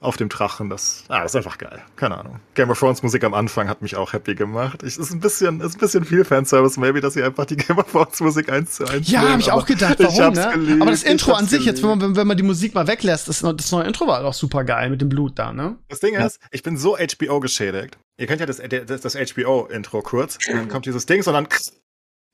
auf 0.00 0.16
dem 0.16 0.28
Drachen, 0.28 0.70
das, 0.70 1.02
ah, 1.08 1.22
das 1.22 1.32
ist 1.32 1.36
einfach 1.36 1.58
geil. 1.58 1.82
Keine 1.96 2.16
Ahnung. 2.18 2.38
Game 2.54 2.70
of 2.70 2.78
Thrones 2.78 3.02
Musik 3.02 3.24
am 3.24 3.34
Anfang 3.34 3.68
hat 3.68 3.82
mich 3.82 3.96
auch 3.96 4.12
happy 4.12 4.36
gemacht. 4.36 4.82
Ich, 4.84 4.96
ist 4.96 5.10
ein 5.10 5.18
bisschen, 5.18 5.60
ist 5.60 5.74
ein 5.74 5.80
bisschen 5.80 6.04
viel 6.04 6.24
Fanservice, 6.24 6.78
maybe, 6.78 7.00
dass 7.00 7.14
sie 7.14 7.22
einfach 7.22 7.46
die 7.46 7.56
Game 7.56 7.78
of 7.78 7.90
Thrones 7.90 8.20
Musik 8.20 8.48
eins 8.52 8.76
zu 8.76 8.86
eins 8.86 9.10
ja, 9.10 9.28
habe 9.28 9.40
ich 9.40 9.50
auch 9.50 9.66
gedacht, 9.66 9.96
warum, 9.98 10.34
ne? 10.34 10.50
geliebt, 10.54 10.82
Aber 10.82 10.90
das 10.92 11.02
Intro 11.02 11.32
an 11.32 11.46
sich, 11.48 11.64
jetzt, 11.64 11.82
wenn 11.82 11.88
geliebt. 11.90 12.02
man, 12.02 12.16
wenn 12.16 12.26
man 12.28 12.36
die 12.36 12.44
Musik 12.44 12.74
mal 12.74 12.86
weglässt, 12.86 13.28
das, 13.28 13.40
das 13.40 13.72
neue 13.72 13.84
Intro 13.86 14.06
war 14.06 14.22
doch 14.22 14.34
super 14.34 14.62
geil 14.62 14.88
mit 14.90 15.00
dem 15.00 15.08
Blut 15.08 15.36
da, 15.38 15.52
ne? 15.52 15.76
Das 15.88 15.98
Ding 15.98 16.14
Ja. 16.14 16.26
ist, 16.26 16.38
ich 16.52 16.62
bin 16.62 16.76
so 16.76 16.96
HBO 16.96 17.40
geschädigt. 17.40 17.98
Ihr 18.18 18.26
kennt 18.28 18.40
ja 18.40 18.46
das, 18.46 18.60
das, 18.86 19.00
das 19.00 19.14
HBO-Intro 19.16 20.02
kurz. 20.02 20.38
Dann 20.46 20.68
kommt 20.68 20.86
dieses 20.86 21.06
Ding 21.06 21.24
und 21.26 21.32
dann 21.32 21.48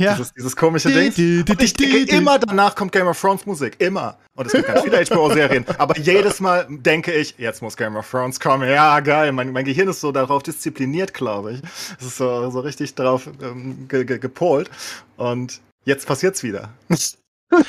Ja. 0.00 0.14
dieses, 0.14 0.32
dieses 0.32 0.56
komische 0.56 0.88
Die, 0.88 0.94
Ding. 0.94 1.14
die, 1.14 1.44
die, 1.44 1.64
ich 1.64 1.74
die. 1.74 2.08
immer 2.10 2.38
danach 2.40 2.74
kommt 2.74 2.90
Game 2.90 3.06
of 3.06 3.20
Thrones 3.20 3.46
Musik. 3.46 3.76
Immer. 3.78 4.18
Und 4.34 4.46
es 4.46 4.52
gibt 4.52 4.66
ganz 4.66 4.82
viele 4.82 5.04
HBO-Serien. 5.06 5.64
Aber 5.78 5.96
jedes 5.96 6.40
Mal 6.40 6.66
denke 6.68 7.12
ich, 7.12 7.36
jetzt 7.38 7.62
muss 7.62 7.76
Game 7.76 7.94
of 7.94 8.10
Thrones 8.10 8.40
kommen. 8.40 8.68
Ja, 8.68 8.98
geil. 9.00 9.30
Mein, 9.30 9.52
mein 9.52 9.64
Gehirn 9.64 9.86
ist 9.88 10.00
so 10.00 10.10
darauf 10.10 10.42
diszipliniert, 10.42 11.14
glaube 11.14 11.52
ich. 11.52 11.62
Es 12.00 12.06
ist 12.06 12.16
so, 12.16 12.50
so 12.50 12.58
richtig 12.60 12.96
darauf 12.96 13.28
ähm, 13.40 13.86
ge, 13.86 14.04
ge, 14.04 14.18
gepolt. 14.18 14.68
Und 15.16 15.60
jetzt 15.84 16.06
passiert's 16.06 16.42
wieder. 16.42 16.70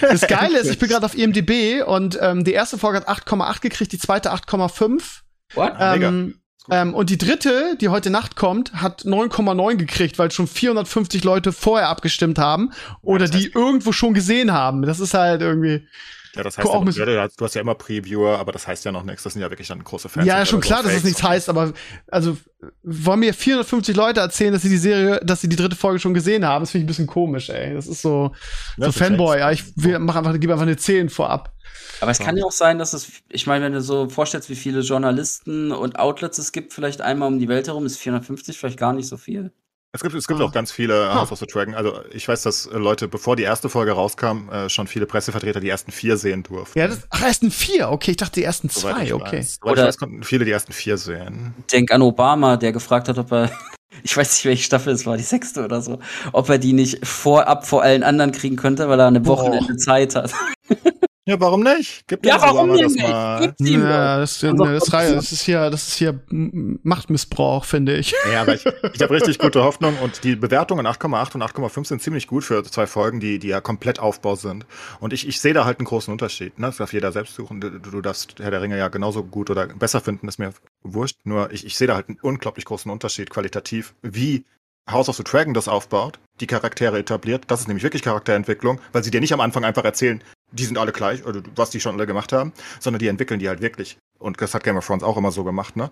Das 0.01 0.21
Geile 0.21 0.57
ist, 0.57 0.71
ich 0.71 0.79
bin 0.79 0.89
gerade 0.89 1.05
auf 1.05 1.15
IMDb 1.15 1.83
und 1.85 2.17
ähm, 2.19 2.43
die 2.43 2.53
erste 2.53 2.79
Folge 2.79 2.97
hat 3.05 3.07
8,8 3.07 3.61
gekriegt, 3.61 3.91
die 3.91 3.99
zweite 3.99 4.33
8,5. 4.33 5.21
What? 5.53 5.73
Ah, 5.77 5.93
mega. 5.93 6.07
Ähm. 6.07 6.39
Ähm, 6.69 6.93
und 6.93 7.09
die 7.09 7.17
dritte, 7.17 7.77
die 7.79 7.89
heute 7.89 8.09
Nacht 8.09 8.35
kommt, 8.35 8.73
hat 8.73 9.03
9,9 9.03 9.75
gekriegt, 9.75 10.17
weil 10.19 10.31
schon 10.31 10.47
450 10.47 11.23
Leute 11.23 11.51
vorher 11.51 11.89
abgestimmt 11.89 12.37
haben 12.39 12.71
oder 13.01 13.27
das 13.27 13.35
heißt- 13.35 13.39
die 13.39 13.51
irgendwo 13.53 13.91
schon 13.91 14.13
gesehen 14.13 14.51
haben. 14.51 14.81
Das 14.83 14.99
ist 14.99 15.13
halt 15.13 15.41
irgendwie. 15.41 15.87
Ja, 16.35 16.43
das 16.43 16.57
heißt, 16.57 16.67
auch 16.67 16.73
ja, 16.79 16.85
mit- 16.85 16.97
du 16.97 17.21
hast- 17.21 17.39
du 17.39 17.45
hast 17.45 17.55
ja 17.55 17.61
immer 17.61 17.75
Previewer, 17.75 18.37
aber 18.39 18.51
das 18.51 18.67
heißt 18.67 18.83
ja 18.85 18.91
noch 18.91 19.03
nichts. 19.03 19.23
Das 19.23 19.33
sind 19.33 19.41
ja 19.41 19.49
wirklich 19.49 19.67
dann 19.67 19.83
große 19.83 20.09
Fans. 20.09 20.25
ja, 20.27 20.45
schon 20.45 20.59
klar, 20.61 20.79
dass 20.83 20.87
es 20.87 20.97
Fakes 20.99 21.03
nichts 21.05 21.23
heißt, 21.23 21.49
aber 21.49 21.73
also 22.07 22.37
wollen 22.83 23.19
mir 23.19 23.33
450 23.33 23.95
Leute 23.95 24.19
erzählen, 24.19 24.51
dass 24.53 24.61
sie 24.63 24.69
die 24.69 24.77
Serie, 24.77 25.19
dass 25.23 25.41
sie 25.41 25.49
die 25.49 25.55
dritte 25.55 25.75
Folge 25.75 25.99
schon 25.99 26.13
gesehen 26.13 26.45
haben, 26.45 26.63
das 26.63 26.71
finde 26.71 26.81
ich 26.81 26.85
ein 26.85 26.87
bisschen 26.87 27.07
komisch, 27.07 27.49
ey. 27.49 27.73
Das 27.73 27.87
ist 27.87 28.01
so, 28.01 28.31
Ja, 28.77 28.85
so 28.85 28.85
das 28.87 28.95
Fanboy, 28.97 29.39
ja, 29.39 29.51
ich 29.51 29.63
will- 29.77 29.99
mach 29.99 30.15
einfach, 30.15 30.37
gebe 30.39 30.53
einfach 30.53 30.63
eine 30.65 30.77
10 30.77 31.09
vorab. 31.09 31.53
Aber 32.01 32.11
es 32.11 32.19
kann 32.19 32.35
ja 32.37 32.43
auch 32.45 32.51
sein, 32.51 32.77
dass 32.77 32.93
es, 32.93 33.07
ich 33.29 33.47
meine, 33.47 33.65
wenn 33.65 33.73
du 33.73 33.81
so 33.81 34.09
vorstellst, 34.09 34.49
wie 34.49 34.55
viele 34.55 34.81
Journalisten 34.81 35.71
und 35.71 35.97
Outlets 35.99 36.37
es 36.37 36.51
gibt, 36.51 36.73
vielleicht 36.73 37.01
einmal 37.01 37.27
um 37.29 37.39
die 37.39 37.47
Welt 37.47 37.67
herum, 37.67 37.85
ist 37.85 37.97
450 37.97 38.57
vielleicht 38.57 38.77
gar 38.79 38.93
nicht 38.93 39.07
so 39.07 39.17
viel. 39.17 39.51
Es 39.95 40.01
gibt, 40.01 40.13
es 40.13 40.27
gibt 40.27 40.41
Ah. 40.41 40.43
auch 40.43 40.51
ganz 40.51 40.71
viele 40.71 41.13
House 41.15 41.31
of 41.31 41.39
the 41.39 41.45
Dragon. 41.45 41.73
Also 41.73 42.01
ich 42.11 42.27
weiß, 42.27 42.43
dass 42.43 42.65
äh, 42.65 42.77
Leute, 42.77 43.07
bevor 43.07 43.37
die 43.37 43.43
erste 43.43 43.69
Folge 43.69 43.93
rauskam, 43.93 44.49
äh, 44.49 44.69
schon 44.69 44.87
viele 44.87 45.05
Pressevertreter 45.05 45.61
die 45.61 45.69
ersten 45.69 45.91
vier 45.91 46.17
sehen 46.17 46.43
durften. 46.43 46.77
Ja, 46.77 46.87
das, 46.89 47.07
ach, 47.09 47.21
ersten 47.23 47.49
vier, 47.49 47.89
okay, 47.89 48.11
ich 48.11 48.17
dachte 48.17 48.33
die 48.41 48.43
ersten 48.43 48.67
Soweit 48.67 48.95
zwei, 48.95 49.03
ich 49.05 49.13
okay. 49.13 49.37
Weiß. 49.39 49.59
Oder- 49.63 49.81
ich 49.83 49.87
weiß, 49.87 49.97
konnten 49.97 50.23
viele 50.23 50.43
die 50.43 50.51
ersten 50.51 50.73
vier 50.73 50.97
sehen. 50.97 51.53
Denk 51.71 51.91
an 51.91 52.01
Obama, 52.01 52.57
der 52.57 52.73
gefragt 52.73 53.07
hat, 53.07 53.17
ob 53.17 53.31
er, 53.31 53.49
ich 54.03 54.15
weiß 54.17 54.33
nicht, 54.33 54.45
welche 54.45 54.63
Staffel 54.63 54.93
es 54.93 55.05
war, 55.05 55.15
die 55.15 55.23
sechste 55.23 55.63
oder 55.63 55.81
so, 55.81 55.99
ob 56.33 56.49
er 56.49 56.57
die 56.57 56.73
nicht 56.73 57.07
vorab 57.07 57.65
vor 57.65 57.81
allen 57.81 58.03
anderen 58.03 58.33
kriegen 58.33 58.57
könnte, 58.57 58.89
weil 58.89 58.99
er 58.99 59.07
eine 59.07 59.21
Boah. 59.21 59.37
Wochenende 59.37 59.77
Zeit 59.77 60.15
hat. 60.15 60.33
Ja, 61.27 61.39
warum 61.39 61.61
nicht? 61.61 62.07
Gibt 62.07 62.23
Ja, 62.23 62.39
warum 62.39 62.69
denn 62.71 62.83
das 62.83 62.93
nicht? 62.93 63.07
mal. 63.07 63.41
Gibt's 63.41 63.61
ihm 63.67 63.81
Ja, 63.81 64.19
das, 64.19 64.43
Also, 64.43 64.63
ne, 64.63 64.73
das, 64.73 64.85
das 64.85 65.31
ist 65.31 65.41
hier, 65.41 65.71
das 65.71 65.87
ist 65.87 65.95
hier 65.95 66.19
Machtmissbrauch, 66.29 67.65
finde 67.65 67.95
ich. 67.95 68.13
Ja, 68.31 68.41
aber 68.43 68.53
ich, 68.53 68.63
ich 68.93 69.01
habe 69.01 69.15
richtig 69.15 69.39
gute 69.39 69.63
Hoffnung 69.63 69.97
und 70.03 70.23
die 70.23 70.35
Bewertungen 70.35 70.85
8,8 70.85 71.33
und 71.33 71.41
8,5 71.41 71.87
sind 71.87 72.01
ziemlich 72.03 72.27
gut 72.27 72.43
für 72.43 72.63
zwei 72.63 72.85
Folgen, 72.85 73.19
die, 73.19 73.39
die 73.39 73.47
ja 73.47 73.59
komplett 73.59 73.99
Aufbau 73.99 74.35
sind. 74.35 74.67
Und 74.99 75.13
ich, 75.13 75.27
ich 75.27 75.39
sehe 75.39 75.55
da 75.55 75.65
halt 75.65 75.79
einen 75.79 75.87
großen 75.87 76.11
Unterschied. 76.11 76.59
Ne? 76.59 76.67
Das 76.67 76.77
darf 76.77 76.93
jeder 76.93 77.11
selbst 77.11 77.33
suchen. 77.33 77.59
Du, 77.59 77.71
du 77.71 78.01
darfst 78.01 78.35
Herr 78.39 78.51
der 78.51 78.61
Ringe 78.61 78.77
ja 78.77 78.89
genauso 78.89 79.23
gut 79.23 79.49
oder 79.49 79.65
besser 79.65 80.01
finden, 80.01 80.27
ist 80.27 80.37
mir 80.37 80.53
wurscht. 80.83 81.17
Nur 81.23 81.51
ich, 81.51 81.65
ich 81.65 81.75
sehe 81.75 81.87
da 81.87 81.95
halt 81.95 82.07
einen 82.07 82.19
unglaublich 82.21 82.65
großen 82.65 82.91
Unterschied 82.91 83.31
qualitativ, 83.31 83.95
wie 84.03 84.45
House 84.89 85.09
of 85.09 85.15
the 85.15 85.23
Dragon 85.23 85.53
das 85.53 85.67
aufbaut, 85.67 86.19
die 86.39 86.47
Charaktere 86.47 86.99
etabliert. 86.99 87.45
Das 87.47 87.61
ist 87.61 87.67
nämlich 87.67 87.83
wirklich 87.83 88.03
Charakterentwicklung, 88.03 88.79
weil 88.91 89.03
sie 89.03 89.11
dir 89.11 89.21
nicht 89.21 89.33
am 89.33 89.41
Anfang 89.41 89.63
einfach 89.63 89.83
erzählen, 89.83 90.23
die 90.51 90.65
sind 90.65 90.77
alle 90.77 90.91
gleich 90.91 91.25
oder 91.25 91.41
was 91.55 91.71
die 91.71 91.79
schon 91.79 91.95
alle 91.95 92.07
gemacht 92.07 92.31
haben, 92.31 92.53
sondern 92.79 92.99
die 92.99 93.07
entwickeln 93.07 93.39
die 93.39 93.49
halt 93.49 93.61
wirklich. 93.61 93.97
Und 94.19 94.41
das 94.41 94.53
hat 94.53 94.63
Game 94.63 94.77
of 94.77 94.85
Thrones 94.85 95.03
auch 95.03 95.17
immer 95.17 95.31
so 95.31 95.43
gemacht, 95.43 95.75
ne? 95.75 95.91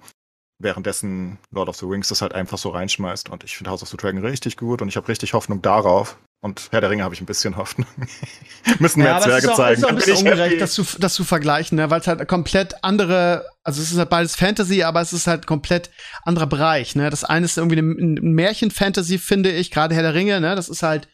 währenddessen 0.60 1.38
Lord 1.52 1.70
of 1.70 1.76
the 1.76 1.86
Rings 1.86 2.08
das 2.08 2.22
halt 2.22 2.34
einfach 2.34 2.58
so 2.58 2.70
reinschmeißt. 2.70 3.30
Und 3.30 3.44
ich 3.44 3.58
finde 3.58 3.72
House 3.72 3.84
of 3.84 3.90
the 3.90 3.98
Dragon 3.98 4.26
richtig 4.26 4.58
gut 4.58 4.82
und 4.82 4.88
ich 4.88 4.96
habe 4.96 5.08
richtig 5.08 5.34
Hoffnung 5.34 5.62
darauf. 5.62 6.18
Und 6.44 6.68
Herr 6.72 6.82
der 6.82 6.90
Ringe 6.90 7.04
habe 7.06 7.16
ich 7.16 7.22
ein 7.22 7.26
bisschen 7.26 7.56
Hoffnung. 7.56 7.88
Müssen 8.80 9.00
mehr 9.00 9.12
Ja, 9.12 9.16
aber 9.16 9.26
es 9.26 9.30
Zwerge 9.30 9.46
ist 9.46 9.52
auch, 9.54 9.56
zeigen. 9.56 9.78
ist 9.80 9.86
auch 9.86 9.90
ein 9.90 9.96
bisschen 9.96 10.14
ich 10.14 10.20
ungerecht, 10.20 10.62
das 10.62 10.74
zu, 10.74 10.86
das 11.00 11.14
zu 11.14 11.24
vergleichen, 11.24 11.78
ne? 11.78 11.90
weil 11.90 12.02
es 12.02 12.08
halt 12.08 12.28
komplett 12.28 12.76
andere, 12.84 13.46
also 13.64 13.82
es 13.82 13.92
ist 13.94 13.98
halt 13.98 14.10
beides 14.10 14.36
Fantasy, 14.36 14.84
aber 14.84 15.00
es 15.00 15.14
ist 15.14 15.26
halt 15.26 15.48
komplett 15.48 15.90
anderer 16.24 16.48
Bereich. 16.48 16.96
Ne? 16.96 17.10
Das 17.10 17.24
eine 17.24 17.46
ist 17.46 17.58
irgendwie 17.58 17.78
ein, 17.80 18.18
ein 18.18 18.34
Märchen-Fantasy, 18.34 19.20
finde 19.20 19.52
ich, 19.52 19.72
gerade 19.72 19.96
Herr 19.96 20.04
der 20.04 20.14
Ringe, 20.16 20.42
ne? 20.42 20.54
das 20.56 20.68
ist 20.68 20.84
halt, 20.84 21.08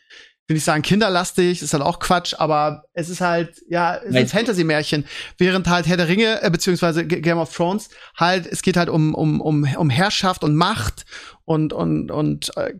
will 0.47 0.57
ich 0.57 0.63
sagen, 0.63 0.81
kinderlastig, 0.81 1.61
ist 1.61 1.73
halt 1.73 1.83
auch 1.83 1.99
Quatsch, 1.99 2.33
aber 2.39 2.85
es 2.93 3.07
ist 3.09 3.21
halt, 3.21 3.53
ja, 3.69 3.97
es 3.97 4.05
ist 4.05 4.15
ein 4.15 4.27
Fantasy-Märchen, 4.27 5.05
während 5.37 5.67
halt 5.67 5.85
Herr 5.85 5.97
der 5.97 6.07
Ringe, 6.07 6.41
äh, 6.41 6.49
beziehungsweise 6.49 7.05
G- 7.05 7.21
Game 7.21 7.37
of 7.37 7.53
Thrones, 7.55 7.89
halt, 8.17 8.47
es 8.47 8.63
geht 8.63 8.77
halt 8.77 8.89
um, 8.89 9.13
um, 9.13 9.41
um, 9.41 9.63
um 9.75 9.89
Herrschaft 9.91 10.43
und 10.43 10.55
Macht 10.55 11.05
und, 11.45 11.71
und, 11.71 12.09
und, 12.09 12.51
äh, 12.57 12.73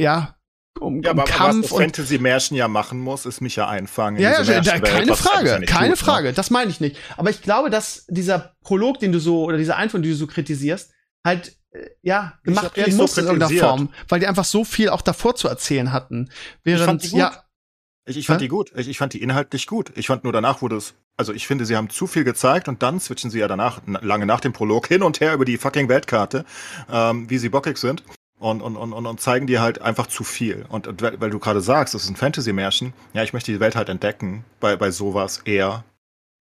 ja, 0.00 0.36
um, 0.78 1.02
ja, 1.02 1.12
um 1.12 1.18
aber, 1.18 1.28
was 1.28 1.36
Kampf 1.36 1.72
und 1.72 1.80
Fantasy-Märchen 1.82 2.56
ja 2.56 2.68
machen 2.68 2.98
muss, 3.00 3.26
ist 3.26 3.40
mich 3.40 3.56
ja 3.56 3.68
einfangen. 3.68 4.16
in 4.16 4.22
ja, 4.22 4.40
ja, 4.42 4.44
Märchenwelt, 4.44 4.84
keine 4.84 5.10
was 5.10 5.20
Frage, 5.20 5.48
keine 5.48 5.62
tut, 5.64 5.90
ne? 5.90 5.96
Frage, 5.96 6.32
das 6.32 6.50
meine 6.50 6.70
ich 6.70 6.80
nicht. 6.80 6.96
Aber 7.16 7.30
ich 7.30 7.42
glaube, 7.42 7.70
dass 7.70 8.06
dieser 8.08 8.54
Prolog, 8.62 8.98
den 9.00 9.12
du 9.12 9.20
so, 9.20 9.44
oder 9.44 9.58
diese 9.58 9.76
Einführung, 9.76 10.02
die 10.02 10.10
du 10.10 10.16
so 10.16 10.26
kritisierst, 10.26 10.90
halt, 11.24 11.56
äh, 11.72 11.86
ja, 12.02 12.34
Ich 12.42 12.44
gemacht 12.44 12.76
werden 12.76 12.86
nicht 12.86 12.96
so 12.96 13.02
muss 13.02 13.18
in 13.18 13.26
irgendeiner. 13.26 13.60
Form, 13.60 13.88
weil 14.08 14.20
die 14.20 14.26
einfach 14.26 14.44
so 14.44 14.64
viel 14.64 14.88
auch 14.88 15.02
davor 15.02 15.34
zu 15.34 15.48
erzählen 15.48 15.92
hatten. 15.92 16.30
Während, 16.64 17.02
gut. 17.02 17.12
ja, 17.12 17.44
Ich, 18.06 18.16
ich 18.16 18.26
fand 18.26 18.40
Hä? 18.40 18.44
die 18.44 18.48
gut. 18.48 18.72
Ich, 18.76 18.88
ich 18.88 18.98
fand 18.98 19.12
die 19.12 19.22
inhaltlich 19.22 19.66
gut. 19.66 19.92
Ich 19.94 20.06
fand 20.06 20.24
nur 20.24 20.32
danach 20.32 20.62
wurde 20.62 20.76
es. 20.76 20.94
Also 21.16 21.32
ich 21.32 21.46
finde, 21.46 21.66
sie 21.66 21.76
haben 21.76 21.90
zu 21.90 22.06
viel 22.06 22.24
gezeigt 22.24 22.68
und 22.68 22.82
dann 22.82 23.00
switchen 23.00 23.30
sie 23.30 23.40
ja 23.40 23.48
danach, 23.48 23.80
lange 23.86 24.24
nach 24.24 24.40
dem 24.40 24.52
Prolog, 24.52 24.86
hin 24.86 25.02
und 25.02 25.20
her 25.20 25.34
über 25.34 25.44
die 25.44 25.58
fucking 25.58 25.88
Weltkarte, 25.88 26.44
ähm, 26.90 27.28
wie 27.28 27.38
sie 27.38 27.48
bockig 27.48 27.76
sind. 27.76 28.04
Und, 28.38 28.62
und, 28.62 28.76
und, 28.76 28.92
und, 28.92 29.20
zeigen 29.20 29.48
dir 29.48 29.60
halt 29.60 29.80
einfach 29.82 30.06
zu 30.06 30.22
viel. 30.22 30.64
Und, 30.68 31.02
weil 31.02 31.30
du 31.30 31.40
gerade 31.40 31.60
sagst, 31.60 31.94
es 31.94 32.04
ist 32.04 32.10
ein 32.10 32.16
Fantasy-Märchen, 32.16 32.92
ja, 33.12 33.24
ich 33.24 33.32
möchte 33.32 33.50
die 33.50 33.58
Welt 33.58 33.74
halt 33.74 33.88
entdecken, 33.88 34.44
bei, 34.60 34.76
bei 34.76 34.92
sowas 34.92 35.38
eher. 35.44 35.84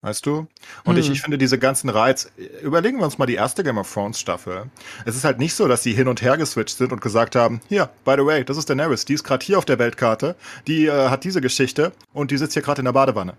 Weißt 0.03 0.27
du? 0.27 0.47
Und 0.85 0.99
ich, 0.99 1.07
Hm. 1.07 1.15
ich 1.15 1.23
finde 1.23 1.39
diese 1.39 1.59
ganzen 1.59 1.89
Reiz, 1.89 2.31
überlegen 2.63 2.99
wir 2.99 3.07
uns 3.07 3.17
mal 3.19 3.27
die 3.27 3.35
erste 3.35 3.65
Game 3.65 3.79
of 3.79 3.93
Thrones 3.93 4.21
Staffel. 4.21 4.71
Es 5.07 5.17
ist 5.17 5.25
halt 5.25 5.39
nicht 5.39 5.55
so, 5.55 5.67
dass 5.69 5.83
sie 5.83 5.95
hin 5.95 6.07
und 6.07 6.21
her 6.23 6.37
geswitcht 6.37 6.77
sind 6.77 6.93
und 6.93 7.01
gesagt 7.01 7.35
haben, 7.35 7.61
hier, 7.69 7.89
by 8.05 8.15
the 8.17 8.25
way, 8.27 8.45
das 8.45 8.59
ist 8.59 8.69
Daenerys, 8.69 9.07
die 9.07 9.15
ist 9.15 9.25
gerade 9.25 9.45
hier 9.45 9.57
auf 9.59 9.65
der 9.65 9.79
Weltkarte, 9.79 10.37
die 10.67 10.87
äh, 10.87 11.09
hat 11.09 11.25
diese 11.25 11.41
Geschichte 11.41 11.93
und 12.13 12.31
die 12.31 12.37
sitzt 12.37 12.53
hier 12.53 12.63
gerade 12.63 12.83
in 12.83 12.85
der 12.85 12.93
Badewanne. 12.93 13.35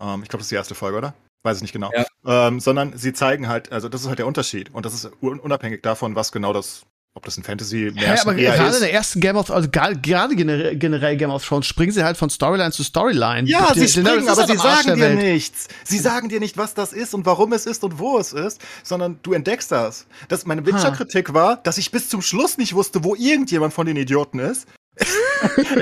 Ähm, 0.00 0.22
ich 0.22 0.28
glaube, 0.30 0.38
das 0.38 0.46
ist 0.46 0.50
die 0.50 0.56
erste 0.56 0.74
Folge, 0.74 0.98
oder? 0.98 1.14
Weiß 1.42 1.58
ich 1.58 1.62
nicht 1.62 1.72
genau. 1.72 1.90
Ja. 1.94 2.06
Ähm, 2.48 2.60
sondern 2.60 2.96
sie 2.98 3.12
zeigen 3.12 3.48
halt, 3.48 3.70
also 3.70 3.88
das 3.88 4.00
ist 4.02 4.08
halt 4.08 4.18
der 4.18 4.26
Unterschied. 4.26 4.74
Und 4.74 4.86
das 4.86 4.94
ist 4.94 5.10
un 5.22 5.38
unabhängig 5.38 5.82
davon, 5.82 6.14
was 6.16 6.32
genau 6.32 6.52
das 6.52 6.82
ob 7.14 7.24
das 7.24 7.36
ein 7.36 7.42
fantasy 7.42 7.92
Ja, 7.96 8.20
aber 8.22 8.34
gerade 8.34 8.74
in 8.76 8.80
der 8.82 8.92
ersten 8.92 9.20
Game 9.20 9.36
of, 9.36 9.50
also 9.50 9.68
gerade 9.68 9.96
generell, 9.98 11.16
Game 11.16 11.30
of 11.30 11.44
Thrones 11.46 11.66
springen 11.66 11.90
sie 11.92 12.04
halt 12.04 12.16
von 12.16 12.30
Storyline 12.30 12.70
zu 12.70 12.84
Storyline. 12.84 13.48
Ja, 13.48 13.72
Die- 13.74 13.80
sie 13.80 13.88
springen, 14.00 14.28
aber 14.28 14.36
halt 14.42 14.50
sie 14.50 14.56
sagen 14.56 14.94
dir 14.96 15.10
nichts. 15.14 15.68
Sie 15.84 15.98
sagen 15.98 16.28
dir 16.28 16.38
nicht, 16.38 16.56
was 16.56 16.74
das 16.74 16.92
ist 16.92 17.12
und 17.14 17.26
warum 17.26 17.52
es 17.52 17.66
ist 17.66 17.82
und 17.82 17.98
wo 17.98 18.18
es 18.18 18.32
ist, 18.32 18.60
sondern 18.84 19.18
du 19.22 19.32
entdeckst 19.32 19.72
das. 19.72 20.06
das 20.28 20.46
meine 20.46 20.64
Witcher-Kritik 20.64 21.34
war, 21.34 21.56
dass 21.56 21.78
ich 21.78 21.90
bis 21.90 22.08
zum 22.08 22.22
Schluss 22.22 22.58
nicht 22.58 22.74
wusste, 22.74 23.02
wo 23.02 23.14
irgendjemand 23.16 23.74
von 23.74 23.86
den 23.86 23.96
Idioten 23.96 24.38
ist. 24.38 24.66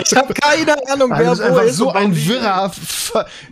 Ich 0.03 0.15
habe 0.17 0.35
keine 0.35 0.77
Ahnung, 0.91 1.13
Alter, 1.13 1.25
wer 1.27 1.33
ist 1.33 1.51
wo 1.51 1.59
ist. 1.61 1.77
so 1.77 1.91
ein 1.93 2.15
wirrer. 2.15 2.73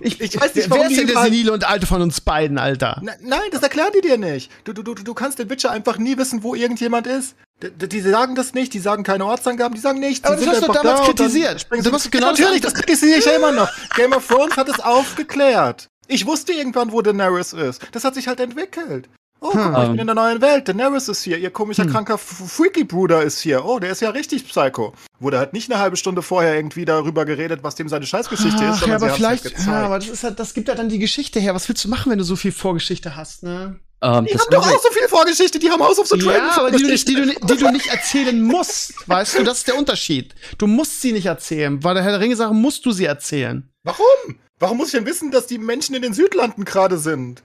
Ich, 0.01 0.21
Ich 0.21 0.41
weiß 0.41 0.55
nicht, 0.55 0.71
wer 0.71 0.79
warum 0.79 0.91
ist 0.91 0.99
denn 1.01 1.07
der 1.07 1.23
senile 1.23 1.53
und 1.53 1.69
alte 1.69 1.87
von 1.87 2.03
uns 2.03 2.21
beiden, 2.21 2.59
Alter? 2.59 3.01
Na, 3.03 3.13
nein, 3.23 3.41
das 3.53 3.63
erklären 3.63 3.91
die 3.97 4.01
dir 4.07 4.19
nicht. 4.19 4.51
Du, 4.65 4.73
du, 4.73 4.83
du, 4.83 4.95
du 4.95 5.15
kannst 5.15 5.39
den 5.39 5.49
Witcher 5.51 5.71
einfach 5.71 5.99
nie 5.99 6.17
wissen, 6.19 6.43
wo 6.43 6.55
irgendjemand 6.55 7.07
ist. 7.07 7.35
Die, 7.63 7.89
die- 7.89 8.01
sagen 8.03 8.35
das 8.35 8.53
nicht, 8.53 8.75
die 8.75 8.81
sagen 8.81 9.03
keine 9.03 9.25
Ortsangaben, 9.25 9.75
die 9.75 9.81
sagen 9.81 9.99
nichts. 9.99 10.25
Aber 10.27 10.37
die 10.37 10.45
das 10.45 10.57
hast 10.57 10.69
du 10.69 10.73
damals 10.73 11.01
da 11.01 11.07
kritisiert. 11.07 11.67
Du 11.71 11.93
hast 11.93 12.13
genau 12.13 12.27
natürlich, 12.29 12.61
das 12.61 12.75
kritisiere 12.75 13.19
ich 13.19 13.25
ja 13.25 13.33
immer 13.33 13.53
noch. 13.53 13.69
Game 13.97 14.13
of 14.13 14.27
Thrones 14.27 14.57
hat 14.57 14.69
es 14.69 14.79
aufgeklärt. 14.81 15.89
Ich 16.09 16.27
wusste 16.27 16.53
irgendwann, 16.53 16.93
wo 16.93 17.03
Daenerys 17.03 17.53
ist. 17.53 17.81
Das 17.93 18.05
hat 18.05 18.15
sich 18.15 18.29
halt 18.29 18.41
entwickelt. 18.41 19.09
Oh, 19.41 19.51
guck 19.53 19.71
mal, 19.73 19.83
ich 19.85 19.91
bin 19.91 20.01
in 20.01 20.07
der 20.07 20.15
neuen 20.17 20.41
Welt. 20.41 20.67
Daenerys 20.67 21.09
ist 21.09 21.23
hier. 21.23 21.39
Ihr 21.39 21.51
komischer, 21.51 21.87
kranker 21.87 22.15
F- 22.15 22.43
Freaky 22.49 22.85
Bruder 22.85 23.23
ist 23.23 23.41
hier. 23.41 23.65
Oh, 23.65 23.79
der 23.79 23.91
ist 23.91 24.01
ja 24.01 24.11
richtig 24.11 24.49
psycho. 24.49 24.95
Wurde 25.21 25.39
halt 25.39 25.53
nicht 25.53 25.71
eine 25.71 25.79
halbe 25.81 25.97
Stunde 25.97 26.23
vorher 26.23 26.57
irgendwie 26.57 26.85
darüber 26.85 27.25
geredet, 27.25 27.61
was 27.63 27.75
dem 27.75 27.89
seine 27.89 28.07
Scheißgeschichte 28.07 28.65
ist. 28.65 28.83
Ach, 28.83 28.87
ja, 28.87 28.97
sondern 28.97 28.97
aber 28.97 29.07
haben's 29.07 29.17
vielleicht, 29.17 29.45
halt 29.45 29.67
ja, 29.67 29.85
aber 29.85 29.99
das 29.99 30.09
ist 30.09 30.25
halt, 30.25 30.39
das 30.41 30.55
gibt 30.55 30.69
ja 30.69 30.75
dann 30.75 30.89
die 30.89 30.99
Geschichte 30.99 31.39
her. 31.39 31.55
Was 31.55 31.69
willst 31.69 31.85
du 31.85 31.89
machen, 31.89 32.11
wenn 32.11 32.19
du 32.19 32.25
so 32.25 32.35
viel 32.37 32.53
Vorgeschichte 32.53 33.15
hast, 33.15 33.43
ne? 33.43 33.79
Ähm, 34.03 34.25
die 34.27 34.33
das 34.33 34.43
haben 34.43 34.51
doch 34.51 34.67
auch 34.67 34.83
so 34.83 34.91
viel 34.91 35.09
Vorgeschichte. 35.09 35.59
Die 35.59 35.71
haben 35.71 35.83
House 35.83 35.99
of 35.99 36.07
the 36.07 36.19
Dragon 36.19 36.49
Ja, 36.49 36.59
aber 36.59 36.71
die 36.71 36.83
du, 36.83 36.89
nicht, 36.91 37.09
die, 37.09 37.15
du, 37.15 37.27
die 37.27 37.57
du 37.57 37.71
nicht 37.71 37.87
erzählen 37.87 38.43
musst, 38.43 38.95
weißt 39.09 39.39
du, 39.39 39.43
das 39.45 39.59
ist 39.59 39.69
der 39.69 39.77
Unterschied. 39.79 40.35
Du 40.59 40.67
musst 40.67 41.01
sie 41.01 41.13
nicht 41.13 41.27
erzählen. 41.27 41.79
Bei 41.81 41.95
der 41.95 42.03
Herr 42.03 42.13
der 42.13 42.21
Ringe 42.21 42.37
Sache 42.37 42.53
musst 42.55 42.85
du 42.85 42.93
sie 42.93 43.05
erzählen. 43.07 43.69
Warum? 43.85 44.39
Warum 44.59 44.79
muss 44.79 44.89
ich 44.89 44.95
denn 44.95 45.07
wissen, 45.07 45.31
dass 45.31 45.47
die 45.47 45.59
Menschen 45.59 45.95
in 45.95 46.03
den 46.03 46.15
Südlanden 46.15 46.65
gerade 46.65 46.99
sind? 46.99 47.43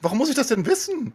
Warum 0.00 0.18
muss 0.18 0.28
ich 0.28 0.36
das 0.36 0.48
denn 0.48 0.66
wissen? 0.66 1.14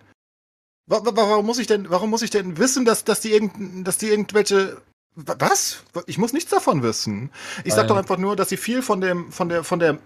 Wa- 0.87 1.05
wa- 1.05 1.11
Warum 1.15 1.45
muss 1.45 1.59
ich 1.59 1.67
denn, 1.67 1.89
warum 1.89 2.09
muss 2.09 2.21
ich 2.21 2.29
denn 2.29 2.57
wissen, 2.57 2.83
dass, 2.85 3.03
dass 3.03 3.21
die 3.21 3.31
irgend, 3.31 3.87
dass 3.87 3.97
die 3.97 4.07
irgendwelche 4.07 4.81
Wa- 5.15 5.35
was? 5.39 5.83
Ich 6.07 6.17
muss 6.17 6.33
nichts 6.33 6.49
davon 6.51 6.81
wissen. 6.83 7.31
Ich 7.63 7.73
sag 7.73 7.87
doch 7.87 7.97
einfach 7.97 8.17
nur, 8.17 8.35
dass 8.35 8.49
sie 8.49 8.57
viel 8.57 8.81
von 8.81 8.99
dem, 9.01 9.31
von 9.31 9.47
der, 9.49 9.63
von 9.63 9.79
der, 9.79 9.99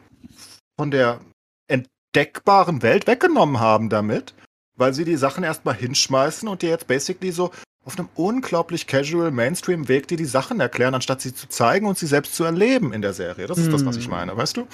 von 0.80 0.92
der 0.92 1.20
entdeckbaren 1.68 2.82
Welt 2.82 3.08
weggenommen 3.08 3.60
haben 3.60 3.90
damit, 3.90 4.34
weil 4.78 4.94
sie 4.94 5.06
die 5.06 5.16
Sachen 5.18 5.44
erstmal 5.44 5.76
hinschmeißen 5.76 6.48
und 6.48 6.62
dir 6.62 6.70
jetzt 6.70 6.88
basically 6.88 7.32
so 7.32 7.52
auf 7.86 7.98
einem 7.98 8.10
unglaublich 8.16 8.86
casual 8.86 9.32
Mainstream-Weg 9.32 10.08
dir 10.10 10.18
die 10.18 10.26
Sachen 10.26 10.60
erklären, 10.60 10.94
anstatt 10.94 11.22
sie 11.22 11.34
zu 11.34 11.48
zeigen 11.48 11.88
und 11.88 11.98
sie 11.98 12.08
selbst 12.08 12.36
zu 12.36 12.44
erleben 12.44 12.92
in 12.92 13.02
der 13.02 13.14
Serie. 13.14 13.48
Das 13.48 13.58
ist 13.58 13.72
das, 13.72 13.86
was 13.86 13.96
ich 13.96 14.06
Hm. 14.06 14.12
meine, 14.12 14.36
weißt 14.36 14.58
du? 14.58 14.68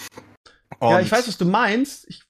ja, 0.82 0.98
Und 0.98 1.02
ich 1.04 1.12
weiß, 1.12 1.28
was 1.28 1.38
du 1.38 1.46
meinst. 1.46 2.08
Ich, 2.10 2.24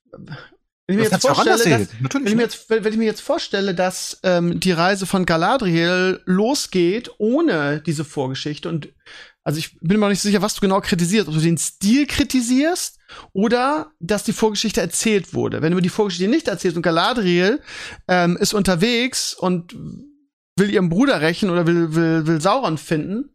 wenn 0.87 0.99
ich 0.99 1.05
mir 1.05 1.11
jetzt 1.11 1.21
vorstelle, 1.21 1.57
dass, 1.57 1.65
wenn 1.65 2.27
ich, 2.27 2.35
mir 2.35 2.41
jetzt, 2.41 2.69
wenn, 2.69 2.85
ich 2.85 2.97
mir 2.97 3.05
jetzt 3.05 3.21
vorstelle, 3.21 3.73
dass 3.73 4.19
ähm, 4.23 4.59
die 4.59 4.73
Reise 4.73 5.05
von 5.05 5.25
Galadriel 5.25 6.21
losgeht 6.25 7.09
ohne 7.19 7.81
diese 7.81 8.03
Vorgeschichte 8.03 8.67
und 8.67 8.89
also 9.45 9.59
ich 9.59 9.77
bin 9.79 9.97
mir 9.97 10.05
noch 10.05 10.09
nicht 10.09 10.21
sicher, 10.21 10.41
was 10.41 10.55
du 10.55 10.61
genau 10.61 10.79
kritisierst, 10.79 11.27
ob 11.27 11.33
du 11.33 11.41
den 11.41 11.57
Stil 11.57 12.07
kritisierst 12.07 12.97
oder 13.33 13.91
dass 13.99 14.23
die 14.23 14.31
Vorgeschichte 14.31 14.79
erzählt 14.79 15.33
wurde. 15.33 15.61
Wenn 15.61 15.73
du 15.73 15.81
die 15.81 15.89
Vorgeschichte 15.89 16.29
nicht 16.29 16.47
erzählst 16.47 16.77
und 16.77 16.83
Galadriel 16.83 17.61
ähm, 18.07 18.37
ist 18.37 18.53
unterwegs 18.53 19.33
und 19.33 19.75
will 20.55 20.69
ihren 20.69 20.89
Bruder 20.89 21.19
rächen 21.19 21.49
oder 21.49 21.67
will, 21.67 21.93
will, 21.93 22.25
will 22.25 22.39
Sauron 22.39 22.77
finden, 22.77 23.32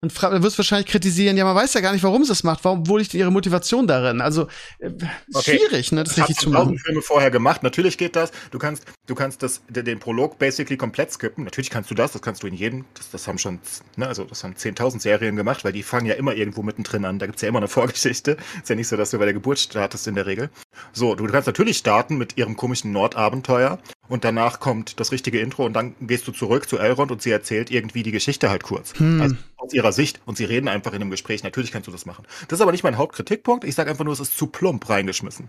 dann 0.00 0.10
fra- 0.10 0.30
dann 0.30 0.44
wirst 0.44 0.56
wahrscheinlich 0.56 0.86
kritisieren, 0.86 1.36
ja, 1.36 1.44
man 1.44 1.56
weiß 1.56 1.74
ja 1.74 1.80
gar 1.80 1.92
nicht, 1.92 2.04
warum 2.04 2.22
sie 2.24 2.30
es 2.30 2.44
macht. 2.44 2.64
Warum, 2.64 2.86
wo 2.86 2.98
liegt 2.98 3.14
ihre 3.14 3.32
Motivation 3.32 3.88
darin? 3.88 4.20
Also, 4.20 4.46
äh, 4.78 4.90
Okay. 5.34 5.58
schwierig, 5.58 5.90
ne, 5.90 6.04
das 6.04 6.14
Das 6.14 6.28
richtig 6.28 6.36
zu 6.44 6.50
machen. 6.50 6.78
Filme 6.78 7.02
vorher 7.02 7.32
gemacht. 7.32 7.64
Natürlich 7.64 7.98
geht 7.98 8.14
das. 8.14 8.30
Du 8.52 8.60
kannst, 8.60 8.84
du 9.08 9.16
kannst 9.16 9.42
das, 9.42 9.60
den, 9.68 9.84
den 9.84 9.98
Prolog 9.98 10.38
basically 10.38 10.76
komplett 10.76 11.10
skippen. 11.12 11.42
Natürlich 11.42 11.70
kannst 11.70 11.90
du 11.90 11.96
das. 11.96 12.12
Das 12.12 12.22
kannst 12.22 12.44
du 12.44 12.46
in 12.46 12.54
jedem. 12.54 12.84
Das, 12.94 13.10
das 13.10 13.26
haben 13.26 13.38
schon, 13.38 13.58
ne, 13.96 14.06
also 14.06 14.22
das 14.22 14.44
haben 14.44 14.54
10.000 14.54 15.00
Serien 15.00 15.34
gemacht, 15.34 15.64
weil 15.64 15.72
die 15.72 15.82
fangen 15.82 16.06
ja 16.06 16.14
immer 16.14 16.32
irgendwo 16.34 16.62
mittendrin 16.62 17.04
an. 17.04 17.18
Da 17.18 17.26
gibt's 17.26 17.42
ja 17.42 17.48
immer 17.48 17.58
eine 17.58 17.68
Vorgeschichte. 17.68 18.36
Ist 18.62 18.68
ja 18.68 18.76
nicht 18.76 18.86
so, 18.88 18.96
dass 18.96 19.10
du 19.10 19.18
bei 19.18 19.24
der 19.24 19.34
Geburt 19.34 19.58
startest 19.58 20.06
in 20.06 20.14
der 20.14 20.26
Regel. 20.26 20.48
So, 20.92 21.16
du 21.16 21.26
kannst 21.26 21.48
natürlich 21.48 21.76
starten 21.78 22.18
mit 22.18 22.36
ihrem 22.38 22.56
komischen 22.56 22.92
Nordabenteuer 22.92 23.80
und 24.08 24.24
danach 24.24 24.60
kommt 24.60 25.00
das 25.00 25.12
richtige 25.12 25.40
Intro 25.40 25.66
und 25.66 25.74
dann 25.74 25.94
gehst 26.00 26.26
du 26.26 26.32
zurück 26.32 26.68
zu 26.68 26.78
Elrond 26.78 27.10
und 27.10 27.22
sie 27.22 27.30
erzählt 27.30 27.70
irgendwie 27.70 28.02
die 28.02 28.12
Geschichte 28.12 28.50
halt 28.50 28.62
kurz. 28.62 28.98
Hm. 28.98 29.20
Also 29.20 29.36
aus 29.56 29.72
ihrer 29.72 29.92
Sicht 29.92 30.20
und 30.24 30.36
sie 30.36 30.44
reden 30.44 30.68
einfach 30.68 30.92
in 30.92 31.02
einem 31.02 31.10
Gespräch. 31.10 31.42
Natürlich 31.42 31.72
kannst 31.72 31.88
du 31.88 31.92
das 31.92 32.06
machen. 32.06 32.26
Das 32.48 32.58
ist 32.58 32.62
aber 32.62 32.72
nicht 32.72 32.84
mein 32.84 32.96
Hauptkritikpunkt. 32.96 33.64
Ich 33.64 33.74
sage 33.74 33.90
einfach 33.90 34.04
nur, 34.04 34.12
es 34.12 34.20
ist 34.20 34.36
zu 34.36 34.46
plump 34.46 34.88
reingeschmissen. 34.88 35.48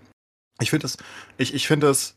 Ich 0.60 0.70
finde 0.70 0.88
es, 0.88 0.98
ich, 1.38 1.54
ich 1.54 1.68
finde 1.68 1.90
es, 1.90 2.16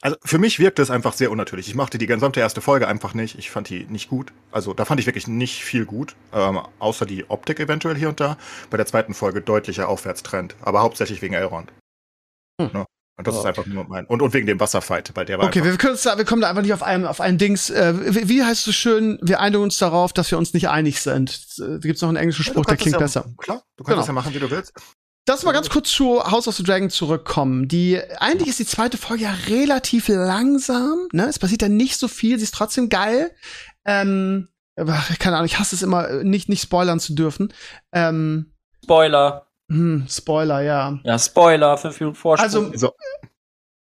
also 0.00 0.16
für 0.24 0.38
mich 0.38 0.58
wirkt 0.58 0.78
es 0.78 0.90
einfach 0.90 1.12
sehr 1.12 1.30
unnatürlich. 1.30 1.68
Ich 1.68 1.74
mochte 1.74 1.98
die 1.98 2.06
gesamte 2.06 2.40
erste 2.40 2.60
Folge 2.60 2.86
einfach 2.86 3.14
nicht. 3.14 3.38
Ich 3.38 3.50
fand 3.50 3.68
die 3.68 3.84
nicht 3.86 4.08
gut. 4.08 4.32
Also 4.52 4.74
da 4.74 4.84
fand 4.84 5.00
ich 5.00 5.06
wirklich 5.06 5.26
nicht 5.26 5.64
viel 5.64 5.86
gut, 5.86 6.14
ähm, 6.32 6.60
außer 6.78 7.06
die 7.06 7.28
Optik 7.30 7.60
eventuell 7.60 7.96
hier 7.96 8.08
und 8.08 8.20
da. 8.20 8.36
Bei 8.70 8.76
der 8.76 8.86
zweiten 8.86 9.14
Folge 9.14 9.40
deutlicher 9.40 9.88
Aufwärtstrend, 9.88 10.56
aber 10.60 10.82
hauptsächlich 10.82 11.22
wegen 11.22 11.34
Elrond. 11.34 11.72
Hm. 12.60 12.70
Ne? 12.72 12.86
Und 13.18 13.26
das 13.26 13.34
Oh. 13.34 13.40
ist 13.40 13.44
einfach 13.46 13.66
nur 13.66 13.84
mein 13.88 14.06
und, 14.06 14.22
und 14.22 14.32
wegen 14.32 14.46
dem 14.46 14.60
Wasserfight, 14.60 15.10
weil 15.14 15.24
der 15.24 15.38
war 15.38 15.46
Okay, 15.46 15.64
wir, 15.64 15.76
können 15.76 15.92
uns 15.94 16.02
da, 16.02 16.16
wir 16.16 16.24
kommen 16.24 16.40
da 16.40 16.48
einfach 16.48 16.62
nicht 16.62 16.72
auf 16.72 16.82
einem, 16.84 17.04
auf 17.04 17.20
ein 17.20 17.36
Dings. 17.36 17.68
Äh, 17.68 18.14
wie, 18.14 18.28
wie 18.28 18.42
heißt 18.44 18.60
es 18.60 18.64
so 18.64 18.72
schön? 18.72 19.18
Wir 19.22 19.40
einigen 19.40 19.62
uns 19.64 19.76
darauf, 19.78 20.12
dass 20.12 20.30
wir 20.30 20.38
uns 20.38 20.54
nicht 20.54 20.68
einig 20.68 21.00
sind. 21.02 21.30
Äh, 21.58 21.62
Da 21.62 21.78
gibt's 21.78 22.00
noch 22.00 22.08
einen 22.08 22.16
englischen 22.16 22.44
Ja, 22.44 22.52
Spruch, 22.52 22.64
du 22.64 22.68
der 22.70 22.76
klingt 22.76 22.92
ja, 22.94 22.98
besser. 23.00 23.26
Klar, 23.38 23.62
du 23.76 23.82
kannst 23.84 23.88
Genau. 23.88 23.96
das 23.98 24.06
ja 24.06 24.12
machen, 24.12 24.32
wie 24.34 24.38
du 24.38 24.50
willst. 24.50 24.72
Lass 25.28 25.42
mal 25.42 25.52
ganz 25.52 25.68
kurz 25.68 25.90
zu 25.90 26.22
House 26.24 26.48
of 26.48 26.54
the 26.54 26.62
Dragon 26.62 26.88
zurückkommen. 26.88 27.68
Die, 27.68 28.00
eigentlich 28.18 28.48
ist 28.48 28.60
die 28.60 28.66
zweite 28.66 28.96
Folge 28.96 29.24
ja 29.24 29.34
relativ 29.48 30.08
langsam, 30.08 31.06
ne? 31.12 31.26
Es 31.28 31.38
passiert 31.38 31.60
ja 31.60 31.68
nicht 31.68 31.98
so 31.98 32.08
viel, 32.08 32.38
sie 32.38 32.44
ist 32.44 32.54
trotzdem 32.54 32.88
geil. 32.88 33.30
Ähm, 33.84 34.48
aber 34.76 34.96
keine 35.18 35.36
Ahnung, 35.36 35.46
ich 35.46 35.58
hasse 35.58 35.74
es 35.74 35.82
immer, 35.82 36.08
äh, 36.08 36.24
nicht, 36.24 36.48
nicht 36.48 36.62
spoilern 36.62 37.00
zu 37.00 37.14
dürfen. 37.14 37.52
Ähm, 37.92 38.52
Spoiler. 38.84 39.47
Hm, 39.68 40.06
Spoiler, 40.08 40.60
ja. 40.62 40.98
Ja, 41.04 41.18
Spoiler, 41.18 41.76
fünf 41.78 41.98
Minuten 42.00 42.16
Vorsprung. 42.16 42.44
Also, 42.66 42.72
So. 42.76 42.92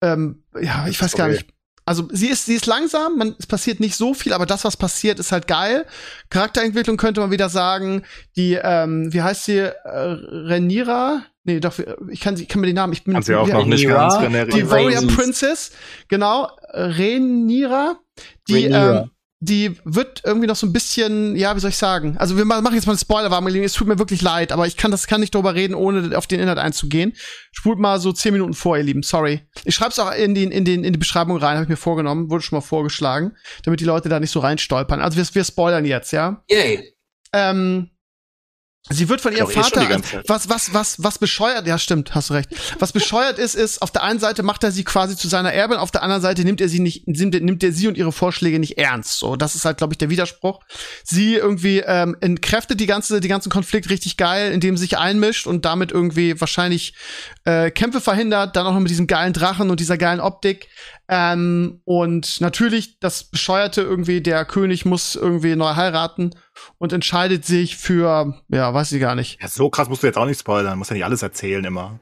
ähm, 0.03 0.43
ja, 0.59 0.87
ich 0.87 1.01
weiß 1.01 1.13
gar 1.15 1.27
Okay. 1.27 1.37
nicht. 1.37 1.47
Also 1.85 2.09
sie 2.11 2.27
ist, 2.27 2.45
sie 2.45 2.55
ist 2.55 2.65
langsam, 2.65 3.17
man, 3.17 3.35
es 3.39 3.47
passiert 3.47 3.79
nicht 3.79 3.95
so 3.95 4.13
viel, 4.13 4.33
aber 4.33 4.45
das, 4.45 4.65
was 4.65 4.75
passiert, 4.75 5.19
ist 5.19 5.31
halt 5.31 5.47
geil. 5.47 5.85
Charakterentwicklung 6.29 6.97
könnte 6.97 7.21
man 7.21 7.31
wieder 7.31 7.47
sagen, 7.47 8.03
die, 8.35 8.59
ähm, 8.61 9.13
wie 9.13 9.21
heißt 9.21 9.45
sie, 9.45 9.59
äh, 9.59 9.71
Renira? 9.85 11.23
Nee, 11.45 11.61
doch, 11.61 11.79
ich 12.09 12.19
kann, 12.19 12.35
sie- 12.35 12.43
ich 12.43 12.49
kann 12.49 12.59
mir 12.59 12.67
den 12.67 12.75
Namen, 12.75 12.91
ich 12.91 13.05
bin 13.05 13.21
sie 13.21 13.33
auch 13.35 13.47
noch 13.47 13.65
nicht 13.65 13.87
ganz 13.87 14.19
generieren. 14.19 14.59
die 14.59 14.69
Warrior. 14.69 15.07
Princess, 15.07 15.71
genau, 16.09 16.49
Rhaenyra, 16.73 17.97
die, 18.49 18.65
Rhaenyra. 18.67 19.01
ähm, 19.03 19.11
die 19.39 19.77
wird 19.83 20.23
irgendwie 20.25 20.47
noch 20.47 20.55
so 20.55 20.65
ein 20.65 20.73
bisschen, 20.73 21.35
ja, 21.35 21.55
wie 21.55 21.59
soll 21.59 21.69
ich 21.69 21.77
sagen? 21.77 22.17
Also 22.17 22.37
wir 22.37 22.45
ma- 22.45 22.59
machen 22.61 22.73
jetzt 22.73 22.87
mal 22.87 22.93
eine 22.93 22.99
Spoilerwarnung, 22.99 23.63
es 23.63 23.73
tut 23.73 23.87
mir 23.87 23.99
wirklich 23.99 24.21
leid, 24.23 24.51
aber 24.51 24.65
ich 24.65 24.77
kann 24.77 24.89
das 24.89 25.05
kann 25.05 25.21
nicht 25.21 25.35
drüber 25.35 25.53
reden, 25.53 25.75
ohne 25.75 26.17
auf 26.17 26.25
den 26.25 26.39
Inhalt 26.39 26.57
einzugehen. 26.57 27.13
Spult 27.51 27.77
mal 27.77 27.99
so 27.99 28.11
zehn 28.11 28.33
Minuten 28.33 28.55
vor, 28.55 28.77
ihr 28.77 28.83
Lieben, 28.83 29.03
sorry. 29.03 29.41
Ich 29.63 29.75
schreib's 29.75 29.99
auch 29.99 30.11
in, 30.11 30.33
den, 30.33 30.49
in, 30.51 30.65
den, 30.65 30.83
in 30.83 30.91
die 30.91 30.99
Beschreibung 30.99 31.37
rein, 31.37 31.53
habe 31.55 31.63
ich 31.63 31.69
mir 31.69 31.77
vorgenommen, 31.77 32.31
wurde 32.31 32.41
schon 32.43 32.57
mal 32.57 32.61
vorgeschlagen, 32.61 33.33
damit 33.63 33.79
die 33.79 33.85
Leute 33.85 34.09
da 34.09 34.19
nicht 34.19 34.31
so 34.31 34.39
reinstolpern. 34.39 35.01
Also 35.01 35.17
wir, 35.17 35.25
wir 35.35 35.43
spoilern 35.43 35.85
jetzt, 35.85 36.11
ja. 36.11 36.43
Yay. 36.49 36.93
Ähm, 37.33 37.91
sie 38.89 39.09
wird 39.09 39.21
von 39.21 39.33
ihrem 39.33 39.49
eh 39.49 39.53
Vater, 39.53 40.01
was, 40.27 40.49
was, 40.49 40.73
was, 40.73 41.03
was 41.03 41.19
bescheuert, 41.19 41.67
ja 41.67 41.77
stimmt, 41.77 42.15
hast 42.15 42.29
du 42.29 42.33
recht. 42.33 42.49
Was 42.79 42.91
bescheuert 42.91 43.39
ist, 43.39 43.55
ist, 43.55 43.81
auf 43.81 43.91
der 43.91 44.03
einen 44.03 44.19
Seite 44.19 44.43
macht 44.43 44.63
er 44.63 44.71
sie 44.71 44.83
quasi 44.83 45.15
zu 45.15 45.27
seiner 45.27 45.53
Erbin, 45.53 45.77
auf 45.77 45.91
der 45.91 46.03
anderen 46.03 46.21
Seite 46.21 46.43
nimmt 46.43 46.61
er 46.61 46.69
sie 46.69 46.79
nicht, 46.79 47.07
nimmt, 47.07 47.41
nimmt 47.41 47.63
er 47.63 47.71
sie 47.71 47.87
und 47.87 47.97
ihre 47.97 48.11
Vorschläge 48.11 48.59
nicht 48.59 48.77
ernst. 48.77 49.19
So, 49.19 49.35
das 49.35 49.55
ist 49.55 49.65
halt, 49.65 49.77
glaube 49.77 49.93
ich, 49.93 49.97
der 49.97 50.09
Widerspruch. 50.09 50.59
Sie 51.03 51.35
irgendwie 51.35 51.79
ähm, 51.79 52.15
entkräftet 52.21 52.79
die 52.79 52.87
ganze, 52.87 53.19
die 53.19 53.27
ganzen 53.27 53.49
Konflikt 53.49 53.89
richtig 53.89 54.17
geil, 54.17 54.51
indem 54.51 54.77
sie 54.77 54.81
sich 54.81 54.97
einmischt 54.97 55.47
und 55.47 55.65
damit 55.65 55.91
irgendwie 55.91 56.39
wahrscheinlich 56.39 56.93
äh, 57.45 57.71
Kämpfe 57.71 58.01
verhindert, 58.01 58.55
dann 58.55 58.65
auch 58.65 58.73
noch 58.73 58.79
mit 58.79 58.89
diesem 58.89 59.07
geilen 59.07 59.33
Drachen 59.33 59.69
und 59.69 59.79
dieser 59.79 59.97
geilen 59.97 60.19
Optik. 60.19 60.67
Ähm, 61.09 61.81
und 61.85 62.41
natürlich, 62.41 62.99
das 62.99 63.23
Bescheuerte 63.25 63.81
irgendwie, 63.81 64.21
der 64.21 64.43
König 64.45 64.85
muss 64.85 65.15
irgendwie 65.15 65.55
neu 65.55 65.75
heiraten 65.75 66.31
und 66.77 66.93
entscheidet 66.93 67.45
sich 67.45 67.77
für, 67.77 68.35
ja, 68.49 68.73
weiß 68.73 68.91
ich 68.91 68.99
gar 69.01 69.15
nicht. 69.15 69.41
Ja, 69.41 69.47
so 69.47 69.69
krass 69.69 69.89
musst 69.89 70.03
du 70.03 70.07
jetzt 70.07 70.17
auch 70.17 70.25
nicht 70.25 70.39
spoilern. 70.39 70.77
Musst 70.77 70.91
ja 70.91 70.95
nicht 70.95 71.05
alles 71.05 71.21
erzählen 71.21 71.63
immer. 71.63 71.99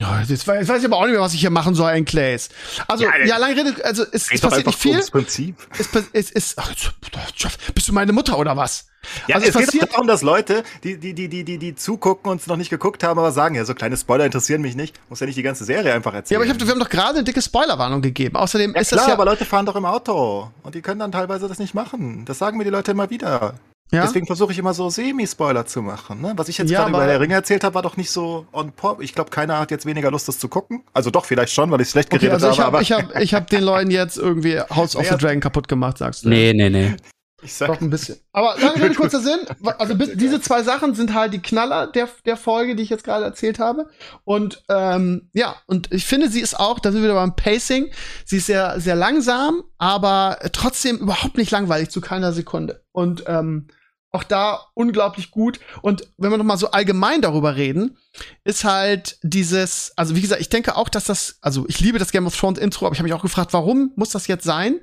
Ja, 0.00 0.18
jetzt, 0.26 0.48
weiß- 0.48 0.60
jetzt 0.60 0.68
weiß 0.68 0.78
ich 0.78 0.86
aber 0.86 0.96
auch 0.96 1.02
nicht 1.04 1.12
mehr, 1.12 1.20
was 1.20 1.34
ich 1.34 1.40
hier 1.40 1.50
machen 1.50 1.74
soll, 1.74 1.92
Enclays. 1.92 2.48
Also, 2.88 3.04
Ja, 3.04 3.10
ja, 3.22 3.36
lange 3.36 3.54
Rede, 3.54 3.84
also 3.84 4.02
es, 4.02 4.12
es 4.12 4.28
Geht 4.30 4.42
doch 4.42 4.48
passiert 4.48 4.66
nicht 4.66 4.78
viel. 4.78 5.02
Prinzip. 5.10 5.56
Es, 5.78 5.88
es 6.14 6.30
ist, 6.30 6.58
ach, 6.58 6.70
jetzt, 6.70 7.74
bist 7.74 7.86
du 7.86 7.92
meine 7.92 8.12
Mutter 8.14 8.38
oder 8.38 8.56
was? 8.56 8.86
Ja, 9.26 9.36
also 9.36 9.48
es 9.48 9.54
geht 9.54 9.66
passiert 9.66 9.84
doch 9.84 9.90
darum, 9.90 10.06
dass 10.06 10.22
Leute, 10.22 10.62
die, 10.84 10.96
die, 10.96 11.12
die, 11.12 11.28
die, 11.28 11.44
die, 11.44 11.58
die 11.58 11.74
zugucken 11.74 12.30
und 12.32 12.40
es 12.40 12.46
noch 12.46 12.56
nicht 12.56 12.70
geguckt 12.70 13.02
haben, 13.04 13.18
aber 13.18 13.30
sagen, 13.30 13.56
ja, 13.56 13.66
so 13.66 13.74
kleine 13.74 13.98
Spoiler 13.98 14.24
interessieren 14.24 14.62
mich 14.62 14.74
nicht. 14.74 14.98
Muss 15.10 15.20
ja 15.20 15.26
nicht 15.26 15.36
die 15.36 15.42
ganze 15.42 15.66
Serie 15.66 15.92
einfach 15.92 16.14
erzählen. 16.14 16.36
Ja, 16.36 16.38
aber 16.38 16.46
ich 16.46 16.50
hab, 16.58 16.66
wir 16.66 16.72
haben 16.72 16.80
doch 16.80 16.88
gerade 16.88 17.16
eine 17.18 17.24
dicke 17.24 17.42
Spoilerwarnung 17.42 18.00
gegeben. 18.00 18.36
Außerdem 18.36 18.74
ja, 18.74 18.80
ist 18.80 18.88
klar, 18.88 19.00
das 19.00 19.08
ja. 19.08 19.14
aber 19.14 19.26
Leute 19.26 19.44
fahren 19.44 19.66
doch 19.66 19.76
im 19.76 19.84
Auto 19.84 20.50
und 20.62 20.74
die 20.74 20.80
können 20.80 21.00
dann 21.00 21.12
teilweise 21.12 21.46
das 21.46 21.58
nicht 21.58 21.74
machen. 21.74 22.24
Das 22.24 22.38
sagen 22.38 22.56
mir 22.56 22.64
die 22.64 22.70
Leute 22.70 22.92
immer 22.92 23.10
wieder. 23.10 23.54
Ja? 23.92 24.02
Deswegen 24.02 24.26
versuche 24.26 24.52
ich 24.52 24.58
immer 24.58 24.72
so 24.72 24.88
Semi-Spoiler 24.88 25.66
zu 25.66 25.82
machen. 25.82 26.20
Ne? 26.20 26.32
Was 26.36 26.48
ich 26.48 26.58
jetzt 26.58 26.70
Ja, 26.70 26.80
gerade 26.80 26.90
über 26.90 27.06
der 27.06 27.20
Ringe 27.20 27.34
erzählt 27.34 27.64
habe, 27.64 27.74
war 27.74 27.82
doch 27.82 27.96
nicht 27.96 28.10
so 28.10 28.46
on 28.52 28.72
pop. 28.72 29.00
Ich 29.02 29.14
glaube, 29.14 29.30
keiner 29.30 29.58
hat 29.58 29.70
jetzt 29.70 29.84
weniger 29.86 30.10
Lust, 30.10 30.28
das 30.28 30.38
zu 30.38 30.48
gucken. 30.48 30.84
Also 30.92 31.10
doch, 31.10 31.24
vielleicht 31.24 31.52
schon, 31.52 31.70
weil 31.70 31.80
ich 31.80 31.90
schlecht 31.90 32.08
Okay, 32.12 32.26
geredet 32.26 32.44
also 32.44 32.50
ich 32.50 32.60
habe. 32.60 32.66
habe 32.66 32.76
aber 32.76 32.82
ich 32.82 32.92
hab, 32.92 33.20
ich 33.20 33.34
hab 33.34 33.50
den 33.50 33.64
Leuten 33.64 33.90
jetzt 33.90 34.16
irgendwie 34.16 34.60
House 34.60 34.94
of 34.94 35.06
the 35.06 35.16
Dragon 35.16 35.40
kaputt 35.40 35.66
gemacht, 35.66 35.98
sagst 35.98 36.24
du. 36.24 36.28
Nee, 36.28 36.52
nee, 36.54 36.70
nee. 36.70 36.94
ich 37.42 37.52
sag, 37.52 37.66
Doch 37.68 37.80
ein 37.80 37.90
bisschen. 37.90 38.16
Aber 38.32 38.54
lange 38.60 38.82
Rede, 38.82 38.94
kurzer 38.94 39.20
Sinn. 39.20 39.40
Also 39.78 39.96
bis, 39.96 40.10
diese 40.14 40.40
zwei 40.40 40.62
Sachen 40.62 40.94
sind 40.94 41.12
halt 41.14 41.32
die 41.32 41.42
Knaller 41.42 41.88
der, 41.88 42.08
der 42.26 42.36
Folge, 42.36 42.76
die 42.76 42.82
ich 42.84 42.90
jetzt 42.90 43.02
gerade 43.02 43.24
erzählt 43.24 43.58
habe. 43.58 43.88
Und 44.24 44.62
ähm, 44.68 45.30
ja, 45.32 45.56
und 45.66 45.92
ich 45.92 46.04
finde, 46.04 46.28
sie 46.28 46.40
ist 46.40 46.58
auch, 46.58 46.78
da 46.78 46.92
sind 46.92 47.02
wir 47.02 47.08
wieder 47.08 47.20
beim 47.20 47.34
Pacing, 47.34 47.90
sie 48.24 48.36
ist 48.36 48.46
sehr, 48.46 48.78
sehr 48.78 48.94
langsam, 48.94 49.64
aber 49.78 50.38
trotzdem 50.52 50.98
überhaupt 50.98 51.36
nicht 51.38 51.50
langweilig 51.50 51.90
zu 51.90 52.00
keiner 52.00 52.32
Sekunde. 52.32 52.84
Und 52.92 53.24
ähm, 53.26 53.66
auch 54.12 54.24
da 54.24 54.66
unglaublich 54.74 55.30
gut. 55.30 55.60
Und 55.82 56.08
wenn 56.18 56.30
wir 56.30 56.38
noch 56.38 56.44
mal 56.44 56.56
so 56.56 56.70
allgemein 56.70 57.22
darüber 57.22 57.56
reden, 57.56 57.96
ist 58.44 58.64
halt 58.64 59.18
dieses, 59.22 59.92
also 59.96 60.16
wie 60.16 60.20
gesagt, 60.20 60.40
ich 60.40 60.48
denke 60.48 60.76
auch, 60.76 60.88
dass 60.88 61.04
das, 61.04 61.38
also 61.40 61.64
ich 61.68 61.80
liebe 61.80 61.98
das 61.98 62.10
Game 62.10 62.26
of 62.26 62.36
Thrones 62.36 62.58
Intro, 62.58 62.86
aber 62.86 62.94
ich 62.94 62.98
habe 62.98 63.08
mich 63.08 63.14
auch 63.14 63.22
gefragt, 63.22 63.52
warum 63.52 63.92
muss 63.96 64.10
das 64.10 64.26
jetzt 64.26 64.44
sein? 64.44 64.80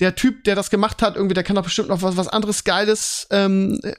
Der 0.00 0.14
Typ, 0.14 0.44
der 0.44 0.54
das 0.54 0.70
gemacht 0.70 1.00
hat, 1.00 1.16
irgendwie, 1.16 1.34
der 1.34 1.44
kann 1.44 1.56
doch 1.56 1.64
bestimmt 1.64 1.88
noch 1.88 2.02
was, 2.02 2.16
was 2.16 2.28
anderes 2.28 2.64
Geiles 2.64 3.26
ähm, 3.30 3.80
äh, 3.82 3.94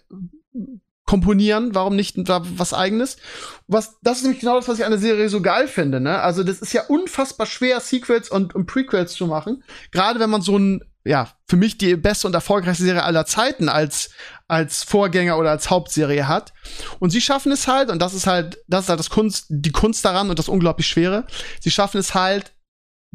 komponieren. 1.10 1.74
Warum 1.74 1.96
nicht 1.96 2.16
was 2.28 2.72
Eigenes? 2.72 3.18
Was, 3.66 3.98
das 4.04 4.18
ist 4.18 4.24
nämlich 4.26 4.42
genau 4.42 4.58
das, 4.58 4.68
was 4.68 4.78
ich 4.78 4.86
an 4.86 4.92
der 4.92 5.00
Serie 5.00 5.28
so 5.30 5.42
geil 5.42 5.68
finde. 5.68 6.00
Ne? 6.00 6.22
Also 6.22 6.44
das 6.44 6.62
ist 6.62 6.72
ja 6.72 6.86
unfassbar 6.86 7.48
schwer, 7.48 7.80
Sequels 7.80 8.30
und, 8.30 8.54
und 8.54 8.68
Prequels 8.68 9.14
zu 9.14 9.26
machen. 9.26 9.64
Gerade 9.90 10.20
wenn 10.20 10.30
man 10.30 10.44
so 10.44 10.60
ein, 10.60 10.84
ja, 11.10 11.28
für 11.48 11.58
mich 11.58 11.80
die 11.80 11.96
beste 11.96 12.28
und 12.28 12.36
erfolgreichste 12.36 12.84
Serie 12.84 13.02
aller 13.02 13.26
Zeiten 13.26 13.68
als 13.68 14.12
als 14.48 14.84
Vorgänger 14.84 15.38
oder 15.40 15.50
als 15.50 15.72
Hauptserie 15.72 16.28
hat. 16.28 16.54
Und 17.00 17.10
sie 17.10 17.22
schaffen 17.22 17.52
es 17.52 17.68
halt, 17.68 17.90
und 17.90 18.00
das 18.00 18.14
ist 18.14 18.28
halt, 18.28 18.60
das 18.68 18.84
ist 18.84 18.90
halt 18.90 19.00
das 19.00 19.10
Kunst, 19.10 19.46
die 19.50 19.72
Kunst 19.72 20.06
daran 20.06 20.30
und 20.30 20.38
das 20.38 20.50
unglaublich 20.50 20.88
Schwere. 20.88 21.26
Sie 21.60 21.72
schaffen 21.72 21.98
es 22.00 22.14
halt, 22.14 22.54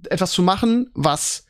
etwas 0.09 0.33
zu 0.33 0.43
machen, 0.43 0.91
was 0.95 1.47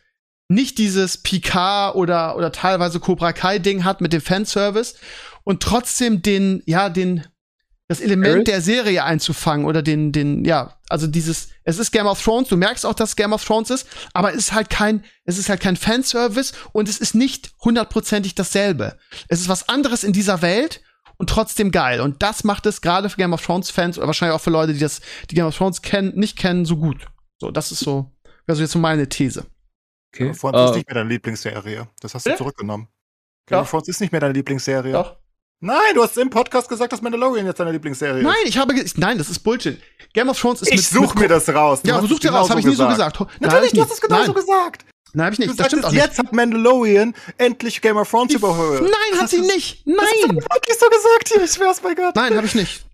nicht 0.49 0.77
dieses 0.77 1.19
Picard 1.19 1.97
oder, 1.97 2.37
oder 2.37 2.53
teilweise 2.53 3.01
Cobra 3.01 3.33
Kai 3.33 3.59
Ding 3.59 3.85
hat 3.85 4.03
mit 4.03 4.13
dem 4.13 4.21
Fanservice 4.21 4.97
und 5.45 5.63
trotzdem 5.63 6.21
den, 6.21 6.63
ja, 6.67 6.91
den, 6.91 7.25
das 7.99 8.05
Element 8.05 8.33
Spirit? 8.33 8.49
der 8.49 8.61
Serie 8.61 9.05
einzufangen 9.05 9.67
oder 9.67 9.83
den, 9.83 10.13
den, 10.13 10.45
ja, 10.45 10.79
also 10.89 11.07
dieses, 11.07 11.49
es 11.65 11.79
ist 11.79 11.91
Game 11.91 12.07
of 12.07 12.23
Thrones, 12.23 12.49
du 12.49 12.57
merkst 12.57 12.85
auch, 12.87 12.95
dass 12.95 13.11
es 13.11 13.17
Game 13.17 13.33
of 13.33 13.45
Thrones 13.45 13.71
ist, 13.71 13.87
aber 14.13 14.31
es 14.33 14.37
ist 14.37 14.53
halt 14.53 14.71
kein, 14.71 15.05
es 15.25 15.39
ist 15.39 15.49
halt 15.49 15.61
kein 15.61 15.77
Fanservice 15.77 16.53
und 16.73 16.89
es 16.89 16.99
ist 16.99 17.15
nicht 17.15 17.53
hundertprozentig 17.63 18.35
dasselbe. 18.35 18.99
Es 19.29 19.41
ist 19.41 19.49
was 19.49 19.69
anderes 19.69 20.05
in 20.05 20.13
dieser 20.13 20.43
Welt 20.43 20.83
und 21.17 21.31
trotzdem 21.31 21.71
geil. 21.71 22.01
Und 22.01 22.23
das 22.23 22.45
macht 22.45 22.67
es 22.67 22.81
gerade 22.81 23.09
für 23.09 23.17
Game 23.17 23.33
of 23.33 23.45
Thrones 23.45 23.71
Fans 23.71 23.99
oder 23.99 24.07
wahrscheinlich 24.09 24.35
auch 24.37 24.41
für 24.43 24.51
Leute, 24.51 24.73
die 24.75 24.81
das, 24.81 25.01
die 25.31 25.35
Game 25.35 25.47
of 25.47 25.57
Thrones 25.57 25.81
kennen, 25.83 26.13
nicht 26.19 26.37
kennen, 26.39 26.65
so 26.65 26.77
gut. 26.77 27.07
So, 27.41 27.51
das 27.51 27.73
ist 27.73 27.81
so, 27.81 28.11
wäre 28.47 28.57
so 28.57 28.63
jetzt 28.63 28.73
so 28.73 28.79
meine 28.79 29.09
These. 29.09 29.41
Okay. 30.13 30.25
Game 30.25 30.31
of 30.31 30.41
Thrones 30.41 30.57
ist 30.71 30.75
Äh, 30.75 30.77
nicht 30.79 30.89
mehr 30.89 30.95
deine 30.95 31.09
Lieblingsserie. 31.11 31.89
Das 32.01 32.15
hast 32.15 32.27
du 32.27 32.31
Ja? 32.31 32.37
zurückgenommen. 32.37 32.89
Game 33.47 33.59
Doch. 33.59 33.63
of 33.63 33.71
Thrones 33.71 33.89
ist 33.89 34.01
nicht 34.01 34.13
mehr 34.13 34.21
deine 34.21 34.33
Lieblingsserie. 34.35 34.93
Doch. 34.93 35.17
Nein, 35.65 35.95
du 35.95 36.03
hast 36.03 36.19
im 36.19 36.29
Podcast 36.29 36.69
gesagt, 36.69 36.93
dass 36.93 37.01
Mandalorian 37.01 37.47
jetzt 37.47 37.59
deine 37.59 37.73
Lieblingsserie 37.73 38.23
Nein, 38.23 38.35
ist. 38.45 38.51
ich 38.51 38.59
habe, 38.59 38.75
ge- 38.75 38.85
nein, 38.97 39.17
das 39.17 39.31
ist 39.31 39.39
Bullshit. 39.41 39.81
Game 40.13 40.29
of 40.29 40.39
Thrones 40.39 40.61
ist 40.61 40.69
Ich 40.69 40.77
mit, 40.77 40.85
suche 40.85 41.15
mit 41.15 41.21
mir 41.21 41.29
das 41.29 41.49
raus. 41.49 41.81
Du 41.83 41.89
Ja, 41.89 42.01
such 42.03 42.19
dir 42.21 42.31
raus, 42.31 42.49
genauso 42.49 42.51
habe 42.51 42.61
ich 42.61 42.67
nie 42.67 42.75
so 42.75 42.87
gesagt. 42.87 43.19
Nein, 43.21 43.29
Natürlich, 43.41 43.67
ich 43.73 43.73
du 43.73 43.83
hast 43.83 43.93
es 43.93 44.01
genauso 44.01 44.25
Nein. 44.25 44.35
gesagt. 44.35 44.85
Nein, 45.15 45.25
habe 45.27 45.33
ich 45.35 45.41
Du 45.41 45.47
nicht. 45.47 45.59
Das 45.61 45.67
stimmt 45.69 45.85
auch 45.85 45.91
sagtest, 45.91 46.09
nicht. 46.09 46.19
jetzt 46.19 46.19
hat 46.29 46.33
Mandalorian 46.35 47.15
endlich 47.39 47.81
Game 47.81 47.97
of 47.97 48.11
Thrones 48.11 48.35
überholt. 48.35 48.83
Nein, 48.83 49.21
hat 49.21 49.31
sie 49.31 49.41
nicht. 49.41 49.83
Das 49.87 49.97
hast 50.05 50.23
du 50.23 50.27
Nein. 50.27 50.37
wirklich 50.37 50.77
so 50.79 50.87
gesagt 50.89 51.29
hier, 51.33 51.43
ich 51.45 51.51
schwör's 51.53 51.81
bei 51.81 51.95
Gott. 51.95 52.15
Nein, 52.15 52.37
habe 52.37 52.47
ich 52.47 52.55
nicht. 52.55 52.85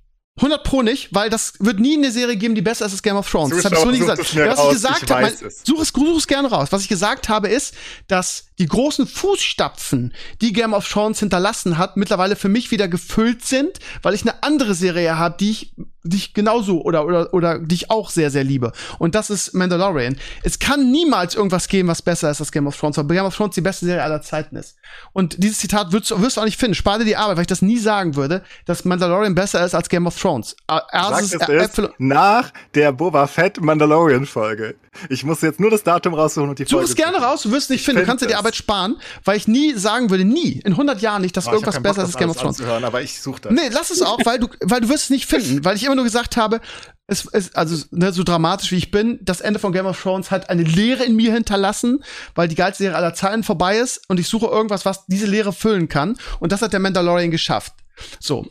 100 0.41 0.64
pro 0.64 0.82
nicht, 0.82 1.09
weil 1.14 1.28
das 1.28 1.53
wird 1.59 1.80
nie 1.80 1.97
eine 1.97 2.11
Serie 2.11 2.36
geben, 2.36 2.55
die 2.55 2.62
besser 2.62 2.86
ist 2.86 2.93
als 2.93 3.03
Game 3.03 3.16
of 3.16 3.30
Thrones. 3.30 3.55
Das 3.55 3.64
habe 3.66 3.74
ich 3.74 3.80
so 3.82 3.91
nie 3.91 3.99
gesagt. 3.99 4.18
Was 4.20 4.28
ich 4.64 4.70
gesagt 4.70 5.03
ich 5.05 5.11
habe, 5.11 5.22
mein- 5.22 5.32
es. 5.34 5.62
such 5.64 5.80
es, 5.80 5.88
such 5.88 6.16
es 6.16 6.26
gerne 6.26 6.49
raus. 6.49 6.68
Was 6.70 6.82
ich 6.82 6.88
gesagt 6.88 7.28
habe, 7.28 7.49
ist, 7.49 7.74
dass 8.09 8.47
die 8.59 8.66
großen 8.66 9.07
Fußstapfen, 9.07 10.14
die 10.41 10.53
Game 10.53 10.72
of 10.72 10.88
Thrones 10.88 11.20
hinterlassen 11.20 11.78
hat, 11.78 11.97
mittlerweile 11.97 12.36
für 12.36 12.49
mich 12.49 12.70
wieder 12.70 12.88
gefüllt 12.88 13.45
sind, 13.45 13.78
weil 14.03 14.14
ich 14.14 14.22
eine 14.22 14.43
andere 14.43 14.74
Serie 14.74 15.18
habe, 15.18 15.36
die 15.38 15.51
ich, 15.51 15.72
die 16.03 16.16
ich 16.16 16.34
genauso 16.34 16.82
oder, 16.82 17.05
oder, 17.07 17.32
oder 17.34 17.59
die 17.59 17.74
ich 17.74 17.90
auch 17.90 18.11
sehr, 18.11 18.30
sehr 18.30 18.44
liebe. 18.44 18.72
Und 18.98 19.14
das 19.14 19.30
ist 19.30 19.55
Mandalorian. 19.55 20.16
Es 20.42 20.59
kann 20.59 20.90
niemals 20.90 21.34
irgendwas 21.34 21.68
geben, 21.68 21.88
was 21.88 22.03
besser 22.03 22.30
ist 22.30 22.40
als 22.40 22.53
Game 22.53 22.66
of 22.66 22.76
Thrones, 22.78 22.96
weil 22.96 23.05
Game 23.07 23.24
of 23.24 23.36
Thrones 23.36 23.55
die 23.55 23.61
beste 23.61 23.86
Serie 23.86 24.03
aller 24.03 24.22
Zeiten 24.22 24.57
ist. 24.57 24.76
Und 25.12 25.42
dieses 25.42 25.59
Zitat 25.59 25.92
wirst, 25.92 26.11
du- 26.11 26.20
wirst 26.22 26.36
du 26.36 26.40
auch 26.40 26.44
nicht 26.46 26.59
finden. 26.59 26.74
Spar 26.74 26.98
dir 26.98 27.05
die 27.05 27.16
Arbeit, 27.16 27.36
weil 27.36 27.42
ich 27.42 27.48
das 27.48 27.62
nie 27.62 27.78
sagen 27.78 28.16
würde, 28.16 28.42
dass 28.66 28.84
Mandalorian 28.84 29.34
besser 29.34 29.64
ist 29.64 29.74
als 29.74 29.88
Game 29.88 30.07
of 30.07 30.18
Thrones. 30.18 30.57
Ä- 30.68 30.80
Sag 30.90 31.11
Erstens, 31.20 31.34
es 31.34 31.40
Äpfel- 31.48 31.90
nach 31.98 32.51
der 32.74 32.92
Boba 32.92 33.26
Fett 33.26 33.61
Mandalorian 33.61 34.26
Folge. 34.26 34.74
Ich 35.09 35.22
muss 35.22 35.40
jetzt 35.42 35.61
nur 35.61 35.70
das 35.70 35.84
Datum 35.84 36.14
raussuchen 36.14 36.48
und 36.51 36.59
die 36.59 36.64
Such 36.64 36.70
Folge. 36.78 36.86
es 36.86 36.96
gerne 36.96 37.18
raus, 37.18 37.42
du 37.42 37.53
wirst 37.53 37.64
es 37.64 37.70
nicht 37.70 37.84
finden. 37.84 37.98
Du 38.01 38.01
find 38.01 38.09
kannst 38.09 38.24
dir 38.24 38.28
die. 38.28 38.34
Arbeit 38.34 38.57
sparen, 38.57 38.96
weil 39.24 39.36
ich 39.36 39.46
nie 39.46 39.74
sagen 39.74 40.11
würde, 40.11 40.24
nie, 40.24 40.61
in 40.64 40.72
100 40.72 41.01
Jahren 41.01 41.22
nicht, 41.22 41.36
dass 41.36 41.46
Oh, 41.46 41.53
irgendwas 41.53 41.76
Bock, 41.76 41.82
besser 41.84 42.03
ist 42.03 42.09
als 42.09 42.16
Game 42.16 42.30
of 42.30 42.36
Thrones. 42.38 42.61
aber 42.61 43.01
ich 43.03 43.20
suche 43.20 43.40
das. 43.42 43.53
Nee, 43.53 43.68
lass 43.70 43.90
es 43.90 44.03
auch, 44.03 44.18
weil 44.24 44.38
du, 44.40 44.48
weil 44.62 44.80
du 44.80 44.88
wirst 44.88 45.05
es 45.05 45.11
nicht 45.11 45.26
finden, 45.26 45.64
weil 45.64 45.76
ich 45.76 45.84
immer 45.91 45.97
nur 45.97 46.05
gesagt 46.05 46.36
habe, 46.36 46.61
es 47.07 47.24
ist, 47.24 47.57
also, 47.57 47.84
ne, 47.91 48.12
so 48.12 48.22
dramatisch 48.22 48.70
wie 48.70 48.76
ich 48.76 48.91
bin, 48.93 49.18
das 49.22 49.41
Ende 49.41 49.59
von 49.59 49.72
Game 49.72 49.86
of 49.86 50.01
Thrones 50.01 50.30
hat 50.30 50.49
eine 50.49 50.62
Leere 50.62 51.03
in 51.05 51.16
mir 51.16 51.32
hinterlassen, 51.32 52.05
weil 52.36 52.47
die 52.47 52.55
geilste 52.55 52.84
Serie 52.84 52.97
aller 52.97 53.14
Zeiten 53.14 53.43
vorbei 53.43 53.78
ist 53.78 54.01
und 54.09 54.20
ich 54.20 54.28
suche 54.28 54.47
irgendwas, 54.47 54.84
was 54.84 55.07
diese 55.07 55.26
Leere 55.26 55.53
füllen 55.53 55.88
kann. 55.88 56.16
Und 56.38 56.53
das 56.53 56.62
hat 56.62 56.72
der 56.72 56.80
Mandalorian 56.80 57.30
geschafft. 57.32 57.72
So. 58.20 58.47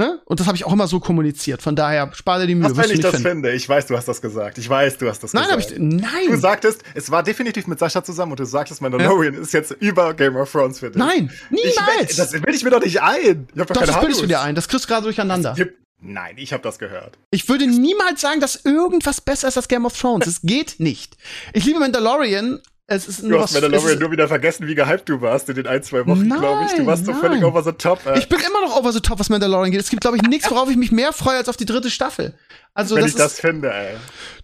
Ne? 0.00 0.20
Und 0.26 0.38
das 0.38 0.46
habe 0.46 0.56
ich 0.56 0.64
auch 0.64 0.72
immer 0.72 0.86
so 0.86 1.00
kommuniziert. 1.00 1.60
Von 1.60 1.74
daher, 1.74 2.10
spar 2.14 2.38
dir 2.38 2.46
die 2.46 2.54
Mühe. 2.54 2.70
Was, 2.70 2.76
wenn 2.76 2.84
du 2.86 2.92
ich 2.94 3.00
das 3.00 3.10
finden. 3.16 3.28
finde? 3.28 3.52
Ich 3.52 3.68
weiß, 3.68 3.86
du 3.88 3.96
hast 3.96 4.06
das 4.06 4.22
gesagt. 4.22 4.56
Ich 4.56 4.68
weiß, 4.70 4.96
du 4.98 5.08
hast 5.08 5.24
das 5.24 5.34
Nein, 5.34 5.46
ich, 5.58 5.66
gesagt. 5.66 5.76
Du 5.76 5.84
nein, 5.84 6.40
sagtest, 6.40 6.82
es 6.94 7.10
war 7.10 7.24
definitiv 7.24 7.66
mit 7.66 7.80
Sascha 7.80 8.04
zusammen 8.04 8.30
und 8.30 8.38
du 8.40 8.44
sagtest, 8.46 8.80
Mandalorian 8.80 9.34
ist 9.34 9.52
jetzt 9.52 9.72
über 9.80 10.14
Game 10.14 10.36
of 10.36 10.50
Thrones 10.52 10.78
für 10.78 10.88
dich. 10.90 10.96
nein, 10.96 11.30
Ich, 11.50 11.76
niemals. 11.76 12.14
das 12.14 12.30
bilde 12.30 12.52
ich 12.52 12.62
mir 12.62 12.70
doch 12.70 12.80
nicht 12.80 13.02
ein. 13.02 13.48
Ich 13.52 13.60
hab 13.60 13.66
doch, 13.66 13.74
Doch, 13.74 13.80
keine 13.80 13.86
das 13.92 14.00
bildest 14.00 14.22
du 14.22 14.26
dir 14.26 14.40
ein. 14.40 14.54
Das 14.54 14.68
kriegst 14.68 14.84
du 14.84 14.88
gerade 14.88 15.02
durcheinander. 15.02 15.56
Nein, 16.00 16.36
ich 16.38 16.52
habe 16.52 16.62
das 16.62 16.78
gehört. 16.78 17.18
Ich 17.30 17.48
würde 17.48 17.66
niemals 17.66 18.20
sagen, 18.20 18.40
dass 18.40 18.64
irgendwas 18.64 19.20
besser 19.20 19.48
ist 19.48 19.56
als 19.56 19.68
Game 19.68 19.84
of 19.84 19.98
Thrones. 19.98 20.26
Es 20.26 20.42
geht 20.42 20.78
nicht. 20.78 21.16
Ich 21.52 21.64
liebe 21.64 21.80
Mandalorian. 21.80 22.60
Es 22.90 23.06
ist 23.06 23.22
Du 23.22 23.38
hast. 23.38 23.52
Mandalorian 23.52 23.98
nur 23.98 24.10
wieder 24.12 24.28
vergessen, 24.28 24.66
wie 24.66 24.74
gehypt 24.74 25.08
du 25.08 25.20
warst 25.20 25.48
in 25.48 25.56
den 25.56 25.66
ein, 25.66 25.82
zwei 25.82 26.06
Wochen, 26.06 26.26
Nein, 26.26 26.38
glaube 26.38 26.66
ich. 26.66 26.72
Du 26.72 26.86
warst 26.86 27.04
so 27.04 27.12
völlig 27.12 27.40
nein. 27.40 27.50
over 27.50 27.62
the 27.62 27.72
top. 27.72 28.06
Äh. 28.06 28.18
ich 28.18 28.28
bin 28.28 28.38
immer 28.38 28.60
noch 28.62 28.76
over 28.76 28.92
the 28.92 29.00
top, 29.00 29.18
was 29.18 29.28
Mandalorian 29.28 29.72
geht. 29.72 29.80
Es 29.80 29.90
gibt, 29.90 30.00
glaube 30.00 30.16
ich, 30.16 30.22
nichts, 30.22 30.50
worauf 30.50 30.70
ich 30.70 30.76
mich 30.76 30.92
mehr 30.92 31.12
freue 31.12 31.36
als 31.36 31.48
auf 31.48 31.56
die 31.56 31.66
dritte 31.66 31.90
Staffel. 31.90 32.38
Also 32.74 32.94
wenn 32.94 33.02
das 33.02 33.10
ich 33.10 33.16
das 33.16 33.32
ist, 33.34 33.40
finde, 33.40 33.72
ey. 33.72 33.96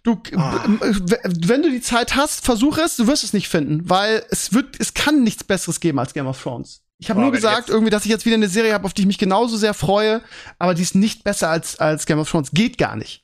du, 0.02 0.20
äh, 0.32 0.38
wenn 1.46 1.62
du 1.62 1.70
die 1.70 1.80
Zeit 1.80 2.16
hast, 2.16 2.44
versuch 2.44 2.78
es. 2.78 2.96
Du 2.96 3.06
wirst 3.06 3.22
es 3.22 3.32
nicht 3.32 3.48
finden, 3.48 3.88
weil 3.88 4.24
es 4.30 4.52
wird, 4.52 4.74
es 4.80 4.92
kann 4.92 5.22
nichts 5.22 5.44
Besseres 5.44 5.78
geben 5.78 6.00
als 6.00 6.12
Game 6.12 6.26
of 6.26 6.42
Thrones. 6.42 6.83
Ich 7.04 7.10
habe 7.10 7.20
nur 7.20 7.32
gesagt, 7.32 7.68
irgendwie, 7.68 7.90
dass 7.90 8.06
ich 8.06 8.10
jetzt 8.10 8.24
wieder 8.24 8.36
eine 8.36 8.48
Serie 8.48 8.72
habe, 8.72 8.86
auf 8.86 8.94
die 8.94 9.02
ich 9.02 9.06
mich 9.06 9.18
genauso 9.18 9.58
sehr 9.58 9.74
freue, 9.74 10.22
aber 10.58 10.72
die 10.72 10.80
ist 10.80 10.94
nicht 10.94 11.22
besser 11.22 11.50
als, 11.50 11.78
als 11.78 12.06
Game 12.06 12.18
of 12.18 12.30
Thrones. 12.30 12.52
Geht 12.52 12.78
gar 12.78 12.96
nicht. 12.96 13.23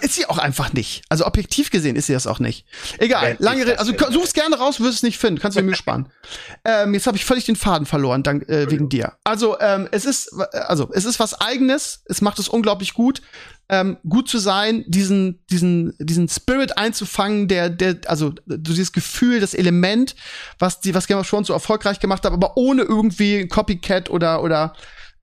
Ist 0.00 0.14
sie 0.14 0.26
auch 0.26 0.38
einfach 0.38 0.72
nicht. 0.72 1.02
Also 1.08 1.26
objektiv 1.26 1.70
gesehen 1.70 1.96
ist 1.96 2.06
sie 2.06 2.14
das 2.14 2.26
auch 2.26 2.38
nicht. 2.38 2.66
Egal, 2.98 3.36
Wenn 3.38 3.44
lange 3.44 3.62
Rede. 3.62 3.78
Also 3.78 3.92
finde. 3.92 4.12
such 4.12 4.24
es 4.24 4.32
gerne 4.32 4.56
raus, 4.56 4.80
wirst 4.80 4.94
es 4.94 5.02
nicht 5.02 5.18
finden. 5.18 5.40
Kannst 5.40 5.58
du 5.58 5.62
mir 5.62 5.74
sparen. 5.74 6.08
ähm, 6.64 6.94
jetzt 6.94 7.06
habe 7.06 7.16
ich 7.16 7.24
völlig 7.24 7.44
den 7.44 7.56
Faden 7.56 7.86
verloren, 7.86 8.22
dank, 8.22 8.48
äh, 8.48 8.70
wegen 8.70 8.88
dir. 8.88 9.12
Also 9.24 9.58
ähm, 9.60 9.88
es 9.90 10.06
ist, 10.06 10.32
also 10.52 10.90
es 10.92 11.04
ist 11.04 11.20
was 11.20 11.40
Eigenes. 11.40 12.02
Es 12.06 12.22
macht 12.22 12.38
es 12.38 12.48
unglaublich 12.48 12.94
gut, 12.94 13.20
ähm, 13.68 13.98
gut 14.08 14.28
zu 14.28 14.38
sein, 14.38 14.84
diesen, 14.86 15.44
diesen, 15.50 15.94
diesen 15.98 16.28
Spirit 16.28 16.78
einzufangen, 16.78 17.48
der, 17.48 17.68
der, 17.68 17.96
also 18.06 18.34
dieses 18.46 18.92
Gefühl, 18.92 19.40
das 19.40 19.54
Element, 19.54 20.16
was 20.58 20.80
die, 20.80 20.94
was 20.94 21.06
Game 21.06 21.18
of 21.18 21.28
Thrones 21.28 21.48
so 21.48 21.52
erfolgreich 21.52 22.00
gemacht 22.00 22.24
hat, 22.24 22.32
aber 22.32 22.56
ohne 22.56 22.82
irgendwie 22.82 23.48
Copycat 23.48 24.10
oder 24.10 24.42
oder 24.42 24.74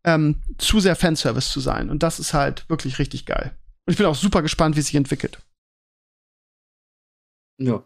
ähm, 0.04 0.42
zu 0.58 0.80
sehr 0.80 0.96
Fanservice 0.96 1.52
zu 1.52 1.60
sein. 1.60 1.90
Und 1.90 2.04
das 2.04 2.20
ist 2.20 2.34
halt 2.34 2.66
wirklich 2.70 3.00
richtig 3.00 3.26
geil. 3.26 3.56
Und 3.92 3.96
ich 3.96 3.98
bin 3.98 4.06
auch 4.08 4.16
super 4.16 4.42
gespannt, 4.42 4.78
wie 4.78 4.80
es 4.80 4.86
sich 4.86 4.96
entwickelt. 4.96 5.42
Ja. 7.60 7.84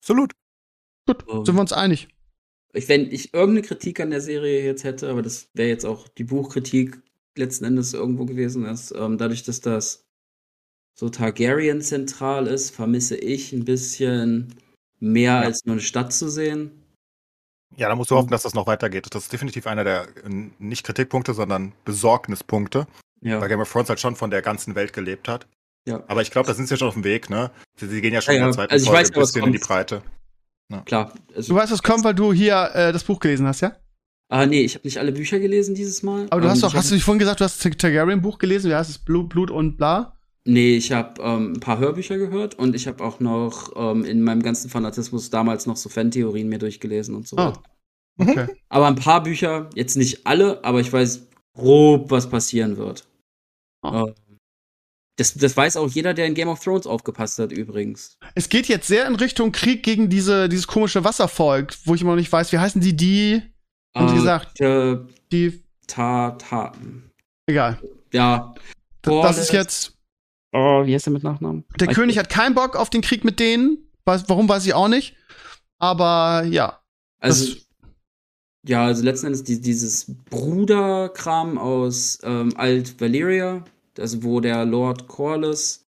Absolut. 0.00 0.32
Gut, 1.06 1.26
Ähm. 1.28 1.44
sind 1.44 1.56
wir 1.56 1.60
uns 1.60 1.74
einig. 1.74 2.08
Ich, 2.72 2.88
wenn 2.88 3.12
ich 3.12 3.34
irgendeine 3.34 3.60
Kritik 3.66 4.00
an 4.00 4.08
der 4.08 4.22
Serie 4.22 4.64
jetzt 4.64 4.82
hätte, 4.82 5.10
aber 5.10 5.20
das 5.20 5.50
wäre 5.52 5.68
jetzt 5.68 5.84
auch 5.84 6.08
die 6.08 6.24
Buchkritik 6.24 7.02
letzten 7.36 7.66
Endes 7.66 7.92
irgendwo 7.92 8.24
gewesen 8.24 8.64
ist, 8.64 8.92
ähm, 8.92 9.18
dadurch, 9.18 9.42
dass 9.42 9.60
das 9.60 10.06
so 10.98 11.10
Targaryen 11.10 11.82
zentral 11.82 12.46
ist, 12.46 12.70
vermisse 12.70 13.18
ich 13.18 13.52
ein 13.52 13.66
bisschen 13.66 14.54
mehr 15.00 15.32
Ja. 15.32 15.40
als 15.40 15.66
nur 15.66 15.74
eine 15.74 15.82
Stadt 15.82 16.14
zu 16.14 16.30
sehen. 16.30 16.82
Ja, 17.76 17.90
da 17.90 17.94
musst 17.94 18.10
du 18.10 18.16
hoffen, 18.16 18.30
dass 18.30 18.44
das 18.44 18.54
noch 18.54 18.66
weitergeht. 18.66 19.06
Das 19.14 19.24
ist 19.24 19.32
definitiv 19.34 19.66
einer 19.66 19.84
der 19.84 20.08
äh, 20.24 20.50
nicht 20.58 20.84
Kritikpunkte, 20.86 21.34
sondern 21.34 21.74
Besorgnispunkte. 21.84 22.86
Ja. 23.22 23.40
Weil 23.40 23.48
Game 23.48 23.60
of 23.60 23.70
Thrones 23.72 23.88
halt 23.88 24.00
schon 24.00 24.16
von 24.16 24.30
der 24.30 24.42
ganzen 24.42 24.74
Welt 24.74 24.92
gelebt 24.92 25.28
hat. 25.28 25.46
Ja. 25.86 26.02
Aber 26.08 26.22
ich 26.22 26.30
glaube, 26.30 26.46
da 26.46 26.54
sind 26.54 26.66
sie 26.68 26.74
ja 26.74 26.78
schon 26.78 26.88
auf 26.88 26.94
dem 26.94 27.04
Weg, 27.04 27.30
ne? 27.30 27.50
Sie, 27.76 27.88
sie 27.88 28.00
gehen 28.00 28.12
ja 28.14 28.20
schon 28.20 28.34
Ja, 28.34 28.40
in 28.40 28.42
ja. 28.42 28.46
der 28.48 28.54
zweiten 28.54 28.72
Also 28.72 28.84
ich 28.84 28.90
Folge 28.90 29.00
weiß 29.02 29.10
ja, 29.10 29.16
ein 29.16 29.20
bisschen 29.22 29.44
in 29.46 29.52
die. 29.52 29.58
Breite. 29.58 30.02
Klar. 30.86 31.12
Also, 31.36 31.52
Du 31.52 31.58
weißt, 31.60 31.70
was 31.72 31.82
kommt, 31.82 32.02
weil 32.04 32.14
du 32.14 32.32
hier 32.32 32.70
äh, 32.74 32.92
das 32.92 33.04
Buch 33.04 33.20
gelesen 33.20 33.46
hast, 33.46 33.60
ja? 33.60 33.72
ah, 34.30 34.46
nee, 34.46 34.62
ich 34.62 34.74
habe 34.74 34.86
nicht 34.86 34.96
alle 34.98 35.12
Bücher 35.12 35.38
gelesen 35.38 35.74
dieses 35.74 36.02
Mal. 36.02 36.26
Aber 36.30 36.40
du 36.40 36.46
Ähm, 36.46 36.52
hast 36.52 36.62
doch, 36.62 36.70
ich 36.70 36.76
hast 36.76 36.90
du 36.90 36.94
nicht 36.94 37.04
vorhin 37.04 37.18
gesagt, 37.18 37.40
du 37.40 37.44
hast 37.44 37.62
das 37.62 37.76
Targaryen-Buch 37.76 38.38
gelesen? 38.38 38.70
Wie 38.70 38.74
heißt 38.74 38.88
es? 38.88 38.98
Blut, 38.98 39.28
Blut 39.28 39.50
und 39.50 39.76
bla? 39.76 40.16
Nee, 40.44 40.76
ich 40.76 40.90
habe 40.90 41.20
ähm, 41.22 41.52
ein 41.52 41.60
paar 41.60 41.78
Hörbücher 41.78 42.16
gehört 42.16 42.54
und 42.58 42.74
ich 42.74 42.86
habe 42.86 43.04
auch 43.04 43.20
noch 43.20 43.72
ähm, 43.76 44.04
in 44.04 44.22
meinem 44.22 44.42
ganzen 44.42 44.70
Fanatismus 44.70 45.28
damals 45.30 45.66
noch 45.66 45.76
so 45.76 45.88
Fantheorien 45.90 46.48
mir 46.48 46.58
durchgelesen 46.58 47.14
und 47.14 47.28
so 47.28 47.36
Ah. 47.36 47.48
weiter. 47.48 47.62
Okay. 48.18 48.46
Aber 48.70 48.86
ein 48.86 48.94
paar 48.96 49.22
Bücher, 49.22 49.68
jetzt 49.74 49.96
nicht 49.96 50.26
alle, 50.26 50.64
aber 50.64 50.80
ich 50.80 50.90
weiß 50.92 51.26
grob, 51.54 52.10
was 52.10 52.28
passieren 52.30 52.76
wird. 52.78 53.06
Ah. 53.82 54.04
Ähm, 54.06 54.14
das, 55.16 55.34
das 55.34 55.56
weiß 55.56 55.76
auch 55.76 55.88
jeder, 55.90 56.14
der 56.14 56.26
in 56.26 56.34
Game 56.34 56.48
of 56.48 56.62
Thrones 56.64 56.86
aufgepasst 56.86 57.38
hat, 57.38 57.52
übrigens. 57.52 58.16
Es 58.34 58.48
geht 58.48 58.66
jetzt 58.66 58.86
sehr 58.88 59.06
in 59.06 59.14
Richtung 59.16 59.52
Krieg 59.52 59.82
gegen 59.82 60.08
diese, 60.08 60.48
dieses 60.48 60.66
komische 60.66 61.04
Wasservolk, 61.04 61.74
wo 61.84 61.94
ich 61.94 62.00
immer 62.00 62.12
noch 62.12 62.16
nicht 62.16 62.32
weiß, 62.32 62.50
wie 62.52 62.58
heißen 62.58 62.80
die, 62.80 62.96
die, 62.96 63.42
Haben 63.94 64.08
sie 64.08 64.14
Äh, 64.14 64.18
gesagt. 64.18 64.60
äh, 64.60 64.96
die, 65.30 65.62
ta, 65.86 66.30
ta, 66.32 66.72
egal. 67.46 67.78
ja. 68.12 68.54
das 69.02 69.36
ist 69.38 69.52
jetzt, 69.52 69.98
Oh, 70.54 70.84
wie 70.84 70.94
heißt 70.94 71.06
der 71.06 71.12
mit 71.14 71.22
Nachnamen? 71.22 71.64
der 71.80 71.88
Weiß 71.88 71.94
König 71.94 72.18
hat 72.18 72.28
keinen 72.28 72.54
Bock 72.54 72.76
auf 72.76 72.90
den 72.90 73.00
Krieg 73.00 73.24
mit 73.24 73.38
denen. 73.40 73.90
Weiß, 74.04 74.24
warum 74.28 74.48
weiß 74.48 74.66
ich 74.66 74.74
auch 74.74 74.88
nicht. 74.88 75.16
Aber 75.78 76.44
ja. 76.44 76.80
Also, 77.20 77.54
ja, 78.66 78.84
also 78.84 79.02
letzten 79.02 79.26
Endes 79.28 79.44
die, 79.44 79.60
dieses 79.60 80.06
Bruderkram 80.30 81.56
aus 81.58 82.18
ähm, 82.22 82.52
Alt 82.56 83.00
Valyria, 83.00 83.64
also 83.98 84.22
wo 84.22 84.40
der 84.40 84.64
Lord 84.64 85.08
Corlys 85.08 85.84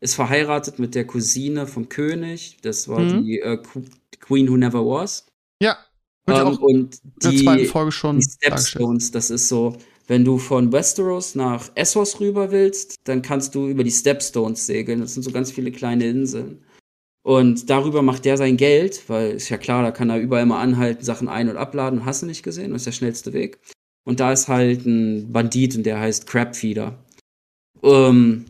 ist 0.00 0.14
verheiratet 0.14 0.78
mit 0.78 0.94
der 0.94 1.06
Cousine 1.06 1.66
vom 1.66 1.88
König. 1.88 2.58
Das 2.62 2.88
war 2.88 3.00
Mhm. 3.00 3.24
die 3.24 3.40
äh, 3.40 3.58
Qu- 3.62 3.84
Queen 4.20 4.48
Who 4.48 4.56
Never 4.56 4.84
Was. 4.86 5.26
Ja. 5.62 5.76
Ähm, 6.28 6.56
und 6.58 6.98
die, 7.22 7.66
Folge 7.66 7.92
schon 7.92 8.18
die. 8.18 8.26
Stepstones, 8.28 9.10
das 9.12 9.30
ist 9.30 9.48
so, 9.48 9.76
wenn 10.08 10.24
du 10.24 10.38
von 10.38 10.72
Westeros 10.72 11.34
nach 11.34 11.70
Essos 11.76 12.20
rüber 12.20 12.50
willst, 12.50 12.96
dann 13.04 13.22
kannst 13.22 13.54
du 13.54 13.68
über 13.68 13.84
die 13.84 13.90
Stepstones 13.92 14.66
segeln. 14.66 15.00
Das 15.00 15.14
sind 15.14 15.22
so 15.22 15.30
ganz 15.30 15.50
viele 15.52 15.70
kleine 15.72 16.06
Inseln. 16.08 16.62
Und 17.24 17.70
darüber 17.70 18.02
macht 18.02 18.24
der 18.24 18.36
sein 18.36 18.56
Geld, 18.56 19.08
weil 19.08 19.32
ist 19.32 19.48
ja 19.48 19.56
klar, 19.56 19.82
da 19.82 19.90
kann 19.90 20.10
er 20.10 20.20
überall 20.20 20.46
mal 20.46 20.60
anhalten, 20.60 21.04
Sachen 21.04 21.28
ein- 21.28 21.48
und 21.48 21.56
abladen, 21.56 22.04
hast 22.04 22.22
du 22.22 22.26
nicht 22.26 22.42
gesehen, 22.42 22.70
das 22.72 22.82
ist 22.82 22.86
der 22.86 22.92
schnellste 22.92 23.32
Weg. 23.32 23.58
Und 24.04 24.20
da 24.20 24.32
ist 24.32 24.46
halt 24.46 24.86
ein 24.86 25.32
Bandit 25.32 25.74
und 25.76 25.84
der 25.84 25.98
heißt 25.98 26.26
Crabfeeder. 26.28 27.04
Ähm, 27.82 28.46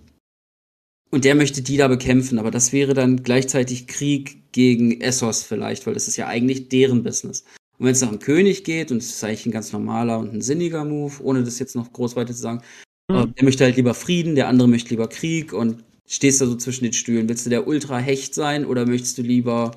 und 1.11 1.25
der 1.25 1.35
möchte 1.35 1.63
die 1.63 1.77
da 1.77 1.89
bekämpfen, 1.89 2.39
aber 2.39 2.51
das 2.51 2.73
wäre 2.73 2.95
dann 2.95 3.23
gleichzeitig 3.23 3.87
Krieg 3.87 4.53
gegen 4.53 5.01
Essos 5.01 5.43
vielleicht, 5.43 5.87
weil 5.87 5.95
das 5.95 6.09
ist 6.09 6.17
ja 6.17 6.27
eigentlich 6.27 6.69
deren 6.69 7.03
Business. 7.03 7.45
Und 7.79 7.87
wenn 7.87 7.93
es 7.93 8.01
nach 8.01 8.11
dem 8.11 8.19
König 8.19 8.65
geht, 8.65 8.91
und 8.91 8.99
es 8.99 9.11
ist 9.11 9.25
eigentlich 9.25 9.47
ein 9.47 9.53
ganz 9.53 9.73
normaler 9.73 10.19
und 10.19 10.33
ein 10.33 10.41
sinniger 10.41 10.85
Move, 10.85 11.23
ohne 11.23 11.45
das 11.45 11.59
jetzt 11.59 11.77
noch 11.77 11.93
groß 11.93 12.17
weiter 12.17 12.33
zu 12.33 12.41
sagen, 12.41 12.63
Mhm. 13.09 13.35
der 13.35 13.45
möchte 13.45 13.65
halt 13.65 13.77
lieber 13.77 13.95
Frieden, 13.95 14.35
der 14.35 14.49
andere 14.49 14.69
möchte 14.69 14.91
lieber 14.91 15.09
Krieg 15.09 15.53
und 15.53 15.85
stehst 16.09 16.41
da 16.41 16.47
so 16.47 16.57
zwischen 16.57 16.85
den 16.85 16.93
Stühlen. 16.93 17.29
Willst 17.29 17.47
du 17.47 17.51
der 17.51 17.67
Ultra-Hecht 17.67 18.35
sein 18.35 18.65
oder 18.65 18.87
möchtest 18.87 19.19
du 19.19 19.23
lieber 19.23 19.71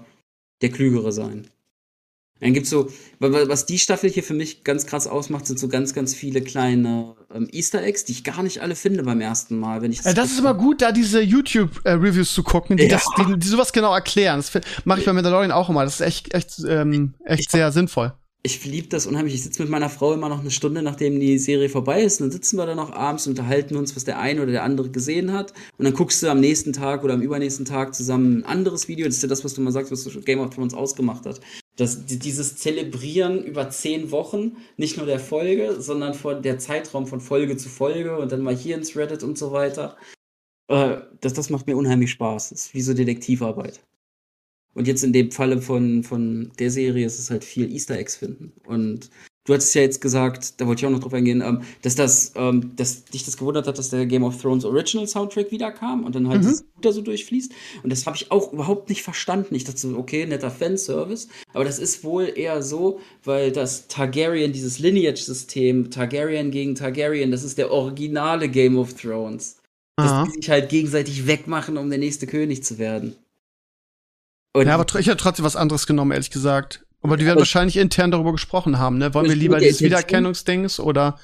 der 0.62 0.70
Klügere 0.70 1.12
sein? 1.12 1.48
Dann 2.42 2.54
gibt's 2.54 2.70
so, 2.70 2.88
wa- 3.20 3.32
wa- 3.32 3.48
was 3.48 3.66
die 3.66 3.78
Staffel 3.80 4.10
hier 4.10 4.24
für 4.24 4.34
mich 4.34 4.64
ganz 4.64 4.86
krass 4.86 5.08
ausmacht, 5.08 5.46
sind 5.46 5.60
so 5.60 5.68
ganz, 5.68 5.94
ganz 5.94 6.14
viele 6.16 6.42
kleine 6.42 7.16
ähm, 7.34 7.50
Easter 7.52 7.84
Eggs, 7.84 8.06
die 8.06 8.14
ich 8.14 8.24
gar 8.24 8.42
nicht 8.44 8.62
alle 8.62 8.76
finde 8.76 9.04
beim 9.04 9.20
ersten 9.22 9.60
Mal, 9.60 9.82
wenn 9.82 9.92
ich 9.92 10.06
Äh, 10.06 10.14
das 10.14 10.32
ist 10.32 10.40
immer 10.40 10.54
gut, 10.54 10.82
da 10.82 10.92
diese 10.94 11.22
YouTube-Reviews 11.22 12.34
zu 12.34 12.44
gucken, 12.44 12.78
die, 12.78 12.84
Ja. 12.84 12.90
das, 12.90 13.06
die, 13.18 13.38
die 13.40 13.48
sowas 13.48 13.74
genau 13.74 13.94
erklären. 13.94 14.38
Das 14.40 14.52
mache 14.86 15.00
ich 15.00 15.06
bei 15.06 15.14
Mandalorian 15.14 15.52
auch 15.52 15.70
immer. 15.70 15.84
Das 15.84 15.96
ist 15.96 16.02
echt, 16.02 16.34
echt, 16.34 16.62
ähm, 16.68 17.14
echt 17.26 17.52
sehr 17.52 17.72
sinnvoll. 17.72 18.14
Ich 18.42 18.64
liebe 18.64 18.88
das 18.88 19.06
unheimlich. 19.06 19.34
Ich 19.34 19.44
sitze 19.44 19.62
mit 19.62 19.70
meiner 19.70 19.90
Frau 19.90 20.14
immer 20.14 20.30
noch 20.30 20.40
eine 20.40 20.50
Stunde, 20.50 20.82
nachdem 20.82 21.20
die 21.20 21.38
Serie 21.40 21.68
vorbei 21.68 22.02
ist. 22.04 22.22
Und 22.22 22.28
dann 22.28 22.32
sitzen 22.32 22.56
wir 22.58 22.66
da 22.66 22.74
noch 22.74 22.94
abends 22.94 23.28
und 23.28 23.32
unterhalten 23.38 23.76
uns, 23.76 23.98
was 23.98 24.06
der 24.06 24.18
eine 24.18 24.42
oder 24.42 24.54
der 24.54 24.64
andere 24.64 24.90
gesehen 24.90 25.34
hat. 25.34 25.52
Und 25.78 25.84
dann 25.84 25.94
guckst 25.94 26.24
du 26.24 26.30
am 26.32 26.40
nächsten 26.40 26.72
Tag 26.72 27.04
oder 27.04 27.16
am 27.16 27.22
übernächsten 27.22 27.66
Tag 27.66 27.94
zusammen 27.94 28.38
ein 28.40 28.44
anderes 28.46 28.88
Video. 28.88 29.06
Das 29.08 29.16
ist 29.18 29.24
ja 29.24 29.28
das, 29.28 29.44
was 29.44 29.56
du 29.56 29.62
mal 29.62 29.72
sagst, 29.74 29.92
was 29.92 30.08
Game 30.24 30.40
of 30.40 30.52
Thrones 30.56 30.74
ausgemacht 30.74 31.26
hat. 31.26 31.42
Das, 31.80 32.06
die- 32.06 32.20
dieses 32.20 32.58
Zelebrieren 32.58 33.44
über 33.44 33.70
zehn 33.70 34.12
Wochen, 34.12 34.58
nicht 34.78 34.98
nur 34.98 35.06
der 35.06 35.20
Folge, 35.20 35.82
sondern 35.82 36.14
von 36.14 36.42
der 36.44 36.60
Zeitraum 36.60 37.08
von 37.08 37.22
Folge 37.22 37.56
zu 37.58 37.70
Folge 37.70 38.18
und 38.18 38.32
dann 38.32 38.42
mal 38.42 38.56
hier 38.56 38.76
ins 38.76 38.96
Reddit 38.98 39.24
und 39.24 39.38
so 39.38 39.52
weiter. 39.52 39.96
Äh, 40.68 40.98
das, 41.22 41.34
das 41.34 41.50
macht 41.50 41.68
mir 41.68 41.78
unheimlich 41.78 42.12
Spaß. 42.12 42.50
Das 42.50 42.66
ist 42.68 42.74
wie 42.74 42.82
so 42.82 42.94
Detektivarbeit. 42.94 43.80
Und 44.74 44.88
jetzt 44.88 45.04
in 45.04 45.14
dem 45.14 45.32
Falle 45.32 45.62
von, 45.62 46.04
von 46.04 46.52
der 46.60 46.70
Serie 46.72 47.06
ist 47.06 47.18
es 47.20 47.30
halt 47.32 47.44
viel 47.44 47.72
Easter 47.74 47.98
Eggs 47.98 48.16
finden. 48.18 48.54
Und 48.66 49.10
du 49.50 49.56
hattest 49.56 49.74
ja 49.74 49.82
jetzt 49.82 50.00
gesagt, 50.00 50.62
da 50.62 50.68
wollte 50.68 50.82
ich 50.82 50.86
auch 50.86 50.92
noch 50.92 51.00
drauf 51.00 51.14
eingehen, 51.14 51.42
ähm, 51.42 51.62
dass 51.82 51.96
das, 51.96 52.34
ähm, 52.36 52.76
dass 52.76 53.04
dich 53.06 53.26
das 53.26 53.36
gewundert 53.36 53.66
hat, 53.68 53.80
dass 53.80 53.90
der 53.90 54.06
Game 54.06 54.24
of 54.24 54.40
Thrones 54.40 54.64
Original 54.64 55.08
Soundtrack 55.08 55.52
wiederkam 55.52 56.04
und 56.04 56.14
dann 56.14 56.28
halt 56.30 56.44
Mhm. 56.44 56.46
das 56.48 56.64
da 56.82 56.92
so 56.92 57.02
durchfließt. 57.02 57.52
Und 57.84 57.90
das 57.90 58.06
habe 58.06 58.16
ich 58.16 58.32
auch 58.32 58.54
überhaupt 58.54 58.90
nicht 58.90 59.02
verstanden. 59.02 59.56
Ich 59.56 59.64
dachte 59.64 59.80
so, 59.80 59.98
okay, 59.98 60.26
netter 60.28 60.52
Fanservice. 60.52 61.28
Aber 61.54 61.64
das 61.64 61.80
ist 61.80 62.04
wohl 62.04 62.32
eher 62.36 62.62
so, 62.62 63.00
weil 63.24 63.52
das 63.52 63.88
Targaryen, 63.88 64.54
dieses 64.54 64.78
Lineage-System, 64.78 65.90
Targaryen 65.90 66.52
gegen 66.52 66.76
Targaryen, 66.76 67.32
das 67.32 67.44
ist 67.44 67.58
der 67.58 67.72
originale 67.72 68.50
Game 68.50 68.78
of 68.78 68.94
Thrones. 68.94 69.58
Dass 69.98 70.12
Aha. 70.12 70.26
die 70.26 70.32
sich 70.42 70.50
halt 70.50 70.70
gegenseitig 70.70 71.26
wegmachen, 71.28 71.76
um 71.78 71.90
der 71.90 72.00
nächste 72.00 72.28
König 72.28 72.64
zu 72.64 72.78
werden. 72.78 73.16
Und 74.54 74.68
Ja, 74.68 74.76
aber 74.76 75.00
ich 75.00 75.08
hätte 75.08 75.18
trotzdem 75.18 75.44
was 75.46 75.56
anderes 75.56 75.88
genommen, 75.88 76.12
ehrlich 76.12 76.32
gesagt. 76.32 76.86
Aber 77.02 77.18
die 77.18 77.24
werden 77.26 77.34
Aber- 77.34 77.42
wahrscheinlich 77.42 77.78
intern 77.78 78.12
darüber 78.12 78.32
gesprochen 78.32 78.78
haben, 78.80 78.98
ne? 78.98 79.14
Wollen 79.14 79.30
wir 79.30 79.36
lieber 79.36 79.60
dieses. 79.60 79.82
Wiedererkennungsdings 79.82 80.80
oder 80.80 81.18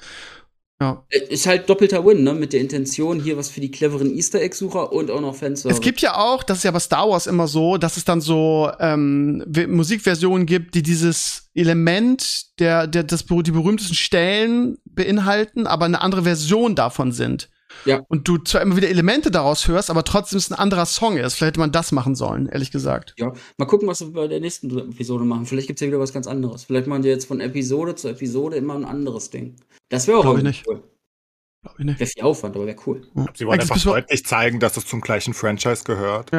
ja. 0.80 1.06
Ist 1.08 1.46
halt 1.46 1.70
doppelter 1.70 2.04
Win, 2.04 2.22
ne? 2.22 2.34
Mit 2.34 2.52
der 2.52 2.60
Intention, 2.60 3.18
hier 3.18 3.38
was 3.38 3.48
für 3.48 3.60
die 3.60 3.70
cleveren 3.70 4.14
Easter 4.14 4.42
Egg-Sucher 4.42 4.92
und 4.92 5.10
auch 5.10 5.22
noch 5.22 5.34
Fanservice. 5.34 5.74
Es 5.74 5.80
gibt 5.80 6.02
ja 6.02 6.16
auch, 6.16 6.42
das 6.42 6.58
ist 6.58 6.64
ja 6.64 6.70
bei 6.70 6.80
Star 6.80 7.08
Wars 7.08 7.26
immer 7.26 7.48
so, 7.48 7.78
dass 7.78 7.96
es 7.96 8.04
dann 8.04 8.20
so 8.20 8.70
ähm, 8.78 9.42
Musikversionen 9.68 10.44
gibt, 10.46 10.74
die 10.74 10.82
dieses 10.82 11.48
Element 11.54 12.58
der, 12.58 12.86
der 12.86 13.04
das, 13.04 13.24
die 13.24 13.50
berühmtesten 13.52 13.94
Stellen 13.94 14.76
beinhalten, 14.84 15.66
aber 15.66 15.86
eine 15.86 16.02
andere 16.02 16.24
Version 16.24 16.74
davon 16.74 17.12
sind. 17.12 17.48
Ja. 17.84 18.02
Und 18.08 18.28
du 18.28 18.38
zwar 18.38 18.62
immer 18.62 18.76
wieder 18.76 18.88
Elemente 18.88 19.30
daraus 19.30 19.68
hörst, 19.68 19.90
aber 19.90 20.04
trotzdem 20.04 20.38
es 20.38 20.50
ein 20.50 20.54
anderer 20.54 20.86
Song 20.86 21.16
ist. 21.16 21.34
Vielleicht 21.34 21.52
hätte 21.52 21.60
man 21.60 21.72
das 21.72 21.92
machen 21.92 22.14
sollen, 22.14 22.46
ehrlich 22.46 22.70
gesagt. 22.70 23.14
Ja, 23.18 23.32
mal 23.58 23.66
gucken, 23.66 23.88
was 23.88 24.00
wir 24.00 24.12
bei 24.12 24.28
der 24.28 24.40
nächsten 24.40 24.76
Episode 24.78 25.24
machen. 25.24 25.46
Vielleicht 25.46 25.66
gibt's 25.66 25.80
ja 25.80 25.88
wieder 25.88 26.00
was 26.00 26.12
ganz 26.12 26.26
anderes. 26.26 26.64
Vielleicht 26.64 26.86
machen 26.86 27.02
die 27.02 27.08
jetzt 27.08 27.26
von 27.26 27.40
Episode 27.40 27.94
zu 27.94 28.08
Episode 28.08 28.56
immer 28.56 28.74
ein 28.74 28.84
anderes 28.84 29.30
Ding. 29.30 29.56
Das 29.88 30.06
wäre 30.06 30.18
auch 30.18 30.22
Glaub 30.22 30.38
ich 30.38 30.64
cool. 30.66 30.82
Glaube 31.62 31.76
ich 31.78 31.84
nicht. 31.84 32.00
Wäre 32.00 32.10
viel 32.10 32.22
Aufwand, 32.22 32.56
aber 32.56 32.66
wäre 32.66 32.76
cool. 32.86 33.02
Sie 33.34 33.46
wollen 33.46 33.60
Eigentlich 33.60 33.72
einfach 33.72 33.82
deutlich 33.82 34.24
zeigen, 34.24 34.60
dass 34.60 34.76
es 34.76 34.86
zum 34.86 35.00
gleichen 35.00 35.34
Franchise 35.34 35.84
gehört. 35.84 36.30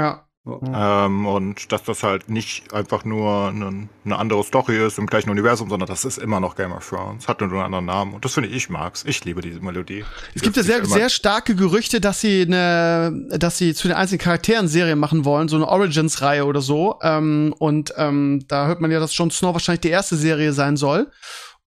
Ja. 0.47 1.05
Ähm, 1.05 1.25
und 1.25 1.71
dass 1.71 1.83
das 1.83 2.03
halt 2.03 2.29
nicht 2.29 2.73
einfach 2.73 3.05
nur 3.05 3.49
eine, 3.49 3.89
eine 4.05 4.17
andere 4.17 4.43
Story 4.43 4.85
ist 4.85 4.97
im 4.97 5.07
gleichen 5.07 5.29
Universum, 5.29 5.69
sondern 5.69 5.87
das 5.87 6.05
ist 6.05 6.17
immer 6.17 6.39
noch 6.39 6.55
Game 6.55 6.71
of 6.71 6.87
Thrones. 6.87 7.27
Hat 7.27 7.41
nur 7.41 7.51
einen 7.51 7.61
anderen 7.61 7.85
Namen. 7.85 8.13
Und 8.13 8.25
das 8.25 8.33
finde 8.33 8.49
ich, 8.49 8.55
ich 8.55 8.69
mag's. 8.69 9.03
Ich 9.05 9.23
liebe 9.25 9.41
diese 9.41 9.59
Melodie. 9.59 10.05
Es 10.35 10.41
gibt 10.41 10.57
ja 10.57 10.63
sehr, 10.63 10.85
sehr 10.85 11.09
starke 11.09 11.55
Gerüchte, 11.55 12.01
dass 12.01 12.21
sie 12.21 12.43
eine, 12.43 13.27
dass 13.29 13.57
sie 13.57 13.73
zu 13.73 13.87
den 13.87 13.97
einzelnen 13.97 14.19
Charakteren 14.19 14.67
Serien 14.67 14.99
machen 14.99 15.25
wollen, 15.25 15.47
so 15.47 15.55
eine 15.55 15.67
Origins-Reihe 15.67 16.45
oder 16.45 16.61
so. 16.61 16.99
Ähm, 17.01 17.53
und 17.59 17.93
ähm, 17.97 18.45
da 18.47 18.67
hört 18.67 18.81
man 18.81 18.91
ja, 18.91 18.99
dass 18.99 19.15
Jon 19.17 19.31
Snow 19.31 19.53
wahrscheinlich 19.53 19.81
die 19.81 19.89
erste 19.89 20.15
Serie 20.15 20.53
sein 20.53 20.77
soll. 20.77 21.11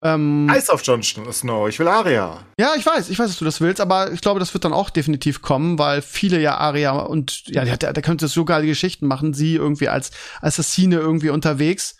Ähm, 0.02 0.48
Eis 0.48 0.70
auf 0.70 0.82
Jon 0.84 1.02
Snow. 1.02 1.68
Ich 1.68 1.78
will 1.78 1.88
Aria. 1.88 2.44
ja, 2.58 2.70
ich 2.76 2.86
weiß, 2.86 3.10
ich 3.10 3.18
weiß, 3.18 3.26
dass 3.26 3.38
du 3.38 3.44
das 3.44 3.60
willst, 3.60 3.80
aber 3.80 4.12
ich 4.12 4.20
glaube, 4.20 4.38
das 4.38 4.54
wird 4.54 4.64
dann 4.64 4.72
auch 4.72 4.90
definitiv 4.90 5.42
kommen, 5.42 5.78
weil 5.78 6.02
viele 6.02 6.40
ja 6.40 6.56
Aria 6.56 6.92
und 6.92 7.42
ja, 7.48 7.64
der, 7.64 7.76
der, 7.76 7.92
der 7.92 8.02
könnte 8.02 8.28
so 8.28 8.44
geile 8.44 8.66
Geschichten 8.66 9.06
machen, 9.06 9.34
sie 9.34 9.56
irgendwie 9.56 9.88
als 9.88 10.12
Assassine 10.40 10.96
irgendwie 10.96 11.30
unterwegs. 11.30 11.96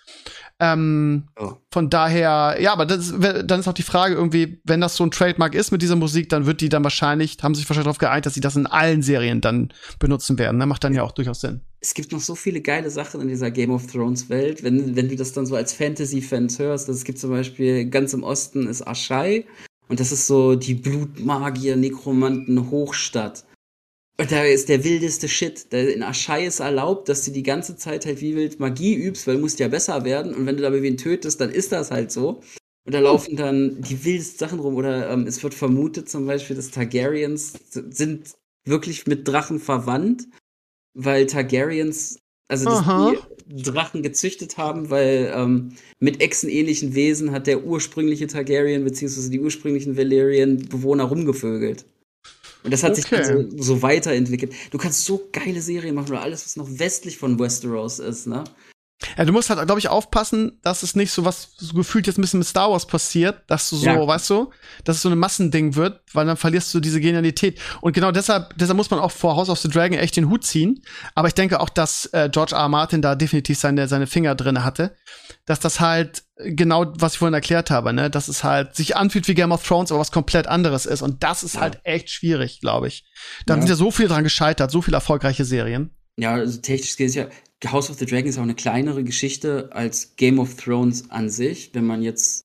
Ähm, 0.61 1.28
Ja. 1.38 1.56
Von 1.70 1.90
daher, 1.90 2.56
ja, 2.61 2.72
aber 2.72 2.86
das, 2.86 3.12
dann 3.18 3.61
ist 3.61 3.68
auch 3.68 3.74
die 3.74 3.82
Frage 3.82 4.14
irgendwie, 4.14 4.61
wenn 4.64 4.80
das 4.80 4.96
so 4.96 5.04
ein 5.04 5.11
Trademark 5.11 5.54
ist 5.54 5.70
mit 5.70 5.82
dieser 5.82 5.96
Musik, 5.96 6.28
dann 6.30 6.46
wird 6.46 6.61
die 6.61 6.68
dann 6.68 6.82
wahrscheinlich, 6.82 7.36
haben 7.42 7.54
sich 7.54 7.68
wahrscheinlich 7.68 7.84
darauf 7.84 7.98
geeint, 7.98 8.26
dass 8.26 8.34
sie 8.34 8.40
das 8.40 8.56
in 8.56 8.66
allen 8.66 9.02
Serien 9.02 9.40
dann 9.40 9.72
benutzen 9.98 10.38
werden. 10.38 10.59
Ne? 10.59 10.66
Macht 10.66 10.82
dann 10.82 10.94
ja 10.94 11.02
auch 11.02 11.12
durchaus 11.12 11.40
Sinn. 11.40 11.61
Es 11.80 11.94
gibt 11.94 12.11
noch 12.11 12.20
so 12.20 12.34
viele 12.34 12.61
geile 12.61 12.90
Sachen 12.90 13.20
in 13.20 13.28
dieser 13.28 13.50
Game 13.50 13.70
of 13.70 13.86
Thrones 13.86 14.28
Welt, 14.28 14.64
wenn, 14.64 14.96
wenn 14.96 15.09
du 15.09 15.14
das 15.14 15.32
dann 15.32 15.46
so 15.46 15.54
als 15.54 15.72
Fantasy-Fans 15.74 16.59
hörst. 16.59 16.88
Es 16.88 17.04
gibt 17.04 17.18
zum 17.18 17.30
Beispiel 17.30 17.88
ganz 17.88 18.12
im 18.14 18.24
Osten 18.24 18.66
ist 18.66 18.86
Aschai 18.86 19.45
und 19.88 20.00
das 20.00 20.11
ist 20.11 20.26
so 20.26 20.57
die 20.57 20.74
Blutmagier, 20.74 21.76
Nekromanten, 21.76 22.70
Hochstadt. 22.70 23.45
Und 24.20 24.32
da 24.32 24.45
ist 24.45 24.68
der 24.68 24.82
wildeste 24.82 25.28
Shit. 25.28 25.72
Da 25.72 25.78
in 25.78 26.03
Aschai 26.03 26.46
ist 26.46 26.58
erlaubt, 26.58 27.08
dass 27.08 27.24
du 27.24 27.30
die 27.30 27.45
ganze 27.45 27.76
Zeit 27.76 28.04
halt 28.04 28.20
wie 28.20 28.34
wild 28.34 28.58
Magie 28.58 28.95
übst, 28.95 29.26
weil 29.26 29.36
du 29.36 29.40
musst 29.40 29.61
ja 29.61 29.68
besser 29.68 30.04
werden. 30.04 30.34
Und 30.34 30.45
wenn 30.45 30.57
du 30.57 30.62
dabei 30.62 30.82
wen 30.82 30.96
tötest, 30.96 31.40
dann 31.40 31.50
ist 31.50 31.70
das 31.70 31.92
halt 31.92 32.11
so. 32.11 32.40
Und 32.84 32.95
da 32.95 32.99
laufen 32.99 33.36
dann 33.36 33.80
die 33.80 34.04
wildesten 34.04 34.38
Sachen 34.38 34.58
rum. 34.58 34.74
Oder 34.74 35.11
ähm, 35.11 35.26
es 35.26 35.42
wird 35.42 35.54
vermutet 35.54 36.08
zum 36.08 36.26
Beispiel, 36.26 36.57
dass 36.57 36.70
Targaryens 36.70 37.53
sind 37.70 38.34
wirklich 38.64 39.07
mit 39.07 39.28
Drachen 39.28 39.61
verwandt, 39.61 40.26
weil 40.95 41.26
Targaryens, 41.26 42.18
also 42.49 42.64
dass 42.64 42.78
Aha. 42.80 43.14
die 43.46 43.62
Drachen 43.62 44.03
gezüchtet 44.03 44.58
haben, 44.58 44.90
weil 44.90 45.32
ähm, 45.32 45.74
mit 46.00 46.20
echsenähnlichen 46.20 46.95
Wesen 46.96 47.30
hat 47.30 47.46
der 47.46 47.64
ursprüngliche 47.64 48.26
Targaryen 48.26 48.84
beziehungsweise 48.84 49.30
die 49.30 49.40
ursprünglichen 49.40 49.96
Valyrian-Bewohner 49.96 51.04
rumgevögelt. 51.04 51.86
Und 52.64 52.72
das 52.72 52.83
hat 52.83 52.97
sich 52.97 53.07
Okay. 53.07 53.22
dann 53.22 53.51
so, 53.53 53.63
so 53.76 53.83
weiterentwickelt. 53.83 54.53
Du 54.71 54.79
kannst 54.79 55.05
so 55.05 55.29
geile 55.33 55.63
Serien 55.63 55.95
machen 55.95 56.11
oder 56.11 56.22
alles, 56.22 56.45
was 56.45 56.57
noch 56.57 56.68
westlich 56.71 57.17
von 57.18 57.39
Westeros 57.39 57.99
ist, 57.99 58.26
ne? 58.26 58.45
Ja, 59.16 59.25
du 59.25 59.33
musst 59.33 59.49
halt, 59.49 59.64
glaube 59.64 59.79
ich, 59.79 59.88
aufpassen, 59.88 60.58
dass 60.64 60.83
es 60.83 60.96
nicht 60.96 61.12
so 61.12 61.25
was 61.25 61.50
so 61.57 61.72
gefühlt 61.75 62.08
jetzt 62.08 62.18
ein 62.18 62.20
bisschen 62.22 62.41
mit 62.41 62.49
Star 62.49 62.68
Wars 62.72 62.84
passiert, 62.87 63.42
dass 63.46 63.70
du 63.70 63.76
so, 63.76 63.87
Ja. 63.87 64.04
weißt 64.07 64.29
du, 64.30 64.50
dass 64.83 64.96
es 64.96 65.03
so 65.03 65.08
ein 65.08 65.16
Massending 65.18 65.76
wird, 65.76 66.00
weil 66.14 66.26
dann 66.26 66.37
verlierst 66.37 66.75
du 66.75 66.80
diese 66.80 67.00
Genialität. 67.00 67.61
Und 67.80 67.92
genau 67.92 68.11
deshalb, 68.11 68.58
deshalb 68.58 68.76
muss 68.76 68.91
man 68.91 68.99
auch 68.99 69.12
vor 69.12 69.37
House 69.37 69.50
of 69.50 69.58
the 69.61 69.68
Dragon 69.68 69.96
echt 69.99 70.16
den 70.16 70.29
Hut 70.29 70.45
ziehen. 70.45 70.83
Aber 71.14 71.29
ich 71.29 71.34
denke 71.34 71.61
auch, 71.61 71.68
dass 71.68 72.07
äh, 72.07 72.29
George 72.33 72.57
R. 72.57 72.62
R. 72.62 72.68
Martin 72.68 73.00
da 73.00 73.14
definitiv 73.14 73.57
seine, 73.58 73.87
seine 73.87 74.08
Finger 74.08 74.34
drin 74.34 74.64
hatte. 74.64 74.96
Dass 75.46 75.61
das 75.61 75.79
halt 75.79 76.25
genau, 76.37 76.87
was 76.96 77.12
ich 77.12 77.18
vorhin 77.20 77.34
erklärt 77.34 77.70
habe, 77.70 77.92
ne, 77.92 78.11
dass 78.11 78.26
es 78.26 78.42
halt 78.42 78.75
sich 78.75 78.96
anfühlt 78.96 79.29
wie 79.29 79.34
Game 79.34 79.53
of 79.53 79.64
Thrones, 79.66 79.92
aber 79.92 80.00
was 80.00 80.11
komplett 80.11 80.49
anderes 80.49 80.87
ist. 80.87 81.03
Und 81.03 81.22
das 81.22 81.45
ist 81.45 81.54
Ja. 81.54 81.61
halt 81.61 81.80
echt 81.84 82.11
schwierig, 82.11 82.61
glaube 82.61 82.88
ich. 82.88 83.04
Da 83.46 83.54
Ja. 83.54 83.61
sind 83.61 83.68
ja 83.70 83.76
so 83.76 83.92
viel 83.92 84.08
dran 84.08 84.25
gescheitert, 84.25 84.72
so 84.72 84.83
viele 84.83 84.96
erfolgreiche 84.96 85.45
Serien. 85.45 85.91
Ja, 86.16 86.33
also 86.34 86.61
technisch 86.61 86.96
gesehen 86.96 87.07
ist 87.07 87.14
ja 87.14 87.26
House 87.67 87.91
of 87.91 87.99
the 87.99 88.07
Dragon 88.07 88.29
ist 88.29 88.39
auch 88.39 88.43
eine 88.43 88.55
kleinere 88.55 89.03
Geschichte 89.03 89.71
als 89.72 90.17
Game 90.17 90.39
of 90.39 90.55
Thrones 90.57 91.11
an 91.11 91.29
sich, 91.29 91.75
wenn 91.75 91.87
man 91.87 92.03
jetzt 92.03 92.45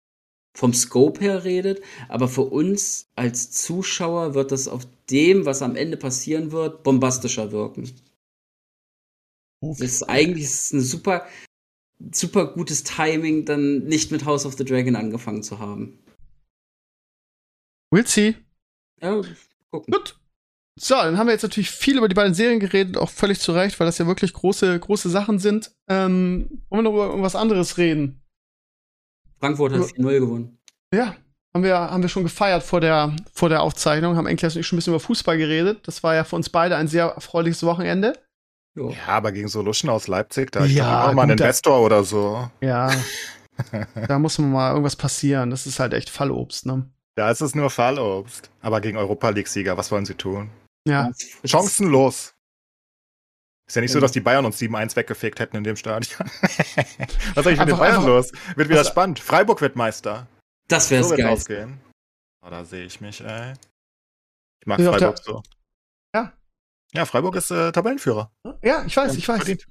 vom 0.56 0.74
Scope 0.74 1.22
her 1.22 1.44
redet. 1.44 1.82
Aber 2.10 2.28
für 2.28 2.44
uns 2.44 3.10
als 3.16 3.52
Zuschauer 3.52 4.34
wird 4.34 4.52
das 4.52 4.68
auf 4.68 4.88
dem, 5.10 5.46
was 5.46 5.62
am 5.62 5.76
Ende 5.76 5.98
passieren 5.98 6.52
wird, 6.52 6.84
bombastischer 6.84 7.52
wirken. 7.52 7.92
Das 9.62 9.80
ist 9.80 10.04
eigentlich 10.04 10.44
ist 10.44 10.66
es 10.66 10.74
ein 10.74 10.82
super, 10.82 11.26
super 12.12 12.54
gutes 12.54 12.84
Timing, 12.84 13.46
dann 13.46 13.86
nicht 13.86 14.12
mit 14.12 14.26
House 14.26 14.46
of 14.46 14.58
the 14.58 14.66
Dragon 14.66 14.96
angefangen 14.96 15.44
zu 15.44 15.60
haben. 15.60 16.00
We'll 17.92 18.08
see. 18.08 18.36
Ja, 19.02 19.22
gucken. 19.70 19.94
Gut. 19.94 20.18
So, 20.80 20.96
dann 20.96 21.18
haben 21.18 21.28
wir 21.28 21.34
jetzt 21.34 21.44
natürlich 21.44 21.70
viel 21.70 21.98
über 21.98 22.08
die 22.10 22.16
beiden 22.16 22.34
Serien 22.34 22.60
geredet, 22.60 22.98
auch 22.98 23.10
völlig 23.10 23.40
zu 23.40 23.52
Recht, 23.52 23.80
weil 23.80 23.86
das 23.86 24.00
ja 24.00 24.08
wirklich 24.08 24.34
große, 24.34 24.80
große 24.80 25.10
Sachen 25.10 25.38
sind. 25.38 25.72
Ähm, 25.88 26.64
wollen 26.70 26.84
wir 26.84 26.90
noch 26.90 26.94
über 26.94 27.08
irgendwas 27.10 27.36
anderes 27.36 27.78
reden? 27.78 28.22
Frankfurt 29.40 29.74
hat 29.74 29.82
Ja. 29.82 29.86
4-0 29.86 30.20
gewonnen. 30.20 30.58
Ja, 30.94 31.16
haben 31.54 31.64
wir, 31.64 31.78
haben 31.78 32.02
wir 32.02 32.10
schon 32.10 32.24
gefeiert 32.24 32.64
vor 32.64 32.82
der, 32.82 33.16
vor 33.34 33.50
der 33.50 33.62
Aufzeichnung, 33.62 34.16
haben 34.16 34.26
Enkles 34.26 34.56
und 34.56 34.62
ich 34.62 34.68
schon 34.68 34.78
ein 34.78 34.80
bisschen 34.80 34.94
über 34.94 35.00
Fußball 35.00 35.38
geredet. 35.38 35.88
Das 35.88 36.02
war 36.02 36.16
ja 36.16 36.24
für 36.24 36.36
uns 36.36 36.50
beide 36.50 36.76
ein 36.76 36.88
sehr 36.88 37.06
erfreuliches 37.06 37.62
Wochenende. 37.64 38.14
Jo. 38.76 38.90
Ja, 38.90 39.14
aber 39.18 39.32
gegen 39.32 39.50
so 39.50 39.62
Luschen 39.62 39.90
aus 39.92 40.08
Leipzig, 40.08 40.52
da 40.52 40.66
Ja, 40.66 40.66
ja, 40.66 41.08
auch 41.10 41.14
mal 41.14 41.24
ein 41.24 41.30
gut, 41.30 41.40
da- 41.40 41.44
Investor 41.46 41.82
oder 41.82 42.04
so. 42.04 42.50
Ja, 42.62 42.92
da 44.08 44.18
muss 44.18 44.40
mal 44.40 44.72
irgendwas 44.72 44.96
passieren. 44.96 45.52
Das 45.52 45.68
ist 45.68 45.80
halt 45.80 45.94
echt 45.94 46.10
Fallobst, 46.10 46.66
ne? 46.66 46.90
Da 47.16 47.30
ist 47.30 47.42
es 47.42 47.54
nur 47.54 47.70
Fallobst. 47.70 48.50
Aber 48.62 48.82
gegen 48.82 48.98
Europa 48.98 49.30
League-Sieger, 49.30 49.78
was 49.78 49.92
wollen 49.92 50.06
sie 50.06 50.16
tun? 50.16 50.50
Ja. 50.88 51.12
Chancenlos. 51.46 52.34
Ist 53.66 53.76
ja 53.76 53.82
nicht 53.82 53.92
so, 53.92 53.98
Ja. 54.00 54.02
dass 54.02 54.12
die 54.12 54.20
Bayern 54.20 54.46
uns 54.46 54.58
7-1 54.60 54.96
weggefegt 54.96 55.40
hätten 55.40 55.56
in 55.58 55.64
dem 55.64 55.76
Stadion. 55.78 56.20
was 56.30 56.48
ist 56.48 57.38
eigentlich 57.38 57.60
mit 57.60 57.70
den 57.70 57.78
Bayern 57.78 57.96
einfach- 57.98 58.06
los? 58.08 58.32
Wird 58.56 58.70
wieder 58.70 58.82
Was- 58.82 58.88
spannend. 58.90 59.20
Freiburg 59.20 59.62
wird 59.62 59.76
Meister. 59.76 60.28
Das 60.68 60.90
wäre 60.92 61.04
So 61.04 61.16
geil. 61.16 61.28
ausgehen. 61.28 61.80
Oh, 62.46 62.50
da 62.50 62.66
sehe 62.66 62.86
ich 62.86 63.00
mich, 63.00 63.22
ey. 63.22 63.54
Ich 64.60 64.68
mag 64.68 64.80
auf 64.80 64.86
Freiburg 64.98 65.18
so. 65.20 65.44
Ja. 66.14 66.34
Ja, 66.94 67.06
Freiburg 67.06 67.36
ist 67.36 67.52
äh, 67.52 67.72
Tabellenführer. 67.72 68.32
Ja, 68.62 68.84
ich 68.86 68.96
weiß, 68.96 69.16
ich 69.16 69.28
weiß. 69.28 69.38
Verdient. 69.38 69.66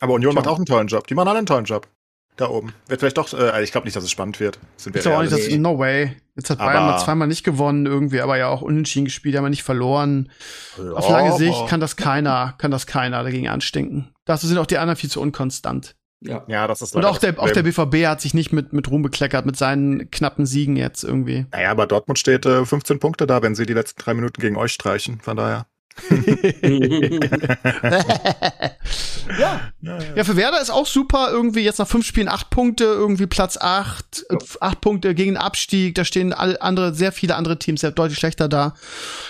Aber 0.00 0.12
Union 0.14 0.32
Tja. 0.32 0.40
macht 0.40 0.48
auch 0.48 0.56
einen 0.56 0.66
tollen 0.66 0.88
Job. 0.88 1.06
Die 1.06 1.14
machen 1.14 1.28
alle 1.28 1.38
einen 1.38 1.46
tollen 1.46 1.64
Job. 1.64 1.88
Da 2.36 2.48
oben. 2.50 2.74
Wird 2.86 3.00
vielleicht 3.00 3.16
doch, 3.16 3.32
äh, 3.32 3.62
ich 3.64 3.72
glaube 3.72 3.86
nicht, 3.86 3.96
dass 3.96 4.04
es 4.04 4.10
spannend 4.10 4.40
wird. 4.40 4.58
Sind 4.76 4.92
wir 4.94 4.98
Ich 5.00 5.04
glaube 5.04 5.18
auch 5.18 5.22
nicht, 5.22 5.32
dass, 5.32 5.48
no 5.58 5.78
way. 5.78 6.16
Jetzt 6.34 6.50
hat 6.50 6.58
Bayern 6.58 6.82
Aber- 6.82 6.92
mal 6.92 6.98
zweimal 6.98 7.28
nicht 7.28 7.44
gewonnen, 7.44 7.86
irgendwie, 7.86 8.20
aber 8.20 8.36
ja 8.36 8.48
auch 8.48 8.60
unentschieden 8.60 9.06
gespielt, 9.06 9.36
haben 9.36 9.44
wir 9.44 9.48
nicht 9.50 9.62
verloren. 9.62 10.30
Auf 10.94 11.06
Ja, 11.08 11.12
lange 11.16 11.28
aber- 11.30 11.38
Sicht 11.38 11.66
kann 11.66 11.80
das 11.80 11.96
keiner, 11.96 12.54
kann 12.58 12.70
das 12.70 12.86
keiner 12.86 13.22
dagegen 13.22 13.48
anstinken. 13.48 14.12
Dazu 14.26 14.46
sind 14.46 14.58
auch 14.58 14.66
die 14.66 14.76
anderen 14.76 14.96
viel 14.98 15.08
zu 15.10 15.20
unkonstant. 15.22 15.96
Ja. 16.20 16.44
Ja, 16.48 16.66
das 16.66 16.82
ist 16.82 16.94
Und 16.96 17.04
auch 17.04 17.18
der, 17.18 17.38
auch 17.38 17.50
der. 17.50 17.62
BVB 17.62 18.06
hat 18.06 18.20
sich 18.20 18.34
nicht 18.34 18.52
mit, 18.52 18.72
mit 18.72 18.90
Ruhm 18.90 19.02
bekleckert, 19.02 19.46
mit 19.46 19.56
seinen 19.56 20.10
knappen 20.10 20.44
Siegen 20.46 20.76
jetzt 20.76 21.04
irgendwie. 21.04 21.46
Naja, 21.52 21.70
aber 21.70 21.86
Dortmund 21.86 22.18
steht 22.18 22.44
äh, 22.46 22.64
15 22.66 22.98
Punkte 23.00 23.26
da, 23.26 23.42
wenn 23.42 23.54
sie 23.54 23.64
die 23.66 23.74
letzten 23.74 24.00
drei 24.02 24.14
Minuten 24.14 24.40
gegen 24.40 24.56
euch 24.56 24.72
streichen. 24.72 25.20
Von 25.22 25.36
daher. 25.36 25.66
ja. 29.38 29.72
ja, 30.14 30.24
für 30.24 30.36
Werder 30.36 30.60
ist 30.60 30.70
auch 30.70 30.86
super, 30.86 31.28
irgendwie 31.30 31.60
jetzt 31.60 31.78
nach 31.78 31.88
fünf 31.88 32.06
Spielen 32.06 32.28
acht 32.28 32.50
Punkte, 32.50 32.84
irgendwie 32.84 33.26
Platz 33.26 33.56
acht, 33.56 34.24
äh, 34.28 34.36
acht 34.60 34.80
Punkte 34.80 35.14
gegen 35.14 35.32
den 35.32 35.40
Abstieg. 35.40 35.94
Da 35.94 36.04
stehen 36.04 36.32
alle 36.32 36.60
andere, 36.60 36.94
sehr 36.94 37.12
viele 37.12 37.34
andere 37.34 37.58
Teams 37.58 37.80
sehr 37.80 37.92
deutlich 37.92 38.18
schlechter 38.18 38.48
da. 38.48 38.74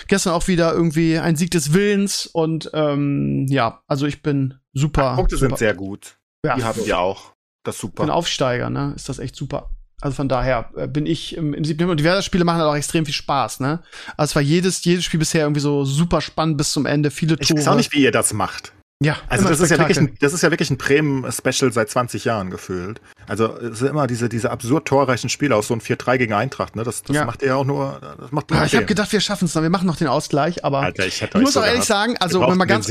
Gestern 0.07 0.33
auch 0.33 0.47
wieder 0.47 0.73
irgendwie 0.73 1.17
ein 1.17 1.35
Sieg 1.35 1.51
des 1.51 1.73
Willens 1.73 2.25
und 2.25 2.69
ähm, 2.73 3.45
ja, 3.49 3.81
also 3.87 4.05
ich 4.05 4.21
bin 4.21 4.55
super. 4.73 5.15
Punkte 5.15 5.37
super. 5.37 5.49
sind 5.49 5.57
sehr 5.59 5.73
gut. 5.73 6.17
ja, 6.45 6.55
Die 6.55 6.63
haben 6.63 6.85
wir 6.85 6.99
auch. 6.99 7.33
Das 7.63 7.75
ist 7.75 7.81
für 7.81 7.87
super. 7.87 8.03
einen 8.03 8.11
Aufsteiger, 8.11 8.69
ne, 8.69 8.93
ist 8.95 9.09
das 9.09 9.19
echt 9.19 9.35
super. 9.35 9.71
Also 10.01 10.15
von 10.15 10.29
daher 10.29 10.69
äh, 10.75 10.87
bin 10.87 11.05
ich 11.07 11.35
im, 11.35 11.53
im 11.55 11.63
siebten 11.65 11.79
Himmel. 11.81 11.91
Und 11.91 11.99
die 11.99 12.03
Werder-Spiele 12.03 12.43
machen 12.45 12.59
halt 12.59 12.69
auch 12.69 12.75
extrem 12.75 13.05
viel 13.05 13.15
Spaß, 13.15 13.61
ne? 13.61 13.79
Also 14.15 14.31
es 14.31 14.35
war 14.35 14.41
jedes, 14.43 14.83
jedes 14.83 15.03
Spiel 15.05 15.19
bisher 15.19 15.41
irgendwie 15.41 15.61
so 15.61 15.85
super 15.85 16.21
spannend 16.21 16.57
bis 16.57 16.71
zum 16.71 16.85
Ende, 16.85 17.09
viele 17.09 17.35
Ich 17.39 17.47
Tore. 17.47 17.59
weiß 17.59 17.67
auch 17.69 17.75
nicht, 17.75 17.91
wie 17.93 18.03
ihr 18.03 18.11
das 18.11 18.31
macht. 18.33 18.73
ja, 19.03 19.17
Also 19.27 19.47
das 19.49 19.59
ist, 19.59 19.71
ja 19.71 19.79
wirklich 19.79 19.97
ein, 19.99 20.13
das 20.21 20.33
ist 20.33 20.43
ja 20.43 20.51
wirklich 20.51 20.69
ein 20.69 20.77
Bremen-Special 20.77 21.73
seit 21.73 21.89
20 21.89 22.25
Jahren 22.25 22.51
gefühlt. 22.51 23.01
Also 23.27 23.57
es 23.57 23.79
sind 23.79 23.87
immer 23.89 24.05
diese, 24.05 24.29
diese 24.29 24.51
absurd 24.51 24.87
torreichen 24.87 25.29
Spiele 25.31 25.55
aus 25.55 25.67
so 25.67 25.73
ein 25.73 25.81
4-3 25.81 26.17
gegen 26.19 26.33
Eintracht, 26.33 26.75
ne? 26.75 26.83
Das, 26.83 27.01
das 27.01 27.15
Ja. 27.15 27.25
macht 27.25 27.41
ihr 27.41 27.47
ja 27.49 27.55
auch 27.55 27.65
nur, 27.65 27.99
das 28.19 28.31
macht 28.31 28.51
nur 28.51 28.59
Ja, 28.59 28.65
ich 28.67 28.75
habe 28.75 28.85
gedacht, 28.85 29.11
wir 29.11 29.19
schaffen 29.19 29.45
es 29.45 29.55
noch. 29.55 29.63
Wir 29.63 29.71
machen 29.71 29.87
noch 29.87 29.97
den 29.97 30.07
Ausgleich, 30.07 30.63
aber 30.63 30.81
Alter, 30.81 31.07
ich 31.07 31.23
ich 31.23 31.33
muss 31.41 31.53
so 31.53 31.61
auch 31.61 31.63
ehrlich 31.63 31.73
gehabt. 31.87 31.87
sagen, 31.87 32.17
also 32.19 32.39
wenn 32.41 32.55
wir 32.57 32.67
ganz, 32.67 32.87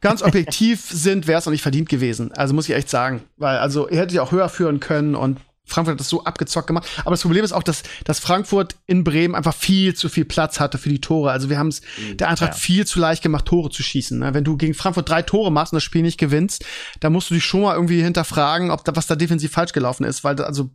ganz 0.00 0.20
objektiv 0.24 0.80
sind, 0.90 1.28
wäre 1.28 1.38
es 1.38 1.46
auch 1.46 1.52
nicht 1.52 1.62
verdient 1.62 1.88
gewesen. 1.88 2.32
Also 2.32 2.54
muss 2.54 2.68
ich 2.68 2.74
echt 2.74 2.90
sagen, 2.90 3.22
weil 3.36 3.58
also 3.58 3.88
ihr 3.88 3.98
hättet 3.98 4.12
ja 4.14 4.22
auch 4.22 4.32
höher 4.32 4.48
führen 4.48 4.80
können 4.80 5.14
und 5.14 5.38
Frankfurt 5.70 5.92
hat 5.94 6.00
das 6.00 6.08
so 6.08 6.24
abgezockt 6.24 6.66
gemacht. 6.66 6.88
Aber 7.00 7.10
das 7.12 7.22
Problem 7.22 7.44
ist 7.44 7.52
auch, 7.52 7.62
dass, 7.62 7.82
dass 8.04 8.18
Frankfurt 8.18 8.76
in 8.86 9.04
Bremen 9.04 9.34
einfach 9.34 9.54
viel 9.54 9.94
zu 9.94 10.08
viel 10.08 10.24
Platz 10.24 10.60
hatte 10.60 10.78
für 10.78 10.88
die 10.88 11.00
Tore. 11.00 11.30
Also 11.30 11.48
wir 11.48 11.58
haben 11.58 11.68
es 11.68 11.80
der 12.14 12.28
Eintracht 12.28 12.50
Ja. 12.52 12.56
viel 12.58 12.86
zu 12.86 12.98
leicht 12.98 13.22
gemacht, 13.22 13.46
Tore 13.46 13.70
zu 13.70 13.82
schießen. 13.82 14.18
Ne? 14.18 14.34
Wenn 14.34 14.44
du 14.44 14.56
gegen 14.56 14.74
Frankfurt 14.74 15.08
drei 15.08 15.22
Tore 15.22 15.50
machst 15.52 15.72
und 15.72 15.76
das 15.76 15.84
Spiel 15.84 16.02
nicht 16.02 16.18
gewinnst, 16.18 16.64
dann 17.00 17.12
musst 17.12 17.30
du 17.30 17.34
dich 17.34 17.44
schon 17.44 17.62
mal 17.62 17.74
irgendwie 17.74 18.02
hinterfragen, 18.02 18.70
ob 18.70 18.84
da 18.84 18.94
was 18.96 19.06
da 19.06 19.16
defensiv 19.16 19.52
falsch 19.52 19.72
gelaufen 19.72 20.04
ist, 20.04 20.24
weil 20.24 20.36
da, 20.36 20.44
also 20.44 20.70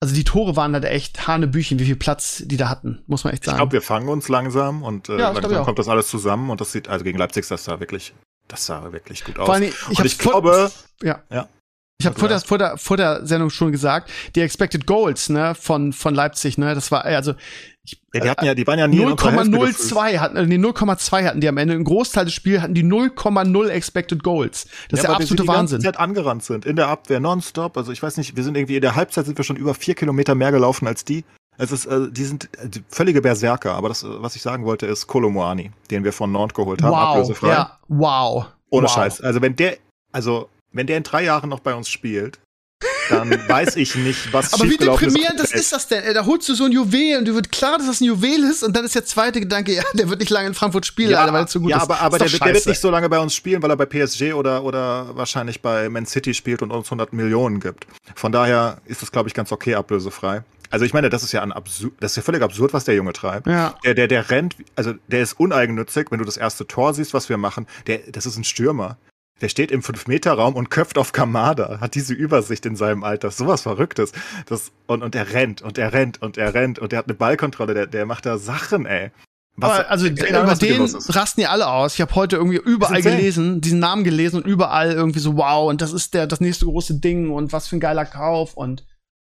also 0.00 0.16
die 0.16 0.24
Tore 0.24 0.56
waren 0.56 0.74
halt 0.74 0.84
echt 0.84 1.28
Hanebüchen, 1.28 1.78
wie 1.78 1.84
viel 1.84 1.94
Platz 1.94 2.42
die 2.44 2.56
da 2.56 2.68
hatten, 2.68 3.02
muss 3.06 3.22
man 3.22 3.32
echt 3.34 3.44
Ich 3.44 3.46
sagen. 3.46 3.58
glaube, 3.58 3.72
wir 3.72 3.82
fangen 3.82 4.08
uns 4.08 4.28
langsam 4.28 4.82
und 4.82 5.08
äh, 5.08 5.16
Ja, 5.16 5.32
ich 5.32 5.40
langsam 5.40 5.64
kommt 5.64 5.78
das 5.78 5.86
alles 5.88 6.08
zusammen 6.08 6.50
und 6.50 6.60
das 6.60 6.72
sieht, 6.72 6.88
also 6.88 7.04
gegen 7.04 7.18
Leipzig 7.18 7.46
das 7.46 7.62
sah 7.62 7.78
wirklich, 7.78 8.12
das 8.48 8.66
sah 8.66 8.92
wirklich 8.92 9.22
gut 9.24 9.38
aus. 9.38 9.46
Vor 9.46 9.54
allem, 9.54 9.62
ich, 9.90 9.98
und 9.98 10.04
ich 10.04 10.18
glaube, 10.18 10.72
Ja. 11.02 11.22
Ja. 11.30 11.48
Ich 12.02 12.06
habe 12.06 12.32
Also 12.32 12.46
vor, 12.46 12.58
der, 12.58 12.76
vor, 12.76 12.76
der, 12.76 12.78
vor 12.78 12.96
der 12.96 13.26
Sendung 13.26 13.50
schon 13.50 13.72
gesagt, 13.72 14.10
die 14.34 14.40
Expected 14.40 14.86
Goals 14.86 15.28
ne, 15.28 15.54
von, 15.54 15.92
von 15.92 16.14
Leipzig, 16.14 16.58
ne, 16.58 16.74
das 16.74 16.90
war 16.90 17.04
also 17.04 17.34
ja, 18.14 18.20
die 18.20 18.30
hatten 18.30 18.44
ja, 18.44 18.54
die 18.54 18.66
waren 18.66 18.78
ja 18.78 18.86
nie 18.86 19.00
in 19.00 19.10
unserer 19.10 19.32
Hälfte 19.32 19.50
gefühlt. 19.50 19.76
0,02 19.76 20.18
hatten, 20.18 20.36
äh, 20.36 20.46
nee, 20.46 20.56
0,2 20.56 21.26
hatten 21.26 21.40
die 21.40 21.48
am 21.48 21.56
Ende. 21.56 21.74
Ein 21.74 21.82
Großteil 21.82 22.26
des 22.26 22.34
Spiels 22.34 22.62
hatten 22.62 22.74
die 22.74 22.84
0,0 22.84 23.68
Expected 23.68 24.22
Goals. 24.22 24.66
Das 24.88 25.00
ist 25.00 25.04
ja 25.04 25.08
weil 25.10 25.18
wir 25.18 25.22
absolute 25.22 25.42
die 25.42 25.48
Wahnsinn. 25.48 25.78
ganze 25.78 25.86
Zeit 25.86 25.98
angerannt 25.98 26.44
sind, 26.44 26.64
in 26.64 26.76
der 26.76 26.88
Abwehr 26.88 27.18
nonstop. 27.18 27.76
Also 27.76 27.90
ich 27.90 28.02
weiß 28.02 28.18
nicht, 28.18 28.36
wir 28.36 28.44
sind 28.44 28.56
irgendwie 28.56 28.76
in 28.76 28.82
der 28.82 28.94
Halbzeit 28.94 29.26
sind 29.26 29.36
wir 29.36 29.44
schon 29.44 29.56
über 29.56 29.74
vier 29.74 29.94
Kilometer 29.94 30.34
mehr 30.36 30.52
gelaufen 30.52 30.86
als 30.86 31.04
die. 31.04 31.24
Es 31.58 31.72
ist, 31.72 31.86
äh, 31.86 32.10
die 32.10 32.24
sind 32.24 32.48
äh, 32.58 32.68
die 32.68 32.84
völlige 32.88 33.20
Berserker. 33.20 33.74
Aber 33.74 33.88
das, 33.88 34.04
äh, 34.04 34.06
was 34.22 34.36
ich 34.36 34.42
sagen 34.42 34.64
wollte, 34.64 34.86
ist 34.86 35.06
Kolomoani, 35.06 35.72
den 35.90 36.04
wir 36.04 36.12
von 36.12 36.30
Nantes 36.30 36.54
geholt 36.54 36.82
haben, 36.82 36.92
Wow, 36.92 37.16
ablösefrei. 37.16 37.48
ja, 37.48 37.78
wow. 37.88 38.46
Ohne 38.70 38.86
wow. 38.86 38.94
Scheiß. 38.94 39.20
Also 39.22 39.42
wenn 39.42 39.56
der, 39.56 39.76
also 40.12 40.48
wenn 40.72 40.86
der 40.86 40.96
in 40.96 41.02
drei 41.02 41.24
Jahren 41.24 41.50
noch 41.50 41.60
bei 41.60 41.74
uns 41.74 41.88
spielt, 41.88 42.38
dann 43.10 43.30
weiß 43.48 43.76
ich 43.76 43.94
nicht, 43.94 44.32
was 44.32 44.52
Aber 44.54 44.64
wie 44.64 44.76
deprimierend 44.76 45.38
das 45.38 45.52
ist. 45.52 45.60
ist 45.60 45.72
das 45.72 45.88
denn? 45.88 46.02
Ey, 46.02 46.14
Da 46.14 46.24
holst 46.26 46.48
du 46.48 46.54
so 46.54 46.64
ein 46.64 46.72
Juwel 46.72 47.18
und 47.18 47.26
dir 47.26 47.34
wird 47.34 47.52
klar, 47.52 47.78
dass 47.78 47.86
das 47.86 48.00
ein 48.00 48.04
Juwel 48.04 48.42
ist 48.44 48.62
und 48.64 48.74
dann 48.74 48.84
ist 48.84 48.94
der 48.94 49.04
zweite 49.04 49.40
Gedanke, 49.40 49.72
ja, 49.74 49.82
der 49.94 50.08
wird 50.08 50.20
nicht 50.20 50.30
lange 50.30 50.48
in 50.48 50.54
Frankfurt 50.54 50.86
spielen, 50.86 51.10
Ja, 51.10 51.20
Alter, 51.20 51.32
weil 51.32 51.42
er 51.42 51.46
zu 51.46 51.60
gut 51.60 51.70
ja 51.70 51.76
ist. 51.76 51.82
aber, 51.84 52.00
aber 52.00 52.24
ist 52.24 52.32
der, 52.32 52.40
der 52.46 52.54
wird 52.54 52.66
nicht 52.66 52.80
so 52.80 52.90
lange 52.90 53.08
bei 53.08 53.18
uns 53.18 53.34
spielen, 53.34 53.62
weil 53.62 53.70
er 53.70 53.76
bei 53.76 53.86
PSG 53.86 54.32
oder, 54.34 54.64
oder 54.64 55.16
wahrscheinlich 55.16 55.62
bei 55.62 55.88
Man 55.88 56.06
City 56.06 56.34
spielt 56.34 56.62
und 56.62 56.70
uns 56.70 56.86
100 56.86 57.12
Millionen 57.12 57.60
gibt. 57.60 57.86
Von 58.14 58.32
daher 58.32 58.78
ist 58.86 59.02
das, 59.02 59.12
glaube 59.12 59.28
ich, 59.28 59.34
ganz 59.34 59.52
okay 59.52 59.74
ablösefrei. 59.74 60.42
Also 60.70 60.86
ich 60.86 60.94
meine, 60.94 61.10
das 61.10 61.22
ist 61.22 61.32
ja 61.32 61.42
ein 61.42 61.52
absurd, 61.52 61.92
das 62.00 62.12
ist 62.12 62.16
ja 62.16 62.22
völlig 62.22 62.42
absurd, 62.42 62.72
was 62.72 62.84
der 62.84 62.94
Junge 62.94 63.12
treibt. 63.12 63.46
Ja. 63.46 63.74
Der, 63.84 63.92
der, 63.94 64.08
der 64.08 64.30
rennt, 64.30 64.56
also 64.74 64.94
der 65.06 65.22
ist 65.22 65.34
uneigennützig, 65.38 66.06
wenn 66.10 66.18
du 66.18 66.24
das 66.24 66.38
erste 66.38 66.66
Tor 66.66 66.94
siehst, 66.94 67.12
was 67.12 67.28
wir 67.28 67.36
machen. 67.36 67.66
Der, 67.86 67.98
das 68.10 68.24
ist 68.24 68.38
ein 68.38 68.44
Stürmer. 68.44 68.96
Der 69.42 69.48
steht 69.48 69.72
im 69.72 69.82
5-Meter-Raum 69.82 70.54
und 70.54 70.70
köpft 70.70 70.96
auf 70.96 71.12
Kamada, 71.12 71.80
hat 71.80 71.96
diese 71.96 72.14
Übersicht 72.14 72.64
in 72.64 72.76
seinem 72.76 73.02
Alter. 73.02 73.30
Sowas 73.30 73.62
Verrücktes. 73.62 74.12
Das, 74.46 74.72
und, 74.86 75.02
und 75.02 75.14
er 75.14 75.32
rennt 75.32 75.60
und 75.62 75.78
er 75.78 75.92
rennt 75.92 76.22
und 76.22 76.38
er 76.38 76.54
rennt 76.54 76.78
und 76.78 76.92
er 76.92 77.00
hat 77.00 77.06
eine 77.06 77.14
Ballkontrolle, 77.14 77.74
der, 77.74 77.86
der 77.88 78.06
macht 78.06 78.24
da 78.24 78.38
Sachen, 78.38 78.86
ey. 78.86 79.10
Was, 79.56 79.80
Aber 79.80 79.90
also 79.90 80.06
Ahnung, 80.06 80.16
über 80.16 80.54
den 80.54 80.82
rasten 80.82 81.40
die 81.40 81.46
alle 81.46 81.68
aus. 81.68 81.94
Ich 81.94 82.00
habe 82.00 82.14
heute 82.14 82.36
irgendwie 82.36 82.56
überall 82.56 83.02
gelesen, 83.02 83.60
diesen 83.60 83.80
Namen 83.80 84.02
gelesen 84.02 84.36
und 84.36 84.46
überall 84.46 84.92
irgendwie 84.92 85.18
so 85.18 85.36
wow 85.36 85.68
und 85.68 85.82
das 85.82 85.92
ist 85.92 86.14
der 86.14 86.26
das 86.26 86.40
nächste 86.40 86.64
große 86.64 87.00
Ding 87.00 87.30
und 87.30 87.52
was 87.52 87.68
für 87.68 87.76
ein 87.76 87.80
geiler 87.80 88.06
Kauf 88.06 88.54
und 88.54 88.86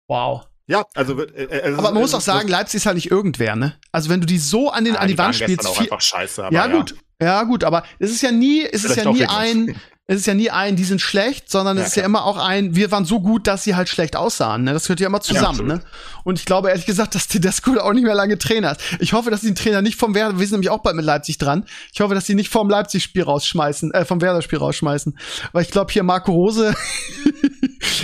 wow. 0.08 0.48
Ja, 0.68 0.86
also. 0.96 1.22
Äh, 1.22 1.44
äh, 1.44 1.72
es 1.72 1.78
Aber 1.78 1.92
man 1.92 2.02
muss 2.02 2.14
auch 2.14 2.22
sagen, 2.22 2.48
Leipzig 2.48 2.78
ist 2.78 2.86
halt 2.86 2.96
nicht 2.96 3.12
irgendwer, 3.12 3.56
ne? 3.56 3.76
Also 3.92 4.10
wenn 4.10 4.22
du 4.22 4.26
die 4.26 4.38
so 4.38 4.70
an 4.70 4.86
den 4.86 4.94
Ja, 4.96 5.02
an 5.02 5.08
die, 5.08 5.18
waren 5.18 5.28
Wand 5.28 5.36
spielst, 5.36 5.68
auch 5.68 5.80
einfach 5.80 6.02
scheiße. 6.02 6.46
Aber 6.46 6.56
ja, 6.56 6.68
gut, 6.68 6.96
ja 7.22 7.44
gut, 7.44 7.64
aber 7.64 7.84
es 8.00 8.12
ist 8.12 8.22
ja 8.22 8.32
nie, 8.32 8.66
es 8.66 8.84
ist 8.86 8.96
ja 8.96 9.12
nie 9.12 9.26
ein, 9.26 9.76
es 10.06 10.18
ist 10.18 10.26
ja 10.26 10.34
nie 10.34 10.50
ein, 10.50 10.76
die 10.76 10.84
sind 10.84 11.00
schlecht, 11.00 11.50
sondern 11.50 11.78
Ja, 11.78 11.84
es 11.84 11.90
ist 11.90 11.96
ja 11.96 12.02
klar. 12.02 12.10
immer 12.10 12.26
auch 12.26 12.38
ein, 12.38 12.76
wir 12.76 12.92
waren 12.92 13.06
so 13.06 13.22
gut, 13.22 13.48
dass 13.48 13.64
sie 13.64 13.76
halt 13.76 13.88
schlecht 13.88 14.18
aussahen. 14.18 14.64
Ne? 14.66 14.74
Das 14.74 14.84
gehört 14.84 15.00
ja 15.00 15.08
immer 15.08 15.22
zusammen. 15.22 15.46
absolut. 15.48 15.68
ne? 15.68 15.82
Und 16.26 16.40
ich 16.40 16.46
glaube 16.46 16.70
ehrlich 16.70 16.86
gesagt, 16.86 17.16
dass 17.16 17.28
Tedesco 17.30 17.78
auch 17.80 17.94
nicht 17.94 18.04
mehr 18.04 18.16
lange 18.16 18.38
Trainer 18.38 18.74
ist. 18.74 18.82
Ich 19.00 19.14
hoffe, 19.14 19.32
dass 19.32 19.42
die 19.42 19.48
den 19.48 19.56
Trainer 19.56 19.82
nicht 19.82 19.98
vom 19.98 20.14
Werder, 20.14 20.40
wir 20.40 20.46
sind 20.46 20.56
nämlich 20.56 20.70
auch 20.70 20.82
bald 20.82 20.98
mit 20.98 21.06
Leipzig 21.06 21.38
dran. 21.38 21.66
Ich 21.94 22.02
hoffe, 22.02 22.16
dass 22.16 22.26
die 22.26 22.36
nicht 22.36 22.50
vom 22.50 22.70
Leipzig-Spiel 22.70 23.24
rausschmeißen, 23.24 23.94
äh, 23.94 24.04
vom 24.04 24.22
Werder-Spiel 24.22 24.60
rausschmeißen, 24.60 25.18
weil 25.54 25.64
ich 25.64 25.72
glaube 25.72 25.92
hier 25.92 26.04
Marco 26.04 26.34
Rose, 26.34 26.74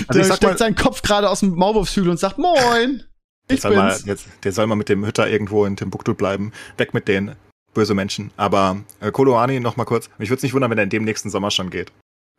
Also 0.08 0.20
der 0.20 0.24
steckt 0.26 0.44
mal- 0.44 0.58
seinen 0.58 0.76
Kopf 0.76 1.02
gerade 1.02 1.30
aus 1.30 1.40
dem 1.42 1.56
Maulwurfshügel 1.56 2.10
und 2.12 2.18
sagt 2.20 2.38
Moin. 2.38 3.04
Der 3.50 3.56
Ich 3.56 3.62
soll, 3.62 3.76
mal, 3.76 3.90
bin's. 3.94 4.06
jetzt, 4.06 4.28
der 4.44 4.52
soll 4.52 4.68
mal 4.68 4.76
mit 4.76 4.90
dem 4.90 5.06
Hütter 5.06 5.28
irgendwo 5.30 5.66
in 5.66 5.76
Timbuktu 5.76 6.14
bleiben. 6.14 6.52
Weg 6.78 6.94
mit 6.94 7.08
denen. 7.08 7.36
Böse 7.74 7.94
Menschen. 7.94 8.32
Aber 8.38 8.78
äh, 9.00 9.12
Koloani 9.12 9.60
noch 9.60 9.78
mal 9.78 9.86
kurz. 9.86 10.10
Mich 10.18 10.30
würde 10.30 10.38
es 10.38 10.44
nicht 10.44 10.54
wundern, 10.54 10.72
wenn 10.72 10.78
er 10.78 10.84
in 10.84 10.90
dem 10.90 11.04
nächsten 11.04 11.30
Sommer 11.30 11.52
schon 11.52 11.70
geht. 11.70 11.92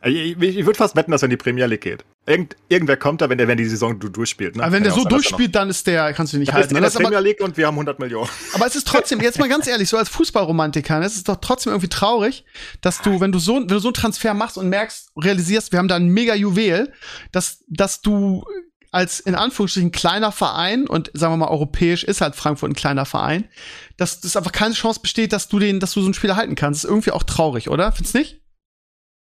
Äh, 0.03 0.11
Ich, 0.11 0.41
ich, 0.43 0.59
ich 0.59 0.67
würde 0.67 0.77
fast 0.77 0.97
wetten, 0.97 1.11
dass 1.13 1.23
er 1.23 1.27
in 1.27 1.31
die 1.31 1.37
Premier 1.37 1.67
League 1.67 1.81
geht. 1.83 2.05
Irgend, 2.31 2.57
irgendwer 2.69 2.97
kommt 2.97 3.21
da, 3.21 3.29
wenn 3.29 3.39
der 3.39 3.49
wenn 3.49 3.57
die 3.57 3.65
Saison 3.65 3.99
du 3.99 4.09
durchspielt. 4.09 4.55
Ne? 4.55 4.63
Aber 4.63 4.71
wenn 4.73 4.85
der 4.85 4.93
so 4.93 5.03
durchspielt, 5.03 5.53
dann 5.53 5.69
ist 5.69 5.85
der, 5.89 6.13
kannst 6.13 6.33
du 6.33 6.37
den 6.37 6.43
nicht 6.43 6.49
Noch, 6.51 6.55
er 6.55 6.61
ist 6.61 6.67
halten. 6.67 6.77
in 6.77 6.83
ne? 6.83 6.89
der 6.89 7.01
Premier 7.01 7.19
League 7.19 7.41
und 7.41 7.57
wir 7.57 7.67
haben 7.67 7.75
100 7.75 7.99
Millionen. 7.99 8.31
Aber 8.55 8.67
es 8.67 8.77
ist 8.77 8.87
trotzdem, 8.87 9.21
jetzt 9.21 9.41
mal 9.41 9.49
ganz 9.49 9.67
ehrlich, 9.67 9.89
so 9.89 9.97
als 9.97 10.09
Fußballromantiker, 10.11 11.01
ne, 11.01 11.07
es 11.07 11.17
ist 11.17 11.29
doch 11.29 11.39
trotzdem 11.41 11.73
irgendwie 11.73 11.89
traurig, 11.89 12.45
dass 12.83 13.03
du, 13.03 13.21
wenn 13.21 13.33
du 13.33 13.41
so, 13.41 13.57
wenn 13.57 13.67
du 13.67 13.81
so 13.81 13.89
einen 13.89 13.95
Transfer 13.95 14.33
machst 14.33 14.59
und 14.59 14.69
merkst, 14.69 15.11
realisierst, 15.17 15.73
wir 15.73 15.81
haben 15.81 15.89
da 15.89 15.97
ein 15.97 16.07
mega 16.07 16.37
Juwel, 16.37 16.93
dass, 17.33 17.65
dass 17.67 18.01
du 18.01 18.45
als 18.93 19.19
in 19.19 19.35
Anführungsstrichen 19.35 19.91
kleiner 19.91 20.31
Verein 20.31 20.87
und 20.87 21.11
sagen 21.15 21.33
wir 21.33 21.39
mal 21.39 21.49
europäisch 21.49 22.05
ist 22.05 22.21
halt 22.21 22.37
Frankfurt 22.37 22.71
ein 22.71 22.75
kleiner 22.75 23.07
Verein, 23.07 23.49
dass 23.97 24.21
das 24.21 24.37
einfach 24.37 24.53
keine 24.53 24.75
Chance 24.75 25.01
besteht, 25.01 25.33
dass 25.33 25.49
du 25.49 25.59
den, 25.59 25.81
dass 25.81 25.95
du 25.95 26.01
so 26.01 26.07
einen 26.07 26.15
Spieler 26.15 26.37
halten 26.37 26.55
kannst. 26.55 26.79
Das 26.79 26.85
ist 26.85 26.91
irgendwie 26.91 27.11
auch 27.11 27.25
traurig, 27.25 27.69
oder? 27.71 27.91
Findest 27.93 28.15
du 28.15 28.19
nicht? 28.19 28.41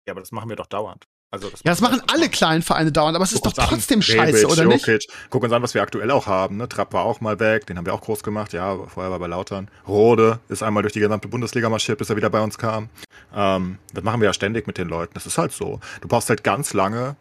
Ja, 0.08 0.14
aber 0.14 0.22
das 0.22 0.32
machen 0.32 0.50
wir 0.50 0.56
doch 0.56 0.68
dauernd. 0.68 1.06
Also 1.30 1.50
das 1.50 1.60
Ja, 1.64 1.72
das 1.72 1.82
machen 1.82 2.02
alle 2.08 2.30
kleinen 2.30 2.62
Vereine 2.62 2.92
dauernd, 2.92 3.16
aber 3.16 3.26
es 3.26 3.34
ist 3.34 3.46
doch 3.46 3.52
uns 3.52 3.60
an. 3.60 3.68
trotzdem 3.70 4.00
Rebic, 4.00 4.16
scheiße, 4.16 4.48
oder 4.48 4.66
nicht? 4.66 4.88
Jokic. 4.88 5.08
Guck 5.30 5.44
uns 5.44 5.52
an, 5.52 5.62
was 5.62 5.74
wir 5.74 5.82
aktuell 5.82 6.10
auch 6.12 6.26
haben. 6.28 6.58
Ne? 6.58 6.70
Trapp 6.70 6.94
war 6.94 7.04
auch 7.04 7.20
mal 7.20 7.40
weg, 7.40 7.66
den 7.68 7.78
haben 7.78 7.86
wir 7.86 7.94
auch 7.94 8.02
groß 8.02 8.24
gemacht. 8.24 8.54
Ja, 8.54 8.78
vorher 8.88 9.12
war 9.12 9.20
bei 9.20 9.28
Lautern. 9.28 9.70
Rode 9.88 10.40
ist 10.48 10.64
einmal 10.64 10.84
durch 10.84 10.94
die 10.94 11.00
gesamte 11.02 11.28
Bundesliga 11.28 11.70
marschiert, 11.70 11.98
bis 11.98 12.10
er 12.10 12.16
wieder 12.16 12.30
bei 12.30 12.42
uns 12.42 12.58
kam. 12.58 12.90
Ähm, 13.36 13.78
das 13.94 14.04
machen 14.04 14.22
wir 14.22 14.28
ja 14.28 14.34
ständig 14.34 14.68
mit 14.68 14.78
den 14.78 14.88
Leuten. 14.88 15.14
Das 15.16 15.26
ist 15.26 15.38
halt 15.38 15.52
so. 15.52 15.82
Du 16.02 16.08
brauchst 16.08 16.30
halt 16.30 16.44
ganz 16.46 16.74
lange, 16.74 17.18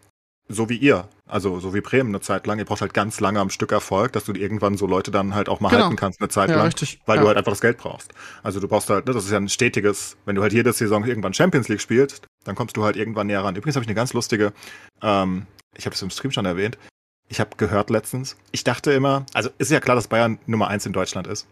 so 0.48 0.68
wie 0.68 0.77
ihr, 0.77 1.09
also 1.27 1.59
so 1.59 1.74
wie 1.74 1.81
Bremen 1.81 2.10
eine 2.10 2.20
Zeit 2.20 2.47
lang, 2.47 2.59
ihr 2.59 2.64
braucht 2.64 2.81
halt 2.81 2.94
ganz 2.94 3.18
lange 3.20 3.40
am 3.40 3.51
Stück 3.51 3.73
Erfolg, 3.73 4.12
dass 4.12 4.24
du 4.24 4.32
irgendwann 4.32 4.77
so 4.77 4.86
Leute 4.86 5.10
dann 5.10 5.35
halt 5.35 5.48
auch 5.48 5.59
mal 5.60 5.70
Genau. 5.70 5.82
halten 5.85 5.97
kannst 5.97 6.20
eine 6.20 6.28
Zeit 6.28 6.51
Ja, 6.51 6.56
lang. 6.56 6.66
richtig. 6.66 7.01
Weil 7.06 7.16
Ja. 7.16 7.23
du 7.23 7.28
halt 7.28 7.36
einfach 7.39 7.52
das 7.52 7.60
Geld 7.60 7.78
brauchst. 7.78 8.12
Also 8.44 8.60
du 8.60 8.68
brauchst 8.68 8.89
halt, 8.89 9.06
ne, 9.06 9.12
das 9.12 9.24
ist 9.24 9.31
ja 9.32 9.39
ein 9.39 9.48
stetiges, 9.48 10.16
wenn 10.24 10.36
du 10.36 10.43
halt 10.43 10.52
jede 10.52 10.73
Saison 10.73 11.05
irgendwann 11.05 11.35
Champions 11.35 11.68
League 11.68 11.81
spielst, 11.81 12.24
dann 12.44 12.55
kommst 12.55 12.77
du 12.77 12.85
halt 12.85 12.97
irgendwann 12.97 13.27
näher 13.27 13.43
ran. 13.43 13.56
Übrigens 13.56 13.74
habe 13.77 13.82
ich 13.85 13.89
eine 13.89 13.97
ganz 13.97 14.12
lustige, 14.12 14.52
ähm, 15.02 15.47
ich 15.77 15.85
habe 15.86 15.94
es 15.94 16.02
im 16.02 16.10
Stream 16.10 16.31
schon 16.31 16.47
erwähnt, 16.47 16.78
ich 17.28 17.40
habe 17.40 17.51
gehört 17.56 17.90
letztens, 17.90 18.36
ich 18.52 18.62
dachte 18.62 18.93
immer, 18.93 19.27
also 19.35 19.51
ist 19.59 19.73
ja 19.73 19.81
klar, 19.81 19.97
dass 19.97 20.06
Bayern 20.06 20.39
Nummer 20.47 20.68
eins 20.68 20.86
in 20.86 20.93
Deutschland 20.93 21.27
ist. 21.27 21.48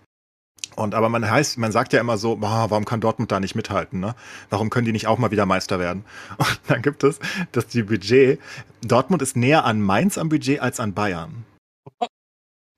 Und 0.77 0.95
aber 0.95 1.09
man 1.09 1.29
heißt, 1.29 1.59
man 1.59 1.73
sagt 1.73 1.93
ja 1.93 2.01
immer 2.01 2.19
so, 2.19 2.37
boah, 2.37 2.67
warum 2.69 2.85
kann 2.85 3.01
Dortmund 3.01 3.31
da 3.31 3.39
nicht 3.39 3.55
mithalten, 3.55 4.01
ne? 4.01 4.15
Warum 4.51 4.71
können 4.71 4.87
die 4.87 4.93
nicht 4.93 5.07
auch 5.07 5.19
mal 5.19 5.31
wieder 5.31 5.47
Meister 5.47 5.79
werden? 5.79 6.05
Und 6.39 6.61
dann 6.67 6.83
gibt 6.83 7.05
es, 7.05 7.21
dass 7.53 7.67
die 7.69 7.85
Budget, 7.85 8.41
Dortmund 8.83 9.23
ist 9.23 9.37
näher 9.37 9.65
an 9.65 9.81
Mainz 9.81 10.19
am 10.19 10.29
Budget 10.29 10.61
als 10.61 10.81
an 10.81 10.93
Bayern. 10.93 11.45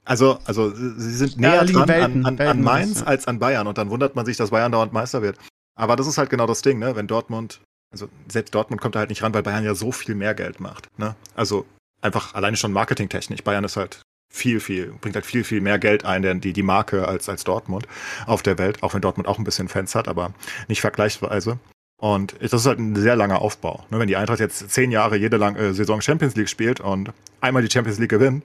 Also, 0.05 0.39
also 0.45 0.71
sie 0.71 1.15
sind 1.15 1.39
näher 1.39 1.65
dran 1.65 1.89
Welten, 1.89 2.27
an, 2.27 2.27
an, 2.27 2.39
Welten 2.39 2.59
an 2.59 2.63
Mainz 2.63 3.01
ja. 3.01 3.07
als 3.07 3.27
an 3.27 3.39
Bayern 3.41 3.67
und 3.67 3.77
dann 3.77 3.91
wundert 3.91 4.15
man 4.15 4.25
sich, 4.25 4.37
dass 4.37 4.51
Bayern 4.51 4.71
dauernd 4.71 4.93
Meister 4.93 5.21
wird. 5.23 5.37
Aber 5.75 5.97
das 5.97 6.07
ist 6.07 6.17
halt 6.17 6.31
genau 6.31 6.47
das 6.47 6.63
Ding, 6.63 6.79
ne? 6.79 6.95
Wenn 6.97 7.07
Dortmund, 7.07 7.61
also 7.93 8.09
selbst 8.29 8.55
Dortmund 8.55 8.81
kommt 8.81 8.95
da 8.95 9.01
halt 9.01 9.11
nicht 9.11 9.23
ran, 9.23 9.35
weil 9.35 9.43
Bayern 9.43 9.65
ja 9.65 9.75
so 9.75 9.91
viel 9.91 10.15
mehr 10.15 10.35
Geld 10.35 10.61
macht, 10.61 10.89
ne? 10.99 11.17
Also 11.35 11.67
einfach 12.03 12.35
alleine 12.35 12.57
schon 12.57 12.73
marketingtechnisch. 12.73 13.43
Bayern 13.43 13.65
ist 13.65 13.77
halt 13.77 14.03
viel, 14.37 14.61
viel, 14.61 14.93
bringt 15.01 15.17
halt 15.17 15.27
viel, 15.27 15.45
viel 15.45 15.61
mehr 15.61 15.79
Geld 15.79 16.05
ein, 16.05 16.23
denn 16.23 16.41
die, 16.41 16.53
die 16.53 16.63
Marke 16.63 17.09
als, 17.09 17.29
als 17.29 17.45
Dortmund 17.45 17.87
auf 18.27 18.43
der 18.43 18.59
Welt, 18.59 18.83
auch 18.83 18.95
wenn 18.95 19.01
Dortmund 19.01 19.27
auch 19.29 19.39
ein 19.39 19.45
bisschen 19.45 19.69
Fans 19.69 19.95
hat, 19.95 20.09
aber 20.09 20.33
nicht 20.69 20.81
vergleichsweise. 20.81 21.59
Und 21.99 22.35
das 22.41 22.53
ist 22.53 22.67
halt 22.67 22.79
ein 22.79 22.95
sehr 22.95 23.17
langer 23.17 23.41
Aufbau. 23.41 23.85
Ne, 23.89 23.99
wenn 23.99 24.07
die 24.07 24.17
Eintracht 24.17 24.39
jetzt 24.39 24.71
zehn 24.71 24.91
Jahre 24.91 25.17
jede 25.17 25.39
lang, 25.39 25.57
äh, 25.57 25.73
Saison 25.73 26.03
Champions 26.03 26.37
League 26.37 26.51
spielt 26.51 26.81
und 26.81 27.11
einmal 27.41 27.63
die 27.63 27.71
Champions 27.71 27.99
League 27.99 28.11
gewinnt 28.11 28.45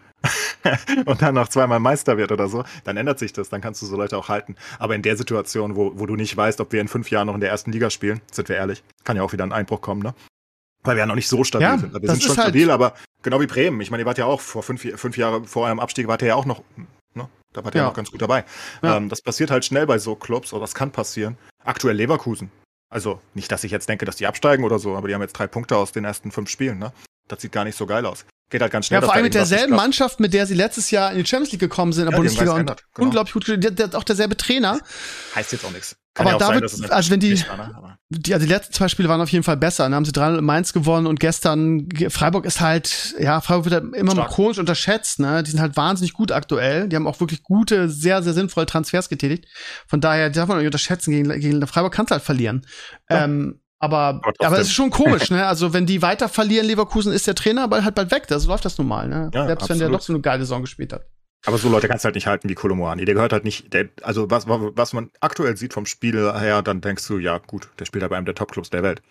und 1.05 1.22
dann 1.22 1.35
noch 1.35 1.49
zweimal 1.49 1.81
Meister 1.81 2.18
wird 2.18 2.31
oder 2.31 2.47
so, 2.47 2.63
dann 2.85 2.95
ändert 2.95 3.19
sich 3.19 3.34
das, 3.34 3.49
dann 3.49 3.59
kannst 3.59 3.81
du 3.81 3.85
so 3.85 3.97
Leute 3.97 4.18
auch 4.18 4.30
halten. 4.30 4.55
Aber 4.80 4.95
in 4.95 5.01
der 5.01 5.18
Situation, 5.18 5.76
wo, 5.76 5.91
wo 5.95 6.05
du 6.05 6.15
nicht 6.15 6.35
weißt, 6.35 6.61
ob 6.61 6.72
wir 6.72 6.80
in 6.80 6.88
fünf 6.88 7.11
Jahren 7.11 7.27
noch 7.27 7.35
in 7.35 7.41
der 7.41 7.49
ersten 7.49 7.73
Liga 7.73 7.89
spielen, 7.89 8.22
sind 8.31 8.47
wir 8.47 8.55
ehrlich, 8.55 8.84
kann 9.03 9.18
ja 9.18 9.23
auch 9.23 9.34
wieder 9.34 9.43
ein 9.43 9.51
Einbruch 9.51 9.81
kommen, 9.81 10.01
ne? 10.01 10.13
Weil 10.84 10.95
wir 10.95 11.02
ja 11.02 11.06
noch 11.06 11.16
nicht 11.16 11.28
so 11.28 11.44
stabil 11.44 11.68
Ja, 11.68 11.78
sind. 11.78 11.94
Wir 11.94 12.10
sind 12.10 12.24
schon 12.24 12.38
halt- 12.38 12.48
stabil, 12.48 12.72
aber 12.72 12.94
genau 13.22 13.40
wie 13.40 13.48
Bremen. 13.48 13.80
Ich 13.82 13.91
meine, 13.91 14.03
ihr 14.03 14.06
wart 14.08 14.18
ja 14.18 14.26
auch 14.26 14.41
vor 14.41 14.64
fünf, 14.64 14.82
fünf 14.99 15.18
Jahre 15.18 15.45
vor 15.45 15.66
eurem 15.66 15.80
Abstieg, 15.80 16.08
wart 16.08 16.22
ihr 16.24 16.30
ja 16.30 16.36
auch 16.36 16.45
noch, 16.45 16.64
ne? 17.14 17.30
Da 17.53 17.64
wart 17.64 17.76
ihr 17.76 17.80
Ja. 17.80 17.84
ja 17.84 17.90
noch 17.90 17.95
ganz 17.95 18.10
gut 18.12 18.22
dabei. 18.22 18.45
Ja. 18.82 18.98
Ähm, 18.98 19.10
das 19.10 19.22
passiert 19.22 19.52
halt 19.52 19.66
schnell 19.66 19.86
bei 19.86 19.98
so 19.99 20.16
Clubs, 20.16 20.53
oder 20.53 20.62
das 20.62 20.74
kann 20.74 20.91
passieren. 20.91 21.38
Aktuell 21.64 21.95
Leverkusen. 21.98 22.49
Also 22.90 23.22
nicht, 23.34 23.52
dass 23.52 23.64
ich 23.64 23.72
jetzt 23.72 23.88
denke, 23.90 24.06
dass 24.06 24.16
die 24.16 24.26
absteigen 24.28 24.64
oder 24.64 24.80
so, 24.80 24.95
aber 24.95 25.08
die 25.08 25.14
haben 25.14 25.22
jetzt 25.22 25.34
drei 25.34 25.48
Punkte 25.48 25.78
aus 25.78 25.91
den 25.91 26.03
ersten 26.03 26.32
fünf 26.32 26.49
Spielen, 26.49 26.80
ne? 26.80 26.91
Das 27.28 27.41
sieht 27.41 27.52
gar 27.52 27.64
nicht 27.64 27.78
so 27.78 27.86
geil 27.86 28.06
aus. 28.06 28.26
Geht 28.52 28.61
halt 28.61 28.72
ganz 28.72 28.86
schnell. 28.86 28.99
Ja, 28.99 29.06
vor 29.06 29.14
allem 29.15 29.23
mit 29.23 29.34
derselben. 29.34 29.76
Mannschaft, 29.76 30.19
mit 30.19 30.34
der 30.34 30.45
sie 30.45 30.53
letztes 30.53 30.91
Jahr 30.91 31.11
in 31.11 31.18
die 31.18 31.26
Champions 31.26 31.53
League 31.53 31.61
gekommen 31.61 31.94
sind 31.94 32.03
in 32.03 32.10
der 32.10 32.14
Ja, 32.14 32.18
Bundesliga 32.18 32.52
und 32.52 32.60
genau. 32.68 32.76
unglaublich 32.99 33.34
gut 33.34 33.45
gespielt. 33.45 33.64
Der, 33.64 33.72
der, 33.88 33.98
auch 33.98 34.03
derselbe 34.03 34.38
Trainer. 34.38 34.80
Heißt 35.34 35.52
jetzt 35.53 35.65
auch 35.65 35.72
nichts. 35.72 35.95
Kann 36.14 36.28
Aber 36.28 36.38
ja 36.38 36.48
da 36.49 36.53
wird- 36.56 36.65
es 36.65 36.91
also 36.91 37.10
wenn 37.11 37.22
die- 37.22 37.40
war, 37.48 37.56
ne? 37.57 37.98
Die, 38.10 38.34
also 38.34 38.45
die 38.45 38.52
letzten 38.52 38.73
zwei 38.73 38.90
Spiele 38.90 39.07
waren 39.07 39.22
auf 39.22 39.30
jeden 39.30 39.45
Fall 39.45 39.56
besser. 39.56 39.84
Dann 39.86 39.95
haben 39.95 40.03
sie 40.03 40.11
3 40.11 40.41
Mainz 40.41 40.73
gewonnen 40.73 41.07
und 41.07 41.22
gestern 41.22 41.88
ge- 41.88 42.10
Freiburg 42.10 42.44
ist 42.45 42.60
halt, 42.60 43.15
ja, 43.18 43.40
Freiburg 43.40 43.64
wird 43.72 43.76
halt 43.76 43.95
immer 43.95 44.11
Stark. 44.11 44.32
chronisch 44.32 44.57
unterschätzt, 44.60 45.19
ne? 45.22 45.41
Die 45.44 45.52
sind 45.52 45.61
halt 45.61 45.78
wahnsinnig 45.78 46.11
gut 46.11 46.34
aktuell. 46.34 46.90
Die 46.90 46.98
haben 46.98 47.07
auch 47.07 47.22
wirklich 47.22 47.41
gute, 47.44 47.90
sehr, 47.90 48.22
sehr 48.22 48.34
sinnvolle 48.34 48.65
Transfers 48.65 49.07
getätigt. 49.07 49.45
Von 49.88 50.02
daher 50.02 50.30
darf 50.30 50.49
man 50.49 50.57
nicht 50.57 50.65
unterschätzen, 50.65 51.11
gegen, 51.11 51.30
gegen 51.40 51.65
Freiburg 51.65 51.94
kannst 51.94 52.11
du 52.11 52.15
halt 52.15 52.23
verlieren. 52.23 52.65
Ja. 53.10 53.23
Ähm, 53.23 53.61
aber, 53.82 54.22
Aber 54.40 54.60
es 54.60 54.68
ist 54.68 54.74
schon 54.74 54.91
komisch, 54.91 55.30
ne? 55.32 55.45
Also 55.48 55.74
wenn 55.74 55.88
die 55.88 56.02
weiter 56.02 56.30
verlieren, 56.30 56.68
Leverkusen, 56.68 57.12
ist 57.12 57.26
der 57.26 57.36
Trainer 57.36 57.64
aber 57.64 57.84
halt 57.84 57.95
bald 57.95 58.12
weg. 58.12 58.28
Das 58.28 58.45
läuft 58.45 58.64
das 58.64 58.78
nun 58.78 58.88
mal, 58.88 59.08
ne? 59.08 59.32
Ja, 59.34 59.48
Selbst 59.48 59.70
wenn 59.70 59.80
der 59.80 59.88
absolut. 59.88 59.91
noch 59.91 60.02
so 60.02 60.14
eine 60.14 60.22
geile 60.22 60.44
Saison 60.44 60.62
gespielt 60.62 60.94
hat. 60.94 61.08
Aber 61.48 61.58
so 61.58 61.70
Leute 61.70 61.88
kannst 61.88 62.03
du 62.03 62.08
halt 62.08 62.16
nicht 62.16 62.28
halten 62.28 62.48
wie 62.48 62.53
Kolomoani. 62.53 63.06
Der 63.06 63.16
gehört 63.16 63.34
halt 63.34 63.44
nicht, 63.44 63.74
der, 63.74 63.90
also 64.03 64.30
was, 64.30 64.48
was 64.48 64.94
man 64.94 65.10
aktuell 65.20 65.58
sieht 65.58 65.74
vom 65.74 65.88
Spiel 65.88 66.32
her, 66.34 66.62
dann 66.62 66.82
denkst 66.82 67.08
du, 67.08 67.18
ja 67.18 67.40
gut, 67.40 67.70
der 67.80 67.86
spielt 67.86 68.03
halt 68.03 68.12
bei 68.12 68.18
einem 68.18 68.28
der 68.28 68.36
Topclubs 68.36 68.70
der 68.70 68.84
Welt. 68.84 69.02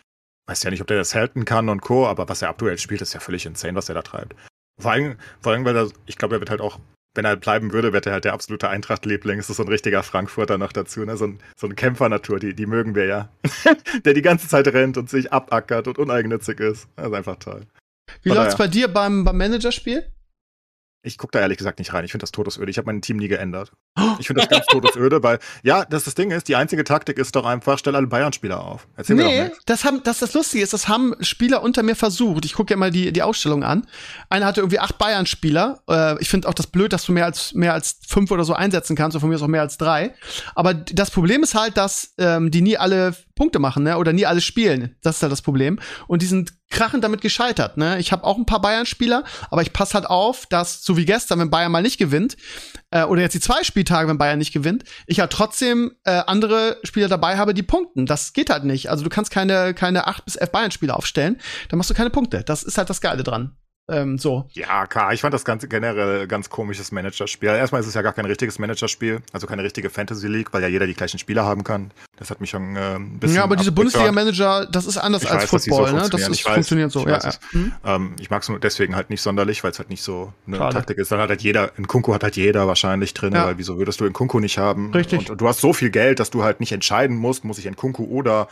Weiß 0.47 0.63
ja 0.63 0.71
nicht, 0.71 0.81
ob 0.81 0.87
der 0.87 0.99
das 0.99 1.15
halten 1.15 1.45
kann 1.45 1.69
und 1.69 1.81
Co., 1.81 2.07
aber 2.07 2.29
was 2.29 2.43
er 2.43 2.51
aktuell 2.51 2.79
spielt, 2.79 3.03
ist 3.03 3.15
ja 3.15 3.21
völlig 3.21 3.47
insane, 3.47 3.75
was 3.75 3.89
er 3.89 3.97
da 3.97 4.03
treibt. 4.03 4.37
Vor 4.81 4.93
allem, 4.93 5.17
vor 5.41 5.53
allem 5.53 5.65
weil 5.65 5.77
er, 5.77 5.89
ich 6.07 6.17
glaube, 6.17 6.37
er 6.37 6.41
wird 6.41 6.51
halt 6.51 6.61
auch, 6.61 6.79
wenn 7.15 7.25
er 7.25 7.37
bleiben 7.37 7.73
würde, 7.73 7.93
wird 7.93 8.07
er 8.07 8.13
halt 8.13 8.25
der 8.25 8.33
absolute 8.33 8.69
Eintracht-Liebling. 8.69 9.39
Das 9.39 9.51
ist 9.51 9.57
so 9.57 9.65
ein 9.65 9.69
richtiger 9.69 10.03
Frankfurter 10.03 10.59
noch 10.59 10.73
dazu, 10.73 11.05
ne? 11.05 11.17
So 11.17 11.27
ein, 11.27 11.39
so 11.57 11.67
ein 11.67 11.75
Kämpfernatur, 11.75 12.39
die, 12.39 12.55
die 12.55 12.67
mögen 12.67 12.95
wir 12.95 13.07
ja. 13.07 13.29
der 14.05 14.15
die 14.15 14.23
ganze 14.23 14.49
Zeit 14.49 14.69
rennt 14.69 14.97
und 14.97 15.11
sich 15.11 15.33
abackert 15.33 15.89
und 15.89 15.99
uneigennützig 15.99 16.61
ist. 16.61 16.89
Das 16.97 17.09
ist 17.09 17.15
einfach 17.15 17.37
toll. 17.37 17.67
Wie 18.23 18.31
läuft's 18.31 18.57
daher. 18.57 18.67
bei 18.67 18.69
dir 18.69 18.89
beim, 18.89 19.25
beim 19.25 19.37
Managerspiel? 19.37 20.05
Ich 21.03 21.17
gucke 21.17 21.31
da 21.33 21.41
ehrlich 21.41 21.57
gesagt 21.57 21.79
nicht 21.79 21.95
rein. 21.95 22.05
Ich 22.05 22.13
finde 22.13 22.25
das 22.25 22.31
todesöde. 22.31 22.71
Ich 22.71 22.77
habe 22.77 22.85
mein 22.87 23.01
Team 23.01 23.17
nie 23.17 23.29
geändert. 23.29 23.73
Ich 24.19 24.27
finde 24.27 24.43
das 24.43 24.51
ganz 24.51 24.67
todesöde, 24.71 25.23
weil, 25.23 25.39
ja, 25.63 25.87
das, 25.87 26.05
das 26.05 26.15
Ding 26.15 26.31
ist, 26.31 26.47
die 26.49 26.57
einzige 26.57 26.85
Taktik 26.85 27.19
ist 27.19 27.35
doch 27.37 27.47
einfach, 27.47 27.79
stell 27.79 27.97
alle 27.97 28.07
Bayern-Spieler 28.07 28.61
auf. 28.63 28.87
Erzähl 28.97 29.17
mir 29.17 29.23
doch 29.23 29.31
Nee, 29.31 29.43
nichts. 29.45 29.59
das 29.65 29.85
haben, 29.85 30.03
das 30.05 30.19
das 30.19 30.35
Lustige 30.35 30.63
ist, 30.63 30.75
das 30.75 30.89
haben 30.89 31.15
Spieler 31.21 31.63
unter 31.63 31.83
mir 31.83 31.97
versucht. 31.97 32.45
Ich 32.45 32.53
gucke 32.53 32.75
ja 32.75 32.77
mal 32.77 32.91
die, 32.91 33.13
die 33.13 33.23
Ausstellung 33.23 33.65
an. 33.65 33.87
Einer 34.29 34.45
hatte 34.45 34.61
irgendwie 34.61 34.79
acht 34.79 34.99
Bayern-Spieler. 34.99 35.83
Äh, 35.89 36.21
ich 36.21 36.29
finde 36.29 36.49
auch 36.49 36.55
das 36.55 36.67
blöd, 36.67 36.93
dass 36.93 37.07
du 37.07 37.13
mehr 37.13 37.25
als, 37.25 37.55
mehr 37.55 37.73
als 37.73 38.01
fünf 38.07 38.31
oder 38.31 38.45
so 38.45 38.53
einsetzen 38.53 38.95
kannst, 38.95 39.15
oder 39.17 39.21
von 39.21 39.31
mir 39.31 39.37
ist 39.37 39.43
auch 39.43 39.47
mehr 39.49 39.63
als 39.63 39.79
drei. 39.79 40.15
Aber 40.55 40.75
das 40.75 41.11
Problem 41.11 41.43
ist 41.43 41.55
halt, 41.55 41.79
dass 41.79 42.13
ähm, 42.19 42.51
die 42.51 42.61
nie 42.61 42.77
alle 42.77 43.15
Punkte 43.37 43.59
machen, 43.59 43.85
ne? 43.85 43.97
Oder 43.97 44.13
nie 44.13 44.27
alle 44.27 44.43
spielen. 44.43 44.97
Das 45.03 45.17
ist 45.17 45.23
halt 45.23 45.33
das 45.33 45.41
Problem. 45.41 45.79
Und 46.09 46.21
die 46.21 46.27
sind 46.27 46.53
krachend 46.71 47.05
damit 47.05 47.21
gescheitert. 47.21 47.77
Ne? 47.77 47.99
Ich 47.99 48.13
habe 48.13 48.25
auch 48.25 48.39
ein 48.39 48.47
paar 48.47 48.61
Bayern-Spieler, 48.61 49.25
aber 49.51 49.63
ich 49.63 49.73
passe 49.73 49.95
halt 49.95 50.07
auf, 50.07 50.47
dass, 50.47 50.83
so 50.83 50.97
wie 50.97 51.05
gestern, 51.05 51.41
wenn 51.41 51.51
Bayern 51.51 51.73
mal 51.73 51.83
nicht 51.83 51.99
gewinnt, 51.99 52.37
äh, 52.91 53.05
oder 53.05 53.23
jetzt 53.23 53.35
die 53.35 53.41
zwei 53.41 53.63
Spieltage, 53.65 54.09
wenn 54.09 54.19
Bayern 54.19 54.39
nicht 54.39 54.53
gewinnt, 54.53 54.85
ich 55.07 55.21
halt 55.21 55.33
trotzdem 55.33 55.93
äh, 56.05 56.23
andere 56.27 56.79
Spieler 56.85 57.09
dabei 57.09 57.37
habe, 57.37 57.55
die 57.55 57.63
punkten. 57.63 58.07
Das 58.07 58.33
geht 58.33 58.51
halt 58.51 58.65
nicht. 58.65 58.91
Also 58.91 59.05
du 59.05 59.11
kannst 59.11 59.31
keine, 59.31 59.75
keine 59.75 60.07
acht 60.07 60.25
bis 60.25 60.37
elf 60.37 60.51
Bayern-Spieler 60.51 60.97
aufstellen, 60.97 61.41
dann 61.69 61.79
machst 61.79 61.91
du 61.91 61.95
keine 61.95 62.11
Punkte. 62.11 62.43
Das 62.45 62.63
ist 62.63 62.79
halt 62.79 62.89
das 62.89 63.01
Geile 63.01 63.23
dran. 63.23 63.57
Ähm, 63.91 64.19
so. 64.19 64.47
Ja, 64.53 64.87
klar, 64.87 65.13
ich 65.13 65.21
fand 65.21 65.35
das 65.35 65.45
ganz 65.45 65.69
generell 65.69 66.27
ganz 66.27 66.49
komisches 66.49 66.93
Managerspiel. 66.93 67.49
Erstmal 67.49 67.81
ist 67.81 67.87
es 67.87 67.95
ja 67.95 68.03
gar 68.03 68.13
kein 68.13 68.27
richtiges 68.27 68.59
Managerspiel, 68.59 69.21
also 69.33 69.47
keine 69.47 69.63
richtige 69.63 69.91
Fantasy 69.91 70.29
League, 70.29 70.53
weil 70.53 70.63
ja 70.63 70.69
jeder 70.69 70.87
die 70.87 70.95
gleichen 70.95 71.19
Spieler 71.19 71.45
haben 71.45 71.65
kann. 71.65 71.91
Das 72.17 72.31
hat 72.31 72.41
mich 72.41 72.51
schon 72.51 72.77
äh, 72.77 72.97
ein 72.97 73.19
bisschen. 73.19 73.37
Ja, 73.37 73.45
aber 73.45 73.57
diese 73.57 73.73
Bundesliga-Manager, 73.73 74.67
das 74.67 74.87
ist 74.87 74.99
anders 74.99 75.23
Ich 75.23 75.31
als 75.31 75.53
weiß, 75.53 75.63
die 75.63 75.71
so 75.71 75.77
Football, 75.77 75.93
ne? 75.95 76.09
Das 76.11 76.21
ist, 76.21 76.29
Ich 76.31 76.45
weiß, 76.45 76.55
funktioniert 76.55 76.93
so, 76.93 77.01
ich 77.01 77.07
ja. 77.07 77.19
ja. 77.19 77.29
es. 77.29 77.41
Hm? 77.51 77.73
Ähm, 77.85 78.17
ich 78.21 78.31
mag 78.31 78.43
es 78.43 78.49
nur 78.49 78.59
deswegen 78.59 78.95
halt 78.97 79.11
nicht 79.11 79.23
sonderlich, 79.23 79.65
weil 79.65 79.71
es 79.71 79.79
halt 79.79 79.91
nicht 79.91 80.03
so 80.03 80.33
eine 80.47 80.59
Schade. 80.59 80.75
Taktik 80.75 80.99
ist. 80.99 81.11
Dann 81.11 81.21
hat 81.21 81.31
halt 81.31 81.43
jeder, 81.43 81.73
in 81.79 81.87
Kunku 81.87 82.13
hat 82.15 82.23
halt 82.23 82.37
jeder 82.37 82.67
wahrscheinlich 82.67 83.15
drin, 83.15 83.33
Ja. 83.35 83.47
weil 83.47 83.59
wieso 83.59 83.79
würdest 83.79 84.01
du 84.01 84.05
in 84.05 84.13
Kunku 84.13 84.39
nicht 84.41 84.59
haben? 84.59 84.93
Richtig. 84.93 85.31
Und 85.31 85.41
du 85.41 85.49
hast 85.49 85.61
so 85.61 85.73
viel 85.73 85.91
Geld, 85.91 86.21
dass 86.21 86.31
du 86.31 86.45
halt 86.45 86.61
nicht 86.61 86.73
entscheiden 86.73 87.17
musst, 87.17 87.45
muss 87.45 87.59
ich 87.59 87.67
in 87.67 87.77
Kunku 87.77 88.05
oder 88.05 88.49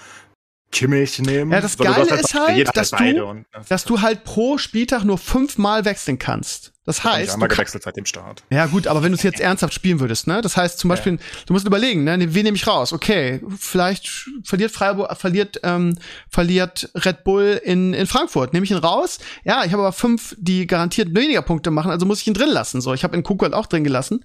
Kimmich 0.70 1.18
nehmen. 1.20 1.50
Ja, 1.50 1.60
das 1.60 1.76
Geile 1.78 2.02
ist 2.02 2.34
halt, 2.34 2.76
dass 2.76 2.90
du- 2.90 3.24
und, 3.26 3.46
Dass 3.68 3.84
du 3.84 4.00
halt 4.02 4.24
pro 4.24 4.58
Spieltag 4.58 5.04
nur 5.04 5.18
fünfmal 5.18 5.84
wechseln 5.84 6.18
kannst. 6.18 6.72
Das 6.84 6.98
Ich 6.98 7.04
heißt, 7.04 7.32
einmal 7.34 7.48
du 7.48 7.54
kann- 7.54 7.64
gewechselt 7.64 7.82
seit 7.82 7.96
dem 7.98 8.06
Start. 8.06 8.42
Ja, 8.48 8.64
gut, 8.64 8.86
aber 8.86 9.02
wenn 9.02 9.12
du 9.12 9.16
es 9.18 9.22
jetzt 9.22 9.40
ernsthaft 9.40 9.74
spielen 9.74 10.00
würdest, 10.00 10.26
ne? 10.26 10.40
Das 10.40 10.56
heißt 10.56 10.78
zum 10.78 10.88
Beispiel, 10.88 11.18
du 11.46 11.52
musst 11.52 11.66
überlegen, 11.66 12.02
ne? 12.04 12.16
Wen 12.34 12.44
nehme 12.44 12.56
ich 12.56 12.66
raus? 12.66 12.94
Okay, 12.94 13.42
vielleicht 13.58 14.08
verliert 14.42 14.70
Freiburg, 14.70 15.14
verliert, 15.18 15.60
ähm, 15.64 15.98
verliert 16.30 16.90
Red 16.94 17.24
Bull 17.24 17.60
in, 17.62 17.92
in 17.92 18.06
Frankfurt. 18.06 18.54
Nehme 18.54 18.64
ich 18.64 18.70
ihn 18.70 18.78
raus? 18.78 19.18
Ja, 19.44 19.64
ich 19.66 19.72
habe 19.72 19.82
aber 19.82 19.92
fünf, 19.92 20.34
die 20.38 20.66
garantiert 20.66 21.14
weniger 21.14 21.42
Punkte 21.42 21.70
machen, 21.70 21.90
also 21.90 22.06
muss 22.06 22.22
ich 22.22 22.26
ihn 22.26 22.34
drin 22.34 22.48
lassen. 22.50 22.80
So, 22.80 22.94
ich 22.94 23.04
habe 23.04 23.14
in 23.16 23.22
Kuku 23.22 23.44
halt 23.44 23.54
auch 23.54 23.66
drin 23.66 23.84
gelassen. 23.84 24.24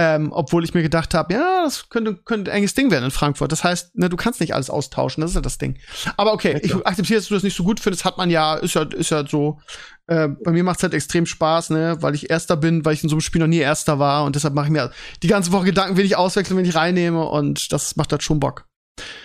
Ähm, 0.00 0.30
obwohl 0.32 0.62
ich 0.62 0.74
mir 0.74 0.82
gedacht 0.82 1.12
habe, 1.12 1.34
ja, 1.34 1.64
das 1.64 1.88
könnte, 1.88 2.14
könnte 2.14 2.52
ein 2.52 2.58
enges 2.58 2.74
Ding 2.74 2.92
werden 2.92 3.06
in 3.06 3.10
Frankfurt. 3.10 3.50
Das 3.50 3.64
heißt, 3.64 3.98
ne, 3.98 4.08
du 4.08 4.16
kannst 4.16 4.38
nicht 4.38 4.54
alles 4.54 4.70
austauschen, 4.70 5.22
das 5.22 5.32
ist 5.32 5.34
ja 5.34 5.40
das 5.40 5.58
Ding. 5.58 5.76
Aber 6.16 6.32
okay, 6.32 6.60
ich 6.62 6.72
akzeptiere, 6.86 7.18
dass 7.18 7.26
du 7.26 7.34
das 7.34 7.42
nicht 7.42 7.56
so 7.56 7.64
gut 7.64 7.80
findest, 7.80 8.04
hat 8.04 8.16
man 8.16 8.30
ja, 8.30 8.54
ist 8.54 8.74
ja, 8.74 8.82
ist 8.82 9.10
ja 9.10 9.26
so. 9.26 9.58
Äh, 10.06 10.28
bei 10.28 10.52
mir 10.52 10.62
macht's 10.62 10.84
halt 10.84 10.94
extrem 10.94 11.26
Spaß, 11.26 11.70
ne, 11.70 11.96
weil 12.00 12.14
ich 12.14 12.30
Erster 12.30 12.56
bin, 12.56 12.84
weil 12.84 12.94
ich 12.94 13.02
in 13.02 13.08
so 13.08 13.16
einem 13.16 13.22
Spiel 13.22 13.40
noch 13.40 13.48
nie 13.48 13.58
Erster 13.58 13.98
war 13.98 14.24
und 14.24 14.36
deshalb 14.36 14.54
mache 14.54 14.66
ich 14.66 14.72
mir 14.72 14.92
die 15.24 15.28
ganze 15.28 15.50
Woche 15.50 15.64
Gedanken, 15.64 15.96
wen 15.96 16.06
ich 16.06 16.16
auswechseln, 16.16 16.56
wen 16.56 16.64
ich 16.64 16.76
reinnehme 16.76 17.24
und 17.24 17.72
das 17.72 17.96
macht 17.96 18.12
halt 18.12 18.22
schon 18.22 18.38
Bock. 18.38 18.67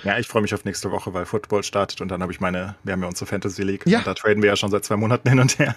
Ja, 0.03 0.17
ich 0.17 0.27
freue 0.27 0.41
mich 0.41 0.53
auf 0.53 0.65
nächste 0.65 0.91
Woche, 0.91 1.13
weil 1.13 1.25
Football 1.25 1.63
startet 1.63 2.01
und 2.01 2.09
dann 2.09 2.21
habe 2.21 2.31
ich 2.31 2.39
meine, 2.39 2.75
wir 2.83 2.93
haben 2.93 3.01
ja 3.01 3.07
unsere 3.07 3.25
Fantasy 3.25 3.63
League. 3.63 3.83
Ja. 3.85 4.01
Da 4.01 4.13
traden 4.13 4.41
wir 4.41 4.49
ja 4.49 4.55
schon 4.55 4.71
seit 4.71 4.85
zwei 4.85 4.95
Monaten 4.95 5.29
hin 5.29 5.39
und 5.39 5.59
her. 5.59 5.75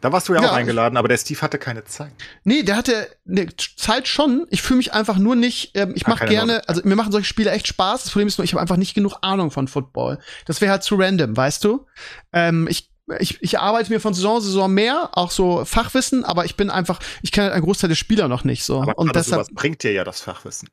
Da 0.00 0.12
warst 0.12 0.28
du 0.28 0.34
ja, 0.34 0.42
Ja. 0.42 0.50
auch 0.50 0.54
eingeladen, 0.54 0.96
aber 0.96 1.08
der 1.08 1.16
Steve 1.16 1.40
hatte 1.40 1.58
keine 1.58 1.84
Zeit. 1.84 2.12
Nee, 2.44 2.62
der 2.62 2.76
hatte 2.76 3.08
ne, 3.24 3.46
Zeit 3.76 4.08
schon. 4.08 4.46
Ich 4.50 4.62
fühle 4.62 4.78
mich 4.78 4.92
einfach 4.92 5.16
nur 5.18 5.36
nicht. 5.36 5.72
Ähm, 5.74 5.92
ich 5.94 6.06
mache 6.06 6.26
gerne, 6.26 6.56
Lust. 6.56 6.68
also 6.68 6.82
mir 6.84 6.96
machen 6.96 7.12
solche 7.12 7.26
Spiele 7.26 7.50
echt 7.50 7.68
Spaß. 7.68 8.04
Das 8.04 8.12
Problem 8.12 8.28
ist 8.28 8.38
nur, 8.38 8.44
ich 8.44 8.52
habe 8.52 8.60
einfach 8.60 8.76
nicht 8.76 8.94
genug 8.94 9.14
Ahnung 9.22 9.50
von 9.50 9.68
Football. 9.68 10.18
Das 10.46 10.60
wäre 10.60 10.72
halt 10.72 10.82
zu 10.82 10.96
random, 10.96 11.36
weißt 11.36 11.64
du? 11.64 11.86
Ähm, 12.32 12.66
ich 12.68 12.92
ich, 13.18 13.42
ich 13.42 13.58
arbeite 13.58 13.92
mir 13.92 14.00
von 14.00 14.14
Saison 14.14 14.40
zu 14.40 14.46
Saison 14.46 14.72
mehr, 14.72 15.10
auch 15.12 15.30
so 15.30 15.64
Fachwissen, 15.64 16.24
aber 16.24 16.44
ich 16.44 16.56
bin 16.56 16.70
einfach, 16.70 17.00
ich 17.22 17.32
kenne 17.32 17.46
halt 17.46 17.54
einen 17.54 17.64
Großteil 17.64 17.88
der 17.88 17.96
Spieler 17.96 18.28
noch 18.28 18.44
nicht 18.44 18.64
so. 18.64 18.80
Aber 18.80 18.96
und 18.98 19.14
deshalb, 19.14 19.48
bringt 19.52 19.82
dir 19.82 19.92
ja 19.92 20.04
das 20.04 20.20
Fachwissen. 20.20 20.68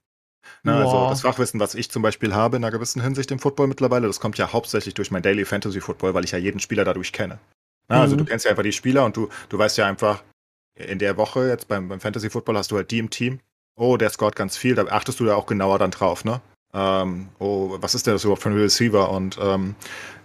Ne, 0.63 0.76
also 0.76 1.07
das 1.09 1.21
Fachwissen, 1.21 1.59
was 1.59 1.76
ich 1.76 1.89
zum 1.89 2.01
Beispiel 2.01 2.34
habe 2.34 2.57
in 2.57 2.63
einer 2.63 2.71
gewissen 2.71 3.01
Hinsicht 3.01 3.31
im 3.31 3.39
Football 3.39 3.67
mittlerweile, 3.67 4.07
das 4.07 4.19
kommt 4.19 4.38
ja 4.38 4.51
hauptsächlich 4.51 4.93
durch 4.93 5.09
mein 5.11 5.21
Daily 5.21 5.45
Fantasy 5.45 5.80
Football, 5.81 6.13
weil 6.13 6.26
ich 6.26 6.31
ja 6.31 6.38
jeden 6.38 6.59
Spieler 6.59 6.84
dadurch 6.84 7.13
kenne. 7.13 7.39
Also 7.88 8.15
Mhm. 8.15 8.19
du 8.19 8.26
kennst 8.26 8.45
ja 8.45 8.51
einfach 8.51 8.63
die 8.63 8.71
Spieler 8.73 9.05
und 9.05 9.15
du, 9.17 9.30
du 9.49 9.57
weißt 9.57 9.77
ja 9.77 9.85
einfach, 9.88 10.23
in 10.76 10.99
der 10.99 11.17
Woche 11.17 11.47
jetzt 11.47 11.67
beim, 11.67 11.89
beim 11.89 11.99
Fantasy 11.99 12.30
Football 12.30 12.57
hast 12.57 12.71
du 12.71 12.76
halt 12.77 12.91
die 12.91 12.99
im 12.99 13.09
Team. 13.09 13.39
Oh, 13.76 13.97
der 13.97 14.09
scoret 14.09 14.35
ganz 14.35 14.57
viel, 14.57 14.76
da 14.76 14.85
achtest 14.85 15.19
du 15.19 15.26
da 15.26 15.35
auch 15.35 15.45
genauer 15.45 15.80
dann 15.80 15.91
drauf, 15.91 16.23
ne? 16.26 16.41
Ähm, 16.73 17.30
oh, 17.39 17.77
was 17.80 17.95
ist 17.95 18.05
denn 18.05 18.13
das 18.13 18.23
überhaupt 18.23 18.43
für 18.43 18.49
ein 18.49 18.57
Receiver? 18.57 19.09
Und 19.09 19.38
ähm, 19.41 19.76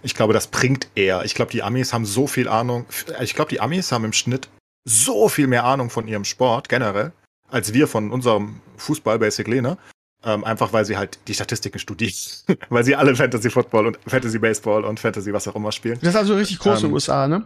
ich 0.03 0.13
glaube, 0.13 0.33
das 0.33 0.47
bringt 0.47 0.89
eher. 0.93 1.25
Ich 1.25 1.33
glaube, 1.33 1.51
die 1.51 1.63
Amis 1.63 1.91
haben 1.91 2.05
so 2.05 2.27
viel 2.27 2.47
Ahnung. 2.47 2.85
Ich 3.21 3.33
glaube, 3.33 3.49
die 3.49 3.59
Amis 3.61 3.91
haben 3.91 4.05
im 4.05 4.13
Schnitt 4.13 4.49
so 4.83 5.27
viel 5.27 5.47
mehr 5.47 5.63
Ahnung 5.63 5.89
von 5.89 6.07
ihrem 6.07 6.23
Sport 6.25 6.69
generell, 6.69 7.13
als 7.49 7.73
wir 7.73 7.87
von 7.87 8.11
unserem 8.11 8.61
Fußball, 8.77 9.17
basically, 9.17 9.61
ne? 9.61 9.77
Ähm, 10.25 10.43
einfach 10.43 10.73
weil 10.73 10.85
sie 10.85 10.97
halt 10.97 11.19
die 11.27 11.35
Statistiken 11.35 11.77
studieren. 11.77 12.13
weil 12.69 12.83
sie 12.83 12.95
alle 12.95 13.15
Fantasy 13.15 13.49
Football 13.49 13.87
und 13.87 13.99
Fantasy 14.07 14.39
Baseball 14.39 14.83
und 14.83 14.99
Fantasy 14.99 15.31
was 15.31 15.47
auch 15.47 15.55
immer 15.55 15.71
spielen. 15.71 15.99
das 16.01 16.09
ist 16.09 16.15
also 16.15 16.35
richtig 16.35 16.59
groß 16.59 16.79
in 16.79 16.85
Ähm, 16.85 16.89
den 16.89 16.93
USA, 16.93 17.27
ne? 17.27 17.45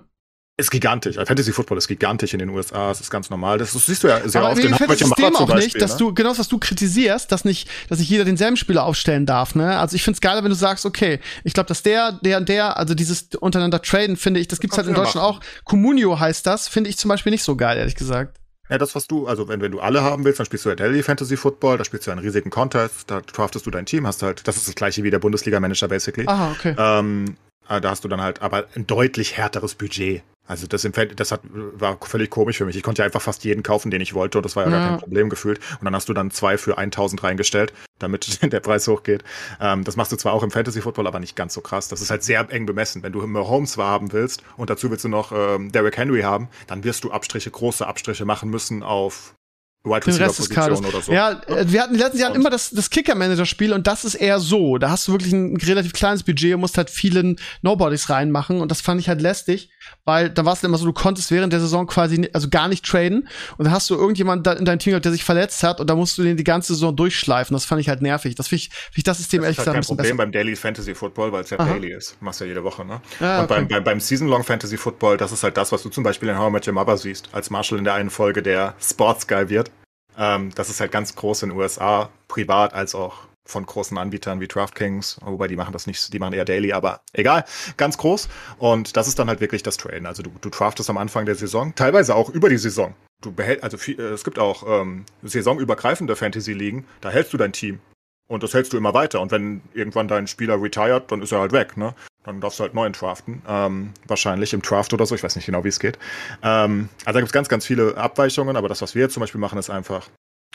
Ist 0.60 0.72
gigantisch. 0.72 1.16
Fantasy 1.16 1.54
Football 1.54 1.78
ist 1.78 1.88
gigantisch 1.88 2.34
in 2.34 2.40
den 2.40 2.50
USA. 2.50 2.90
Das 2.90 3.00
ist 3.00 3.10
ganz 3.10 3.30
normal. 3.30 3.58
Das, 3.58 3.72
das 3.72 3.86
siehst 3.86 4.04
du 4.04 4.10
ja 4.10 4.28
sehr 4.28 4.42
aber 4.42 4.52
oft 4.52 4.58
mir 4.58 4.66
in 4.66 4.72
gefällt 4.72 4.90
das 4.92 5.00
System 5.00 5.36
auch 5.38 5.40
nicht, 5.40 5.56
Beispiel, 5.56 5.80
dass 5.80 5.92
ne? 5.94 5.98
du, 6.00 6.14
genau 6.14 6.30
das, 6.30 6.40
was 6.40 6.50
du 6.50 6.58
kritisierst, 6.58 7.32
dass 7.32 7.46
nicht, 7.46 7.70
dass 7.88 8.00
nicht 8.00 8.10
jeder 8.10 8.26
denselben 8.26 8.58
Spieler 8.58 8.84
aufstellen 8.84 9.26
darf, 9.26 9.56
ne? 9.56 9.80
Also 9.80 9.96
ich 9.96 10.04
find's 10.04 10.20
geiler, 10.20 10.44
wenn 10.44 10.50
du 10.50 10.58
sagst, 10.58 10.86
okay, 10.86 11.22
ich 11.46 11.54
glaube, 11.54 11.68
dass 11.68 11.82
der, 11.82 12.12
der, 12.12 12.42
der, 12.42 12.76
also 12.76 12.94
dieses 12.94 13.30
untereinander 13.40 13.82
traden, 13.82 14.18
finde 14.18 14.42
ich, 14.42 14.50
das 14.50 14.60
gibt's 14.60 14.76
halt 14.76 14.88
in 14.88 14.96
Deutschland 14.96 15.26
auch. 15.26 15.40
Communio 15.64 16.20
heißt 16.20 16.46
das, 16.46 16.68
finde 16.68 16.90
ich 16.90 16.98
zum 16.98 17.08
Beispiel 17.08 17.32
nicht 17.32 17.44
so 17.44 17.56
geil, 17.56 17.78
ehrlich 17.78 17.96
gesagt. 17.96 18.38
Ja, 18.70 18.78
das, 18.78 18.94
was 18.96 19.08
du, 19.08 19.28
also 19.28 19.48
wenn, 19.48 19.62
wenn 19.62 19.72
du 19.72 19.80
alle 19.80 20.04
haben 20.04 20.24
willst, 20.26 20.40
dann 20.40 20.46
spielst 20.46 20.66
du 20.66 20.70
ja 20.70 20.76
Daily 20.76 21.02
Fantasy 21.02 21.38
Football, 21.38 21.78
da 21.78 21.86
spielst 21.86 22.06
du 22.06 22.12
einen 22.12 22.20
riesigen 22.20 22.52
Contest, 22.52 23.10
da 23.10 23.22
draftest 23.22 23.66
du 23.66 23.72
dein 23.72 23.86
Team, 23.86 24.06
hast 24.06 24.22
halt, 24.22 24.48
das 24.48 24.58
ist 24.58 24.68
das 24.68 24.76
gleiche 24.76 25.04
wie 25.04 25.10
der 25.10 25.20
Bundesliga-Manager 25.20 25.88
basically. 25.88 26.28
Aha, 26.28 26.52
okay. 26.52 26.76
Ähm, 26.78 27.36
äh, 27.68 27.82
da 27.82 27.90
hast 27.90 28.04
du 28.04 28.08
dann 28.08 28.22
halt 28.22 28.42
aber 28.42 28.66
ein 28.76 28.86
deutlich 28.86 29.38
härteres 29.38 29.74
Budget. 29.76 30.22
Also 30.50 30.68
das, 30.68 30.84
im 30.84 30.92
Fan- 30.94 31.16
das 31.16 31.32
hat, 31.32 31.42
war 31.44 31.98
völlig 32.02 32.30
komisch 32.30 32.58
für 32.58 32.66
mich. 32.66 32.76
Ich 32.76 32.84
konnte 32.84 33.02
ja 33.02 33.06
einfach 33.06 33.22
fast 33.22 33.44
jeden 33.46 33.64
kaufen, 33.64 33.92
den 33.92 34.02
ich 34.02 34.14
wollte 34.14 34.40
und 34.40 34.44
das 34.44 34.56
war 34.56 34.66
ja, 34.66 34.72
Ja. 34.72 34.78
gar 34.80 34.90
kein 34.90 35.00
Problem 35.00 35.30
gefühlt. 35.30 35.60
Und 35.80 35.86
dann 35.86 35.96
hast 35.96 36.10
du 36.10 36.14
dann 36.14 36.32
zwei 36.32 36.58
für 36.58 36.78
1000 36.78 37.24
reingestellt, 37.24 37.72
damit 38.00 38.42
der 38.52 38.60
Preis 38.60 38.88
hochgeht. 38.88 39.24
Ähm, 39.62 39.84
das 39.84 39.96
machst 39.96 40.12
du 40.12 40.16
zwar 40.18 40.34
auch 40.34 40.44
im 40.44 40.52
Fantasy 40.52 40.82
Football, 40.82 41.08
aber 41.08 41.20
nicht 41.20 41.36
ganz 41.36 41.54
so 41.54 41.62
krass. 41.62 41.88
Das 41.88 42.02
ist 42.02 42.10
halt 42.12 42.24
sehr 42.24 42.46
eng 42.52 42.66
bemessen. 42.66 43.04
Wenn 43.04 43.14
du 43.14 43.26
Mahomes 43.26 43.78
haben 43.78 44.12
willst 44.12 44.44
und 44.58 44.70
dazu 44.70 44.90
willst 44.92 45.06
du 45.06 45.10
noch 45.10 45.32
ähm, 45.32 45.72
Derrick 45.72 45.96
Henry 45.98 46.22
haben, 46.22 46.50
dann 46.68 46.84
wirst 46.84 47.04
du 47.04 47.12
Abstriche, 47.12 47.52
große 47.52 47.86
Abstriche 47.88 48.26
machen 48.26 48.50
müssen 48.50 48.84
auf 48.84 49.36
Wide 49.86 50.02
Den 50.02 50.16
Rest 50.16 50.40
des 50.40 50.50
Kaders. 50.50 50.80
Oder 50.84 51.02
so. 51.02 51.12
Ja, 51.12 51.42
äh, 51.48 51.64
wir 51.68 51.82
hatten 51.82 51.94
die 51.94 52.00
letzten 52.00 52.18
Jahre 52.20 52.36
immer 52.36 52.50
das, 52.50 52.70
das 52.70 52.90
Kicker-Manager-Spiel 52.90 53.72
und 53.72 53.88
das 53.88 54.04
ist 54.04 54.16
eher 54.16 54.40
so. 54.40 54.78
Da 54.78 54.90
hast 54.90 55.08
du 55.08 55.14
wirklich 55.14 55.32
ein 55.32 55.56
relativ 55.56 55.94
kleines 55.94 56.24
Budget 56.24 56.54
und 56.54 56.60
musst 56.60 56.78
halt 56.78 56.90
vielen 56.90 57.38
Nobodies 57.62 58.10
reinmachen 58.10 58.60
und 58.60 58.72
das 58.72 58.82
fand 58.82 59.00
ich 59.00 59.08
halt 59.08 59.22
lästig, 59.22 59.70
weil 60.04 60.30
da 60.30 60.44
war 60.44 60.52
es 60.52 60.64
immer 60.64 60.78
so, 60.78 60.86
du 60.86 60.92
konntest 60.92 61.32
während 61.32 61.54
der 61.54 61.62
Saison 61.62 61.88
quasi, 61.88 62.30
also 62.34 62.50
gar 62.50 62.68
nicht 62.68 62.86
traden 62.86 63.30
und 63.58 63.66
dann 63.66 63.72
hast 63.74 63.90
du 63.90 63.96
irgendjemand 63.96 64.46
da 64.46 64.52
in 64.54 64.66
deinem 64.66 64.80
Team 64.80 64.92
gehabt, 64.92 65.06
der 65.06 65.14
sich 65.14 65.24
verletzt 65.24 65.64
hat 65.64 65.80
und 65.80 65.90
da 65.90 65.96
musst 65.96 66.18
du 66.18 66.24
den 66.24 66.36
die 66.36 66.44
ganze 66.44 66.74
Saison 66.74 66.94
durchschleifen. 66.94 67.54
Das 67.54 67.64
fand 67.64 67.80
ich 67.80 67.88
halt 67.88 68.02
nervig. 68.02 68.36
Das 68.36 68.50
finde 68.50 68.64
ich, 68.64 68.70
find 68.72 68.98
ich 68.98 69.04
das 69.06 69.18
System 69.18 69.42
Das 69.42 69.46
ehrlich 69.46 69.60
ist 69.60 69.66
halt 69.66 69.76
gesagt 69.76 69.76
kein 69.76 69.78
ein 69.78 69.82
bisschen 69.82 69.96
Problem 69.98 70.18
besser. 70.18 70.26
beim 70.26 70.32
Daily 70.34 70.56
Fantasy 70.58 70.94
Football, 70.94 71.32
weil 71.32 71.44
es 71.44 71.50
ja 71.52 71.60
Aha. 71.60 71.72
Daily 71.74 71.94
ist. 71.94 72.22
Machst 72.22 72.42
ja 72.42 72.48
jede 72.48 72.64
Woche, 72.66 72.84
ne? 72.84 73.00
Ja, 73.22 73.42
und 73.42 73.48
beim, 73.48 73.64
okay. 73.64 73.76
beim, 73.76 73.84
beim 73.86 74.00
Season-Long 74.02 74.44
Fantasy 74.44 74.76
Football, 74.76 75.16
das 75.16 75.32
ist 75.32 75.42
halt 75.44 75.56
das, 75.56 75.72
was 75.72 75.84
du 75.84 75.90
zum 75.90 76.04
Beispiel 76.04 76.28
in 76.28 76.38
How 76.38 76.50
I 76.50 76.52
Met 76.52 76.68
Your 76.68 76.74
Mother 76.74 76.98
siehst, 76.98 77.30
als 77.32 77.50
Marshall 77.50 77.78
in 77.78 77.86
der 77.86 77.94
einen 77.94 78.10
Folge 78.10 78.44
der 78.44 78.76
Sports 78.82 79.26
Guy 79.26 79.50
wird. 79.50 79.72
Ähm, 80.18 80.52
das 80.56 80.70
ist 80.70 80.80
halt 80.80 80.92
ganz 80.92 81.16
groß 81.16 81.44
in 81.44 81.50
den 81.50 81.58
USA, 81.58 82.10
privat 82.28 82.74
als 82.74 82.96
auch 82.96 83.30
von 83.50 83.66
großen 83.66 83.98
Anbietern 83.98 84.40
wie 84.40 84.48
DraftKings, 84.48 85.20
wobei 85.22 85.48
die 85.48 85.56
machen 85.56 85.74
das 85.74 85.88
nicht, 85.88 86.14
die 86.14 86.20
machen 86.20 86.34
eher 86.34 86.46
Daily, 86.46 86.72
aber 86.72 87.02
egal, 87.14 87.46
ganz 87.78 87.98
groß. 87.98 88.30
Und 88.58 88.96
das 88.96 89.08
ist 89.08 89.18
dann 89.20 89.28
halt 89.28 89.42
wirklich 89.42 89.64
das 89.64 89.78
Traden. 89.78 90.06
Also 90.06 90.24
du, 90.24 90.32
du 90.40 90.50
draftest 90.50 90.90
am 90.90 90.98
Anfang 90.98 91.26
der 91.26 91.36
Saison, 91.36 91.74
teilweise 91.76 92.16
auch 92.16 92.30
über 92.30 92.50
die 92.50 92.58
Saison. 92.58 92.94
Du 93.22 93.32
behältst, 93.32 93.64
also 93.64 93.78
viel, 93.78 94.00
äh, 94.00 94.10
es 94.10 94.24
gibt 94.24 94.40
auch 94.40 94.64
ähm, 94.68 95.06
saisonübergreifende 95.24 96.16
Fantasy-Ligen, 96.16 96.86
da 97.02 97.10
hältst 97.10 97.34
du 97.34 97.38
dein 97.38 97.52
Team. 97.52 97.80
Und 98.28 98.44
das 98.44 98.54
hältst 98.54 98.74
du 98.74 98.78
immer 98.78 98.94
weiter. 98.94 99.22
Und 99.22 99.32
wenn 99.32 99.62
irgendwann 99.74 100.08
dein 100.08 100.28
Spieler 100.28 100.62
retired, 100.62 101.12
dann 101.12 101.24
ist 101.24 101.32
er 101.32 101.40
halt 101.40 101.52
weg, 101.52 101.78
ne? 101.78 101.96
Dann 102.24 102.42
darfst 102.42 102.60
du 102.60 102.64
halt 102.64 102.74
neuen 102.74 102.94
draften. 102.94 103.42
Ähm, 103.48 103.94
wahrscheinlich 104.08 104.54
im 104.54 104.62
Draft 104.62 104.94
oder 104.94 105.06
so. 105.06 105.16
Ich 105.16 105.24
weiß 105.24 105.36
nicht 105.36 105.46
genau, 105.46 105.64
wie 105.64 105.70
es 105.70 105.80
geht. 105.80 105.98
Ähm, 106.44 106.90
also 107.06 107.14
da 107.14 107.20
gibt 107.20 107.30
es 107.30 107.34
ganz, 107.34 107.50
ganz 107.50 107.66
viele 107.66 107.96
Abweichungen. 107.98 108.56
Aber 108.58 108.68
das, 108.70 108.82
was 108.82 108.94
wir 108.96 109.04
jetzt 109.04 109.14
zum 109.14 109.22
Beispiel 109.22 109.40
machen, 109.42 109.58
ist 109.58 109.70
einfach, 109.70 110.08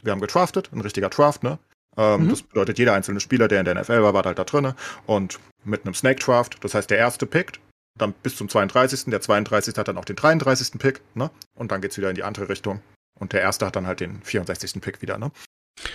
wir 0.02 0.12
haben 0.12 0.20
gedraftet, 0.20 0.70
ein 0.72 0.80
richtiger 0.80 1.08
Draft, 1.08 1.42
ne? 1.42 1.58
Ähm, 1.96 2.24
Mhm. 2.24 2.28
Das 2.28 2.42
bedeutet, 2.42 2.78
jeder 2.78 2.94
einzelne 2.94 3.20
Spieler, 3.20 3.48
der 3.48 3.60
in 3.60 3.64
der 3.64 3.74
NFL 3.80 4.02
war, 4.02 4.14
war 4.14 4.24
halt 4.24 4.38
da 4.38 4.44
drinne. 4.44 4.74
Und 5.06 5.38
mit 5.64 5.84
einem 5.84 5.94
Snake 5.94 6.20
Draft, 6.22 6.58
das 6.62 6.74
heißt, 6.74 6.90
der 6.90 6.98
erste 6.98 7.24
pickt, 7.26 7.60
dann 7.98 8.12
bis 8.12 8.36
zum 8.36 8.48
32. 8.48 9.04
Der 9.06 9.20
32. 9.20 9.76
hat 9.76 9.88
dann 9.88 9.96
auch 9.96 10.04
den 10.04 10.16
33. 10.16 10.78
Pick, 10.78 11.00
ne? 11.14 11.30
Und 11.54 11.70
dann 11.72 11.80
geht's 11.80 11.96
wieder 11.96 12.10
in 12.10 12.16
die 12.16 12.24
andere 12.24 12.48
Richtung. 12.48 12.82
Und 13.18 13.32
der 13.32 13.40
erste 13.40 13.64
hat 13.64 13.76
dann 13.76 13.86
halt 13.86 14.00
den 14.00 14.20
64. 14.22 14.80
Pick 14.80 15.00
wieder, 15.00 15.18
ne? 15.18 15.30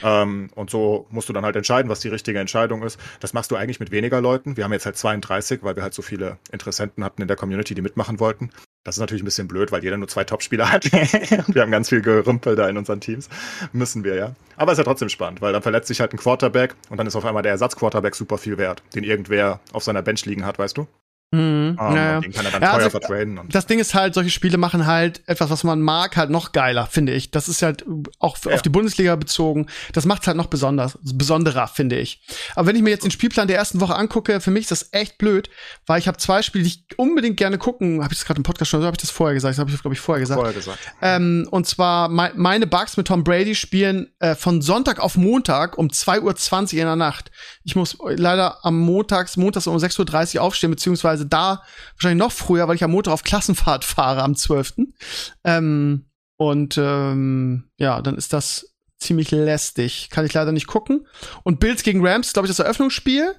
Ähm, 0.03 0.49
und 0.55 0.69
so 0.69 1.07
musst 1.09 1.29
du 1.29 1.33
dann 1.33 1.45
halt 1.45 1.55
entscheiden, 1.55 1.89
was 1.89 1.99
die 1.99 2.09
richtige 2.09 2.39
Entscheidung 2.39 2.83
ist. 2.83 2.99
Das 3.19 3.33
machst 3.33 3.51
du 3.51 3.55
eigentlich 3.55 3.79
mit 3.79 3.91
weniger 3.91 4.21
Leuten. 4.21 4.57
Wir 4.57 4.63
haben 4.63 4.73
jetzt 4.73 4.85
halt 4.85 4.97
32, 4.97 5.63
weil 5.63 5.75
wir 5.75 5.83
halt 5.83 5.93
so 5.93 6.01
viele 6.01 6.37
Interessenten 6.51 7.03
hatten 7.03 7.21
in 7.21 7.27
der 7.27 7.37
Community, 7.37 7.75
die 7.75 7.81
mitmachen 7.81 8.19
wollten. 8.19 8.51
Das 8.83 8.95
ist 8.95 9.01
natürlich 9.01 9.23
ein 9.23 9.25
bisschen 9.25 9.47
blöd, 9.47 9.71
weil 9.71 9.83
jeder 9.83 9.97
nur 9.97 10.07
zwei 10.07 10.23
Topspieler 10.23 10.71
hat. 10.71 10.91
wir 10.91 11.61
haben 11.61 11.71
ganz 11.71 11.89
viel 11.89 12.01
Gerümpel 12.01 12.55
da 12.55 12.69
in 12.69 12.77
unseren 12.77 13.01
Teams. 13.01 13.29
Müssen 13.73 14.03
wir 14.03 14.15
ja. 14.15 14.35
Aber 14.55 14.71
ist 14.71 14.77
ja 14.77 14.83
trotzdem 14.83 15.09
spannend, 15.09 15.41
weil 15.41 15.53
dann 15.53 15.61
verletzt 15.61 15.87
sich 15.87 15.99
halt 15.99 16.13
ein 16.13 16.17
Quarterback 16.17 16.75
und 16.89 16.97
dann 16.97 17.07
ist 17.07 17.15
auf 17.15 17.25
einmal 17.25 17.43
der 17.43 17.53
Ersatzquarterback 17.53 18.15
super 18.15 18.37
viel 18.37 18.57
wert, 18.57 18.81
den 18.95 19.03
irgendwer 19.03 19.59
auf 19.73 19.83
seiner 19.83 20.01
Bench 20.01 20.25
liegen 20.25 20.45
hat, 20.45 20.59
weißt 20.59 20.77
du? 20.77 20.87
Mhm. 21.31 21.39
Ähm, 21.39 21.77
ja, 21.79 22.19
Den 22.21 22.31
kann 22.31 22.45
er 22.45 22.51
dann 22.51 22.61
Ja, 22.63 22.69
teuer 22.71 22.77
also, 22.85 22.89
vertraden. 22.89 23.39
Das 23.49 23.67
Ding 23.67 23.77
ist 23.77 23.93
halt, 23.93 24.15
solche 24.15 24.31
Spiele 24.31 24.57
machen 24.57 24.87
halt 24.87 25.21
etwas, 25.27 25.51
was 25.51 25.63
man 25.63 25.79
mag, 25.79 26.17
halt 26.17 26.31
noch 26.31 26.53
geiler, 26.53 26.87
finde 26.87 27.13
ich. 27.13 27.29
Das 27.29 27.47
ist 27.47 27.61
halt 27.61 27.85
auch 28.17 28.35
Ja. 28.45 28.53
auf 28.55 28.63
die 28.63 28.69
Bundesliga 28.69 29.15
bezogen. 29.15 29.67
Das 29.93 30.05
macht 30.05 30.25
halt 30.25 30.37
noch 30.37 30.47
besonders, 30.47 30.97
besonderer, 31.03 31.67
finde 31.67 31.99
ich. 31.99 32.21
Aber 32.55 32.65
wenn 32.67 32.75
ich 32.75 32.81
mir 32.81 32.89
jetzt 32.89 33.03
den 33.03 33.11
Spielplan 33.11 33.47
der 33.47 33.57
ersten 33.57 33.79
Woche 33.79 33.95
angucke, 33.95 34.41
für 34.41 34.49
mich 34.49 34.61
ist 34.63 34.71
das 34.71 34.89
echt 34.91 35.19
blöd, 35.19 35.51
weil 35.85 35.99
ich 35.99 36.07
habe 36.07 36.17
zwei 36.17 36.41
Spiele, 36.41 36.63
die 36.63 36.69
ich 36.71 36.97
unbedingt 36.97 37.37
gerne 37.37 37.59
gucken. 37.59 38.03
Habe 38.03 38.11
ich 38.13 38.19
das 38.19 38.25
gerade 38.25 38.39
im 38.39 38.43
Podcast 38.43 38.71
schon, 38.71 38.79
oder 38.79 38.87
habe 38.87 38.95
ich 38.95 39.01
das 39.01 39.11
vorher 39.11 39.35
gesagt? 39.35 39.53
Das 39.53 39.59
habe 39.59 39.69
ich, 39.69 39.79
glaube 39.79 39.93
ich, 39.93 39.99
vorher 39.99 40.21
gesagt. 40.21 40.39
vorher 40.39 40.55
gesagt. 40.55 40.79
Ähm, 41.03 41.47
und 41.51 41.67
zwar 41.67 42.09
mei- 42.09 42.31
meine 42.35 42.65
Bugs 42.65 42.97
mit 42.97 43.07
Tom 43.07 43.23
Brady 43.23 43.53
spielen 43.53 44.07
äh, 44.19 44.33
von 44.33 44.63
Sonntag 44.63 44.99
auf 44.99 45.15
Montag 45.15 45.77
um 45.77 45.89
2.20 45.89 46.73
Uhr 46.73 46.79
in 46.79 46.87
der 46.87 46.95
Nacht. 46.95 47.29
Ich 47.63 47.75
muss 47.75 47.95
leider 48.15 48.65
am 48.65 48.79
Montags, 48.79 49.37
montags 49.37 49.67
um 49.67 49.77
6.30 49.77 50.37
Uhr 50.37 50.41
aufstehen, 50.41 50.71
beziehungsweise 50.71 51.18
da 51.25 51.63
wahrscheinlich 51.95 52.19
noch 52.19 52.31
früher, 52.31 52.67
weil 52.67 52.75
ich 52.75 52.83
am 52.83 52.91
Montag 52.91 53.13
auf 53.13 53.23
Klassenfahrt 53.23 53.85
fahre 53.85 54.23
am 54.23 54.35
12. 54.35 54.73
Ähm, 55.43 56.05
und 56.37 56.77
ähm, 56.77 57.69
ja, 57.77 58.01
dann 58.01 58.15
ist 58.15 58.33
das 58.33 58.73
ziemlich 58.97 59.31
lästig. 59.31 60.09
Kann 60.09 60.25
ich 60.25 60.33
leider 60.33 60.51
nicht 60.51 60.67
gucken. 60.67 61.07
Und 61.43 61.59
Bills 61.59 61.83
gegen 61.83 62.05
Rams, 62.05 62.33
glaube 62.33 62.47
ich, 62.47 62.49
das 62.49 62.59
Eröffnungsspiel. 62.59 63.35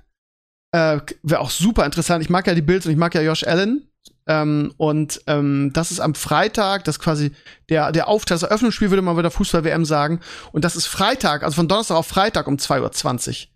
Äh, 0.72 1.00
Wäre 1.22 1.40
auch 1.40 1.50
super 1.50 1.84
interessant. 1.84 2.22
Ich 2.22 2.30
mag 2.30 2.46
ja 2.46 2.54
die 2.54 2.62
Bills 2.62 2.86
und 2.86 2.92
ich 2.92 2.98
mag 2.98 3.14
ja 3.14 3.22
Josh 3.22 3.44
Allen. 3.44 3.90
Ähm, 4.26 4.72
und 4.76 5.20
ähm, 5.26 5.70
das 5.72 5.90
ist 5.90 6.00
am 6.00 6.14
Freitag, 6.14 6.84
das 6.84 6.96
ist 6.96 7.02
quasi 7.02 7.32
der, 7.68 7.90
der 7.92 8.08
Auftakt, 8.08 8.42
das 8.42 8.48
Eröffnungsspiel, 8.48 8.90
würde 8.90 9.02
man 9.02 9.16
wieder 9.16 9.30
Fußball-WM 9.30 9.84
sagen. 9.84 10.20
Und 10.52 10.64
das 10.64 10.76
ist 10.76 10.86
Freitag, 10.86 11.42
also 11.42 11.56
von 11.56 11.68
Donnerstag 11.68 11.96
auf 11.96 12.06
Freitag 12.06 12.46
um 12.46 12.56
2.20 12.56 13.28
Uhr. 13.28 13.49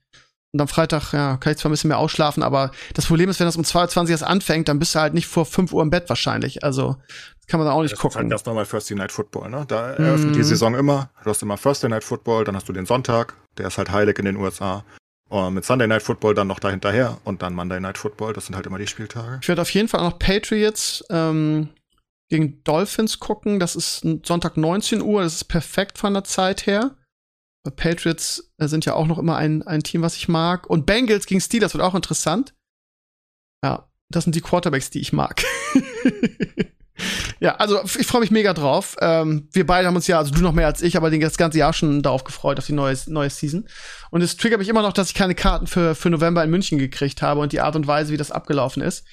Und 0.54 0.60
am 0.60 0.68
Freitag, 0.68 1.12
ja, 1.12 1.36
kann 1.36 1.52
ich 1.52 1.58
zwar 1.58 1.68
ein 1.68 1.72
bisschen 1.72 1.88
mehr 1.88 1.98
ausschlafen, 1.98 2.44
aber 2.44 2.70
das 2.94 3.06
Problem 3.06 3.28
ist, 3.28 3.40
wenn 3.40 3.46
das 3.46 3.56
um 3.56 3.64
2.20 3.64 4.02
Uhr 4.04 4.10
erst 4.10 4.22
anfängt, 4.22 4.68
dann 4.68 4.78
bist 4.78 4.94
du 4.94 5.00
halt 5.00 5.12
nicht 5.12 5.26
vor 5.26 5.44
5 5.46 5.72
Uhr 5.72 5.82
im 5.82 5.90
Bett 5.90 6.08
wahrscheinlich. 6.08 6.62
Also, 6.62 6.96
das 7.38 7.46
kann 7.48 7.58
man 7.58 7.66
dann 7.66 7.74
auch 7.76 7.82
nicht 7.82 7.90
Das 7.92 7.98
ist 7.98 8.02
gucken. 8.02 8.20
halt 8.20 8.32
das 8.32 8.44
nochmal 8.46 8.64
Thursday 8.64 8.94
Night 8.96 9.10
Football, 9.10 9.50
ne? 9.50 9.64
Da 9.66 9.90
eröffnet 9.90 10.36
die 10.36 10.38
Mhm. 10.38 10.44
Saison 10.44 10.74
immer. 10.76 11.10
Du 11.24 11.30
hast 11.30 11.42
immer 11.42 11.58
Thursday 11.58 11.90
Night 11.90 12.04
Football, 12.04 12.44
dann 12.44 12.54
hast 12.54 12.68
du 12.68 12.72
den 12.72 12.86
Sonntag, 12.86 13.34
der 13.58 13.66
ist 13.66 13.78
halt 13.78 13.90
heilig 13.90 14.16
in 14.20 14.26
den 14.26 14.36
USA. 14.36 14.84
Und 15.28 15.54
mit 15.54 15.64
Sunday 15.64 15.88
Night 15.88 16.04
Football 16.04 16.34
dann 16.34 16.46
noch 16.46 16.60
dahinterher 16.60 17.18
und 17.24 17.42
dann 17.42 17.54
Monday 17.54 17.80
Night 17.80 17.98
Football, 17.98 18.32
das 18.32 18.46
sind 18.46 18.54
halt 18.54 18.66
immer 18.66 18.78
die 18.78 18.86
Spieltage. 18.86 19.40
Ich 19.42 19.48
werde 19.48 19.62
auf 19.62 19.70
jeden 19.70 19.88
Fall 19.88 19.98
auch 20.00 20.10
noch 20.12 20.18
Patriots 20.20 21.02
ähm, 21.10 21.70
gegen 22.30 22.62
Dolphins 22.62 23.18
gucken. 23.18 23.58
Das 23.58 23.74
ist 23.74 24.06
Sonntag 24.24 24.56
19 24.56 25.02
Uhr. 25.02 25.22
Das 25.22 25.34
ist 25.34 25.44
perfekt 25.44 25.98
von 25.98 26.14
der 26.14 26.22
Zeit 26.22 26.66
her. 26.66 26.92
Patriots 27.70 28.52
äh, 28.58 28.68
sind 28.68 28.84
ja 28.84 28.94
auch 28.94 29.06
noch 29.06 29.18
immer 29.18 29.36
ein, 29.36 29.62
ein 29.62 29.82
Team, 29.82 30.02
was 30.02 30.16
ich 30.16 30.28
mag. 30.28 30.68
Und 30.68 30.86
Bengals 30.86 31.26
gegen 31.26 31.40
Steelers 31.40 31.74
wird 31.74 31.82
auch 31.82 31.94
interessant. 31.94 32.54
Ja, 33.62 33.88
das 34.10 34.24
sind 34.24 34.34
die 34.34 34.40
Quarterbacks, 34.40 34.90
die 34.90 35.00
ich 35.00 35.12
mag. 35.12 35.42
ja, 37.40 37.56
also 37.56 37.82
ich 37.98 38.06
freue 38.06 38.20
mich 38.20 38.30
mega 38.30 38.52
drauf. 38.52 38.96
Ähm, 39.00 39.48
wir 39.52 39.66
beide 39.66 39.88
haben 39.88 39.96
uns 39.96 40.06
ja, 40.06 40.18
also 40.18 40.32
du 40.32 40.42
noch 40.42 40.52
mehr 40.52 40.66
als 40.66 40.82
ich, 40.82 40.96
aber 40.96 41.10
das 41.10 41.38
ganze 41.38 41.58
Jahr 41.58 41.72
schon 41.72 42.02
darauf 42.02 42.24
gefreut, 42.24 42.58
auf 42.58 42.66
die 42.66 42.72
neue, 42.72 42.96
neue 43.06 43.30
Season. 43.30 43.66
Und 44.10 44.20
es 44.20 44.36
triggert 44.36 44.58
mich 44.58 44.68
immer 44.68 44.82
noch, 44.82 44.92
dass 44.92 45.08
ich 45.08 45.14
keine 45.14 45.34
Karten 45.34 45.66
für, 45.66 45.94
für 45.94 46.10
November 46.10 46.44
in 46.44 46.50
München 46.50 46.78
gekriegt 46.78 47.22
habe 47.22 47.40
und 47.40 47.52
die 47.52 47.60
Art 47.60 47.76
und 47.76 47.86
Weise, 47.86 48.12
wie 48.12 48.18
das 48.18 48.30
abgelaufen 48.30 48.82
ist. 48.82 49.04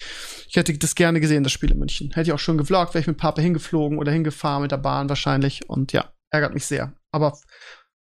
Ich 0.50 0.58
hätte 0.58 0.78
das 0.78 0.96
gerne 0.96 1.22
gesehen, 1.22 1.44
das 1.44 1.54
Spiel 1.54 1.72
in 1.72 1.80
München. 1.80 2.12
Hätte 2.12 2.30
ich 2.30 2.34
auch 2.34 2.40
schon 2.40 2.58
gevloggt, 2.58 2.94
wäre 2.94 3.02
ich 3.02 3.08
mit 3.08 3.18
Papa 3.18 3.42
hingeflogen 3.42 3.98
oder 3.98 4.12
hingefahren 4.12 4.62
mit 4.62 4.72
der 4.72 4.78
Bahn 4.78 5.08
wahrscheinlich. 5.08 5.70
Und 5.70 5.94
ja, 5.94 6.12
ärgert 6.30 6.54
mich 6.54 6.66
sehr. 6.66 6.94
Aber 7.12 7.38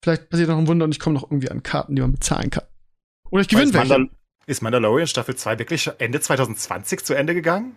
vielleicht 0.03 0.31
passiert 0.31 0.49
noch 0.49 0.59
ein 0.59 0.67
Wunder 0.67 0.85
und 0.85 0.93
ich 0.93 1.01
komme 1.01 1.15
noch 1.15 1.25
irgendwie 1.25 1.51
an 1.51 1.63
Karten, 1.63 1.97
die 1.97 2.03
man 2.03 2.13
bezahlen 2.13 2.51
kann. 2.51 2.65
Oder 3.31 3.43
ich 3.43 3.49
gewinne 3.49 3.73
welche. 3.73 3.89
Mandal 3.89 4.11
ist 4.47 4.63
Mandalorian 4.63 5.07
Staffel 5.07 5.37
2 5.37 5.59
wirklich 5.59 5.91
Ende 5.99 6.21
2020 6.21 7.05
zu 7.05 7.15
Ende 7.15 7.35
gegangen? 7.35 7.77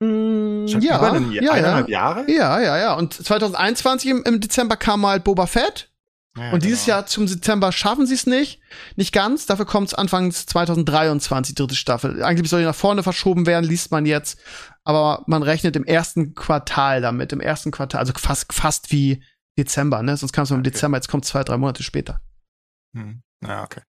Mm, 0.00 0.68
Schon 0.68 0.80
ja, 0.80 0.98
über 0.98 1.12
ein, 1.12 1.32
ja, 1.32 1.42
ja. 1.42 1.52
eineinhalb 1.52 1.88
Jahre? 1.88 2.30
Ja, 2.30 2.60
ja, 2.60 2.78
ja. 2.78 2.94
Und 2.94 3.14
2021 3.14 4.10
im, 4.10 4.22
im 4.24 4.40
Dezember 4.40 4.76
kam 4.76 5.04
halt 5.04 5.24
Boba 5.24 5.46
Fett. 5.46 5.90
Ja, 6.38 6.52
und 6.52 6.62
dieses 6.62 6.84
genau. 6.84 6.98
Jahr 6.98 7.06
zum 7.06 7.26
Dezember 7.26 7.72
schaffen 7.72 8.06
sie 8.06 8.14
es 8.14 8.26
nicht. 8.26 8.60
Nicht 8.94 9.12
ganz. 9.12 9.46
Dafür 9.46 9.66
kommt 9.66 9.88
es 9.88 9.94
Anfang 9.94 10.30
2023, 10.30 11.56
dritte 11.56 11.74
Staffel. 11.74 12.22
Eigentlich 12.22 12.48
soll 12.48 12.60
die 12.60 12.66
nach 12.66 12.74
vorne 12.74 13.02
verschoben 13.02 13.46
werden, 13.46 13.64
liest 13.68 13.90
man 13.90 14.06
jetzt. 14.06 14.38
Aber 14.84 15.24
man 15.26 15.42
rechnet 15.42 15.74
im 15.74 15.84
ersten 15.84 16.34
Quartal 16.34 17.00
damit. 17.00 17.32
Im 17.32 17.40
ersten 17.40 17.72
Quartal. 17.72 17.98
Also 17.98 18.12
fast, 18.16 18.52
fast 18.52 18.92
wie 18.92 19.24
Dezember, 19.64 20.02
ne? 20.02 20.16
Sonst 20.16 20.32
kam 20.32 20.44
es 20.44 20.50
im 20.50 20.58
Okay. 20.60 20.70
Dezember, 20.70 20.98
jetzt 20.98 21.08
kommt 21.08 21.24
zwei, 21.24 21.44
drei 21.44 21.56
Monate 21.56 21.82
später. 21.82 22.20
Hm. 22.96 23.20
Ja, 23.46 23.62
okay. 23.64 23.82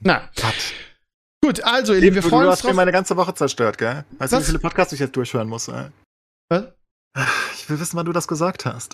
Na, 0.00 0.30
Gott. 0.36 0.54
gut, 1.44 1.60
also, 1.64 1.94
ihr 1.94 2.00
Lieben, 2.00 2.14
wir 2.16 2.22
du, 2.22 2.28
freuen 2.28 2.44
du 2.44 2.50
uns 2.50 2.58
hast 2.58 2.64
mir 2.64 2.74
meine 2.74 2.92
ganze 2.92 3.16
Woche 3.16 3.34
zerstört, 3.34 3.78
gell? 3.78 4.04
Weißt 4.18 4.32
du, 4.32 4.36
wie 4.36 4.40
Was? 4.40 4.46
viele 4.46 4.58
Podcasts 4.58 4.92
ich 4.92 5.00
jetzt 5.00 5.16
durchhören 5.16 5.48
muss? 5.48 5.68
Ey? 5.68 5.88
Was? 6.50 6.64
Ich 7.54 7.68
will 7.70 7.80
wissen, 7.80 7.96
wann 7.96 8.06
du 8.06 8.12
das 8.12 8.28
gesagt 8.28 8.66
hast. 8.66 8.92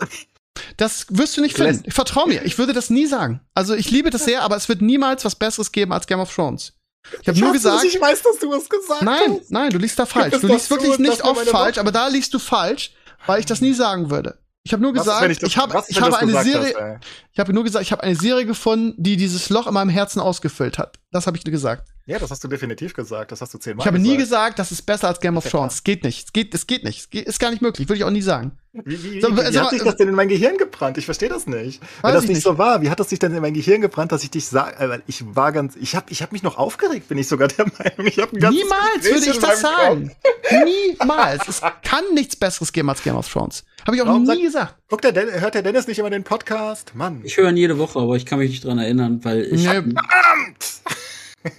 Das 0.77 1.07
wirst 1.11 1.37
du 1.37 1.41
nicht 1.41 1.59
Du 1.59 1.65
finden. 1.65 1.91
Vertrau 1.91 2.27
mir, 2.27 2.45
ich 2.45 2.57
würde 2.59 2.73
das 2.73 2.89
nie 2.89 3.07
sagen. 3.07 3.41
Also, 3.55 3.75
ich 3.75 3.91
liebe 3.91 4.11
das 4.11 4.25
sehr, 4.25 4.43
aber 4.43 4.57
es 4.57 4.69
wird 4.69 4.81
niemals 4.81 5.25
was 5.25 5.35
Besseres 5.35 5.73
geben 5.73 5.93
als 5.93 6.07
Game 6.07 6.21
of 6.21 6.33
Thrones. 6.33 6.73
Ich 7.21 7.27
habe 7.29 7.39
nur 7.39 7.49
hasse 7.49 7.59
gesagt. 7.59 7.85
es, 7.85 7.95
Ich 7.95 8.01
weiß, 8.01 8.23
dass 8.23 8.39
du 8.39 8.53
es 8.55 8.69
gesagt 8.71 9.03
Nein, 9.03 9.39
hast. 9.41 9.51
nein, 9.51 9.71
du 9.71 9.79
liest 9.79 9.99
da 9.99 10.07
falsch. 10.07 10.39
Du 10.41 10.47
liest 10.47 10.71
wirklich 10.71 10.99
nicht 10.99 11.23
oft 11.25 11.49
falsch, 11.49 11.77
Woche- 11.77 11.81
aber 11.81 11.91
da 11.91 12.07
liest 12.07 12.33
du 12.33 12.39
falsch, 12.39 12.93
weil 13.27 13.41
ich 13.41 13.47
das 13.47 13.61
nie 13.61 13.73
sagen 13.73 14.09
würde. 14.11 14.39
Ich 14.65 14.73
habe 14.73 14.83
nur 14.83 14.95
Was 14.95 15.01
ist, 15.07 15.13
gesagt, 15.13 15.43
das- 15.43 15.49
ich 15.49 15.57
habe 15.57 15.75
was 15.75 15.89
ist, 15.89 15.97
ich 15.97 16.01
habe 16.03 16.19
eine 16.19 16.43
Serie, 16.45 16.75
hast, 16.79 17.05
ich 17.33 17.39
habe 17.41 17.53
nur 17.53 17.65
gesagt, 17.65 17.83
ich 17.85 17.91
habe 17.93 18.03
eine 18.05 18.15
Serie 18.15 18.47
gefunden, 18.47 18.95
die 18.97 19.17
dieses 19.17 19.51
Loch 19.51 19.67
in 19.67 19.75
meinem 19.75 19.91
Herzen 19.91 20.21
ausgefüllt 20.21 20.79
hat. 20.79 20.99
Das 21.11 21.27
habe 21.27 21.37
ich 21.37 21.45
nur 21.45 21.51
gesagt. 21.51 21.92
Ja, 22.05 22.19
das 22.19 22.31
hast 22.33 22.43
du 22.43 22.49
definitiv 22.49 22.95
gesagt. 22.95 23.31
Das 23.31 23.41
hast 23.41 23.55
du 23.55 23.59
zehnmal 23.59 23.85
Ich 23.85 23.87
habe 23.87 23.99
nie 23.99 24.17
gesagt. 24.17 24.57
gesagt, 24.57 24.59
das 24.59 24.73
ist 24.73 24.83
besser 24.83 25.07
als 25.09 25.21
Game 25.21 25.37
of. 25.37 25.49
Thrones. 25.49 25.75
Es 25.75 25.85
geht 25.85 26.03
nicht. 26.03 26.27
Es 26.27 26.33
geht, 26.33 26.53
es 26.55 26.67
geht 26.67 26.83
nicht. 26.83 26.99
Es 27.01 27.11
geht, 27.11 27.27
ist 27.27 27.39
gar 27.39 27.51
nicht 27.51 27.63
möglich. 27.63 27.89
Würde 27.89 27.99
ich 27.99 28.05
auch 28.05 28.11
nie 28.11 28.23
sagen. 28.23 28.53
Wie, 28.73 29.03
wie, 29.05 29.13
wie, 29.15 29.21
So, 29.21 29.29
wie, 29.37 29.37
wie 29.53 29.59
hat 29.59 29.71
sich 29.71 29.83
das 29.83 29.97
denn 29.97 30.09
in 30.09 30.15
mein 30.15 30.29
Gehirn 30.29 30.57
gebrannt? 30.57 30.99
Ich 30.99 31.05
verstehe 31.05 31.29
das 31.29 31.47
nicht. 31.47 31.81
Wenn 32.03 32.13
das 32.15 32.25
ich 32.25 32.29
nicht, 32.31 32.37
nicht. 32.39 32.45
so 32.45 32.59
war, 32.59 32.83
wie 32.83 32.91
hat 32.91 32.99
das 32.99 33.11
sich 33.11 33.19
denn 33.21 33.33
in 33.35 33.41
mein 33.43 33.55
Gehirn 33.55 33.81
gebrannt, 33.83 34.11
dass 34.11 34.25
ich 34.25 34.31
dich 34.31 34.47
sage, 34.47 34.77
äh, 34.81 34.89
weil 34.89 35.03
ich 35.07 35.23
war 35.37 35.53
ganz, 35.53 35.77
ich 35.77 35.95
habe 35.95 36.07
ich 36.11 36.23
hab 36.23 36.33
mich 36.33 36.43
noch 36.43 36.59
aufgeregt, 36.59 37.07
bin 37.09 37.19
ich 37.19 37.29
sogar 37.29 37.47
der 37.49 37.67
Meinung. 37.79 38.07
Ich 38.07 38.19
hab 38.19 38.33
ein 38.33 38.41
ganzes 38.41 38.63
Niemals 38.63 38.95
Gespräch 38.97 39.15
würde 39.15 39.31
ich 39.31 39.39
das 39.39 39.61
sagen. 39.61 40.11
Niemals. 40.99 41.47
Es 41.49 41.61
kann 41.83 42.03
nichts 42.15 42.35
Besseres 42.35 42.73
geben 42.73 42.89
als 42.89 43.03
Game 43.03 43.17
of 43.17 43.31
Thrones. 43.31 43.65
Habe 43.87 43.97
ich 43.97 44.03
auch 44.03 44.07
Warum 44.07 44.23
nie 44.23 44.27
sagt- 44.27 44.41
gesagt. 44.43 44.75
Guckt 44.89 45.05
der, 45.05 45.13
Den- 45.13 45.41
hört 45.41 45.55
der 45.55 45.63
Dennis 45.63 45.87
nicht 45.87 45.99
immer 45.99 46.11
den 46.11 46.25
Podcast? 46.25 46.95
Mann. 46.95 47.21
Ich 47.25 47.37
höre 47.37 47.49
ihn 47.51 47.57
jede 47.57 47.79
Woche, 47.79 47.99
aber 48.01 48.17
ich 48.17 48.27
kann 48.27 48.39
mich 48.39 48.51
nicht 48.51 48.65
dran 48.65 48.79
erinnern, 48.79 49.21
weil 49.25 49.43
ich, 49.43 49.65
Nee. 49.67 49.83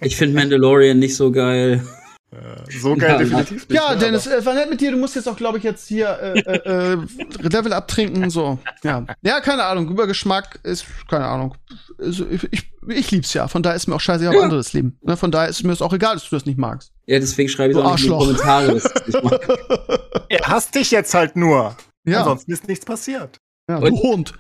Ich 0.02 0.16
finde 0.16 0.36
Mandalorian 0.40 1.00
nicht 1.00 1.16
so 1.16 1.32
geil. 1.32 1.84
Äh, 2.32 2.72
so 2.80 2.96
geil 2.96 3.12
Ja, 3.12 3.18
definitiv 3.20 3.70
nicht. 3.70 3.72
Ja, 3.80 3.94
Dennis, 3.96 4.28
aber- 4.28 4.38
äh, 4.38 4.46
war 4.46 4.54
nett 4.56 4.70
mit 4.70 4.82
dir. 4.82 4.92
Du 4.92 4.98
musst 4.98 5.16
jetzt 5.16 5.30
auch, 5.30 5.36
glaube 5.38 5.60
ich, 5.60 5.64
jetzt 5.64 5.88
hier 5.88 6.08
äh, 6.20 6.40
äh, 6.40 6.94
äh, 6.94 6.98
Level 7.42 7.72
abtrinken. 7.74 8.30
So, 8.32 8.58
ja. 8.84 9.06
Ja, 9.22 9.40
keine 9.40 9.64
Ahnung. 9.66 9.88
Über 9.90 10.08
Geschmack 10.08 10.60
ist, 10.64 10.86
keine 11.10 11.26
Ahnung. 11.26 11.56
Also, 12.00 12.26
ich, 12.28 12.44
ich, 12.52 12.72
ich 12.88 13.12
lieb's 13.12 13.34
ja. 13.36 13.48
Von 13.48 13.62
daher 13.62 13.76
ist 13.76 13.88
mir 13.88 13.94
auch 13.96 14.00
scheißegal, 14.02 14.34
ob 14.34 14.40
Ja. 14.40 14.44
andere 14.46 14.60
das 14.60 14.74
lieben. 14.74 14.98
Ne? 15.04 15.16
Von 15.16 15.30
daher 15.32 15.48
ist 15.50 15.64
mir 15.64 15.74
es 15.74 15.82
auch 15.84 15.94
egal, 15.94 16.16
dass 16.16 16.28
du 16.28 16.36
das 16.36 16.46
nicht 16.48 16.58
magst. 16.58 16.92
Ja, 17.06 17.20
deswegen 17.20 17.50
schreibe 17.50 17.74
ich 17.74 17.78
auch 17.78 17.92
nicht 17.92 18.06
in 18.06 18.12
die. 18.12 18.18
Kommentare, 18.18 18.74
dass 18.74 18.86
ich 18.86 19.14
nicht 19.14 19.24
mag. 19.24 19.48
Er 20.30 20.48
hasst 20.48 20.74
dich 20.74 20.90
jetzt 20.90 21.14
halt 21.14 21.36
nur. 21.36 21.76
Ja, 22.06 22.20
Ansonsten 22.22 22.52
ist 22.52 22.68
nichts 22.68 22.84
passiert. 22.86 23.38
ja 23.70 23.80
du 23.80 23.86
Und- 23.88 24.00
Hund. 24.02 24.34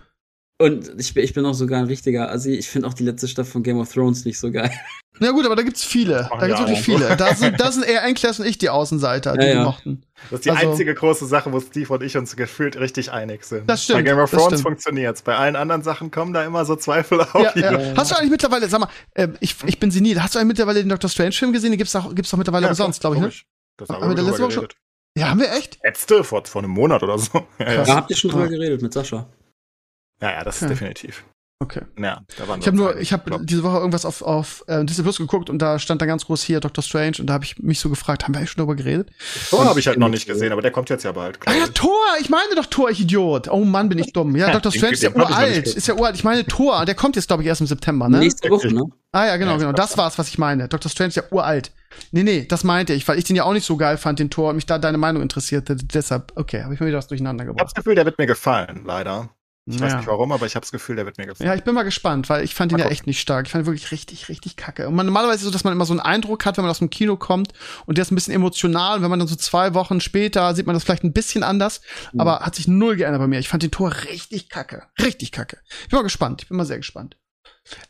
Und 0.60 0.92
ich, 1.00 1.14
bin- 1.14 1.24
ich 1.24 1.34
bin 1.34 1.46
auch 1.46 1.54
sogar 1.54 1.80
ein 1.80 1.88
richtiger 1.88 2.32
Assi. 2.32 2.52
Ich 2.52 2.70
finde 2.70 2.88
auch 2.88 2.94
die 2.94 3.04
letzte 3.04 3.28
Staffel 3.28 3.52
von 3.52 3.64
Game 3.64 3.80
of 3.80 3.92
Thrones 3.92 4.24
nicht 4.26 4.40
so 4.40 4.52
geil. 4.52 4.72
Ja 5.20 5.30
gut, 5.30 5.46
aber 5.46 5.56
da 5.56 5.62
gibt's 5.62 5.84
viele. 5.84 6.24
Machen 6.24 6.40
Da 6.40 6.48
gibt's 6.48 6.62
wir 6.62 6.68
wirklich 6.70 6.80
auch. 6.80 7.00
viele. 7.04 7.16
Da 7.16 7.36
sind, 7.36 7.60
da 7.62 7.72
sind 7.72 7.86
eher 7.86 8.04
Enkles 8.04 8.40
und 8.40 8.48
ich 8.48 8.58
die 8.58 8.72
Außenseiter, 8.72 9.34
die 9.38 9.46
Ja, 9.46 9.52
die 9.52 9.58
ja. 9.60 9.64
mochten. 9.64 10.02
Das 10.32 10.40
ist 10.40 10.46
die 10.46 10.50
Also- 10.52 10.72
einzige 10.72 10.96
große 10.96 11.28
Sache, 11.28 11.54
wo 11.54 11.60
Steve 11.60 11.94
und 11.94 12.02
ich 12.02 12.18
uns 12.18 12.36
gefühlt 12.36 12.78
richtig 12.80 13.12
einig 13.12 13.44
sind. 13.44 13.70
Das 13.70 13.84
stimmt, 13.84 14.00
Bei 14.00 14.02
Game 14.02 14.18
of 14.18 14.32
Thrones 14.32 14.64
funktioniert's. 14.64 15.22
Bei 15.22 15.36
allen 15.36 15.56
anderen 15.56 15.84
Sachen 15.84 16.10
kommen 16.10 16.34
da 16.34 16.44
immer 16.44 16.66
so 16.66 16.76
Zweifel 16.76 17.22
auf. 17.22 17.32
Ja, 17.36 17.52
ja. 17.56 17.80
Ja. 17.80 17.94
Hast 17.96 18.10
du 18.10 18.16
eigentlich 18.18 18.32
mittlerweile, 18.32 18.68
sag 18.68 18.80
mal, 18.80 18.90
äh, 19.14 19.28
ich, 19.40 19.56
ich 19.68 19.80
bin 19.80 19.92
senil, 19.92 20.20
hast 20.20 20.34
du 20.34 20.40
eigentlich 20.40 20.48
mittlerweile 20.48 20.80
den 20.82 20.90
Dr. 20.90 21.08
Strange-Film 21.08 21.54
gesehen? 21.54 21.70
Den 21.74 21.78
gibt's 21.78 21.96
auch, 21.96 22.14
gibt's 22.16 22.32
doch 22.32 22.38
mittlerweile 22.40 22.66
Ja, 22.66 22.70
umsonst, 22.72 23.00
glaube 23.00 23.18
ich, 23.18 23.22
ne? 23.22 23.32
Das 23.78 23.90
haben 23.90 24.02
Haben 24.02 24.10
wir 24.10 24.18
wir 24.18 24.24
letzte 24.24 24.42
Woche 24.42 24.52
schon-. 24.52 24.68
Ja, 25.16 25.30
haben 25.30 25.40
wir 25.42 25.52
echt? 25.54 25.78
Letzte, 25.84 26.24
vor, 26.24 26.44
vor 26.44 26.64
einem 26.64 26.72
Monat 26.72 27.04
oder 27.04 27.20
so. 27.20 27.46
Ja, 27.60 27.72
ja. 27.72 27.84
Da 27.84 27.96
habt 27.98 28.10
ihr 28.10 28.16
schon 28.16 28.32
drüber 28.32 28.48
geredet 28.48 28.82
mit 28.82 28.92
Sascha. 28.92 29.28
Ja, 30.24 30.32
ja 30.32 30.44
das 30.44 30.58
ist 30.58 30.64
Okay. 30.64 30.70
definitiv. 30.74 31.24
Okay. 31.60 31.82
Ja, 31.98 32.22
da 32.38 32.48
waren 32.50 32.60
Ich 32.60 32.68
habe 32.68 32.76
nur, 32.76 32.98
ich 32.98 33.14
habe 33.14 33.40
diese 33.46 33.64
Woche 33.64 33.78
irgendwas 33.78 34.04
auf, 34.04 34.22
auf 34.22 34.66
äh, 34.68 34.84
Disney 34.84 35.04
Plus 35.04 35.18
geguckt 35.18 35.50
und 35.50 35.60
da 35.60 35.80
stand 35.80 36.02
dann 36.02 36.10
ganz 36.10 36.26
groß 36.26 36.44
hier 36.44 36.60
Doctor 36.60 36.84
Strange 36.84 37.14
und 37.20 37.28
da 37.28 37.34
habe 37.36 37.46
ich 37.46 37.58
mich 37.60 37.80
so 37.80 37.90
gefragt, 37.90 38.24
haben 38.24 38.34
wir 38.34 38.40
eigentlich 38.40 38.50
schon 38.52 38.58
darüber 38.66 38.76
geredet? 38.76 39.10
Thor 39.50 39.64
habe 39.64 39.80
ich 39.80 39.88
halt 39.88 39.98
noch 39.98 40.10
nicht 40.10 40.26
gesehen, 40.28 40.52
aber 40.52 40.62
der 40.62 40.72
kommt 40.72 40.90
jetzt 40.90 41.04
ja 41.04 41.14
bald. 41.14 41.40
Ah 41.46 41.54
ja. 41.54 41.68
Thor, 41.68 41.96
ich 42.20 42.30
meine 42.30 42.56
doch 42.56 42.66
Thor, 42.66 42.90
ich 42.90 43.00
Idiot. 43.00 43.48
Oh 43.50 43.64
Mann, 43.64 43.88
bin 43.88 43.98
ich 43.98 44.12
dumm. 44.12 44.36
Ja, 44.36 44.50
den- 44.60 44.72
Strange 44.74 44.94
ist 44.94 45.04
ja 45.04 45.12
uralt, 45.16 45.68
ist 45.68 45.88
ja 45.88 45.94
uralt. 45.94 46.16
Ich 46.18 46.26
meine 46.26 46.46
Thor, 46.46 46.84
der 46.84 46.96
kommt 46.96 47.16
jetzt 47.16 47.28
glaube 47.28 47.44
ich 47.44 47.48
erst 47.48 47.62
im 47.62 47.68
September, 47.68 48.10
ne? 48.10 48.20
Nächste 48.20 48.50
Woche, 48.50 48.68
ne? 48.68 48.82
Ah 49.14 49.28
ja, 49.28 49.38
genau, 49.38 49.58
genau. 49.58 49.72
Das 49.72 49.98
war's, 49.98 50.18
was 50.18 50.28
ich 50.28 50.38
meine. 50.38 50.68
Dr. 50.68 50.92
Strange 50.92 51.10
ist 51.10 51.16
ja 51.16 51.24
uralt. 51.32 51.72
Nee, 52.12 52.24
nee, 52.24 52.46
das 52.46 52.66
meinte 52.66 52.92
ich, 52.94 53.08
weil 53.08 53.18
ich 53.20 53.24
den 53.24 53.38
ja 53.38 53.44
auch 53.46 53.54
nicht 53.54 53.66
so 53.66 53.78
geil 53.78 53.96
fand, 53.98 54.20
den 54.20 54.30
Thor, 54.32 54.50
und 54.50 54.56
mich 54.56 54.66
da 54.66 54.80
deine 54.80 54.98
Meinung 54.98 55.22
interessierte. 55.22 55.78
Deshalb, 55.78 56.34
okay, 56.36 56.64
habe 56.64 56.74
ich 56.74 56.80
mir 56.82 56.88
wieder 56.88 56.98
was 56.98 57.08
durcheinander 57.08 57.44
Ich 57.44 57.48
habe 57.48 57.56
gebracht. 57.56 57.68
das 57.70 57.76
Gefühl, 57.76 57.96
der 57.96 58.04
wird 58.04 58.18
mir 58.18 58.26
gefallen, 58.26 58.82
leider. 58.86 59.30
Ich 59.66 59.80
weiß 59.80 59.96
nicht 59.96 60.08
warum, 60.08 60.34
aber 60.34 60.46
ich 60.46 60.56
habe 60.56 60.64
das 60.64 60.74
Gefühl, 60.74 60.98
der 60.98 61.06
wird 61.06 61.18
mir 61.18 61.26
gefallen. 61.26 61.48
Ja, 61.48 61.56
ich 61.56 61.64
bin 61.64 61.74
mal 61.74 61.84
gespannt, 61.84 62.30
weil 62.30 62.44
ich 62.44 62.54
fand 62.54 62.74
ihn 62.74 62.80
ja 62.80 62.88
echt 62.88 63.08
nicht 63.08 63.22
stark. 63.22 63.46
Ich 63.46 63.52
fand 63.54 63.64
ihn 63.64 63.68
wirklich 63.68 63.92
richtig, 63.92 64.28
richtig 64.28 64.58
kacke. 64.58 64.90
Und 64.90 64.96
man, 64.96 65.06
normalerweise 65.06 65.36
ist 65.36 65.42
es 65.42 65.46
so, 65.46 65.52
dass 65.52 65.64
man 65.64 65.72
immer 65.72 65.86
so 65.86 65.94
einen 65.94 66.02
Eindruck 66.02 66.46
hat, 66.46 66.58
wenn 66.58 66.66
man 66.66 66.72
aus 66.72 66.80
dem 66.80 66.90
Kino 66.90 67.16
kommt 67.16 67.54
und 67.86 67.98
der 67.98 68.02
ist 68.02 68.12
ein 68.12 68.16
bisschen 68.16 68.34
emotional. 68.34 68.98
Und 68.98 69.04
wenn 69.04 69.10
man 69.10 69.20
dann 69.20 69.28
so 69.30 69.38
zwei 69.38 69.74
Wochen 69.74 70.02
später 70.02 70.54
sieht 70.54 70.66
man 70.66 70.74
das 70.74 70.84
vielleicht 70.84 71.06
ein 71.06 71.14
bisschen 71.14 71.44
anders, 71.44 71.80
mhm. 72.12 72.20
aber 72.20 72.42
hat 72.42 72.56
sich 72.56 72.68
null 72.68 72.98
geändert 72.98 73.22
bei 73.22 73.28
mir. 73.28 73.40
Ich 73.40 73.48
fand 73.48 73.64
den 73.64 73.72
Tor 73.72 73.94
richtig 74.12 74.50
kacke. 74.50 74.84
Richtig 75.02 75.32
kacke. 75.32 75.60
Ich 75.84 75.90
bin 75.90 75.98
mal 75.98 76.04
gespannt. 76.04 76.42
Ich 76.42 76.50
bin 76.50 76.58
mal 76.58 76.66
sehr 76.66 76.78
gespannt. 76.78 77.16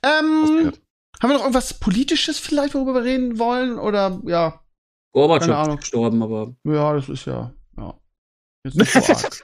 Ähm, 0.04 0.74
haben 1.22 1.30
wir 1.30 1.34
noch 1.34 1.42
irgendwas 1.42 1.74
Politisches 1.80 2.38
vielleicht, 2.38 2.76
worüber 2.76 2.94
wir 2.94 3.04
reden 3.04 3.40
wollen? 3.40 3.80
Oder 3.80 4.22
ja. 4.26 4.62
Gorbatschow 5.14 5.70
ist 5.70 5.80
gestorben, 5.80 6.22
aber. 6.22 6.54
Ja, 6.66 6.94
das 6.94 7.10
ist 7.10 7.26
ja. 7.26 7.52
Ja. 8.64 8.72
Jetzt 8.72 8.76
nicht 8.76 8.92
so 8.92 9.14
arg. 9.14 9.44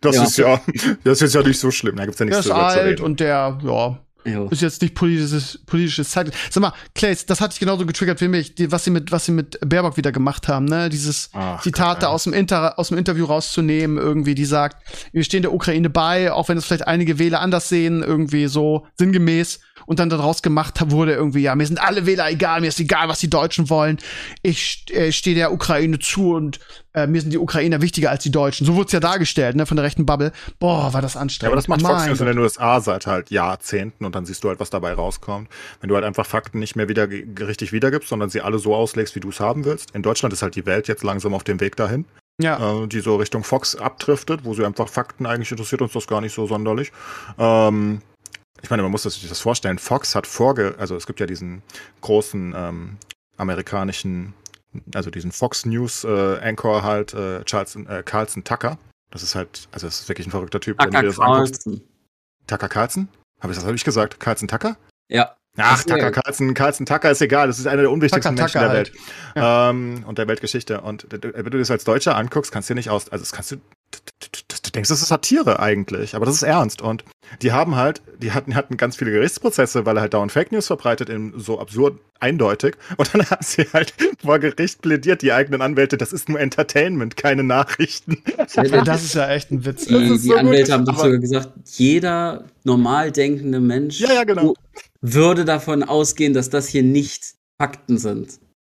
Das 0.00 0.16
ja. 0.16 0.24
ist 0.24 0.36
ja, 0.36 0.60
das 1.04 1.22
ist 1.22 1.34
ja 1.34 1.42
nicht 1.42 1.60
so 1.60 1.70
schlimm. 1.70 1.96
Da 1.96 2.04
gibt's 2.04 2.18
ja 2.18 2.26
nichts 2.26 2.42
der 2.44 2.56
ist 2.56 2.60
alt 2.60 3.00
und 3.00 3.20
der, 3.20 3.58
ja, 3.62 4.00
Jo. 4.26 4.48
Ist 4.48 4.60
jetzt 4.60 4.82
nicht 4.82 4.94
politisches, 4.94 5.60
politisches 5.66 6.10
Zeit. 6.10 6.32
Sag 6.50 6.60
mal, 6.60 6.72
Clay, 6.94 7.16
das 7.26 7.40
hatte 7.40 7.52
ich 7.52 7.60
genauso 7.60 7.86
getriggert 7.86 8.20
wie 8.20 8.28
mich, 8.28 8.56
die, 8.56 8.72
was 8.72 8.82
sie 8.84 8.90
mit, 8.90 9.12
was 9.12 9.24
sie 9.26 9.32
mit 9.32 9.58
Baerbock 9.60 9.96
wieder 9.96 10.10
gemacht 10.10 10.48
haben, 10.48 10.64
ne? 10.64 10.88
Dieses 10.88 11.30
Ach, 11.32 11.62
Zitat 11.62 12.04
aus 12.04 12.24
dem, 12.24 12.32
Inter, 12.32 12.78
aus 12.78 12.88
dem 12.88 12.98
Interview 12.98 13.24
rauszunehmen, 13.26 13.98
irgendwie, 13.98 14.34
die 14.34 14.44
sagt, 14.44 14.84
wir 15.12 15.22
stehen 15.22 15.42
der 15.42 15.54
Ukraine 15.54 15.90
bei, 15.90 16.32
auch 16.32 16.48
wenn 16.48 16.58
es 16.58 16.64
vielleicht 16.64 16.88
einige 16.88 17.20
Wähler 17.20 17.40
anders 17.40 17.68
sehen, 17.68 18.02
irgendwie 18.02 18.48
so 18.48 18.86
sinngemäß 18.98 19.60
und 19.84 19.98
dann 19.98 20.08
daraus 20.08 20.42
gemacht 20.42 20.80
wurde 20.90 21.12
irgendwie, 21.12 21.40
ja, 21.40 21.54
mir 21.54 21.66
sind 21.66 21.80
alle 21.80 22.06
Wähler 22.06 22.30
egal, 22.30 22.60
mir 22.60 22.68
ist 22.68 22.80
egal, 22.80 23.08
was 23.08 23.18
die 23.18 23.30
Deutschen 23.30 23.68
wollen. 23.68 23.98
Ich 24.42 24.84
äh, 24.90 25.12
stehe 25.12 25.36
der 25.36 25.52
Ukraine 25.52 25.98
zu 25.98 26.34
und 26.34 26.58
äh, 26.94 27.06
mir 27.06 27.20
sind 27.20 27.32
die 27.32 27.38
Ukrainer 27.38 27.82
wichtiger 27.82 28.10
als 28.10 28.22
die 28.22 28.30
Deutschen. 28.30 28.66
So 28.66 28.74
wurde 28.74 28.86
es 28.86 28.92
ja 28.92 29.00
dargestellt, 29.00 29.56
ne, 29.56 29.66
von 29.66 29.76
der 29.76 29.84
rechten 29.84 30.06
Bubble. 30.06 30.32
Boah, 30.58 30.92
war 30.94 31.02
das 31.02 31.16
anstrengend. 31.16 31.42
Ja, 31.42 31.48
aber 31.48 31.56
das 31.56 31.68
macht 31.68 31.82
Fox 31.82 32.06
News 32.06 32.20
in 32.20 32.26
den 32.26 32.38
USA 32.38 32.80
seit 32.80 33.06
halt 33.06 33.30
Jahrzehnten 33.30 34.04
und 34.04 34.14
dann 34.14 34.24
siehst 34.24 34.42
du 34.42 34.48
halt, 34.48 34.60
was 34.60 34.70
dabei 34.70 34.94
rauskommt. 34.94 35.48
Wenn 35.80 35.88
du 35.88 35.94
halt 35.94 36.04
einfach 36.04 36.26
Fakten 36.26 36.58
nicht 36.58 36.76
mehr 36.76 36.88
wieder 36.88 37.08
richtig 37.08 37.72
wiedergibst, 37.72 38.08
sondern 38.08 38.30
sie 38.30 38.40
alle 38.40 38.58
so 38.58 38.74
auslegst, 38.74 39.14
wie 39.14 39.20
du 39.20 39.28
es 39.28 39.40
haben 39.40 39.64
willst. 39.64 39.90
In 39.94 40.02
Deutschland 40.02 40.32
ist 40.32 40.42
halt 40.42 40.54
die 40.56 40.66
Welt 40.66 40.88
jetzt 40.88 41.04
langsam 41.04 41.34
auf 41.34 41.44
dem 41.44 41.60
Weg 41.60 41.76
dahin. 41.76 42.06
Ja. 42.40 42.82
Äh, 42.82 42.86
die 42.86 43.00
so 43.00 43.16
Richtung 43.16 43.44
Fox 43.44 43.76
abdriftet, 43.76 44.44
wo 44.44 44.54
sie 44.54 44.64
einfach 44.64 44.88
Fakten 44.88 45.26
eigentlich 45.26 45.50
interessiert 45.50 45.82
uns 45.82 45.92
das 45.92 46.06
gar 46.06 46.20
nicht 46.20 46.34
so 46.34 46.46
sonderlich. 46.46 46.92
Ähm, 47.38 48.02
ich 48.62 48.70
meine, 48.70 48.82
man 48.82 48.90
muss 48.90 49.02
sich 49.02 49.28
das 49.28 49.40
vorstellen. 49.40 49.78
Fox 49.78 50.14
hat 50.14 50.26
vorge, 50.26 50.74
also 50.78 50.96
es 50.96 51.06
gibt 51.06 51.20
ja 51.20 51.26
diesen 51.26 51.62
großen 52.00 52.54
ähm, 52.56 52.96
amerikanischen, 53.36 54.34
also 54.94 55.10
diesen 55.10 55.32
Fox 55.32 55.66
News 55.66 56.04
äh, 56.04 56.38
Anchor 56.40 56.82
halt, 56.82 57.14
äh, 57.14 57.44
Charles, 57.44 57.76
äh, 57.76 58.02
Carlson 58.04 58.44
Tucker. 58.44 58.78
Das 59.10 59.22
ist 59.22 59.34
halt, 59.34 59.68
also 59.72 59.86
das 59.86 60.00
ist 60.00 60.08
wirklich 60.08 60.26
ein 60.26 60.30
verrückter 60.30 60.60
Typ. 60.60 60.78
Tucker 60.78 61.12
Carlson. 61.12 61.80
Tucker 62.46 62.68
Carlson? 62.68 63.08
Habe 63.40 63.52
ich 63.52 63.58
das 63.58 63.66
hab 63.66 63.74
ich 63.74 63.84
gesagt? 63.84 64.20
Carlson 64.20 64.48
Tucker? 64.48 64.76
Ja. 65.08 65.36
Ach, 65.58 65.82
Tucker 65.84 66.10
Carlson, 66.10 66.52
Carlson 66.54 66.86
Tucker 66.86 67.10
ist 67.10 67.22
egal. 67.22 67.46
Das 67.46 67.58
ist 67.58 67.66
einer 67.66 67.82
der 67.82 67.90
unwichtigsten 67.90 68.36
Tucker, 68.36 68.42
Menschen 68.42 68.60
Tucker 68.60 68.68
der 68.68 68.76
Welt. 68.76 68.92
Halt. 69.34 69.36
Ja. 69.36 69.70
Ähm, 69.70 70.04
und 70.06 70.18
der 70.18 70.28
Weltgeschichte. 70.28 70.80
Und 70.82 71.06
wenn 71.10 71.50
du 71.50 71.58
das 71.58 71.70
als 71.70 71.84
Deutscher 71.84 72.16
anguckst, 72.16 72.52
kannst 72.52 72.68
du 72.68 72.74
dir 72.74 72.78
nicht 72.78 72.90
aus, 72.90 73.08
also 73.08 73.22
das 73.22 73.32
kannst 73.32 73.52
du, 73.52 73.56
du 73.56 74.70
denkst, 74.74 74.88
das 74.88 75.00
ist 75.00 75.08
Satire 75.08 75.60
eigentlich, 75.60 76.14
aber 76.14 76.26
das 76.26 76.34
ist 76.34 76.42
ernst. 76.42 76.82
Und 76.82 77.04
die 77.42 77.52
haben 77.52 77.76
halt, 77.76 78.02
die 78.20 78.32
hatten, 78.32 78.54
hatten 78.54 78.76
ganz 78.76 78.96
viele 78.96 79.10
Gerichtsprozesse, 79.10 79.86
weil 79.86 79.96
er 79.96 80.02
halt 80.02 80.14
dauernd 80.14 80.32
Fake 80.32 80.52
News 80.52 80.66
verbreitet, 80.66 81.08
in 81.08 81.32
so 81.36 81.60
absurd 81.60 81.98
eindeutig. 82.20 82.76
Und 82.96 83.12
dann 83.14 83.28
haben 83.30 83.42
sie 83.42 83.66
halt 83.72 83.94
vor 84.22 84.38
Gericht 84.38 84.82
plädiert, 84.82 85.22
die 85.22 85.32
eigenen 85.32 85.62
Anwälte, 85.62 85.96
das 85.96 86.12
ist 86.12 86.28
nur 86.28 86.40
Entertainment, 86.40 87.16
keine 87.16 87.44
Nachrichten. 87.44 88.22
Das 88.84 89.04
ist 89.04 89.14
ja 89.14 89.28
echt 89.28 89.50
ein 89.50 89.64
Witz. 89.64 89.86
Die, 89.86 89.94
die 89.94 90.16
so 90.16 90.34
Anwälte 90.34 90.64
gut. 90.64 90.72
haben 90.72 90.84
doch 90.84 90.98
sogar 90.98 91.18
gesagt, 91.18 91.52
jeder 91.64 92.44
normal 92.64 93.12
denkende 93.12 93.60
Mensch 93.60 94.00
ja, 94.00 94.12
ja, 94.12 94.24
genau. 94.24 94.54
würde 95.00 95.44
davon 95.44 95.82
ausgehen, 95.82 96.34
dass 96.34 96.50
das 96.50 96.68
hier 96.68 96.82
nicht 96.82 97.34
Fakten 97.58 97.98
sind. 97.98 98.38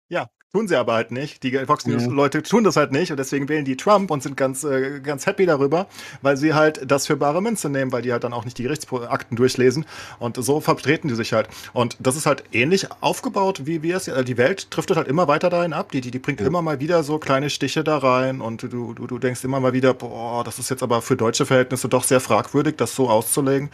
Ja, 0.09 0.27
Tun 0.53 0.69
sie 0.69 0.77
aber 0.77 0.93
halt 0.93 1.11
nicht. 1.11 1.43
Die 1.43 1.51
Fox 1.65 1.85
News-Leute 1.85 2.41
tun 2.41 2.63
das 2.63 2.77
halt 2.77 2.93
nicht 2.93 3.11
und 3.11 3.17
deswegen 3.17 3.49
wählen 3.49 3.65
die 3.65 3.75
Trump 3.75 4.09
und 4.09 4.23
sind 4.23 4.37
ganz, 4.37 4.63
äh, 4.63 5.01
ganz 5.01 5.25
happy 5.25 5.45
darüber, 5.45 5.87
weil 6.21 6.37
sie 6.37 6.53
halt 6.53 6.89
das 6.89 7.05
für 7.05 7.17
bare 7.17 7.41
Münze 7.41 7.67
nehmen, 7.67 7.91
weil 7.91 8.01
die 8.01 8.13
halt 8.13 8.23
dann 8.23 8.31
auch 8.31 8.45
nicht 8.45 8.57
die 8.57 8.63
Gerichtsakten 8.63 9.35
durchlesen 9.35 9.85
und 10.19 10.37
so 10.37 10.61
vertreten 10.61 11.09
die 11.09 11.15
sich 11.15 11.33
halt. 11.33 11.49
Und 11.73 11.97
das 11.99 12.15
ist 12.15 12.25
halt 12.25 12.45
ähnlich 12.53 12.87
aufgebaut, 13.01 13.65
wie 13.65 13.83
wir 13.83 13.97
es, 13.97 14.07
äh, 14.07 14.23
die 14.23 14.37
Welt 14.37 14.67
driftet 14.69 14.95
halt 14.95 15.09
immer 15.09 15.27
weiter 15.27 15.49
dahin 15.49 15.73
ab. 15.73 15.91
Die, 15.91 15.99
die, 15.99 16.11
die 16.11 16.19
bringt 16.19 16.39
ja. 16.39 16.47
immer 16.47 16.61
mal 16.61 16.79
wieder 16.79 17.03
so 17.03 17.19
kleine 17.19 17.49
Stiche 17.49 17.83
da 17.83 17.97
rein 17.97 18.39
und 18.39 18.63
du, 18.63 18.93
du, 18.93 19.05
du 19.05 19.19
denkst 19.19 19.43
immer 19.43 19.59
mal 19.59 19.73
wieder, 19.73 19.93
boah, 19.93 20.45
das 20.45 20.59
ist 20.59 20.69
jetzt 20.69 20.81
aber 20.81 21.01
für 21.01 21.17
deutsche 21.17 21.45
Verhältnisse 21.45 21.89
doch 21.89 22.05
sehr 22.05 22.21
fragwürdig, 22.21 22.77
das 22.77 22.95
so 22.95 23.09
auszulegen. 23.09 23.69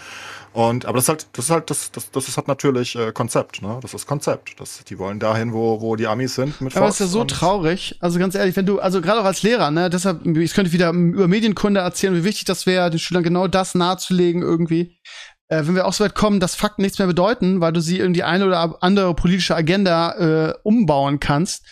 Und 0.54 0.86
aber 0.86 0.98
das 0.98 1.06
ist 1.06 1.10
halt, 1.10 1.28
das 1.34 1.46
ist 1.46 1.52
halt, 1.52 1.70
das, 1.70 1.92
das, 1.92 2.12
das 2.12 2.28
ist 2.28 2.38
halt 2.38 2.48
natürlich 2.48 2.96
äh, 2.96 3.12
Konzept, 3.12 3.64
ne? 3.64 3.80
Das 3.82 3.96
ist 3.96 4.06
Konzept. 4.06 4.60
Das, 4.60 4.84
die 4.84 5.00
wollen 5.00 5.20
dahin, 5.20 5.52
wo, 5.52 5.82
wo 5.82 5.96
die 5.96 6.06
Amis 6.06 6.36
sind 6.36 6.62
mit 6.62 6.78
Aber 6.78 6.88
es 6.88 6.96
ist 6.96 7.00
ja 7.00 7.08
so 7.08 7.24
traurig. 7.24 7.98
Also 8.02 8.20
ganz 8.20 8.36
ehrlich, 8.36 8.56
wenn 8.56 8.68
du, 8.68 8.80
also 8.80 9.02
gerade 9.02 9.22
auch 9.22 9.26
als 9.26 9.42
Lehrer, 9.42 9.72
ne, 9.72 9.90
deshalb, 9.90 10.26
ich 10.26 10.54
könnte 10.54 10.72
wieder 10.72 10.92
über 10.92 11.28
Medienkunde 11.28 11.80
erzählen, 11.80 12.16
wie 12.16 12.24
wichtig 12.24 12.46
das 12.46 12.68
wäre, 12.68 12.92
den 12.92 13.00
Schülern 13.00 13.24
genau 13.24 13.48
das 13.48 13.74
nahezulegen 13.74 14.44
irgendwie. 14.44 15.00
Äh, 15.48 15.66
wenn 15.66 15.74
wir 15.74 15.88
auch 15.88 15.94
so 15.94 16.04
weit 16.04 16.14
kommen, 16.14 16.40
dass 16.40 16.54
Fakten 16.54 16.84
nichts 16.84 17.00
mehr 17.00 17.08
bedeuten, 17.08 17.60
weil 17.60 17.74
du 17.74 17.82
sie 17.82 18.00
in 18.00 18.14
die 18.14 18.24
eine 18.24 18.46
oder 18.46 18.78
andere 18.84 19.16
politische 19.16 19.56
Agenda 19.56 20.50
äh, 20.50 20.54
umbauen 20.62 21.20
kannst, 21.20 21.66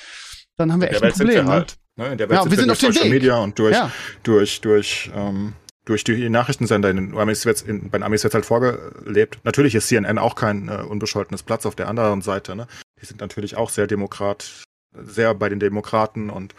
dann 0.57 0.71
haben 0.71 0.81
wir 0.81 0.89
echt 0.89 1.03
ein 1.03 1.11
Problem. 1.11 1.45
Ne? 1.45 1.51
Halt, 1.51 1.75
ne? 1.97 2.11
In 2.11 2.17
der 2.17 2.29
Welt 2.29 2.37
ja, 2.37 2.43
sind 2.43 2.51
wir 2.51 2.57
sind 2.57 2.71
auf 2.71 2.79
Social 2.79 3.03
Weg. 3.03 3.11
Media 3.11 3.37
und 3.37 3.57
durch, 3.59 3.75
ja. 3.75 3.91
durch, 4.23 4.59
durch, 4.61 5.11
ähm, 5.15 5.53
durch 5.85 6.03
die 6.03 6.29
Nachrichtensender 6.29 6.89
in 6.89 6.97
den 6.97 7.17
Amis 7.17 7.45
wird's 7.45 7.61
in, 7.61 7.89
bei 7.89 7.97
den 7.97 8.03
Amis 8.03 8.23
wird 8.23 8.33
halt 8.33 8.45
vorgelebt. 8.45 9.39
Natürlich 9.43 9.75
ist 9.75 9.87
CNN 9.87 10.17
auch 10.17 10.35
kein 10.35 10.69
äh, 10.69 10.83
unbescholtenes 10.87 11.43
Platz 11.43 11.65
auf 11.65 11.75
der 11.75 11.87
anderen 11.87 12.21
Seite. 12.21 12.55
Ne? 12.55 12.67
Die 13.01 13.05
sind 13.05 13.19
natürlich 13.19 13.55
auch 13.55 13.69
sehr 13.69 13.87
Demokrat, 13.87 14.63
sehr 14.93 15.33
bei 15.33 15.49
den 15.49 15.59
Demokraten 15.59 16.29
und 16.29 16.55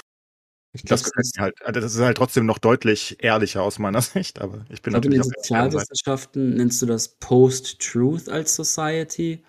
ich 0.74 0.84
glaub, 0.84 1.00
das, 1.00 1.10
ist 1.14 1.38
halt, 1.38 1.54
also 1.64 1.80
das 1.80 1.94
ist 1.94 2.00
halt 2.00 2.16
trotzdem 2.16 2.46
noch 2.46 2.58
deutlich 2.58 3.22
ehrlicher 3.22 3.62
aus 3.62 3.78
meiner 3.78 4.00
Sicht, 4.02 4.40
aber 4.40 4.64
ich 4.70 4.80
bin 4.80 4.92
ich 4.92 4.94
natürlich. 4.94 5.18
In 5.18 5.22
den 5.22 5.32
Sozialwissenschaften 5.36 6.54
nennst 6.54 6.80
du 6.80 6.86
das 6.86 7.08
Post-Truth 7.18 8.28
als 8.28 8.56
Society, 8.56 9.44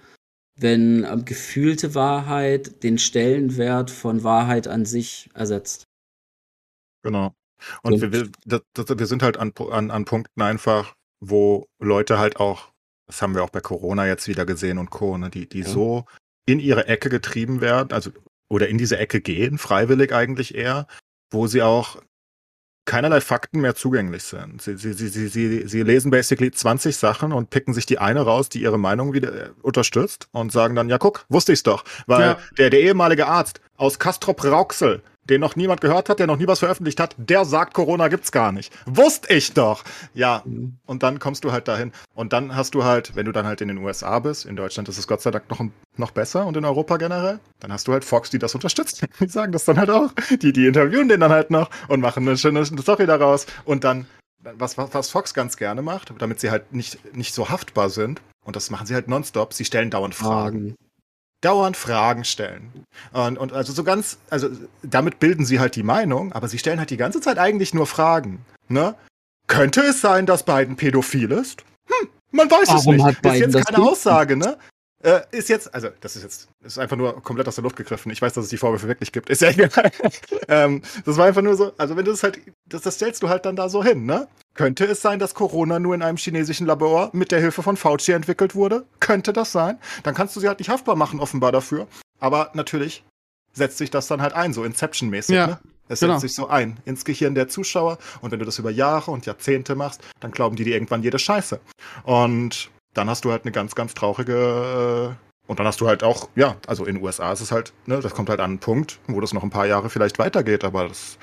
wenn 0.55 1.05
äh, 1.05 1.17
gefühlte 1.23 1.95
Wahrheit 1.95 2.83
den 2.83 2.97
Stellenwert 2.97 3.89
von 3.89 4.23
Wahrheit 4.23 4.67
an 4.67 4.85
sich 4.85 5.29
ersetzt. 5.33 5.85
Genau. 7.03 7.33
Und 7.81 8.01
wir, 8.01 8.11
wir, 8.11 8.61
wir 8.75 9.05
sind 9.05 9.23
halt 9.23 9.37
an, 9.37 9.53
an, 9.71 9.91
an 9.91 10.05
Punkten 10.05 10.41
einfach, 10.41 10.95
wo 11.19 11.67
Leute 11.79 12.17
halt 12.17 12.37
auch, 12.37 12.71
das 13.07 13.21
haben 13.21 13.35
wir 13.35 13.43
auch 13.43 13.49
bei 13.49 13.61
Corona 13.61 14.07
jetzt 14.07 14.27
wieder 14.27 14.45
gesehen 14.45 14.77
und 14.77 14.89
Co., 14.89 15.17
ne, 15.17 15.29
die, 15.29 15.47
die 15.47 15.61
ja. 15.61 15.67
so 15.67 16.05
in 16.45 16.59
ihre 16.59 16.87
Ecke 16.87 17.09
getrieben 17.09 17.61
werden, 17.61 17.93
also 17.93 18.11
oder 18.49 18.67
in 18.67 18.77
diese 18.77 18.97
Ecke 18.97 19.21
gehen, 19.21 19.57
freiwillig 19.57 20.13
eigentlich 20.13 20.55
eher, 20.55 20.87
wo 21.31 21.47
sie 21.47 21.61
auch 21.61 21.97
keinerlei 22.85 23.21
Fakten 23.21 23.61
mehr 23.61 23.75
zugänglich 23.75 24.23
sind. 24.23 24.61
Sie, 24.61 24.77
sie, 24.77 24.93
sie, 24.93 25.07
sie, 25.07 25.27
sie, 25.27 25.67
sie 25.67 25.81
lesen 25.83 26.11
basically 26.11 26.51
20 26.51 26.97
Sachen 26.97 27.31
und 27.31 27.49
picken 27.49 27.73
sich 27.73 27.85
die 27.85 27.97
eine 27.97 28.21
raus, 28.21 28.49
die 28.49 28.61
ihre 28.61 28.77
Meinung 28.77 29.13
wieder 29.13 29.33
äh, 29.33 29.49
unterstützt 29.61 30.27
und 30.31 30.51
sagen 30.51 30.75
dann, 30.75 30.89
ja 30.89 30.97
guck, 30.97 31.25
wusste 31.29 31.53
ich's 31.53 31.63
doch. 31.63 31.85
Weil 32.07 32.21
ja. 32.21 32.39
der, 32.57 32.69
der 32.69 32.81
ehemalige 32.81 33.27
Arzt 33.27 33.61
aus 33.77 33.99
Castrop 33.99 34.43
Rauxel, 34.43 35.01
den 35.29 35.41
noch 35.41 35.55
niemand 35.55 35.81
gehört 35.81 36.09
hat, 36.09 36.19
der 36.19 36.27
noch 36.27 36.37
nie 36.37 36.47
was 36.47 36.59
veröffentlicht 36.59 36.99
hat, 36.99 37.15
der 37.17 37.45
sagt, 37.45 37.73
Corona 37.73 38.07
gibt's 38.07 38.31
gar 38.31 38.51
nicht. 38.51 38.73
Wusste 38.85 39.33
ich 39.33 39.53
doch. 39.53 39.83
Ja, 40.13 40.41
mhm. 40.45 40.77
und 40.85 41.03
dann 41.03 41.19
kommst 41.19 41.43
du 41.43 41.51
halt 41.51 41.67
dahin. 41.67 41.91
Und 42.13 42.33
dann 42.33 42.55
hast 42.55 42.75
du 42.75 42.83
halt, 42.83 43.15
wenn 43.15 43.25
du 43.25 43.31
dann 43.31 43.45
halt 43.45 43.61
in 43.61 43.67
den 43.67 43.77
USA 43.77 44.19
bist, 44.19 44.45
in 44.45 44.55
Deutschland 44.55 44.89
ist 44.89 44.97
es 44.97 45.07
Gott 45.07 45.21
sei 45.21 45.31
Dank 45.31 45.49
noch, 45.49 45.63
noch 45.97 46.11
besser 46.11 46.45
und 46.45 46.57
in 46.57 46.65
Europa 46.65 46.97
generell, 46.97 47.39
dann 47.59 47.71
hast 47.71 47.87
du 47.87 47.93
halt 47.93 48.03
Fox, 48.03 48.29
die 48.29 48.39
das 48.39 48.55
unterstützt. 48.55 49.05
Die 49.19 49.27
sagen 49.27 49.51
das 49.51 49.65
dann 49.65 49.77
halt 49.77 49.89
auch. 49.89 50.11
Die, 50.41 50.51
die 50.51 50.67
interviewen 50.67 51.07
den 51.07 51.19
dann 51.19 51.31
halt 51.31 51.49
noch 51.49 51.69
und 51.87 52.01
machen 52.01 52.27
eine 52.27 52.37
schöne 52.37 52.65
Story 52.65 53.05
daraus. 53.05 53.45
Und 53.63 53.83
dann, 53.83 54.05
was, 54.41 54.77
was 54.77 55.09
Fox 55.09 55.33
ganz 55.33 55.55
gerne 55.55 55.81
macht, 55.81 56.13
damit 56.19 56.39
sie 56.39 56.51
halt 56.51 56.73
nicht, 56.73 57.15
nicht 57.15 57.33
so 57.33 57.49
haftbar 57.49 57.89
sind, 57.89 58.21
und 58.43 58.55
das 58.57 58.69
machen 58.69 58.85
sie 58.85 58.93
halt 58.93 59.07
nonstop, 59.07 59.53
sie 59.53 59.63
stellen 59.63 59.89
dauernd 59.89 60.15
Fragen 60.15 60.75
dauernd 61.43 61.77
Fragen 61.77 62.23
stellen. 62.23 62.85
Und, 63.11 63.37
und 63.37 63.53
also 63.53 63.73
so 63.73 63.83
ganz, 63.83 64.17
also 64.29 64.49
damit 64.81 65.19
bilden 65.19 65.45
sie 65.45 65.59
halt 65.59 65.75
die 65.75 65.83
Meinung, 65.83 66.31
aber 66.33 66.47
sie 66.47 66.57
stellen 66.57 66.79
halt 66.79 66.89
die 66.89 66.97
ganze 66.97 67.21
Zeit 67.21 67.37
eigentlich 67.37 67.73
nur 67.73 67.87
Fragen. 67.87 68.45
Ne? 68.67 68.95
Könnte 69.47 69.81
es 69.81 70.01
sein, 70.01 70.25
dass 70.25 70.43
Biden 70.43 70.75
pädophil 70.75 71.31
ist? 71.31 71.63
Hm, 71.87 72.09
man 72.31 72.49
weiß 72.49 72.69
Warum 72.69 72.95
es 72.95 73.05
nicht. 73.05 73.25
Ist 73.25 73.53
jetzt 73.53 73.67
keine 73.67 73.83
Aussage, 73.83 74.37
ne? 74.37 74.57
Äh, 75.03 75.21
ist 75.31 75.49
jetzt, 75.49 75.73
also 75.75 75.89
das 75.99 76.15
ist 76.15 76.23
jetzt, 76.23 76.47
ist 76.63 76.79
einfach 76.79 76.95
nur 76.95 77.21
komplett 77.21 77.47
aus 77.47 77.55
der 77.55 77.63
Luft 77.63 77.75
gegriffen. 77.75 78.09
Ich 78.11 78.21
weiß, 78.21 78.33
dass 78.33 78.45
es 78.45 78.49
die 78.49 78.57
Vorwürfe 78.57 78.87
wirklich 78.87 79.11
gibt. 79.11 79.29
Ist 79.29 79.41
ja 79.41 79.49
egal. 79.51 79.91
ähm, 80.47 80.81
das 81.05 81.17
war 81.17 81.25
einfach 81.25 81.41
nur 81.41 81.55
so, 81.57 81.73
also 81.77 81.97
wenn 81.97 82.05
du 82.05 82.11
es 82.11 82.23
halt, 82.23 82.39
das, 82.67 82.83
das 82.83 82.95
stellst 82.95 83.21
du 83.21 83.27
halt 83.27 83.45
dann 83.45 83.57
da 83.57 83.67
so 83.67 83.83
hin, 83.83 84.05
ne? 84.05 84.27
Könnte 84.53 84.85
es 84.85 85.01
sein, 85.01 85.19
dass 85.19 85.33
Corona 85.33 85.79
nur 85.79 85.93
in 85.95 86.01
einem 86.03 86.17
chinesischen 86.17 86.67
Labor 86.67 87.09
mit 87.11 87.31
der 87.31 87.41
Hilfe 87.41 87.63
von 87.63 87.75
Fauci 87.75 88.13
entwickelt 88.13 88.55
wurde? 88.55 88.85
Könnte 89.01 89.33
das 89.33 89.51
sein? 89.51 89.77
Dann 90.03 90.13
kannst 90.15 90.35
du 90.35 90.39
sie 90.39 90.47
halt 90.47 90.59
nicht 90.59 90.69
haftbar 90.69 90.95
machen, 90.95 91.19
offenbar 91.19 91.51
dafür. 91.51 91.87
Aber 92.19 92.51
natürlich 92.53 93.03
setzt 93.51 93.79
sich 93.79 93.91
das 93.91 94.07
dann 94.07 94.21
halt 94.21 94.33
ein, 94.33 94.53
so 94.53 94.63
Inception-mäßig. 94.63 95.35
Ja. 95.35 95.47
Ne? 95.47 95.59
Es 95.89 95.99
Genau. 95.99 96.13
setzt 96.13 96.21
sich 96.21 96.33
so 96.35 96.47
ein 96.47 96.79
ins 96.85 97.03
Gehirn 97.03 97.35
der 97.35 97.49
Zuschauer 97.49 97.97
und 98.21 98.31
wenn 98.31 98.39
du 98.39 98.45
das 98.45 98.57
über 98.57 98.71
Jahre 98.71 99.11
und 99.11 99.25
Jahrzehnte 99.25 99.75
machst, 99.75 100.01
dann 100.21 100.31
glauben 100.31 100.55
die 100.55 100.63
dir 100.63 100.75
irgendwann 100.75 101.03
jede 101.03 101.19
Scheiße. 101.19 101.59
Und 102.03 102.69
dann 102.93 103.09
hast 103.09 103.25
du 103.25 103.31
halt 103.31 103.43
eine 103.43 103.51
ganz, 103.51 103.75
ganz 103.75 103.93
traurige 103.93 105.15
äh, 105.17 105.49
und 105.49 105.59
dann 105.59 105.67
hast 105.67 105.81
du 105.81 105.87
halt 105.87 106.03
auch, 106.03 106.29
ja, 106.35 106.55
also 106.67 106.85
in 106.85 106.95
den 106.95 107.03
USA 107.03 107.31
ist 107.33 107.41
es 107.41 107.51
halt, 107.51 107.73
ne, 107.85 107.99
das 107.99 108.13
kommt 108.13 108.29
halt 108.29 108.39
an 108.39 108.51
einen 108.51 108.59
Punkt, 108.59 108.99
wo 109.07 109.19
das 109.19 109.33
noch 109.33 109.43
ein 109.43 109.49
paar 109.49 109.65
Jahre 109.65 109.89
vielleicht 109.89 110.19
weitergeht, 110.19 110.63
aber 110.63 110.87
das, 110.87 111.17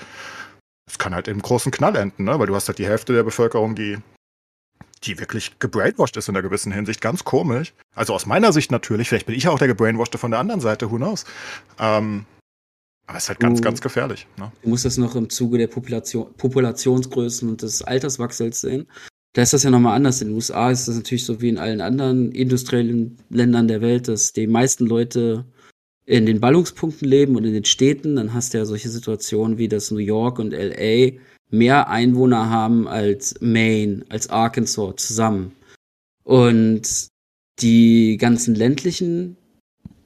das 0.87 0.99
kann 0.99 1.15
halt 1.15 1.29
im 1.29 1.41
großen 1.41 1.73
Knall 1.73 1.97
enden, 1.97 2.25
ne? 2.25 2.39
Weil 2.39 2.47
du 2.49 2.55
hast 2.55 2.69
halt 2.69 2.79
die 2.79 2.87
Hälfte 2.87 3.13
der 3.13 3.23
Bevölkerung, 3.23 3.75
die, 3.77 3.99
die 5.05 5.19
wirklich 5.19 5.59
gebrainwashed 5.59 6.17
ist 6.17 6.29
in 6.29 6.37
einer 6.37 6.43
gewissen 6.43 6.73
Hinsicht. 6.73 7.01
Ganz 7.01 7.25
komisch. 7.25 7.73
Also 7.95 8.13
aus 8.13 8.27
meiner 8.27 8.53
Sicht 8.53 8.71
natürlich, 8.71 9.09
vielleicht 9.09 9.27
bin 9.27 9.35
ich 9.37 9.49
auch 9.49 9.59
der 9.59 9.69
Gebrainwashte 9.69 10.19
von 10.19 10.31
der 10.33 10.41
anderen 10.41 10.61
Seite, 10.61 10.91
who 10.91 10.97
knows. 10.97 11.25
Ähm, 11.79 12.27
aber 13.07 13.17
es 13.17 13.25
ist 13.25 13.29
halt 13.31 13.41
ganz, 13.41 13.61
Du- 13.61 13.65
ganz 13.65 13.81
gefährlich. 13.81 14.27
Ne? 14.37 14.53
Du 14.63 14.69
musst 14.69 14.85
das 14.85 14.99
noch 14.99 15.15
im 15.17 15.31
Zuge 15.31 15.57
der 15.59 15.69
Population, 15.69 16.33
Populationsgrößen 16.35 17.49
und 17.49 17.63
des 17.63 17.83
Alterswachsels 17.83 18.61
sehen. 18.61 18.87
Da 19.33 19.43
ist 19.43 19.53
das 19.53 19.63
ja 19.63 19.71
nochmal 19.71 19.97
anders. 19.97 20.21
In 20.21 20.29
den 20.29 20.35
USA 20.35 20.71
ist 20.71 20.89
das 20.89 20.97
natürlich 20.97 21.25
so 21.25 21.41
wie 21.41 21.49
in 21.49 21.59
allen 21.59 21.81
anderen 21.81 22.33
industriellen 22.33 23.17
Ländern 23.31 23.69
der 23.69 23.81
Welt, 23.81 24.09
dass 24.09 24.33
die 24.33 24.47
meisten 24.47 24.87
Leute 24.87 25.45
in 26.05 26.27
den 26.27 26.41
Ballungspunkten 26.41 27.09
leben 27.09 27.37
und 27.37 27.45
in 27.45 27.53
den 27.53 27.65
Städten. 27.65 28.17
Dann 28.17 28.35
hast 28.35 28.53
du 28.53 28.59
ja 28.59 28.65
solche 28.65 28.89
Situationen 28.89 29.59
wie 29.59 29.69
dass 29.69 29.93
New 29.93 29.99
York 29.99 30.39
und 30.41 30.53
LA 30.53 31.13
mehr 31.51 31.89
Einwohner 31.89 32.51
haben 32.51 32.89
als 32.89 33.37
Maine, 33.41 34.05
als 34.09 34.31
Arkansas 34.31 34.97
zusammen. 34.97 35.53
Und 36.25 37.09
die 37.61 38.17
ganzen 38.17 38.55
ländlichen, 38.55 39.37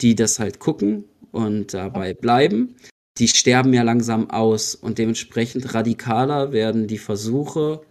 die 0.00 0.14
das 0.14 0.38
halt 0.38 0.58
gucken 0.58 1.04
und 1.32 1.72
dabei 1.72 2.12
bleiben, 2.12 2.76
die 3.18 3.28
sterben 3.28 3.72
ja 3.72 3.82
langsam 3.82 4.30
aus 4.30 4.74
und 4.74 4.98
dementsprechend 4.98 5.72
radikaler 5.72 6.52
werden 6.52 6.88
die 6.88 6.98
Versuche, 6.98 7.82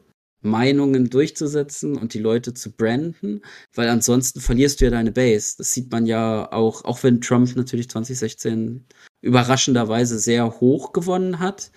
Meinungen 0.44 1.10
durchzusetzen 1.10 1.98
und 1.98 2.14
die 2.14 2.20
Leute 2.20 2.54
zu 2.54 2.72
branden, 2.72 3.42
weil 3.74 3.90
ansonsten 3.90 4.40
verlierst 4.40 4.82
du 4.82 4.86
ja 4.86 4.92
deine 4.92 5.12
Base. 5.12 5.56
Das 5.58 5.74
sieht 5.74 5.92
man 5.92 6.06
ja 6.06 6.52
auch, 6.52 6.86
auch 6.86 7.04
wenn 7.04 7.22
Trump 7.22 7.56
natürlich 7.56 7.90
2016 7.90 8.86
überraschenderweise 9.22 10.20
sehr 10.20 10.60
hoch 10.60 10.92
gewonnen 10.94 11.40
hat, 11.40 11.72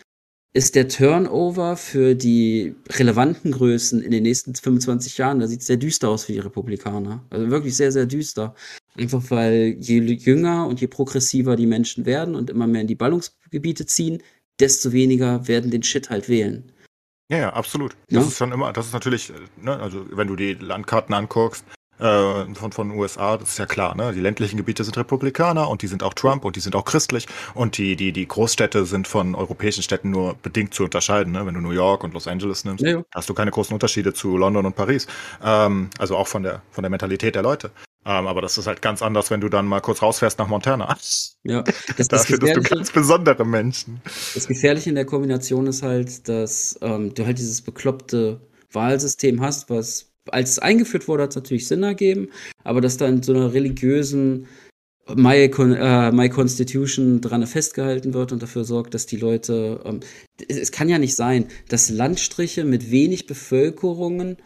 ist 0.57 0.75
der 0.75 0.89
Turnover 0.89 1.77
für 1.77 2.15
die 2.15 2.75
relevanten 2.89 3.53
Größen 3.53 4.01
in 4.01 4.11
den 4.11 4.23
nächsten 4.23 4.55
25 4.55 5.19
Jahren, 5.19 5.39
da 5.39 5.47
sieht 5.47 5.61
es 5.61 5.67
sehr 5.67 5.77
düster 5.77 6.09
aus 6.09 6.25
für 6.25 6.33
die 6.33 6.39
Republikaner. 6.39 7.23
Also 7.29 7.51
wirklich 7.51 7.77
sehr, 7.77 7.93
sehr 7.93 8.07
düster. 8.07 8.55
Einfach 8.95 9.23
weil 9.29 9.77
je 9.79 10.01
jünger 10.01 10.67
und 10.67 10.81
je 10.81 10.87
progressiver 10.87 11.57
die 11.57 11.67
Menschen 11.67 12.07
werden 12.07 12.35
und 12.35 12.49
immer 12.49 12.67
mehr 12.67 12.81
in 12.81 12.87
die 12.87 12.95
Ballungsgebiete 12.95 13.85
ziehen, 13.85 14.23
desto 14.59 14.93
weniger 14.93 15.47
werden 15.47 15.71
den 15.71 15.83
Shit 15.83 16.09
halt 16.09 16.31
wählen. 16.31 16.73
Ja, 17.31 17.39
ja, 17.39 17.53
absolut. 17.53 17.97
Das 18.09 18.23
Ja. 18.23 18.29
ist 18.29 18.41
dann 18.41 18.53
immer, 18.53 18.73
das 18.73 18.87
ist 18.87 18.93
natürlich, 18.93 19.31
äh, 19.31 19.35
ne, 19.61 19.79
also 19.81 20.07
wenn 20.13 20.29
du 20.29 20.37
die 20.37 20.55
Landkarten 20.55 21.13
anguckst 21.15 21.65
äh, 21.99 22.55
von 22.55 22.71
von 22.73 22.91
USA, 22.93 23.37
das 23.37 23.49
ist 23.51 23.59
ja 23.59 23.67
klar, 23.67 23.97
ne, 23.97 24.13
die 24.13 24.21
ländlichen 24.21 24.57
Gebiete 24.59 24.85
sind 24.85 24.97
Republikaner 24.97 25.69
und 25.69 25.83
die 25.83 25.87
sind 25.89 26.03
auch 26.05 26.15
Trump 26.15 26.45
und 26.45 26.55
die 26.55 26.61
sind 26.61 26.77
auch 26.77 26.85
christlich 26.85 27.27
und 27.55 27.79
die 27.79 27.97
die 27.97 28.13
die 28.13 28.29
Großstädte 28.29 28.85
sind 28.87 29.09
von 29.09 29.35
europäischen 29.35 29.83
Städten 29.83 30.11
nur 30.11 30.35
bedingt 30.41 30.73
zu 30.75 30.85
unterscheiden, 30.85 31.33
ne, 31.33 31.45
wenn 31.47 31.55
du 31.55 31.61
New 31.61 31.71
York 31.73 32.05
und 32.05 32.15
Los 32.15 32.29
Angeles 32.29 32.65
nimmst, 32.65 32.85
Ja, 32.85 32.91
ja. 32.99 33.03
hast 33.13 33.29
du 33.29 33.35
keine 33.35 33.51
großen 33.51 33.73
Unterschiede 33.75 34.13
zu 34.15 34.37
London 34.37 34.67
und 34.67 34.77
Paris, 34.77 35.07
ähm, 35.43 35.91
also 35.99 36.17
auch 36.17 36.29
von 36.29 36.43
der 36.45 36.63
von 36.71 36.83
der 36.83 36.91
Mentalität 36.91 37.35
der 37.35 37.43
Leute. 37.43 37.71
Ähm, 38.07 38.29
aber 38.29 38.41
das 38.41 38.57
ist 38.57 38.69
halt 38.69 38.83
ganz 38.83 39.03
anders, 39.03 39.33
wenn 39.33 39.41
du 39.41 39.49
dann 39.49 39.67
mal 39.67 39.81
kurz 39.81 40.01
rausfährst 40.01 40.39
nach 40.39 40.47
Montana. 40.47 40.97
Ja, 41.43 41.63
das, 41.63 41.75
Da 41.97 42.05
das, 42.17 42.27
findest 42.27 42.57
du 42.57 42.63
ganz 42.63 42.93
besondere 42.93 43.45
Menschen. 43.45 44.01
das 44.35 44.47
Gefährliche 44.47 44.91
in 44.91 44.95
der 44.95 45.07
Kombination 45.07 45.67
ist 45.67 45.83
halt, 45.83 46.29
dass 46.29 46.79
ähm, 46.83 47.13
du 47.15 47.27
halt 47.27 47.39
dieses 47.39 47.63
bekloppte 47.63 48.41
Wahlsystem 48.71 49.41
hast, 49.41 49.71
was 49.71 50.13
als 50.29 50.51
es 50.51 50.59
eingeführt 50.59 51.09
wurde, 51.09 51.25
hat 51.25 51.31
es 51.31 51.37
natürlich 51.37 51.67
Sinn 51.67 51.83
ergeben, 51.83 52.29
aber 52.65 52.81
dass 52.81 52.97
da 52.97 53.07
in 53.07 53.23
so 53.23 53.33
einer 53.33 53.53
religiösen 53.53 54.47
My, 55.15 55.49
Con 55.49 55.73
äh, 55.73 56.11
My 56.11 56.29
Constitution 56.29 57.21
dran 57.21 57.47
festgehalten 57.47 58.13
wird 58.13 58.33
und 58.33 58.43
dafür 58.43 58.65
sorgt, 58.65 58.95
dass 58.95 59.07
die 59.07 59.17
Leute. 59.17 59.81
Ähm, 59.85 60.01
es, 60.49 60.59
es 60.59 60.73
kann 60.73 60.89
ja 60.89 60.99
nicht 60.99 61.15
sein, 61.15 61.47
dass 61.69 61.91
Landstriche 61.91 62.65
mit 62.65 62.91
wenig 62.91 63.27
Bevölkerungen 63.27 64.37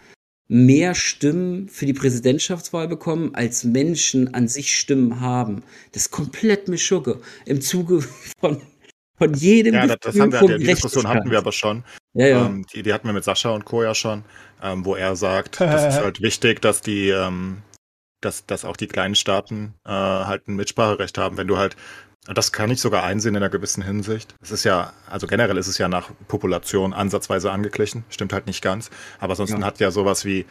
mehr 0.53 0.97
Stimmen 0.97 1.69
für 1.69 1.87
die 1.87 1.93
Präsidentschaftswahl 1.93 2.89
bekommen, 2.89 3.37
als 3.37 3.63
Menschen 3.63 4.35
an 4.35 4.49
sich 4.49 4.77
Stimmen 4.77 5.21
haben. 5.21 5.63
Das 5.93 6.07
ist 6.07 6.11
komplett 6.11 6.67
Mischugge. 6.67 7.21
Im 7.47 7.61
Zuge 7.61 8.03
von, 8.41 8.61
von 9.17 9.35
jedem 9.35 9.75
Ja, 9.75 9.87
das, 9.87 9.99
das 10.01 10.19
haben 10.19 10.33
wir, 10.33 10.59
die, 10.59 10.65
Diskussion 10.65 11.07
hatten 11.07 11.31
wir 11.31 11.39
aber 11.39 11.53
schon. 11.53 11.85
Ja, 12.15 12.27
ja. 12.27 12.47
Ähm, 12.47 12.67
die, 12.75 12.83
die 12.83 12.93
hatten 12.93 13.07
wir 13.07 13.13
mit 13.13 13.23
Sascha 13.23 13.51
und 13.51 13.65
Co. 13.65 13.85
ja 13.85 13.95
schon, 13.95 14.25
ähm, 14.61 14.85
wo 14.85 14.97
er 14.97 15.15
sagt, 15.15 15.61
das 15.61 15.95
ist 15.95 16.01
halt 16.03 16.21
wichtig, 16.21 16.61
dass 16.61 16.81
die, 16.81 17.11
ähm, 17.11 17.59
dass, 18.21 18.45
dass 18.45 18.65
auch 18.65 18.77
die 18.77 18.89
kleinen 18.89 19.15
Staaten 19.15 19.75
äh, 19.87 19.91
halt 19.91 20.49
ein 20.49 20.57
Mitspracherecht 20.57 21.17
haben. 21.17 21.37
Wenn 21.37 21.47
du 21.47 21.59
halt, 21.59 21.77
und 22.29 22.37
das 22.39 22.53
kann 22.53 22.71
ich 22.71 22.81
sogar 22.81 23.03
einsehen 23.05 23.35
in 23.35 23.43
einer 23.43 23.51
gewissen 23.51 23.83
Hinsicht. 23.83 24.35
Es 24.43 24.51
ist 24.51 24.65
ja, 24.65 24.93
also 25.09 25.27
generell 25.27 25.57
ist 25.57 25.67
es 25.69 25.79
ja 25.79 25.89
nach 25.89 26.11
Population 26.29 26.93
ansatzweise 26.93 27.51
angeglichen, 27.51 28.05
stimmt 28.11 28.33
halt 28.33 28.47
nicht 28.47 28.63
ganz. 28.63 28.91
Aber 29.19 29.35
sonst 29.37 29.51
Ja. 29.53 29.61
hat 29.63 29.81
ja 29.81 29.91
sowas 29.91 30.25
wie 30.25 30.47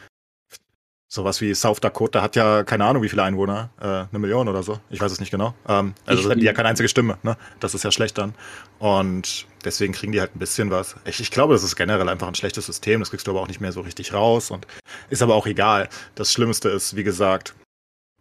Sowas 1.12 1.42
wie 1.42 1.56
South 1.56 1.80
Dakota 1.82 2.22
hat 2.22 2.36
ja 2.36 2.64
keine 2.64 2.86
Ahnung, 2.86 3.02
wie 3.02 3.10
viele 3.10 3.24
Einwohner, 3.24 3.72
äh, 3.82 3.86
eine 3.86 4.20
Million 4.20 4.48
oder 4.48 4.62
so. 4.62 4.80
Ich 4.92 5.02
weiß 5.02 5.12
es 5.12 5.20
nicht 5.20 5.32
genau. 5.32 5.56
Ähm, 5.68 5.96
also 6.06 6.30
Ich- 6.32 6.38
die 6.38 6.46
ja 6.46 6.54
keine 6.54 6.70
einzige 6.70 6.88
Stimme. 6.88 7.18
Ne? 7.24 7.36
Das 7.60 7.74
ist 7.74 7.82
ja 7.84 7.92
schlecht 7.92 8.20
dann. 8.20 8.36
Und 8.78 9.48
deswegen 9.66 9.92
kriegen 9.94 10.12
die 10.12 10.20
halt 10.20 10.36
ein 10.36 10.40
bisschen 10.40 10.70
was. 10.70 10.98
Ich, 11.06 11.20
ich 11.20 11.32
glaube, 11.32 11.54
das 11.56 11.64
ist 11.64 11.76
generell 11.76 12.08
einfach 12.10 12.28
ein 12.28 12.36
schlechtes 12.36 12.68
System. 12.68 13.00
Das 13.00 13.10
kriegst 13.10 13.26
du 13.26 13.32
aber 13.32 13.42
auch 13.42 13.48
nicht 13.48 13.60
mehr 13.60 13.72
so 13.72 13.82
richtig 13.82 14.14
raus. 14.14 14.52
Und 14.52 14.68
ist 15.10 15.24
aber 15.24 15.34
auch 15.34 15.48
egal. 15.48 15.90
Das 16.14 16.32
Schlimmste 16.32 16.70
ist, 16.70 16.96
wie 16.96 17.04
gesagt, 17.04 17.56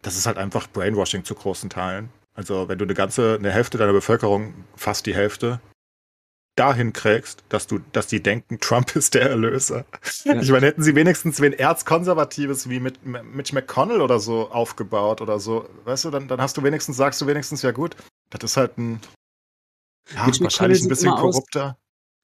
das 0.01 0.17
ist 0.17 0.25
halt 0.25 0.39
einfach 0.39 0.65
Brainwashing 0.67 1.23
zu 1.23 1.35
großen 1.35 1.69
Teilen. 1.69 2.09
Also 2.39 2.69
wenn 2.69 2.77
du 2.77 2.85
eine 2.85 2.93
ganze, 2.93 3.35
eine 3.37 3.51
Hälfte 3.51 3.77
deiner 3.77 3.91
Bevölkerung, 3.91 4.53
fast 4.77 5.05
die 5.05 5.13
Hälfte, 5.13 5.59
dahin 6.55 6.93
kriegst, 6.93 7.43
dass 7.49 7.67
du, 7.67 7.79
dass 7.91 8.07
die 8.07 8.23
denken, 8.23 8.61
Trump 8.61 8.95
ist 8.95 9.13
der 9.13 9.29
Erlöser. 9.29 9.83
Ja. 10.23 10.39
Ich 10.39 10.49
meine, 10.49 10.67
hätten 10.67 10.81
sie 10.81 10.95
wenigstens 10.95 11.41
wen 11.41 11.51
Erzkonservatives 11.51 12.69
wie 12.69 12.79
mit 12.79 13.05
Mitch 13.05 13.53
McConnell 13.53 13.99
oder 13.99 14.21
so 14.21 14.49
aufgebaut 14.51 15.19
oder 15.19 15.37
so, 15.41 15.67
weißt 15.83 16.05
du, 16.05 16.11
dann, 16.11 16.29
dann 16.29 16.39
hast 16.39 16.55
du 16.55 16.63
wenigstens, 16.63 16.95
sagst 16.95 17.19
du 17.19 17.27
wenigstens, 17.27 17.61
ja 17.61 17.71
gut, 17.71 17.97
das 18.29 18.51
ist 18.51 18.55
halt 18.55 18.77
ein, 18.77 19.01
ja, 20.15 20.25
Mitch 20.25 20.41
wahrscheinlich 20.41 20.81
ein 20.81 20.87
bisschen 20.87 21.11
aus- 21.11 21.19
korrupter. 21.19 21.77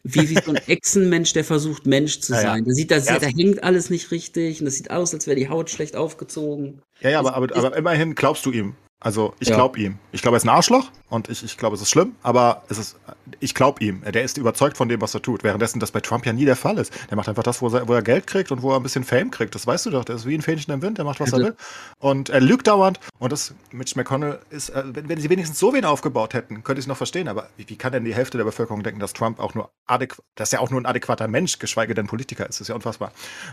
Wie, 0.07 0.29
wie 0.29 0.35
so 0.39 0.51
ein 0.51 0.57
Echsenmensch, 0.67 1.33
der 1.33 1.43
versucht, 1.43 1.87
Mensch 1.87 2.21
zu 2.21 2.33
Ja, 2.33 2.41
sein. 2.41 2.63
Da 2.63 2.71
sieht, 2.71 2.91
das, 2.91 3.05
da 3.05 3.19
hängt 3.19 3.63
alles 3.63 3.89
nicht 3.89 4.11
richtig 4.11 4.59
und 4.61 4.65
das 4.65 4.75
sieht 4.75 4.91
aus, 4.91 5.13
als 5.13 5.27
wäre 5.27 5.35
die 5.35 5.49
Haut 5.49 5.69
schlecht 5.71 5.97
aufgezogen. 5.97 6.81
Ja, 7.01 7.09
ja, 7.09 7.19
aber, 7.19 7.33
aber, 7.33 7.53
aber 7.53 7.75
immerhin 7.75 8.15
glaubst 8.15 8.45
du 8.45 8.51
ihm. 8.51 8.75
Also 9.05 9.35
ich 9.39 9.49
Ja. 9.49 9.55
glaube 9.55 9.79
ihm. 9.79 9.99
Ich 10.11 10.23
glaube, 10.23 10.35
er 10.35 10.39
ist 10.39 10.45
ein 10.45 10.49
Arschloch 10.49 10.89
und 11.09 11.29
ich, 11.29 11.43
ich 11.43 11.57
glaube, 11.59 11.75
es 11.75 11.81
ist 11.83 11.91
schlimm, 11.91 12.15
aber 12.23 12.63
es 12.69 12.79
ist, 12.79 12.95
ich 13.39 13.53
glaube 13.53 13.83
ihm. 13.83 14.01
Der 14.01 14.23
ist 14.23 14.39
überzeugt 14.39 14.77
von 14.77 14.89
dem, 14.89 14.99
was 14.99 15.13
er 15.13 15.21
tut. 15.21 15.43
Währenddessen 15.43 15.79
das 15.79 15.91
bei 15.91 15.99
Trump 15.99 16.25
ja 16.25 16.33
nie 16.33 16.45
der 16.45 16.55
Fall 16.55 16.79
ist. 16.79 16.91
Der 17.11 17.15
macht 17.15 17.29
einfach 17.29 17.43
das, 17.43 17.61
wo 17.61 17.67
er, 17.69 17.87
wo 17.87 17.93
er 17.93 18.01
Geld 18.01 18.25
kriegt 18.25 18.51
und 18.51 18.63
wo 18.63 18.71
er 18.71 18.77
ein 18.77 18.81
bisschen 18.83 19.03
Fame 19.03 19.29
kriegt. 19.29 19.53
Das 19.53 19.67
weißt 19.67 19.85
du 19.85 19.91
doch. 19.91 20.05
Der 20.05 20.15
ist 20.15 20.25
wie 20.25 20.33
ein 20.33 20.41
Fähnchen 20.41 20.73
im 20.73 20.81
Wind. 20.81 20.97
Der 20.97 21.05
macht, 21.05 21.19
was 21.19 21.33
er 21.33 21.37
Ja. 21.39 21.45
will. 21.45 21.55
Und 21.99 22.29
er 22.29 22.41
lügt 22.41 22.65
dauernd. 22.65 22.99
Und 23.19 23.31
das, 23.31 23.53
Mitch 23.71 23.93
McConnell 23.95 24.39
ist, 24.49 24.69
äh, 24.69 24.81
wenn, 24.87 25.07
wenn 25.07 25.19
sie 25.21 25.29
wenigstens 25.29 25.59
so 25.59 25.71
wen 25.71 25.85
aufgebaut 25.85 26.33
hätten, 26.33 26.63
könnte 26.63 26.79
ich 26.79 26.85
es 26.85 26.87
noch 26.87 26.97
verstehen. 26.97 27.27
Aber 27.27 27.47
wie, 27.57 27.69
wie 27.69 27.75
kann 27.75 27.91
denn 27.91 28.05
die 28.05 28.15
Hälfte 28.15 28.39
der 28.39 28.45
Bevölkerung 28.45 28.81
denken, 28.81 28.99
dass 28.99 29.13
Trump 29.13 29.39
auch 29.39 29.53
nur 29.53 29.69
adäquat, 29.85 30.25
dass 30.33 30.51
er 30.51 30.61
auch 30.61 30.71
nur 30.71 30.81
ein 30.81 30.87
adäquater 30.87 31.27
Mensch, 31.27 31.59
geschweige 31.59 31.93
denn 31.93 32.07
Politiker 32.07 32.45
ist? 32.49 32.55
Das 32.55 32.61
ist 32.61 32.67
ja 32.69 32.75
unfassbar. 32.75 33.11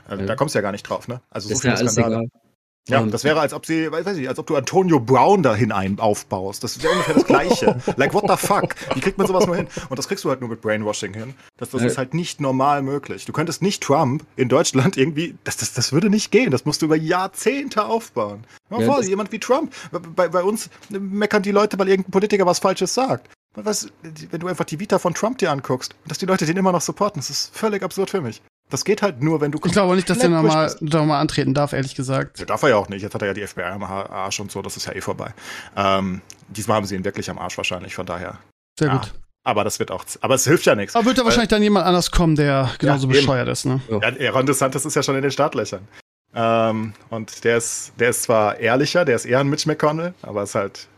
Äh, 0.08 0.16
Ja. 0.16 0.24
Da 0.24 0.34
kommst 0.36 0.54
du 0.54 0.58
ja 0.60 0.62
gar 0.62 0.72
nicht 0.72 0.84
drauf, 0.84 1.08
ne? 1.08 1.20
Also 1.28 1.48
so 1.48 1.54
ist 1.56 1.64
ja 1.64 1.72
viele 1.72 1.80
alles 1.80 1.92
Skandale. 1.92 2.14
egal. 2.24 2.41
Ja, 2.88 3.00
Ähm, 3.00 3.12
das 3.12 3.22
wäre, 3.22 3.40
als 3.40 3.54
ob 3.54 3.64
sie, 3.64 3.92
weiß 3.92 4.04
weiß 4.04 4.16
ich, 4.16 4.28
als 4.28 4.38
ob 4.40 4.46
du 4.46 4.56
Antonio 4.56 4.98
Brown 4.98 5.42
da 5.42 5.54
hinein 5.54 6.00
aufbaust. 6.00 6.64
Das 6.64 6.82
wäre 6.82 6.92
ungefähr 6.92 7.14
das 7.14 7.24
Gleiche. 7.24 7.80
like, 7.96 8.12
what 8.12 8.24
the 8.28 8.36
fuck? 8.36 8.74
Wie 8.94 9.00
kriegt 9.00 9.18
man 9.18 9.26
sowas 9.28 9.46
nur 9.46 9.54
hin? 9.54 9.68
Und 9.88 9.98
das 9.98 10.08
kriegst 10.08 10.24
du 10.24 10.30
halt 10.30 10.40
nur 10.40 10.50
mit 10.50 10.60
Brainwashing 10.60 11.14
hin. 11.14 11.34
Das, 11.58 11.70
das 11.70 11.82
ist 11.82 11.96
halt 11.98 12.12
nicht 12.12 12.40
normal 12.40 12.82
möglich. 12.82 13.24
Du 13.24 13.32
könntest 13.32 13.62
nicht 13.62 13.82
Trump 13.82 14.24
in 14.34 14.48
Deutschland 14.48 14.96
irgendwie, 14.96 15.36
das, 15.44 15.58
das, 15.58 15.72
das 15.74 15.92
würde 15.92 16.10
nicht 16.10 16.32
gehen. 16.32 16.50
Das 16.50 16.64
musst 16.64 16.82
du 16.82 16.86
über 16.86 16.96
Jahrzehnte 16.96 17.84
aufbauen. 17.84 18.44
Mal 18.68 18.80
Ja, 18.80 18.86
vor, 18.86 19.02
jemand 19.02 19.30
wie 19.30 19.38
Trump. 19.38 19.72
Bei, 20.16 20.28
bei 20.28 20.42
uns 20.42 20.68
meckern 20.88 21.42
die 21.42 21.52
Leute, 21.52 21.78
weil 21.78 21.88
irgendein 21.88 22.10
Politiker 22.10 22.46
was 22.46 22.58
Falsches 22.58 22.94
sagt. 22.94 23.30
Was, 23.54 23.92
wenn 24.02 24.40
du 24.40 24.48
einfach 24.48 24.64
die 24.64 24.80
Vita 24.80 24.98
von 24.98 25.14
Trump 25.14 25.38
dir 25.38 25.50
anguckst, 25.52 25.94
dass 26.06 26.18
die 26.18 26.26
Leute 26.26 26.46
den 26.46 26.56
immer 26.56 26.72
noch 26.72 26.80
supporten, 26.80 27.20
das 27.20 27.28
ist 27.28 27.56
völlig 27.56 27.82
absurd 27.82 28.10
für 28.10 28.22
mich. 28.22 28.40
Das 28.72 28.86
geht 28.86 29.02
halt 29.02 29.22
nur, 29.22 29.42
wenn 29.42 29.52
du 29.52 29.58
Ich 29.62 29.72
glaube 29.72 29.92
auch 29.92 29.94
nicht, 29.94 30.08
dass 30.08 30.18
der 30.18 30.30
nochmal 30.30 30.74
noch 30.80 31.04
mal 31.04 31.20
antreten 31.20 31.52
darf, 31.52 31.74
ehrlich 31.74 31.94
gesagt. 31.94 32.38
Ja, 32.38 32.46
darf 32.46 32.62
er 32.62 32.70
ja 32.70 32.76
auch 32.76 32.88
nicht. 32.88 33.02
Jetzt 33.02 33.14
hat 33.14 33.20
er 33.20 33.28
ja 33.28 33.34
die 33.34 33.46
FBI 33.46 33.62
am 33.64 33.82
Arsch 33.82 34.40
und 34.40 34.50
so, 34.50 34.62
das 34.62 34.78
ist 34.78 34.86
ja 34.86 34.94
eh 34.94 35.02
vorbei. 35.02 35.34
Ähm, 35.76 36.22
diesmal 36.48 36.78
haben 36.78 36.86
sie 36.86 36.94
ihn 36.94 37.04
wirklich 37.04 37.28
am 37.28 37.38
Arsch 37.38 37.58
wahrscheinlich, 37.58 37.94
von 37.94 38.06
daher. 38.06 38.38
Sehr 38.78 38.88
Ja. 38.88 38.96
gut. 38.96 39.12
Aber 39.44 39.62
das 39.64 39.78
wird 39.78 39.90
auch, 39.90 40.04
aber 40.22 40.36
es 40.36 40.44
hilft 40.44 40.64
ja 40.64 40.74
nichts. 40.74 40.96
Aber 40.96 41.04
wird 41.04 41.18
da 41.18 41.24
wahrscheinlich 41.24 41.50
dann 41.50 41.62
jemand 41.62 41.84
anders 41.84 42.10
kommen, 42.12 42.34
der 42.34 42.70
genauso 42.78 43.06
eben. 43.08 43.12
bescheuert 43.14 43.48
ist, 43.48 43.66
ne? 43.66 43.80
Ja, 44.18 44.30
Ron 44.30 44.46
DeSantis 44.46 44.86
ist 44.86 44.94
ja 44.94 45.02
schon 45.02 45.16
in 45.16 45.22
den 45.22 45.32
Startlöchern. 45.32 45.86
Ähm, 46.34 46.94
und 47.10 47.44
der 47.44 47.58
ist, 47.58 47.92
der 47.98 48.08
ist 48.10 48.22
zwar 48.22 48.58
ehrlicher, 48.58 49.04
der 49.04 49.16
ist 49.16 49.26
eher 49.26 49.40
ein 49.40 49.48
Mitch 49.48 49.68
McConnell, 49.68 50.14
aber 50.22 50.44
ist 50.44 50.54
halt 50.54 50.88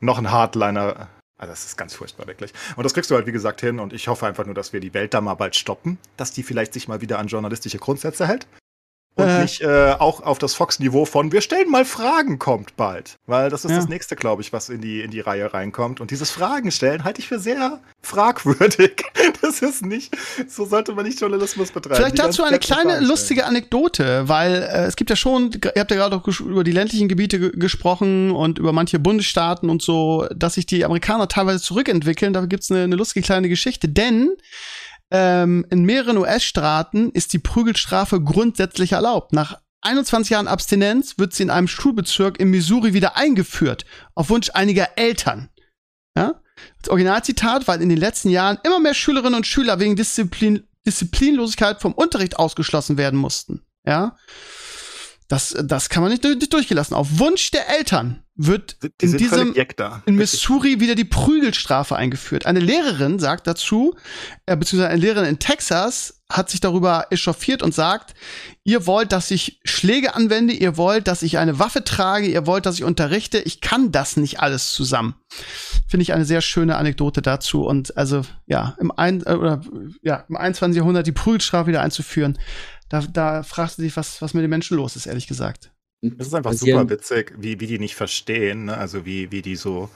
noch 0.00 0.18
ein 0.18 0.30
Hardliner 0.30 1.08
Also 1.36 1.52
das 1.52 1.64
ist 1.64 1.76
ganz 1.76 1.94
furchtbar, 1.94 2.26
wirklich. 2.26 2.52
Und 2.76 2.84
das 2.84 2.94
kriegst 2.94 3.10
du 3.10 3.14
halt, 3.14 3.26
wie 3.26 3.32
gesagt, 3.32 3.60
hin. 3.60 3.80
Und 3.80 3.92
ich 3.92 4.08
hoffe 4.08 4.26
einfach 4.26 4.46
nur, 4.46 4.54
dass 4.54 4.72
wir 4.72 4.80
die 4.80 4.94
Welt 4.94 5.14
da 5.14 5.20
mal 5.20 5.34
bald 5.34 5.56
stoppen, 5.56 5.98
dass 6.16 6.32
die 6.32 6.42
vielleicht 6.42 6.72
sich 6.72 6.88
mal 6.88 7.00
wieder 7.00 7.18
an 7.18 7.26
journalistische 7.26 7.78
Grundsätze 7.78 8.26
hält. 8.26 8.46
Und 9.16 9.28
Äh. 9.28 9.42
nicht 9.42 9.60
äh, 9.60 9.92
auch 9.98 10.22
auf 10.22 10.38
das 10.38 10.54
Fox-Niveau 10.54 11.04
von 11.04 11.30
wir 11.30 11.40
stellen 11.40 11.70
mal 11.70 11.84
Fragen 11.84 12.38
kommt 12.40 12.76
bald. 12.76 13.18
Weil 13.26 13.48
das 13.48 13.64
ist 13.64 13.70
Ja. 13.70 13.76
das 13.76 13.88
nächste, 13.88 14.16
glaube 14.16 14.42
ich, 14.42 14.52
was 14.52 14.68
in 14.68 14.80
die, 14.80 15.02
in 15.02 15.12
die 15.12 15.20
Reihe 15.20 15.54
reinkommt. 15.54 16.00
Und 16.00 16.10
dieses 16.10 16.30
Fragen 16.32 16.72
stellen 16.72 17.04
halte 17.04 17.20
ich 17.20 17.28
für 17.28 17.38
sehr 17.38 17.80
fragwürdig. 18.02 19.04
Das 19.40 19.60
ist 19.62 19.84
nicht, 19.84 20.14
so 20.48 20.64
sollte 20.64 20.92
man 20.92 21.04
nicht 21.04 21.20
Journalismus 21.20 21.70
betreiben. 21.70 21.96
Vielleicht 21.96 22.18
dazu 22.18 22.44
eine 22.44 22.58
kleine 22.58 23.00
lustige 23.00 23.44
Anekdote, 23.44 24.26
weil 24.28 24.54
äh, 24.54 24.84
es 24.86 24.96
gibt 24.96 25.10
ja 25.10 25.16
schon, 25.16 25.50
ihr 25.52 25.80
habt 25.80 25.90
ja 25.90 25.96
gerade 25.96 26.16
auch 26.16 26.26
über 26.40 26.64
die 26.64 26.72
ländlichen 26.72 27.08
Gebiete 27.08 27.38
ge 27.38 27.50
gesprochen 27.54 28.30
und 28.30 28.58
über 28.58 28.72
manche 28.72 28.98
Bundesstaaten 28.98 29.68
und 29.70 29.82
so, 29.82 30.26
dass 30.34 30.54
sich 30.54 30.66
die 30.66 30.84
Amerikaner 30.84 31.28
teilweise 31.28 31.60
zurückentwickeln. 31.62 32.32
Da 32.32 32.46
gibt's 32.46 32.70
eine, 32.70 32.84
eine 32.84 32.96
lustige 32.96 33.24
kleine 33.24 33.48
Geschichte, 33.48 33.88
denn 33.88 34.30
ähm, 35.10 35.66
in 35.70 35.84
mehreren 35.84 36.18
US-Staaten 36.18 37.10
ist 37.10 37.32
die 37.32 37.38
Prügelstrafe 37.38 38.20
grundsätzlich 38.20 38.92
erlaubt. 38.92 39.32
Nach 39.32 39.60
21 39.82 40.30
Jahren 40.30 40.48
Abstinenz 40.48 41.18
wird 41.18 41.34
sie 41.34 41.42
in 41.42 41.50
einem 41.50 41.68
Schulbezirk 41.68 42.40
in 42.40 42.50
Missouri 42.50 42.94
wieder 42.94 43.16
eingeführt, 43.16 43.84
auf 44.14 44.30
Wunsch 44.30 44.50
einiger 44.54 44.96
Eltern. 44.96 45.50
Ja? 46.16 46.40
Das 46.80 46.90
Originalzitat, 46.90 47.68
weil 47.68 47.82
in 47.82 47.88
den 47.88 47.98
letzten 47.98 48.30
Jahren 48.30 48.58
immer 48.64 48.80
mehr 48.80 48.94
Schülerinnen 48.94 49.34
und 49.34 49.46
Schüler 49.46 49.78
wegen 49.78 49.96
Disziplin 49.96 50.66
Disziplinlosigkeit 50.86 51.80
vom 51.80 51.94
Unterricht 51.94 52.38
ausgeschlossen 52.38 52.98
werden 52.98 53.18
mussten. 53.18 53.62
Ja? 53.86 54.16
Das, 55.28 55.56
das 55.64 55.88
kann 55.88 56.02
man 56.02 56.12
nicht, 56.12 56.24
nicht 56.24 56.52
durchgelassen. 56.52 56.94
Auf 56.94 57.18
Wunsch 57.18 57.50
der 57.50 57.70
Eltern 57.70 58.23
wird 58.36 58.82
Die 58.82 59.06
in 59.06 59.16
diesem 59.16 59.54
in 60.06 60.16
Missouri 60.16 60.80
wieder 60.80 60.96
die 60.96 61.04
Prügelstrafe 61.04 61.94
eingeführt. 61.94 62.46
Eine 62.46 62.58
Lehrerin 62.58 63.20
sagt 63.20 63.46
dazu, 63.46 63.94
äh, 64.46 64.56
beziehungsweise 64.56 64.90
eine 64.90 65.00
Lehrerin 65.00 65.28
in 65.28 65.38
Texas 65.38 66.20
hat 66.28 66.50
sich 66.50 66.58
darüber 66.58 67.06
echauffiert 67.10 67.62
und 67.62 67.74
sagt, 67.74 68.14
ihr 68.64 68.86
wollt, 68.86 69.12
dass 69.12 69.30
ich 69.30 69.60
Schläge 69.62 70.16
anwende, 70.16 70.52
ihr 70.52 70.76
wollt, 70.76 71.06
dass 71.06 71.22
ich 71.22 71.38
eine 71.38 71.60
Waffe 71.60 71.84
trage, 71.84 72.26
ihr 72.26 72.46
wollt, 72.46 72.66
dass 72.66 72.76
ich 72.76 72.82
unterrichte. 72.82 73.38
Ich 73.38 73.60
kann 73.60 73.92
das 73.92 74.16
nicht 74.16 74.40
alles 74.40 74.72
zusammen. 74.72 75.14
Finde 75.86 76.02
ich 76.02 76.12
eine 76.12 76.24
sehr 76.24 76.40
schöne 76.40 76.76
Anekdote 76.76 77.22
dazu. 77.22 77.64
Und 77.64 77.96
also, 77.96 78.22
ja, 78.46 78.74
im, 78.80 78.90
ein, 78.90 79.22
äh, 79.26 79.34
oder, 79.34 79.60
ja, 80.02 80.24
im 80.28 80.36
21. 80.36 80.76
Jahrhundert 80.76 81.06
die 81.06 81.12
Prügelstrafe 81.12 81.68
wieder 81.68 81.82
einzuführen, 81.82 82.36
da, 82.88 83.02
da 83.02 83.42
fragst 83.44 83.78
du 83.78 83.82
dich, 83.82 83.96
was, 83.96 84.20
was 84.20 84.34
mit 84.34 84.42
den 84.42 84.50
Menschen 84.50 84.76
los 84.76 84.96
ist, 84.96 85.06
ehrlich 85.06 85.28
gesagt. 85.28 85.70
Das 86.16 86.26
ist 86.28 86.34
einfach 86.34 86.52
super 86.52 86.88
witzig, 86.90 87.32
wie, 87.38 87.58
wie 87.60 87.66
die 87.66 87.78
nicht 87.78 87.94
verstehen, 87.94 88.66
ne? 88.66 88.76
also 88.76 89.04
wie, 89.06 89.30
wie 89.32 89.42
die 89.42 89.56
so, 89.56 89.88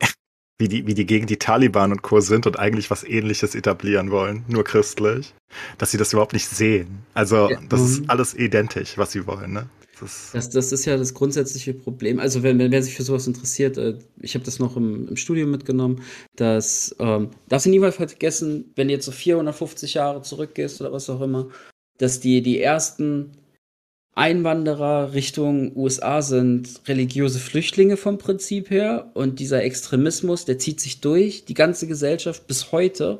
wie 0.58 0.68
die, 0.68 0.86
wie 0.86 0.94
die 0.94 1.06
gegen 1.06 1.26
die 1.26 1.38
Taliban 1.38 1.90
und 1.92 2.02
Co. 2.02 2.20
sind 2.20 2.46
und 2.46 2.58
eigentlich 2.58 2.90
was 2.90 3.04
ähnliches 3.04 3.54
etablieren 3.54 4.10
wollen, 4.10 4.44
nur 4.48 4.64
christlich, 4.64 5.34
dass 5.78 5.90
sie 5.90 5.98
das 5.98 6.12
überhaupt 6.12 6.32
nicht 6.32 6.48
sehen. 6.48 7.00
Also 7.14 7.50
Ja. 7.50 7.60
das 7.68 7.80
Mhm. 7.80 7.86
ist 7.86 8.10
alles 8.10 8.34
identisch, 8.34 8.96
was 8.98 9.12
sie 9.12 9.26
wollen. 9.26 9.52
Ne? 9.52 9.68
Das 10.00 10.12
ist, 10.12 10.34
Das, 10.34 10.50
das 10.50 10.72
ist 10.72 10.84
ja 10.86 10.96
das 10.96 11.14
grundsätzliche 11.14 11.72
Problem. 11.72 12.18
Also, 12.18 12.42
wenn, 12.42 12.58
wenn 12.58 12.72
wer 12.72 12.82
sich 12.82 12.94
für 12.94 13.04
sowas 13.04 13.28
interessiert, 13.28 13.78
äh, 13.78 13.96
ich 14.20 14.34
habe 14.34 14.44
das 14.44 14.58
noch 14.58 14.76
im, 14.76 15.06
im 15.08 15.16
Studium 15.16 15.52
mitgenommen, 15.52 16.02
dass, 16.34 16.94
ähm, 16.98 17.30
darfst 17.48 17.66
du 17.66 17.70
niemals 17.70 17.94
vergessen, 17.96 18.72
wenn 18.74 18.88
du 18.88 18.94
jetzt 18.94 19.06
so 19.06 19.12
450 19.12 19.94
Jahre 19.94 20.22
zurückgehst 20.22 20.80
oder 20.80 20.92
was 20.92 21.08
auch 21.08 21.20
immer, 21.20 21.48
dass 21.98 22.18
die, 22.18 22.42
die 22.42 22.60
ersten 22.60 23.36
Einwanderer 24.16 25.12
Richtung 25.12 25.76
USA 25.76 26.22
sind 26.22 26.80
religiöse 26.86 27.40
Flüchtlinge 27.40 27.96
vom 27.96 28.18
Prinzip 28.18 28.70
her 28.70 29.10
und 29.14 29.40
dieser 29.40 29.64
Extremismus, 29.64 30.44
der 30.44 30.58
zieht 30.58 30.80
sich 30.80 31.00
durch 31.00 31.44
die 31.44 31.54
ganze 31.54 31.88
Gesellschaft 31.88 32.46
bis 32.46 32.70
heute, 32.70 33.18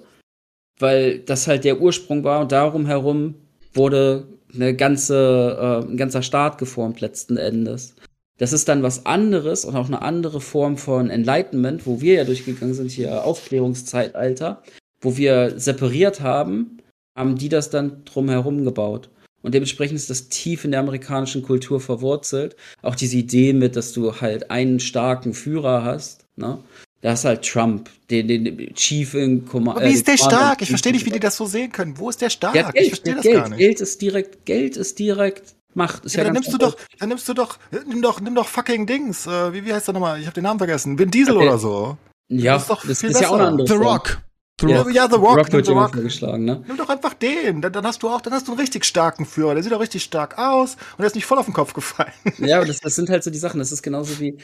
weil 0.79 1.19
das 1.19 1.49
halt 1.49 1.65
der 1.65 1.81
Ursprung 1.81 2.23
war 2.23 2.41
und 2.41 2.53
darum 2.53 2.87
herum 2.87 3.35
wurde 3.73 4.29
eine 4.55 4.77
ganze, 4.77 5.83
äh, 5.85 5.91
ein 5.91 5.97
ganzer 5.97 6.23
Staat 6.23 6.59
geformt 6.59 7.01
letzten 7.01 7.37
Endes. 7.37 7.95
Das 8.39 8.53
ist 8.53 8.69
dann 8.69 8.83
was 8.83 9.07
anderes 9.07 9.65
und 9.65 9.77
auch 9.77 9.87
eine 9.87 10.03
andere 10.03 10.41
Form 10.41 10.77
von 10.77 11.11
Enlightenment, 11.11 11.87
wo 11.87 12.01
wir 12.01 12.15
ja 12.15 12.25
durchgegangen 12.25 12.75
sind, 12.75 12.91
hier 12.91 13.25
Aufklärungszeitalter, 13.25 14.63
wo 15.01 15.17
wir 15.17 15.59
separiert 15.59 16.21
haben, 16.21 16.79
haben 17.17 17.37
die 17.37 17.49
das 17.49 17.71
dann 17.71 18.05
drumherum 18.05 18.65
gebaut. 18.65 19.09
Und 19.45 19.55
dementsprechend 19.55 19.97
ist 19.97 20.09
das 20.11 20.29
tief 20.31 20.65
in 20.65 20.71
der 20.73 20.81
amerikanischen 20.81 21.43
Kultur 21.43 21.81
verwurzelt. 21.81 22.57
Auch 22.83 22.95
diese 22.97 23.17
Idee 23.17 23.53
mit, 23.53 23.77
dass 23.77 23.93
du 23.93 24.21
halt 24.21 24.51
einen 24.51 24.81
starken 24.81 25.35
Führer 25.35 25.85
hast, 25.85 26.25
ne? 26.37 26.59
Da 27.03 27.13
ist 27.13 27.27
halt 27.27 27.47
Trump, 27.47 27.91
den, 28.11 28.27
den 28.29 28.75
Chief 28.75 29.13
in 29.13 29.47
Command. 29.47 29.77
Aber 29.77 29.87
wie 29.87 29.93
ist 29.93 30.09
der 30.09 30.17
stark? 30.17 30.63
Ich 30.63 30.71
verstehe 30.71 30.91
nicht, 30.93 31.05
wie 31.05 31.11
die 31.11 31.21
das 31.21 31.37
so 31.37 31.45
sehen 31.45 31.71
können. 31.71 31.99
Wo 31.99 32.09
ist 32.09 32.23
der 32.23 32.31
stark? 32.31 32.55
Der 32.55 32.67
hat 32.67 32.75
ich 32.75 32.81
Geld, 32.81 32.89
verstehe 32.89 33.15
das 33.17 33.25
hat 33.27 33.33
gar 33.33 33.41
Geld. 33.43 33.51
nicht. 33.51 33.59
Geld 33.59 33.81
ist 33.83 34.01
direkt, 34.03 34.47
Geld 34.47 34.77
ist 34.79 34.99
direkt 34.99 35.55
Macht. 35.75 36.07
Ist 36.07 36.15
Ja, 36.15 36.21
ja, 36.21 36.25
dann 36.25 36.33
nimmst 36.33 36.51
du 36.51 36.57
doch, 36.57 36.77
dann 36.99 37.11
nimmst 37.11 37.29
du 37.29 37.35
doch, 37.35 37.59
nimm 37.87 38.01
doch, 38.01 38.23
nimm 38.23 38.35
doch 38.35 38.47
fucking 38.49 38.87
Dings. 38.87 39.27
Äh, 39.27 39.53
wie, 39.53 39.67
wie 39.67 39.75
heißt 39.75 39.87
der 39.89 39.93
nochmal? 39.93 40.19
Ich 40.19 40.25
habe 40.25 40.35
den 40.35 40.45
Namen 40.45 40.59
vergessen. 40.59 40.99
Vin 40.99 41.11
Diesel 41.11 41.37
Okay. 41.37 41.47
oder 41.47 41.59
so. 41.59 41.99
Ja, 42.31 42.55
Das 42.55 42.63
ist 42.63 42.71
doch 42.71 42.87
das 42.87 43.01
viel 43.01 43.11
ist 43.11 43.21
ja 43.21 43.29
auch 43.29 43.35
eine 43.35 43.49
andere 43.49 43.67
The. 43.67 43.75
Rock. 43.75 44.23
The 44.61 44.69
Ja. 44.69 44.85
The 45.09 45.17
Rock, 45.17 45.39
Rock 45.39 45.53
wird 45.53 45.69
immer 45.69 45.89
vorgeschlagen, 45.89 46.45
ne? 46.45 46.63
Nimm 46.67 46.77
doch 46.77 46.89
einfach 46.89 47.15
den. 47.15 47.61
Dann, 47.61 47.73
dann 47.73 47.85
hast 47.87 48.03
du 48.03 48.09
auch, 48.09 48.21
dann 48.21 48.33
hast 48.33 48.47
du 48.47 48.53
einen 48.53 48.61
richtig 48.61 48.85
starken 48.85 49.27
Führer. 49.27 49.55
Der 49.55 49.63
sieht 49.65 49.73
auch 49.73 49.81
richtig 49.81 50.05
stark 50.05 50.39
aus 50.39 50.75
und 50.93 50.99
der 51.01 51.07
ist 51.07 51.17
nicht 51.17 51.27
voll 51.27 51.39
auf 51.39 51.47
den 51.47 51.55
Kopf 51.55 51.73
gefallen. 51.75 52.13
Ja, 52.39 52.59
aber 52.59 52.67
das, 52.67 52.81
das 52.81 52.95
sind 52.95 53.11
halt 53.11 53.25
so 53.25 53.31
die 53.31 53.39
Sachen. 53.39 53.59
Das 53.59 53.73
ist 53.73 53.83
genauso 53.83 54.21
wie, 54.21 54.39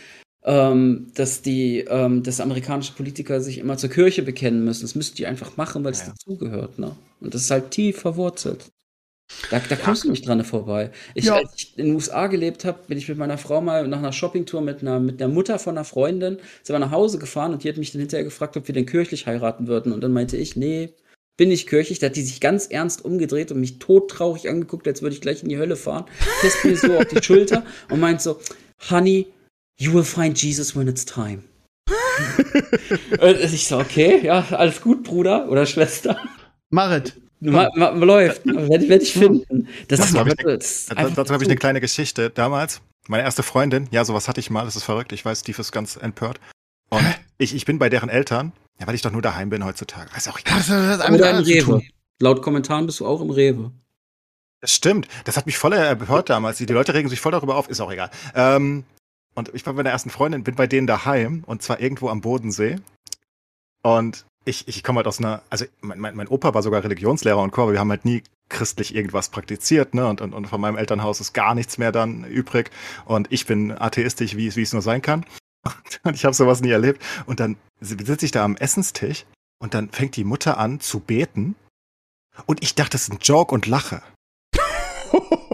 ähm, 0.44 1.12
dass 1.14 1.42
die, 1.42 1.80
ähm, 1.88 2.22
dass 2.24 2.40
amerikanische 2.40 2.92
Politiker 2.94 3.40
sich 3.40 3.58
immer 3.58 3.76
zur 3.76 3.90
Kirche 3.90 4.22
bekennen 4.22 4.64
müssen. 4.64 4.82
Das 4.82 4.94
müssen 4.96 5.14
die 5.14 5.26
einfach 5.26 5.56
machen, 5.56 5.84
weil 5.84 5.92
es 5.92 6.00
Ja. 6.00 6.08
dazugehört, 6.08 6.78
ne? 6.78 6.96
Und 7.20 7.34
das 7.34 7.42
ist 7.42 7.50
halt 7.50 7.70
tief 7.70 8.00
verwurzelt. 8.00 8.66
Da, 9.50 9.60
da 9.60 9.76
kommst 9.76 10.04
du 10.04 10.10
nicht 10.10 10.26
dran 10.26 10.44
vorbei. 10.44 10.90
Ich, 11.14 11.26
Ja. 11.26 11.36
als 11.36 11.52
ich 11.56 11.78
in 11.78 11.86
den 11.86 11.94
USA 11.94 12.26
gelebt 12.26 12.64
habe, 12.64 12.80
bin 12.86 12.98
ich 12.98 13.08
mit 13.08 13.18
meiner 13.18 13.38
Frau 13.38 13.60
mal 13.60 13.86
nach 13.88 13.98
einer 13.98 14.12
Shoppingtour 14.12 14.60
mit 14.60 14.82
einer, 14.82 15.00
mit 15.00 15.20
der 15.20 15.28
Mutter 15.28 15.58
von 15.58 15.76
einer 15.76 15.84
Freundin, 15.84 16.38
sind 16.62 16.74
wir 16.74 16.78
nach 16.78 16.90
Hause 16.90 17.18
gefahren 17.18 17.52
und 17.52 17.64
die 17.64 17.68
hat 17.68 17.76
mich 17.76 17.92
dann 17.92 18.00
hinterher 18.00 18.24
gefragt, 18.24 18.56
ob 18.56 18.68
wir 18.68 18.74
denn 18.74 18.86
kirchlich 18.86 19.26
heiraten 19.26 19.66
würden. 19.66 19.92
Und 19.92 20.02
dann 20.02 20.12
meinte 20.12 20.36
ich, 20.36 20.56
nee, 20.56 20.94
bin 21.36 21.50
ich 21.50 21.66
kirchlich. 21.66 21.98
Da 21.98 22.06
hat 22.06 22.16
die 22.16 22.22
sich 22.22 22.40
ganz 22.40 22.66
ernst 22.66 23.04
umgedreht 23.04 23.50
und 23.50 23.60
mich 23.60 23.78
todtraurig 23.78 24.48
angeguckt, 24.48 24.86
als 24.86 25.00
würde 25.00 25.14
ich 25.14 25.20
gleich 25.20 25.42
in 25.42 25.48
die 25.48 25.58
Hölle 25.58 25.76
fahren. 25.76 26.04
Fässt 26.40 26.64
mir 26.64 26.76
so 26.76 26.98
auf 26.98 27.06
die 27.06 27.22
Schulter 27.22 27.64
und 27.88 28.00
meint 28.00 28.20
so, 28.20 28.38
Honey, 28.90 29.26
you 29.78 29.92
will 29.92 30.04
find 30.04 30.40
Jesus 30.40 30.76
when 30.76 30.86
it's 30.88 31.04
time. 31.04 31.42
und 33.20 33.40
ich 33.40 33.66
so, 33.66 33.78
okay, 33.78 34.20
ja, 34.22 34.44
alles 34.50 34.80
gut, 34.80 35.02
Bruder 35.02 35.48
oder 35.50 35.66
Schwester. 35.66 36.20
Marit. 36.70 37.14
Ma, 37.40 37.70
ma, 37.74 37.88
läuft, 37.90 38.44
werde 38.44 38.88
werd 38.88 39.02
ich 39.02 39.12
finden. 39.12 39.66
Das, 39.88 40.00
Dazu 40.00 40.12
ist, 40.12 40.18
hab 40.18 40.26
ich 40.26 40.34
das 40.34 40.88
ist 40.88 40.90
Dazu, 41.16 41.32
habe 41.32 41.42
ich 41.42 41.48
eine 41.48 41.56
kleine 41.56 41.80
Geschichte. 41.80 42.30
Damals, 42.30 42.82
meine 43.08 43.22
erste 43.22 43.42
Freundin, 43.42 43.88
ja, 43.90 44.04
sowas 44.04 44.28
hatte 44.28 44.40
ich 44.40 44.50
mal, 44.50 44.64
das 44.64 44.76
ist 44.76 44.84
verrückt. 44.84 45.12
Ich 45.12 45.24
weiß, 45.24 45.40
Steve 45.40 45.60
ist 45.60 45.72
ganz 45.72 45.96
empört. 45.96 46.38
Und 46.90 47.04
ich, 47.38 47.54
ich 47.54 47.64
bin 47.64 47.78
bei 47.78 47.88
deren 47.88 48.10
Eltern, 48.10 48.52
ja, 48.78 48.86
weil 48.86 48.94
ich 48.94 49.02
doch 49.02 49.12
nur 49.12 49.22
daheim 49.22 49.48
bin 49.48 49.64
heutzutage. 49.64 50.10
Ist 50.16 50.28
auch 50.28 50.38
egal. 50.38 50.58
Das 50.58 51.00
einem 51.00 51.14
Oder 51.14 51.30
im 51.30 51.44
Rewe. 51.44 51.82
Laut 52.18 52.42
Kommentaren 52.42 52.86
bist 52.86 53.00
du 53.00 53.06
auch 53.06 53.22
im 53.22 53.30
Rewe. 53.30 53.72
Das 54.60 54.74
stimmt. 54.74 55.08
Das 55.24 55.36
hat 55.36 55.46
mich 55.46 55.56
voll 55.56 55.72
empört 55.72 56.28
damals. 56.28 56.58
Die 56.58 56.66
Leute 56.66 56.92
regen 56.92 57.08
sich 57.08 57.20
voll 57.20 57.32
darüber 57.32 57.56
auf, 57.56 57.68
ist 57.68 57.80
auch 57.80 57.90
egal. 57.90 58.10
Ähm, 58.34 58.84
und 59.34 59.54
ich 59.54 59.64
war 59.64 59.72
bei 59.72 59.78
meiner 59.78 59.90
ersten 59.90 60.10
Freundin, 60.10 60.44
bin 60.44 60.56
bei 60.56 60.66
denen 60.66 60.86
daheim 60.86 61.44
und 61.46 61.62
zwar 61.62 61.80
irgendwo 61.80 62.10
am 62.10 62.20
Bodensee. 62.20 62.76
Und 63.82 64.26
ich, 64.44 64.66
ich 64.68 64.82
komme 64.82 64.98
halt 64.98 65.06
aus 65.06 65.18
einer, 65.18 65.42
also 65.50 65.64
mein, 65.80 65.98
mein, 66.00 66.16
mein 66.16 66.28
Opa 66.28 66.54
war 66.54 66.62
sogar 66.62 66.82
Religionslehrer 66.82 67.40
und 67.42 67.50
Co., 67.50 67.62
aber 67.62 67.72
wir 67.72 67.80
haben 67.80 67.90
halt 67.90 68.04
nie 68.04 68.22
christlich 68.48 68.94
irgendwas 68.94 69.28
praktiziert, 69.28 69.94
ne? 69.94 70.06
Und, 70.08 70.20
und, 70.20 70.32
und 70.34 70.46
von 70.46 70.60
meinem 70.60 70.76
Elternhaus 70.76 71.20
ist 71.20 71.32
gar 71.34 71.54
nichts 71.54 71.78
mehr 71.78 71.92
dann 71.92 72.24
übrig. 72.24 72.70
Und 73.04 73.28
ich 73.30 73.46
bin 73.46 73.70
atheistisch, 73.72 74.36
wie, 74.36 74.46
es- 74.48 74.56
wie 74.56 74.62
es 74.62 74.72
nur 74.72 74.82
sein 74.82 75.02
kann. 75.02 75.24
Und 76.04 76.14
ich 76.14 76.24
habe 76.24 76.34
sowas 76.34 76.62
nie 76.62 76.70
erlebt. 76.70 77.02
Und 77.26 77.38
dann 77.38 77.56
sitze 77.80 78.24
ich 78.24 78.32
da 78.32 78.42
am 78.44 78.56
Essenstisch 78.56 79.26
und 79.60 79.74
dann 79.74 79.90
fängt 79.90 80.16
die 80.16 80.24
Mutter 80.24 80.56
an 80.56 80.80
zu 80.80 81.00
beten. 81.00 81.54
Und 82.46 82.62
ich 82.62 82.74
dachte, 82.74 82.92
das 82.92 83.02
ist 83.02 83.12
ein 83.12 83.18
Joke 83.20 83.54
und 83.54 83.66
lache. 83.66 84.02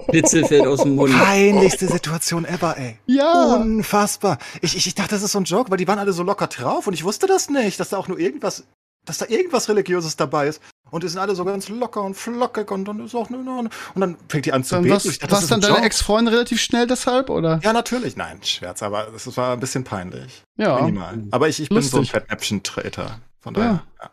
Blitzel 0.08 0.44
fällt 0.44 0.66
aus 0.66 0.82
dem 0.82 0.94
Mund. 0.94 1.12
Peinlichste 1.12 1.88
Situation 1.88 2.44
ever, 2.44 2.76
ey. 2.78 2.96
Ja. 3.06 3.56
Unfassbar. 3.56 4.38
Ich, 4.62 4.76
ich, 4.76 4.86
ich 4.86 4.94
dachte, 4.94 5.10
das 5.10 5.22
ist 5.24 5.32
so 5.32 5.40
ein 5.40 5.44
Joke, 5.44 5.70
weil 5.70 5.78
die 5.78 5.88
waren 5.88 5.98
alle 5.98 6.12
so 6.12 6.22
locker 6.22 6.46
drauf 6.46 6.86
und 6.86 6.92
ich 6.94 7.02
wusste 7.02 7.26
das 7.26 7.50
nicht, 7.50 7.80
dass 7.80 7.88
da 7.88 7.96
auch 7.98 8.06
nur 8.06 8.18
irgendwas, 8.20 8.64
dass 9.06 9.18
da 9.18 9.26
irgendwas 9.28 9.68
Religiöses 9.68 10.16
dabei 10.16 10.48
ist. 10.48 10.60
Und 10.90 11.02
die 11.02 11.08
sind 11.08 11.18
alle 11.18 11.34
so 11.34 11.44
ganz 11.44 11.68
locker 11.68 12.02
und 12.02 12.14
flockig 12.14 12.70
und 12.70 12.84
dann 12.84 13.04
ist 13.04 13.14
auch 13.14 13.28
nur, 13.28 13.40
und 13.40 13.70
dann 13.96 14.16
fängt 14.28 14.46
die 14.46 14.52
an 14.52 14.62
zu 14.62 14.76
Dann 14.76 14.84
beten. 14.84 14.94
was, 14.94 15.04
Ich 15.06 15.18
dachte, 15.18 15.32
was 15.32 15.46
dann 15.48 15.64
ein 15.64 15.72
deine. 15.72 15.84
Ex-Freundin 15.84 16.32
relativ 16.32 16.60
schnell 16.60 16.86
deshalb, 16.86 17.28
oder? 17.28 17.58
Ja, 17.64 17.72
natürlich. 17.72 18.16
Nein, 18.16 18.40
Scherz, 18.44 18.82
aber 18.84 19.08
das 19.12 19.36
war 19.36 19.54
ein 19.54 19.60
bisschen 19.60 19.82
peinlich. 19.82 20.44
Ja. 20.56 20.80
Minimal. 20.80 21.24
Aber 21.32 21.48
ich, 21.48 21.60
ich 21.60 21.68
bin 21.70 21.82
so 21.82 21.96
ein 21.96 22.00
Lustig. 22.02 22.12
Fettnäpfchen-Treter. 22.12 23.18
Von 23.40 23.54
daher, 23.54 23.82
ja. 24.00 24.10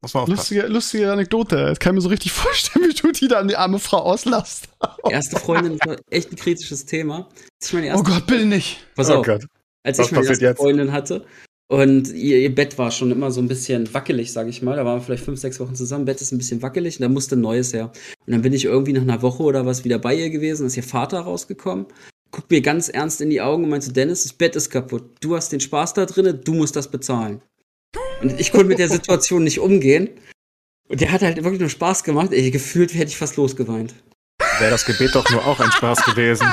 Muss 0.00 0.14
man 0.14 0.22
aufpassen. 0.22 0.36
Lustige, 0.36 0.66
lustige 0.66 1.12
Anekdote. 1.12 1.70
Ich 1.72 1.78
kann 1.78 1.94
mir 1.94 2.00
so 2.00 2.08
richtig 2.08 2.32
vorstellen, 2.32 2.88
wie 2.88 2.94
du 2.94 3.12
die 3.12 3.28
dann 3.28 3.48
die 3.48 3.56
arme 3.56 3.78
Frau 3.78 3.98
auslasst. 3.98 4.68
Erste 5.08 5.38
Freundin 5.38 5.78
war 5.84 5.96
echt 6.10 6.32
ein 6.32 6.36
kritisches 6.36 6.86
Thema. 6.86 7.28
Meine 7.72 7.94
Oh 7.96 8.02
Gott, 8.02 8.26
bitte 8.26 8.46
nicht. 8.46 8.86
pass 8.94 9.10
Oh 9.10 9.16
auf, 9.16 9.26
Gott. 9.26 9.44
als 9.82 9.98
was 9.98 10.06
ich 10.06 10.12
meine 10.12 10.22
passiert 10.26 10.42
erste 10.42 10.44
jetzt? 10.46 10.56
Freundin 10.58 10.92
hatte, 10.92 11.26
Und 11.68 12.12
ihr, 12.12 12.38
ihr 12.38 12.54
Bett 12.54 12.76
war 12.76 12.90
schon 12.90 13.10
immer 13.10 13.30
so 13.30 13.40
ein 13.40 13.48
bisschen 13.48 13.92
wackelig, 13.94 14.32
sag 14.32 14.48
ich 14.48 14.60
mal. 14.60 14.76
Da 14.76 14.84
waren 14.84 14.98
wir 14.98 15.02
vielleicht 15.02 15.24
fünf, 15.24 15.40
sechs 15.40 15.58
Wochen 15.60 15.74
zusammen. 15.74 16.04
Bett 16.04 16.20
ist 16.20 16.30
ein 16.30 16.38
bisschen 16.38 16.62
wackelig 16.62 16.98
und 16.98 17.02
da 17.02 17.08
musste 17.08 17.36
neues 17.36 17.72
her. 17.72 17.90
Und 18.26 18.32
dann 18.32 18.42
bin 18.42 18.52
ich 18.52 18.66
irgendwie 18.66 18.92
nach 18.92 19.02
einer 19.02 19.22
Woche 19.22 19.42
oder 19.42 19.64
was 19.64 19.84
wieder 19.84 19.98
bei 19.98 20.14
ihr 20.14 20.30
gewesen, 20.30 20.66
ist 20.66 20.76
ihr 20.76 20.82
Vater 20.82 21.20
rausgekommen, 21.20 21.86
guckt 22.30 22.50
mir 22.50 22.60
ganz 22.60 22.88
ernst 22.88 23.20
in 23.20 23.30
die 23.30 23.40
Augen 23.40 23.64
und 23.64 23.70
meinte, 23.70 23.92
Dennis, 23.92 24.24
das 24.24 24.34
Bett 24.34 24.56
ist 24.56 24.70
kaputt. 24.70 25.04
Du 25.20 25.36
hast 25.36 25.52
den 25.52 25.60
Spaß 25.60 25.94
da 25.94 26.04
drinne, 26.04 26.34
du 26.34 26.52
musst 26.52 26.76
das 26.76 26.90
bezahlen. 26.90 27.40
Und 28.20 28.38
ich 28.38 28.52
konnte 28.52 28.66
mit 28.66 28.78
der 28.78 28.88
Situation 28.88 29.44
nicht 29.44 29.60
umgehen. 29.60 30.10
Und 30.88 31.00
der 31.00 31.12
hat 31.12 31.22
halt 31.22 31.36
wirklich 31.42 31.60
nur 31.60 31.70
Spaß 31.70 32.04
gemacht. 32.04 32.32
Ey, 32.32 32.50
gefühlt 32.50 32.92
hätte 32.92 33.06
ich 33.06 33.16
fast 33.16 33.36
losgeweint. 33.36 33.94
Wäre 34.64 34.72
das 34.72 34.86
Gebet 34.86 35.14
doch 35.14 35.28
nur 35.28 35.46
auch 35.46 35.60
ein 35.60 35.70
Spaß 35.70 36.06
gewesen. 36.06 36.48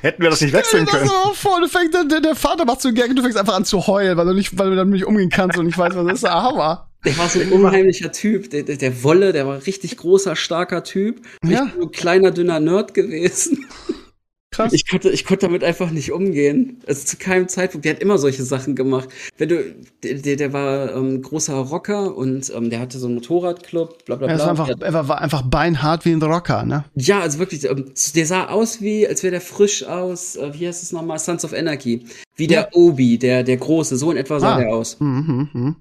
Hätten 0.00 0.20
wir 0.20 0.30
das 0.30 0.40
nicht 0.40 0.52
wechseln 0.52 0.84
können. 0.84 1.06
so 1.06 1.32
vor, 1.32 1.60
du 1.60 1.68
fängst, 1.68 1.94
der, 1.94 2.20
der 2.20 2.34
Vater 2.34 2.64
macht 2.64 2.82
so 2.82 2.92
Gag, 2.92 3.14
du 3.14 3.22
fängst 3.22 3.38
einfach 3.38 3.54
an 3.54 3.64
zu 3.64 3.86
heulen, 3.86 4.16
weil 4.16 4.26
du 4.26 4.34
nicht, 4.34 4.58
weil 4.58 4.70
du 4.70 4.74
damit 4.74 4.94
nicht 4.94 5.06
umgehen 5.06 5.30
kannst 5.30 5.56
und 5.56 5.66
nicht 5.66 5.78
weißt, 5.78 5.94
was 5.94 6.04
das 6.04 6.14
ist. 6.14 6.24
Der 6.24 6.42
Hammer. 6.42 6.88
Der 7.04 7.16
war 7.18 7.28
so 7.28 7.38
ein 7.38 7.52
unheimlicher 7.52 8.10
Typ. 8.10 8.50
Der, 8.50 8.64
der, 8.64 8.78
der 8.78 9.04
Wolle, 9.04 9.32
der 9.32 9.46
war 9.46 9.64
richtig 9.64 9.96
großer, 9.96 10.34
starker 10.34 10.82
Typ. 10.82 11.24
Ja. 11.44 11.66
Ich 11.66 11.70
bin 11.70 11.80
so 11.82 11.86
ein 11.86 11.92
kleiner, 11.92 12.32
dünner 12.32 12.58
Nerd 12.58 12.94
gewesen. 12.94 13.64
Krass. 14.52 14.74
Ich 14.74 14.86
konnte, 14.86 15.08
ich 15.08 15.24
konnte 15.24 15.46
damit 15.46 15.64
einfach 15.64 15.90
nicht 15.90 16.12
umgehen. 16.12 16.82
Also 16.86 17.06
zu 17.06 17.16
keinem 17.16 17.48
Zeitpunkt. 17.48 17.86
Der 17.86 17.94
hat 17.94 18.02
immer 18.02 18.18
solche 18.18 18.42
Sachen 18.42 18.76
gemacht. 18.76 19.08
Wenn 19.38 19.48
du, 19.48 19.74
der, 20.02 20.36
der, 20.36 20.52
war 20.52 20.94
ähm, 20.94 21.22
großer 21.22 21.54
Rocker 21.54 22.14
und 22.14 22.52
ähm, 22.54 22.68
der 22.68 22.80
hatte 22.80 22.98
so 22.98 23.06
einen 23.06 23.14
Motorradclub, 23.16 24.04
bla 24.04 24.16
bla 24.16 24.26
bla. 24.26 24.36
Er, 24.36 24.50
einfach, 24.50 24.68
er 24.68 25.08
war 25.08 25.20
einfach 25.22 25.42
beinhart 25.42 26.04
wie 26.04 26.12
ein 26.12 26.22
Rocker, 26.22 26.64
ne? 26.64 26.84
ja, 26.94 27.20
also 27.20 27.38
wirklich, 27.38 27.64
ähm, 27.64 27.92
der 28.14 28.26
sah 28.26 28.48
aus 28.48 28.82
wie, 28.82 29.08
als 29.08 29.22
wäre 29.22 29.30
der 29.30 29.40
frisch 29.40 29.84
aus, 29.84 30.36
äh, 30.36 30.52
wie 30.52 30.68
heißt 30.68 30.82
es 30.82 30.92
nochmal, 30.92 31.18
Sons 31.18 31.44
of 31.46 31.54
Anarchy. 31.54 32.04
Wie 32.36 32.46
der 32.46 32.76
Obi, 32.76 33.16
der, 33.18 33.42
der 33.44 33.56
Große, 33.56 33.96
so 33.96 34.10
in 34.10 34.18
etwa 34.18 34.38
sah 34.38 34.56
Ah. 34.56 34.58
der 34.58 34.68
aus. 34.68 35.00
Mhm, 35.00 35.48
mhm. 35.52 35.76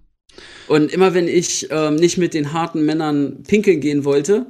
Und 0.70 0.94
immer 0.94 1.14
wenn 1.14 1.28
ich 1.28 1.68
ähm, 1.72 1.96
nicht 1.96 2.18
mit 2.18 2.34
den 2.34 2.54
harten 2.54 2.86
Männern 2.86 3.44
pinkeln 3.44 3.82
gehen 3.82 4.06
wollte, 4.06 4.46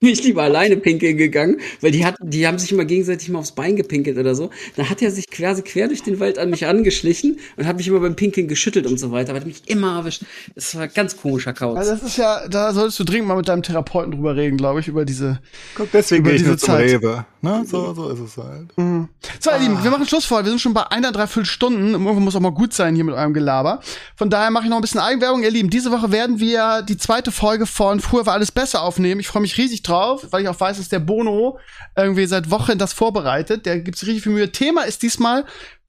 bin 0.00 0.10
ich 0.10 0.22
lieber 0.22 0.42
alleine 0.42 0.76
pinkeln 0.76 1.16
gegangen, 1.16 1.58
weil 1.80 1.90
die 1.90 2.04
hatten, 2.04 2.28
die 2.28 2.46
haben 2.46 2.58
sich 2.58 2.70
immer 2.70 2.84
gegenseitig 2.84 3.30
mal 3.30 3.38
aufs 3.38 3.52
Bein 3.52 3.76
gepinkelt 3.76 4.18
oder 4.18 4.34
so. 4.34 4.50
Dann 4.76 4.90
hat 4.90 5.00
er 5.00 5.10
sich 5.10 5.26
quasi 5.30 5.62
quer 5.62 5.88
durch 5.88 6.02
den 6.02 6.20
Wald 6.20 6.38
an 6.38 6.50
mich 6.50 6.66
angeschlichen 6.66 7.38
und 7.56 7.66
hat 7.66 7.78
mich 7.78 7.88
immer 7.88 8.00
beim 8.00 8.14
Pinkeln 8.14 8.46
geschüttelt 8.46 8.86
und 8.86 9.00
so 9.00 9.10
weiter, 9.10 9.30
aber 9.30 9.40
hat 9.40 9.46
mich 9.46 9.62
immer 9.70 9.96
erwischt. 9.96 10.22
Das 10.54 10.74
war 10.74 10.82
ein 10.82 10.90
ganz 10.94 11.16
komischer 11.16 11.54
Kauz. 11.54 11.78
Also 11.78 11.92
das 11.92 12.02
ist 12.02 12.18
ja, 12.18 12.46
da 12.46 12.74
solltest 12.74 13.00
du 13.00 13.04
dringend 13.04 13.28
mal 13.28 13.36
mit 13.36 13.48
deinem 13.48 13.62
Therapeuten 13.62 14.12
drüber 14.12 14.36
reden, 14.36 14.58
glaube 14.58 14.80
ich, 14.80 14.88
über 14.88 15.06
diese. 15.06 15.40
Guck, 15.74 15.90
deswegen 15.92 16.20
Über 16.20 16.30
gehe 16.30 16.36
ich 16.36 16.42
diese 16.42 16.50
nur 16.50 16.58
zum 16.58 16.74
Zeit. 16.74 16.90
Rewe. 16.90 17.24
Ne? 17.40 17.64
So, 17.66 17.94
so 17.94 18.10
ist 18.10 18.20
es 18.20 18.36
halt. 18.36 18.72
So, 18.76 19.50
ihr 19.50 19.58
Lieben, 19.60 19.82
wir 19.82 19.90
machen 19.90 20.06
Schluss 20.06 20.26
vor. 20.26 20.44
Wir 20.44 20.50
sind 20.50 20.60
schon 20.60 20.74
bei 20.74 20.90
einer 20.90 21.12
dreiviertel 21.12 21.46
Stunden. 21.46 21.92
Irgendwo 21.92 22.12
muss 22.14 22.36
auch 22.36 22.40
mal 22.40 22.50
gut 22.50 22.74
sein 22.74 22.94
hier 22.94 23.04
mit 23.04 23.14
eurem 23.14 23.32
Gelaber. 23.32 23.80
Von 24.14 24.28
daher 24.28 24.50
mache 24.50 24.64
ich 24.64 24.70
noch 24.70 24.76
ein 24.76 24.82
bisschen 24.82 25.00
Eigenwerbung. 25.00 25.42
Ihr 25.42 25.50
Lieben, 25.50 25.70
diese 25.70 25.90
Woche 25.90 26.12
werden 26.12 26.38
wir 26.38 26.82
die 26.82 26.98
zweite 26.98 27.32
Folge 27.32 27.64
von 27.64 28.00
Früher 28.00 28.26
war 28.26 28.34
alles 28.34 28.52
besser 28.52 28.82
aufnehmen. 28.82 29.20
Ich 29.20 29.28
freue 29.28 29.42
mich 29.42 29.56
riesig 29.56 29.82
drauf, 29.88 30.26
weil 30.30 30.42
ich 30.42 30.48
auch 30.48 30.58
weiß, 30.58 30.76
dass 30.78 30.88
der 30.88 30.98
Bono 31.00 31.58
irgendwie 31.96 32.26
seit 32.26 32.50
Wochen 32.50 32.78
das 32.78 32.92
vorbereitet. 32.92 33.66
Der 33.66 33.80
gibt 33.80 33.96
sich 33.98 34.08
richtig 34.08 34.24
viel 34.24 34.32
Mühe. 34.32 34.52
Thema 34.52 34.82
ist 34.82 35.02
diesmal 35.02 35.44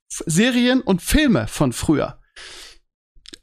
Serien 0.08 0.82
und 0.82 1.02
Filme 1.02 1.48
von 1.48 1.74
früher. 1.74 2.20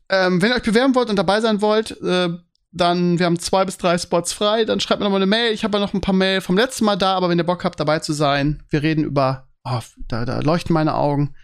Ähm, 0.08 0.40
wenn 0.42 0.50
ihr 0.50 0.56
euch 0.56 0.62
bewerben 0.62 0.94
wollt 0.94 1.10
und 1.10 1.16
dabei 1.16 1.40
sein 1.40 1.60
wollt, 1.60 2.00
äh, 2.02 2.28
dann, 2.72 3.18
wir 3.18 3.26
haben 3.26 3.38
zwei 3.38 3.64
bis 3.64 3.78
drei 3.78 3.96
Spots 3.98 4.32
frei, 4.32 4.64
dann 4.64 4.80
schreibt 4.80 5.00
mir 5.00 5.04
noch 5.04 5.10
mal 5.12 5.16
eine 5.16 5.26
Mail. 5.26 5.52
Ich 5.52 5.64
habe 5.64 5.78
ja 5.78 5.84
noch 5.84 5.94
ein 5.94 6.00
paar 6.00 6.14
Mail 6.14 6.40
vom 6.40 6.56
letzten 6.56 6.84
Mal 6.84 6.96
da, 6.96 7.14
aber 7.14 7.28
wenn 7.28 7.38
ihr 7.38 7.44
Bock 7.46 7.64
habt, 7.64 7.78
dabei 7.78 8.00
zu 8.00 8.12
sein, 8.12 8.62
wir 8.70 8.82
reden 8.82 9.04
über, 9.04 9.46
oh, 9.64 9.78
da, 10.08 10.24
da 10.24 10.40
leuchten 10.40 10.74
meine 10.74 10.94
Augen. 10.94 11.34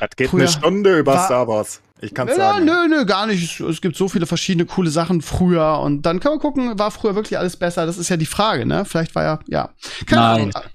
Das 0.00 0.10
geht 0.16 0.30
Früher 0.30 0.42
eine 0.42 0.50
Stunde 0.50 0.98
über 0.98 1.14
war- 1.14 1.24
Star 1.26 1.46
Wars. 1.48 1.80
Ich 2.02 2.14
kann's 2.14 2.32
Ja, 2.32 2.54
sagen. 2.54 2.64
nö, 2.64 2.88
nö, 2.88 3.04
gar 3.04 3.26
nicht. 3.26 3.60
Es 3.60 3.80
gibt 3.80 3.96
so 3.96 4.08
viele 4.08 4.26
verschiedene 4.26 4.66
coole 4.66 4.90
Sachen 4.90 5.20
früher 5.22 5.80
und 5.80 6.02
dann 6.02 6.20
kann 6.20 6.32
man 6.32 6.38
gucken, 6.40 6.78
war 6.78 6.90
früher 6.90 7.14
wirklich 7.14 7.38
alles 7.38 7.56
besser? 7.56 7.86
Das 7.86 7.98
ist 7.98 8.08
ja 8.08 8.16
die 8.16 8.26
Frage, 8.26 8.64
ne? 8.66 8.84
Vielleicht 8.84 9.14
war 9.14 9.22
ja, 9.22 9.38
ja. 9.48 9.70
Keine 10.06 10.22
Nein. 10.22 10.40
Ahnung. 10.54 10.70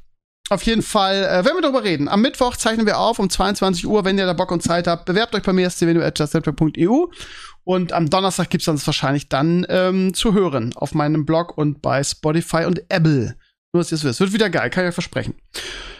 Auf 0.49 0.61
jeden 0.61 0.83
Fall, 0.83 1.23
äh, 1.23 1.43
werden 1.43 1.55
wir 1.57 1.61
darüber 1.63 1.83
reden. 1.83 2.07
Am 2.07 2.21
Mittwoch 2.21 2.55
zeichnen 2.55 2.85
wir 2.85 2.99
auf 2.99 3.17
um 3.17 3.29
22 3.31 3.87
Uhr, 3.87 4.05
wenn 4.05 4.19
ihr 4.19 4.27
da 4.27 4.33
Bock 4.33 4.51
und 4.51 4.61
Zeit 4.61 4.85
habt. 4.85 5.05
Bewerbt 5.05 5.33
euch 5.33 5.41
bei 5.41 5.53
mir, 5.53 5.67
steveno.justnetwork.eu. 5.71 7.07
Und 7.63 7.93
am 7.93 8.11
Donnerstag 8.11 8.51
gibt's 8.51 8.65
dann 8.65 8.75
das 8.75 8.85
wahrscheinlich 8.85 9.27
dann 9.27 9.65
ähm, 9.69 10.13
zu 10.13 10.33
hören 10.35 10.73
auf 10.75 10.93
meinem 10.93 11.25
Blog 11.25 11.57
und 11.57 11.81
bei 11.81 12.03
Spotify 12.03 12.65
und 12.65 12.83
Apple. 12.89 13.35
Nur, 13.73 13.81
dass 13.81 13.91
ihr 13.91 13.95
es 13.95 14.03
wisst. 14.03 14.19
Wird 14.19 14.33
wieder 14.33 14.51
geil, 14.51 14.69
kann 14.69 14.83
ich 14.83 14.89
euch 14.89 14.93
versprechen. 14.93 15.33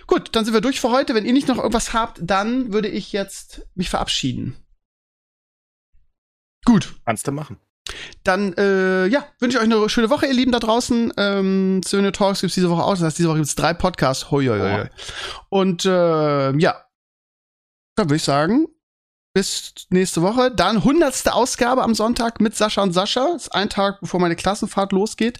Gut, 0.06 0.30
dann 0.34 0.46
sind 0.46 0.54
wir 0.54 0.62
durch 0.62 0.80
für 0.80 0.92
heute. 0.92 1.16
Wenn 1.16 1.26
ihr 1.26 1.34
nicht 1.34 1.48
noch 1.48 1.58
irgendwas 1.58 1.94
habt, 1.94 2.20
dann 2.22 2.72
würde 2.72 2.88
ich 2.88 3.12
jetzt 3.14 3.64
mich 3.74 3.90
verabschieden. 3.90 4.56
Gut, 6.66 6.96
Kannst 7.06 7.28
du 7.28 7.32
machen. 7.32 7.58
dann 8.24 8.54
äh, 8.54 9.06
ja, 9.08 9.26
wünsche 9.40 9.58
ich 9.58 9.64
euch 9.64 9.72
eine 9.72 9.88
schöne 9.90 10.10
Woche, 10.10 10.26
ihr 10.26 10.34
Lieben 10.34 10.52
da 10.52 10.60
draußen. 10.60 11.14
Ähm, 11.18 11.82
Söhne 11.84 12.12
Talks 12.12 12.42
gibt's 12.42 12.56
diese 12.56 12.70
Woche 12.70 12.84
aus. 12.84 13.00
Das 13.00 13.08
heißt, 13.08 13.20
diese 13.20 13.30
Woche 13.30 13.38
gibt's 13.38 13.56
drei 13.56 13.74
Podcasts. 13.74 14.32
Hoi, 14.32 14.48
hoi, 14.48 14.60
hoi. 14.60 14.90
Und 15.50 15.86
äh, 15.86 16.58
ja, 16.58 16.84
dann 17.96 18.08
würde 18.08 18.16
ich 18.16 18.24
sagen, 18.24 18.68
bis 19.34 19.74
nächste 19.90 20.22
Woche. 20.22 20.50
Dann 20.50 20.84
hundertste 20.84 21.34
Ausgabe 21.34 21.84
am 21.84 21.94
Sonntag 21.94 22.42
mit 22.42 22.56
Sascha 22.56 22.82
und 22.82 22.94
Sascha. 22.94 23.34
Das 23.34 23.44
ist 23.44 23.50
ein 23.54 23.70
Tag, 23.70 24.00
bevor 24.02 24.20
meine 24.20 24.36
Klassenfahrt 24.36 24.92
losgeht. 24.92 25.40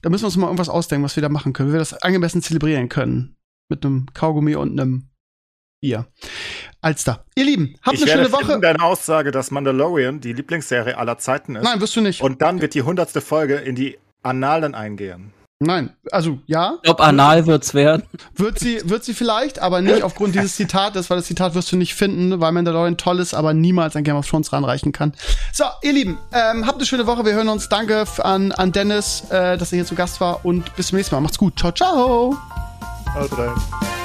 Da 0.00 0.08
müssen 0.08 0.22
wir 0.22 0.26
uns 0.28 0.36
mal 0.36 0.46
irgendwas 0.46 0.68
ausdenken, 0.68 1.04
was 1.04 1.16
wir 1.16 1.22
da 1.22 1.28
machen 1.28 1.52
können, 1.52 1.68
wie 1.68 1.74
wir 1.74 1.78
das 1.80 1.92
angemessen 1.92 2.40
zelebrieren 2.42 2.88
können. 2.88 3.36
Mit 3.68 3.84
einem 3.84 4.06
Kaugummi 4.14 4.54
und 4.54 4.80
einem 4.80 5.10
Bier. 5.82 6.06
Alster. 6.80 7.24
Ihr 7.34 7.44
Lieben, 7.44 7.74
habt 7.82 7.96
ich 7.96 8.02
eine 8.04 8.12
schöne 8.12 8.32
Woche. 8.32 8.46
finden, 8.46 8.62
deine 8.62 8.82
Aussage, 8.82 9.32
dass 9.32 9.50
Mandalorian 9.50 10.20
die 10.20 10.32
Lieblingsserie 10.32 10.96
aller 10.96 11.18
Zeiten 11.18 11.56
ist. 11.56 11.64
Nein, 11.64 11.80
wirst 11.80 11.96
du 11.96 12.00
nicht. 12.00 12.22
Und 12.22 12.40
dann 12.40 12.60
wird 12.60 12.74
die 12.74 12.82
hundertste 12.82 13.20
Folge 13.20 13.56
in 13.56 13.74
die 13.74 13.98
Annalen 14.22 14.74
eingehen. 14.76 15.32
Nein, 15.58 15.90
also 16.10 16.38
ja, 16.46 16.74
Ich 16.78 16.82
glaube, 16.82 17.04
anal 17.04 17.46
wird's 17.46 17.72
werden. 17.74 18.02
Wird 18.34 18.58
sie, 18.58 18.80
wird 18.84 19.04
sie 19.04 19.14
vielleicht, 19.14 19.60
aber 19.60 19.80
nicht 19.80 20.02
aufgrund 20.02 20.34
dieses 20.34 20.56
Zitates, 20.56 21.08
weil 21.10 21.18
das 21.18 21.26
Zitat 21.26 21.54
wirst 21.54 21.70
du 21.70 21.76
nicht 21.76 21.94
finden, 21.94 22.40
weil 22.40 22.50
Mandalorian 22.52 22.96
toll 22.96 23.20
ist, 23.20 23.32
aber 23.34 23.54
niemals 23.54 23.94
an 23.94 24.02
Game 24.02 24.16
of 24.16 24.28
Thrones 24.28 24.52
ranreichen 24.52 24.90
kann. 24.92 25.12
So, 25.52 25.64
ihr 25.82 25.92
Lieben, 25.92 26.18
ähm, 26.32 26.66
habt 26.66 26.78
eine 26.78 26.86
schöne 26.86 27.06
Woche. 27.06 27.24
Wir 27.24 27.34
hören 27.34 27.48
uns. 27.48 27.68
Danke 27.68 28.04
an, 28.18 28.50
an 28.52 28.70
Dennis, 28.72 29.24
äh, 29.30 29.56
dass 29.56 29.72
er 29.72 29.76
hier 29.76 29.86
zu 29.86 29.94
Gast 29.96 30.20
war 30.20 30.44
und 30.44 30.74
bis 30.76 30.88
zum 30.88 30.96
nächsten 30.98 31.14
Mal. 31.14 31.20
Macht's 31.20 31.38
gut. 31.38 31.58
Ciao, 31.58 31.70
ciao. 31.72 32.36
Rein. 33.14 34.01